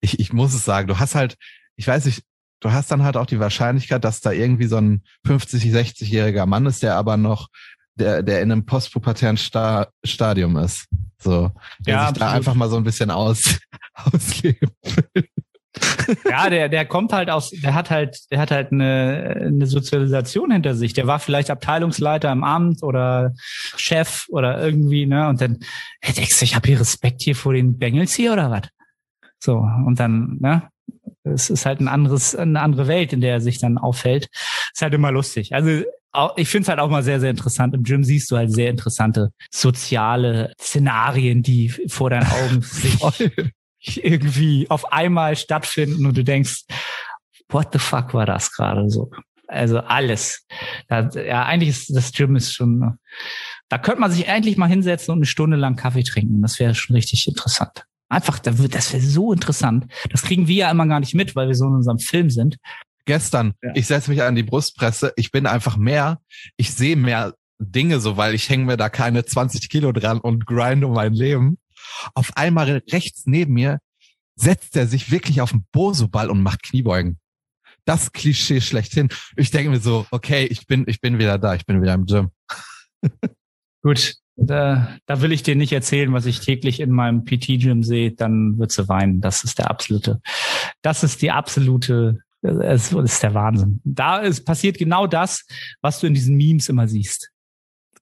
ich, 0.00 0.20
ich 0.20 0.32
muss 0.32 0.54
es 0.54 0.64
sagen, 0.64 0.88
du 0.88 0.98
hast 0.98 1.14
halt, 1.14 1.36
ich 1.76 1.86
weiß 1.86 2.04
nicht, 2.06 2.22
du 2.60 2.72
hast 2.72 2.90
dann 2.90 3.02
halt 3.02 3.16
auch 3.16 3.26
die 3.26 3.40
Wahrscheinlichkeit, 3.40 4.04
dass 4.04 4.20
da 4.20 4.32
irgendwie 4.32 4.66
so 4.66 4.76
ein 4.76 5.02
50, 5.26 5.64
60-jähriger 5.64 6.46
Mann 6.46 6.66
ist, 6.66 6.82
der 6.82 6.96
aber 6.96 7.16
noch, 7.16 7.48
der, 7.94 8.22
der 8.22 8.42
in 8.42 8.52
einem 8.52 8.66
postpubertären 8.66 9.36
Sta 9.36 9.88
Stadium 10.04 10.56
ist. 10.56 10.86
So, 11.20 11.50
der 11.80 11.94
ja, 11.94 12.00
sich 12.00 12.08
absolut. 12.08 12.20
da 12.20 12.32
einfach 12.32 12.54
mal 12.54 12.70
so 12.70 12.76
ein 12.76 12.84
bisschen 12.84 13.10
aus, 13.10 13.58
ausleben 13.94 14.70
will 14.82 15.28
ja, 16.30 16.50
der, 16.50 16.68
der 16.68 16.84
kommt 16.86 17.12
halt 17.12 17.30
aus, 17.30 17.50
der 17.50 17.74
hat 17.74 17.90
halt, 17.90 18.30
der 18.30 18.40
hat 18.40 18.50
halt 18.50 18.72
eine, 18.72 19.36
eine 19.40 19.66
Sozialisation 19.66 20.50
hinter 20.50 20.74
sich. 20.74 20.92
Der 20.92 21.06
war 21.06 21.18
vielleicht 21.18 21.50
Abteilungsleiter 21.50 22.30
im 22.32 22.44
Amt 22.44 22.82
oder 22.82 23.34
Chef 23.76 24.26
oder 24.28 24.60
irgendwie, 24.60 25.06
ne? 25.06 25.28
Und 25.28 25.40
dann, 25.40 25.58
hey, 26.00 26.14
denkst 26.14 26.38
du, 26.38 26.44
ich 26.44 26.54
habe 26.54 26.68
hier 26.68 26.80
Respekt 26.80 27.22
hier 27.22 27.36
vor 27.36 27.52
den 27.52 27.78
Bengels 27.78 28.14
hier 28.14 28.32
oder 28.32 28.50
was? 28.50 28.68
So, 29.38 29.58
und 29.58 30.00
dann, 30.00 30.38
ne? 30.40 30.62
Es 31.24 31.50
ist 31.50 31.66
halt 31.66 31.80
ein 31.80 31.88
anderes, 31.88 32.34
eine 32.34 32.60
andere 32.60 32.88
Welt, 32.88 33.12
in 33.12 33.20
der 33.20 33.32
er 33.34 33.40
sich 33.40 33.58
dann 33.58 33.76
auffällt. 33.76 34.28
Ist 34.72 34.82
halt 34.82 34.94
immer 34.94 35.12
lustig. 35.12 35.54
Also 35.54 35.82
ich 36.36 36.48
finde 36.48 36.62
es 36.62 36.68
halt 36.68 36.80
auch 36.80 36.88
mal 36.88 37.02
sehr, 37.02 37.20
sehr 37.20 37.30
interessant. 37.30 37.74
Im 37.74 37.82
Gym 37.82 38.02
siehst 38.02 38.30
du 38.30 38.36
halt 38.36 38.52
sehr 38.52 38.70
interessante 38.70 39.30
soziale 39.50 40.52
Szenarien, 40.60 41.42
die 41.42 41.68
vor 41.88 42.10
deinen 42.10 42.26
Augen 42.26 42.62
sich 42.62 43.02
irgendwie 43.96 44.68
auf 44.70 44.92
einmal 44.92 45.36
stattfinden 45.36 46.06
und 46.06 46.16
du 46.16 46.24
denkst, 46.24 46.64
what 47.48 47.68
the 47.72 47.78
fuck 47.78 48.14
war 48.14 48.26
das 48.26 48.52
gerade 48.52 48.88
so? 48.90 49.10
Also 49.46 49.78
alles. 49.78 50.46
Da, 50.88 51.08
ja, 51.08 51.44
eigentlich 51.44 51.70
ist 51.70 51.96
das 51.96 52.12
Gym 52.12 52.36
ist 52.36 52.52
schon, 52.52 52.98
da 53.68 53.78
könnte 53.78 54.00
man 54.00 54.10
sich 54.10 54.28
endlich 54.28 54.58
mal 54.58 54.68
hinsetzen 54.68 55.12
und 55.12 55.18
eine 55.18 55.26
Stunde 55.26 55.56
lang 55.56 55.76
Kaffee 55.76 56.02
trinken. 56.02 56.42
Das 56.42 56.58
wäre 56.60 56.74
schon 56.74 56.94
richtig 56.94 57.26
interessant. 57.26 57.84
Einfach, 58.10 58.38
das 58.38 58.58
wäre 58.58 59.02
so 59.02 59.32
interessant. 59.32 59.86
Das 60.10 60.22
kriegen 60.22 60.48
wir 60.48 60.56
ja 60.56 60.70
immer 60.70 60.86
gar 60.86 61.00
nicht 61.00 61.14
mit, 61.14 61.34
weil 61.34 61.48
wir 61.48 61.54
so 61.54 61.66
in 61.66 61.74
unserem 61.74 61.98
Film 61.98 62.30
sind. 62.30 62.56
Gestern, 63.04 63.54
ja. 63.62 63.70
ich 63.74 63.86
setze 63.86 64.10
mich 64.10 64.22
an 64.22 64.34
die 64.34 64.42
Brustpresse, 64.42 65.14
ich 65.16 65.30
bin 65.30 65.46
einfach 65.46 65.78
mehr, 65.78 66.18
ich 66.58 66.74
sehe 66.74 66.96
mehr 66.96 67.34
Dinge 67.58 68.00
so, 68.00 68.16
weil 68.18 68.34
ich 68.34 68.48
hänge 68.50 68.66
mir 68.66 68.76
da 68.76 68.88
keine 68.88 69.24
20 69.24 69.68
Kilo 69.68 69.92
dran 69.92 70.20
und 70.20 70.46
grind 70.46 70.84
um 70.84 70.92
mein 70.92 71.14
Leben. 71.14 71.58
Auf 72.14 72.36
einmal 72.36 72.82
rechts 72.90 73.22
neben 73.26 73.54
mir 73.54 73.78
setzt 74.36 74.76
er 74.76 74.86
sich 74.86 75.10
wirklich 75.10 75.40
auf 75.40 75.50
den 75.50 75.66
Boso-Ball 75.72 76.30
und 76.30 76.42
macht 76.42 76.62
Kniebeugen. 76.62 77.18
Das 77.84 78.12
Klischee 78.12 78.60
schlechthin. 78.60 79.08
Ich 79.36 79.50
denke 79.50 79.70
mir 79.70 79.80
so, 79.80 80.06
okay, 80.10 80.44
ich 80.44 80.66
bin, 80.66 80.84
ich 80.86 81.00
bin 81.00 81.18
wieder 81.18 81.38
da, 81.38 81.54
ich 81.54 81.66
bin 81.66 81.82
wieder 81.82 81.94
im 81.94 82.06
Gym. 82.06 82.30
Gut, 83.82 84.16
da, 84.36 84.96
da 85.06 85.20
will 85.20 85.32
ich 85.32 85.42
dir 85.42 85.56
nicht 85.56 85.72
erzählen, 85.72 86.12
was 86.12 86.26
ich 86.26 86.40
täglich 86.40 86.80
in 86.80 86.90
meinem 86.90 87.24
PT-Gym 87.24 87.82
sehe, 87.82 88.12
dann 88.12 88.58
wird 88.58 88.72
sie 88.72 88.88
weinen. 88.88 89.20
Das 89.20 89.42
ist 89.42 89.58
der 89.58 89.70
absolute, 89.70 90.20
das 90.82 91.02
ist 91.02 91.22
die 91.22 91.30
absolute, 91.30 92.18
es 92.42 92.92
ist 92.92 93.22
der 93.22 93.34
Wahnsinn. 93.34 93.80
Da 93.84 94.18
ist 94.18 94.44
passiert 94.44 94.78
genau 94.78 95.06
das, 95.06 95.44
was 95.80 95.98
du 96.00 96.06
in 96.06 96.14
diesen 96.14 96.36
Memes 96.36 96.68
immer 96.68 96.86
siehst. 96.86 97.30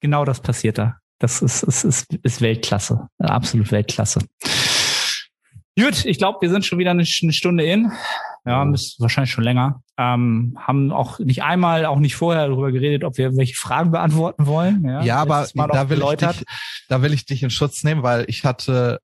Genau 0.01 0.25
das 0.25 0.41
passiert 0.41 0.79
da. 0.79 0.99
Das 1.19 1.41
ist, 1.41 1.63
ist, 1.63 1.85
ist, 1.85 2.15
ist 2.23 2.41
Weltklasse. 2.41 3.09
Absolut 3.19 3.73
Weltklasse. 3.73 4.21
Gut, 5.79 6.05
ich 6.07 6.19
glaube, 6.19 6.39
wir 6.41 6.51
sind 6.51 6.65
schon 6.65 6.79
wieder 6.79 6.91
eine, 6.91 7.05
eine 7.23 7.33
Stunde 7.33 7.65
in. 7.65 7.93
Ja, 8.47 8.71
ist 8.73 9.01
wahrscheinlich 9.01 9.33
schon 9.33 9.43
länger. 9.43 9.83
Ähm, 9.99 10.57
haben 10.59 10.93
auch 10.93 11.19
nicht 11.19 11.43
einmal, 11.43 11.85
auch 11.85 11.99
nicht 11.99 12.15
vorher 12.15 12.47
darüber 12.47 12.71
geredet, 12.71 13.03
ob 13.03 13.19
wir 13.19 13.37
welche 13.37 13.57
Fragen 13.57 13.91
beantworten 13.91 14.47
wollen. 14.47 14.85
Ja, 14.85 15.03
ja 15.03 15.17
aber 15.17 15.49
da 15.55 15.91
will, 15.91 16.01
ich 16.01 16.17
dich, 16.17 16.45
da 16.89 17.03
will 17.03 17.13
ich 17.13 17.27
dich 17.27 17.43
in 17.43 17.51
Schutz 17.51 17.83
nehmen, 17.83 18.05
weil 18.05 18.25
ich 18.29 18.45
hatte, 18.45 19.01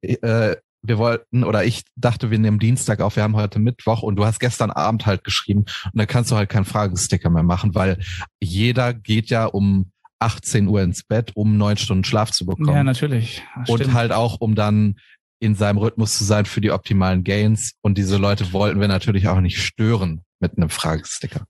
äh, 0.00 0.56
wir 0.82 0.98
wollten 0.98 1.44
oder 1.44 1.64
ich 1.64 1.82
dachte, 1.96 2.30
wir 2.30 2.38
nehmen 2.38 2.58
Dienstag 2.58 3.00
auf, 3.00 3.16
wir 3.16 3.24
haben 3.24 3.36
heute 3.36 3.58
Mittwoch 3.58 4.02
und 4.02 4.16
du 4.16 4.24
hast 4.24 4.40
gestern 4.40 4.70
Abend 4.70 5.04
halt 5.04 5.22
geschrieben 5.22 5.66
und 5.92 5.92
da 5.98 6.06
kannst 6.06 6.30
du 6.30 6.36
halt 6.36 6.48
keinen 6.48 6.64
Fragensticker 6.64 7.28
mehr 7.28 7.42
machen, 7.42 7.74
weil 7.74 7.98
jeder 8.40 8.94
geht 8.94 9.28
ja 9.28 9.44
um 9.44 9.92
18 10.18 10.68
Uhr 10.68 10.82
ins 10.82 11.04
Bett, 11.04 11.32
um 11.34 11.56
neun 11.56 11.76
Stunden 11.76 12.04
Schlaf 12.04 12.30
zu 12.30 12.46
bekommen. 12.46 12.68
Ja, 12.68 12.84
natürlich. 12.84 13.42
und 13.68 13.92
halt 13.92 14.12
auch, 14.12 14.40
um 14.40 14.54
dann 14.54 14.96
in 15.40 15.54
seinem 15.54 15.78
Rhythmus 15.78 16.18
zu 16.18 16.24
sein 16.24 16.46
für 16.46 16.60
die 16.60 16.72
optimalen 16.72 17.24
Gains. 17.24 17.74
Und 17.80 17.96
diese 17.96 18.16
Leute 18.16 18.52
wollten 18.52 18.80
wir 18.80 18.88
natürlich 18.88 19.28
auch 19.28 19.40
nicht 19.40 19.62
stören 19.62 20.22
mit 20.40 20.56
einem 20.56 20.68
Fragesticker. 20.68 21.44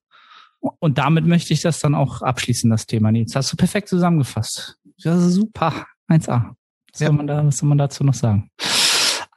Und 0.60 0.98
damit 0.98 1.24
möchte 1.24 1.54
ich 1.54 1.60
das 1.60 1.78
dann 1.78 1.94
auch 1.94 2.22
abschließen, 2.22 2.68
das 2.68 2.86
Thema, 2.86 3.12
Nils. 3.12 3.34
Hast 3.34 3.52
du 3.52 3.56
perfekt 3.56 3.88
zusammengefasst. 3.88 4.76
Das 5.02 5.24
ist 5.24 5.34
super. 5.34 5.86
1A. 6.10 6.52
Was, 6.92 7.00
ja. 7.00 7.06
soll 7.06 7.16
man 7.16 7.26
da, 7.26 7.46
was 7.46 7.58
soll 7.58 7.68
man 7.68 7.78
dazu 7.78 8.02
noch 8.02 8.14
sagen? 8.14 8.50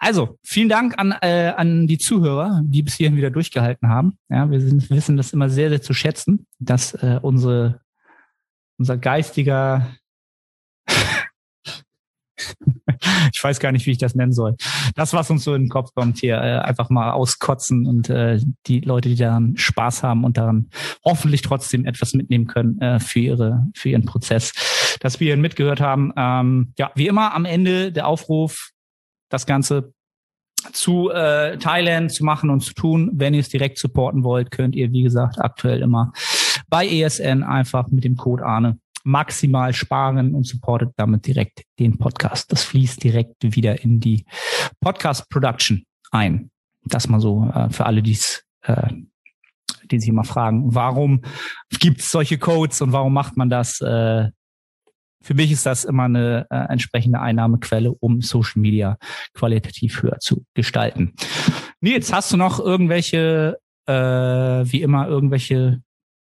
Also, 0.03 0.39
vielen 0.43 0.69
Dank 0.69 0.97
an, 0.97 1.13
äh, 1.21 1.53
an 1.55 1.85
die 1.85 1.99
Zuhörer, 1.99 2.61
die 2.63 2.81
bis 2.81 2.95
hierhin 2.95 3.17
wieder 3.17 3.29
durchgehalten 3.29 3.87
haben. 3.87 4.17
Ja, 4.29 4.49
wir 4.49 4.59
sind, 4.59 4.89
wissen 4.89 5.15
das 5.15 5.31
immer 5.31 5.47
sehr, 5.47 5.69
sehr 5.69 5.83
zu 5.83 5.93
schätzen, 5.93 6.47
dass 6.57 6.95
äh, 6.95 7.19
unsere, 7.21 7.81
unser 8.81 8.97
geistiger 8.97 9.95
ich 13.31 13.43
weiß 13.43 13.59
gar 13.59 13.71
nicht, 13.71 13.85
wie 13.85 13.91
ich 13.91 13.99
das 13.99 14.15
nennen 14.15 14.33
soll. 14.33 14.55
Das, 14.95 15.13
was 15.13 15.29
uns 15.29 15.43
so 15.43 15.53
in 15.53 15.65
den 15.65 15.69
Kopf 15.69 15.93
kommt 15.93 16.17
hier, 16.17 16.37
äh, 16.37 16.57
einfach 16.57 16.89
mal 16.89 17.11
auskotzen 17.11 17.85
und 17.85 18.09
äh, 18.09 18.39
die 18.65 18.79
Leute, 18.79 19.09
die 19.09 19.15
daran 19.15 19.55
Spaß 19.55 20.01
haben 20.01 20.23
und 20.23 20.37
daran 20.37 20.71
hoffentlich 21.05 21.43
trotzdem 21.43 21.85
etwas 21.85 22.15
mitnehmen 22.15 22.47
können 22.47 22.81
äh, 22.81 22.99
für 22.99 23.19
ihre, 23.19 23.67
für 23.75 23.89
ihren 23.89 24.05
Prozess, 24.05 24.97
dass 24.99 25.19
wir 25.19 25.31
ihn 25.31 25.41
mitgehört 25.41 25.79
haben. 25.79 26.11
Ähm, 26.17 26.73
ja, 26.79 26.91
wie 26.95 27.07
immer 27.07 27.35
am 27.35 27.45
Ende 27.45 27.91
der 27.91 28.07
Aufruf, 28.07 28.71
das 29.29 29.45
Ganze 29.45 29.93
zu 30.73 31.11
äh, 31.11 31.59
teilen, 31.59 32.09
zu 32.09 32.23
machen 32.23 32.49
und 32.49 32.61
zu 32.61 32.73
tun. 32.73 33.11
Wenn 33.13 33.35
ihr 33.35 33.41
es 33.41 33.49
direkt 33.49 33.77
supporten 33.77 34.23
wollt, 34.23 34.49
könnt 34.49 34.75
ihr, 34.75 34.91
wie 34.91 35.03
gesagt, 35.03 35.39
aktuell 35.39 35.81
immer 35.81 36.13
bei 36.69 36.87
ESN 36.87 37.43
einfach 37.43 37.87
mit 37.89 38.03
dem 38.03 38.15
Code 38.15 38.45
Arne 38.45 38.77
maximal 39.03 39.73
sparen 39.73 40.35
und 40.35 40.45
supportet 40.45 40.91
damit 40.95 41.25
direkt 41.25 41.63
den 41.79 41.97
Podcast. 41.97 42.51
Das 42.51 42.63
fließt 42.63 43.03
direkt 43.03 43.35
wieder 43.41 43.83
in 43.83 43.99
die 43.99 44.25
Podcast-Production 44.79 45.83
ein. 46.11 46.51
Das 46.83 47.07
mal 47.07 47.19
so 47.19 47.49
äh, 47.53 47.69
für 47.69 47.85
alle, 47.85 48.01
die's, 48.01 48.43
äh, 48.63 48.93
die 49.89 49.99
sich 49.99 50.09
immer 50.09 50.23
fragen, 50.23 50.73
warum 50.73 51.21
gibt 51.79 52.01
es 52.01 52.09
solche 52.09 52.37
Codes 52.37 52.81
und 52.81 52.91
warum 52.91 53.13
macht 53.13 53.37
man 53.37 53.49
das? 53.49 53.81
Äh, 53.81 54.29
für 55.23 55.35
mich 55.35 55.51
ist 55.51 55.67
das 55.67 55.83
immer 55.83 56.03
eine 56.03 56.47
äh, 56.49 56.71
entsprechende 56.71 57.19
Einnahmequelle, 57.19 57.91
um 57.91 58.21
Social 58.21 58.59
Media 58.59 58.97
qualitativ 59.33 60.01
höher 60.01 60.17
zu 60.19 60.45
gestalten. 60.55 61.13
Nils, 61.79 62.11
hast 62.11 62.33
du 62.33 62.37
noch 62.37 62.59
irgendwelche, 62.59 63.59
äh, 63.85 63.93
wie 63.93 64.81
immer, 64.81 65.07
irgendwelche 65.07 65.81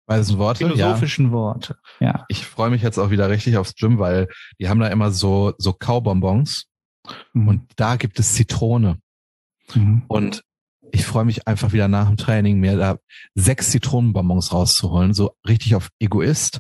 Weisen 0.09 0.39
Worte. 0.39 0.65
Philosophischen 0.65 1.27
ja. 1.27 1.31
Worte. 1.31 1.77
Ja. 1.99 2.25
Ich 2.29 2.43
freue 2.45 2.71
mich 2.71 2.81
jetzt 2.81 2.97
auch 2.97 3.11
wieder 3.11 3.29
richtig 3.29 3.57
aufs 3.57 3.75
Gym, 3.75 3.99
weil 3.99 4.27
die 4.59 4.67
haben 4.67 4.79
da 4.79 4.87
immer 4.87 5.11
so, 5.11 5.53
so 5.59 5.71
Kaubonbons. 5.71 6.65
Mhm. 7.33 7.47
Und 7.47 7.71
da 7.75 7.95
gibt 7.95 8.19
es 8.19 8.33
Zitrone. 8.33 8.97
Mhm. 9.75 10.03
Und 10.07 10.43
ich 10.91 11.05
freue 11.05 11.25
mich 11.25 11.47
einfach 11.47 11.73
wieder 11.73 11.87
nach 11.87 12.07
dem 12.07 12.17
Training, 12.17 12.59
mir 12.59 12.75
da 12.75 12.97
sechs 13.35 13.69
Zitronenbonbons 13.69 14.51
rauszuholen, 14.51 15.13
so 15.13 15.35
richtig 15.47 15.75
auf 15.75 15.89
Egoist. 15.99 16.59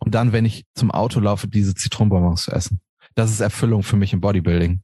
Und 0.00 0.14
dann, 0.16 0.32
wenn 0.32 0.44
ich 0.44 0.64
zum 0.74 0.90
Auto 0.90 1.20
laufe, 1.20 1.46
diese 1.46 1.74
Zitronenbonbons 1.74 2.42
zu 2.42 2.50
essen. 2.50 2.80
Das 3.14 3.30
ist 3.30 3.40
Erfüllung 3.40 3.84
für 3.84 3.96
mich 3.96 4.12
im 4.12 4.20
Bodybuilding. 4.20 4.82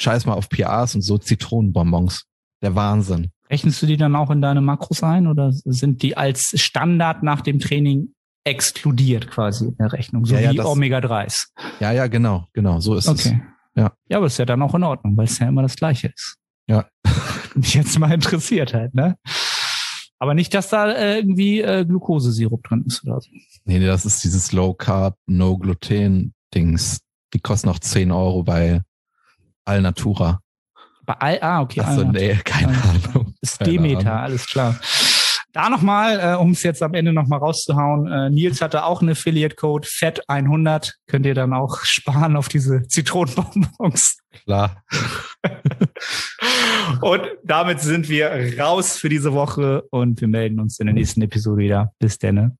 Scheiß 0.00 0.26
mal 0.26 0.34
auf 0.34 0.48
PRs 0.48 0.96
und 0.96 1.02
so 1.02 1.16
Zitronenbonbons. 1.18 2.24
Der 2.60 2.74
Wahnsinn. 2.74 3.30
Rechnest 3.50 3.82
du 3.82 3.86
die 3.86 3.96
dann 3.96 4.16
auch 4.16 4.30
in 4.30 4.40
deine 4.40 4.60
Makros 4.60 5.02
ein 5.02 5.26
oder 5.26 5.52
sind 5.52 6.02
die 6.02 6.16
als 6.16 6.58
Standard 6.60 7.22
nach 7.22 7.42
dem 7.42 7.60
Training 7.60 8.14
exkludiert 8.44 9.30
quasi 9.30 9.68
in 9.68 9.76
der 9.76 9.92
Rechnung, 9.92 10.26
so 10.26 10.36
ja, 10.36 10.52
wie 10.52 10.60
Omega-3s? 10.60 11.48
Ja, 11.80 11.92
ja, 11.92 12.06
genau, 12.06 12.46
genau, 12.52 12.80
so 12.80 12.94
ist 12.94 13.08
okay. 13.08 13.40
es. 13.40 13.80
Ja. 13.80 13.92
ja, 14.08 14.18
aber 14.18 14.26
ist 14.26 14.38
ja 14.38 14.44
dann 14.44 14.62
auch 14.62 14.74
in 14.74 14.84
Ordnung, 14.84 15.16
weil 15.16 15.24
es 15.24 15.38
ja 15.38 15.48
immer 15.48 15.62
das 15.62 15.76
Gleiche 15.76 16.12
ist. 16.14 16.36
Ja. 16.66 16.86
Mich 17.54 17.74
jetzt 17.74 17.98
mal 17.98 18.12
interessiert 18.12 18.74
halt, 18.74 18.94
ne? 18.94 19.16
Aber 20.18 20.34
nicht, 20.34 20.54
dass 20.54 20.68
da 20.68 20.90
äh, 20.90 21.18
irgendwie 21.18 21.60
äh, 21.60 21.84
Glukosesirup 21.84 22.62
drin 22.62 22.84
ist 22.86 23.04
oder 23.04 23.20
so. 23.20 23.30
Nee, 23.64 23.78
nee, 23.78 23.86
das 23.86 24.06
ist 24.06 24.22
dieses 24.24 24.52
Low 24.52 24.74
Carb, 24.74 25.16
No 25.26 25.58
Gluten 25.58 26.34
Dings. 26.54 27.00
Die 27.34 27.40
kosten 27.40 27.68
auch 27.68 27.78
10 27.78 28.12
Euro 28.12 28.44
bei 28.44 28.82
Alnatura. 29.64 30.40
Bei 31.06 31.14
Al 31.14 31.38
ah, 31.40 31.60
okay. 31.62 31.80
Achso, 31.80 32.04
nee, 32.04 32.38
keine 32.44 32.72
Ahnung. 32.82 33.34
Ist 33.40 33.64
Demeter, 33.64 34.20
alles 34.20 34.46
klar. 34.46 34.78
Da 35.54 35.70
nochmal, 35.70 36.18
äh, 36.18 36.36
um 36.36 36.50
es 36.50 36.64
jetzt 36.64 36.82
am 36.82 36.94
Ende 36.94 37.12
nochmal 37.12 37.38
rauszuhauen, 37.38 38.10
äh, 38.10 38.28
Nils 38.28 38.60
hatte 38.60 38.84
auch 38.84 39.00
einen 39.00 39.10
Affiliate-Code 39.10 39.86
FET100. 39.86 40.94
Könnt 41.06 41.26
ihr 41.26 41.34
dann 41.34 41.52
auch 41.52 41.78
sparen 41.84 42.36
auf 42.36 42.48
diese 42.48 42.82
Zitronenbonbons. 42.88 44.18
Klar. 44.44 44.82
und 47.02 47.22
damit 47.44 47.80
sind 47.80 48.08
wir 48.08 48.58
raus 48.58 48.96
für 48.96 49.08
diese 49.08 49.32
Woche 49.32 49.84
und 49.90 50.20
wir 50.20 50.28
melden 50.28 50.58
uns 50.58 50.80
in 50.80 50.86
der 50.86 50.94
nächsten 50.94 51.22
Episode 51.22 51.58
wieder. 51.58 51.92
Bis 52.00 52.18
dann. 52.18 52.58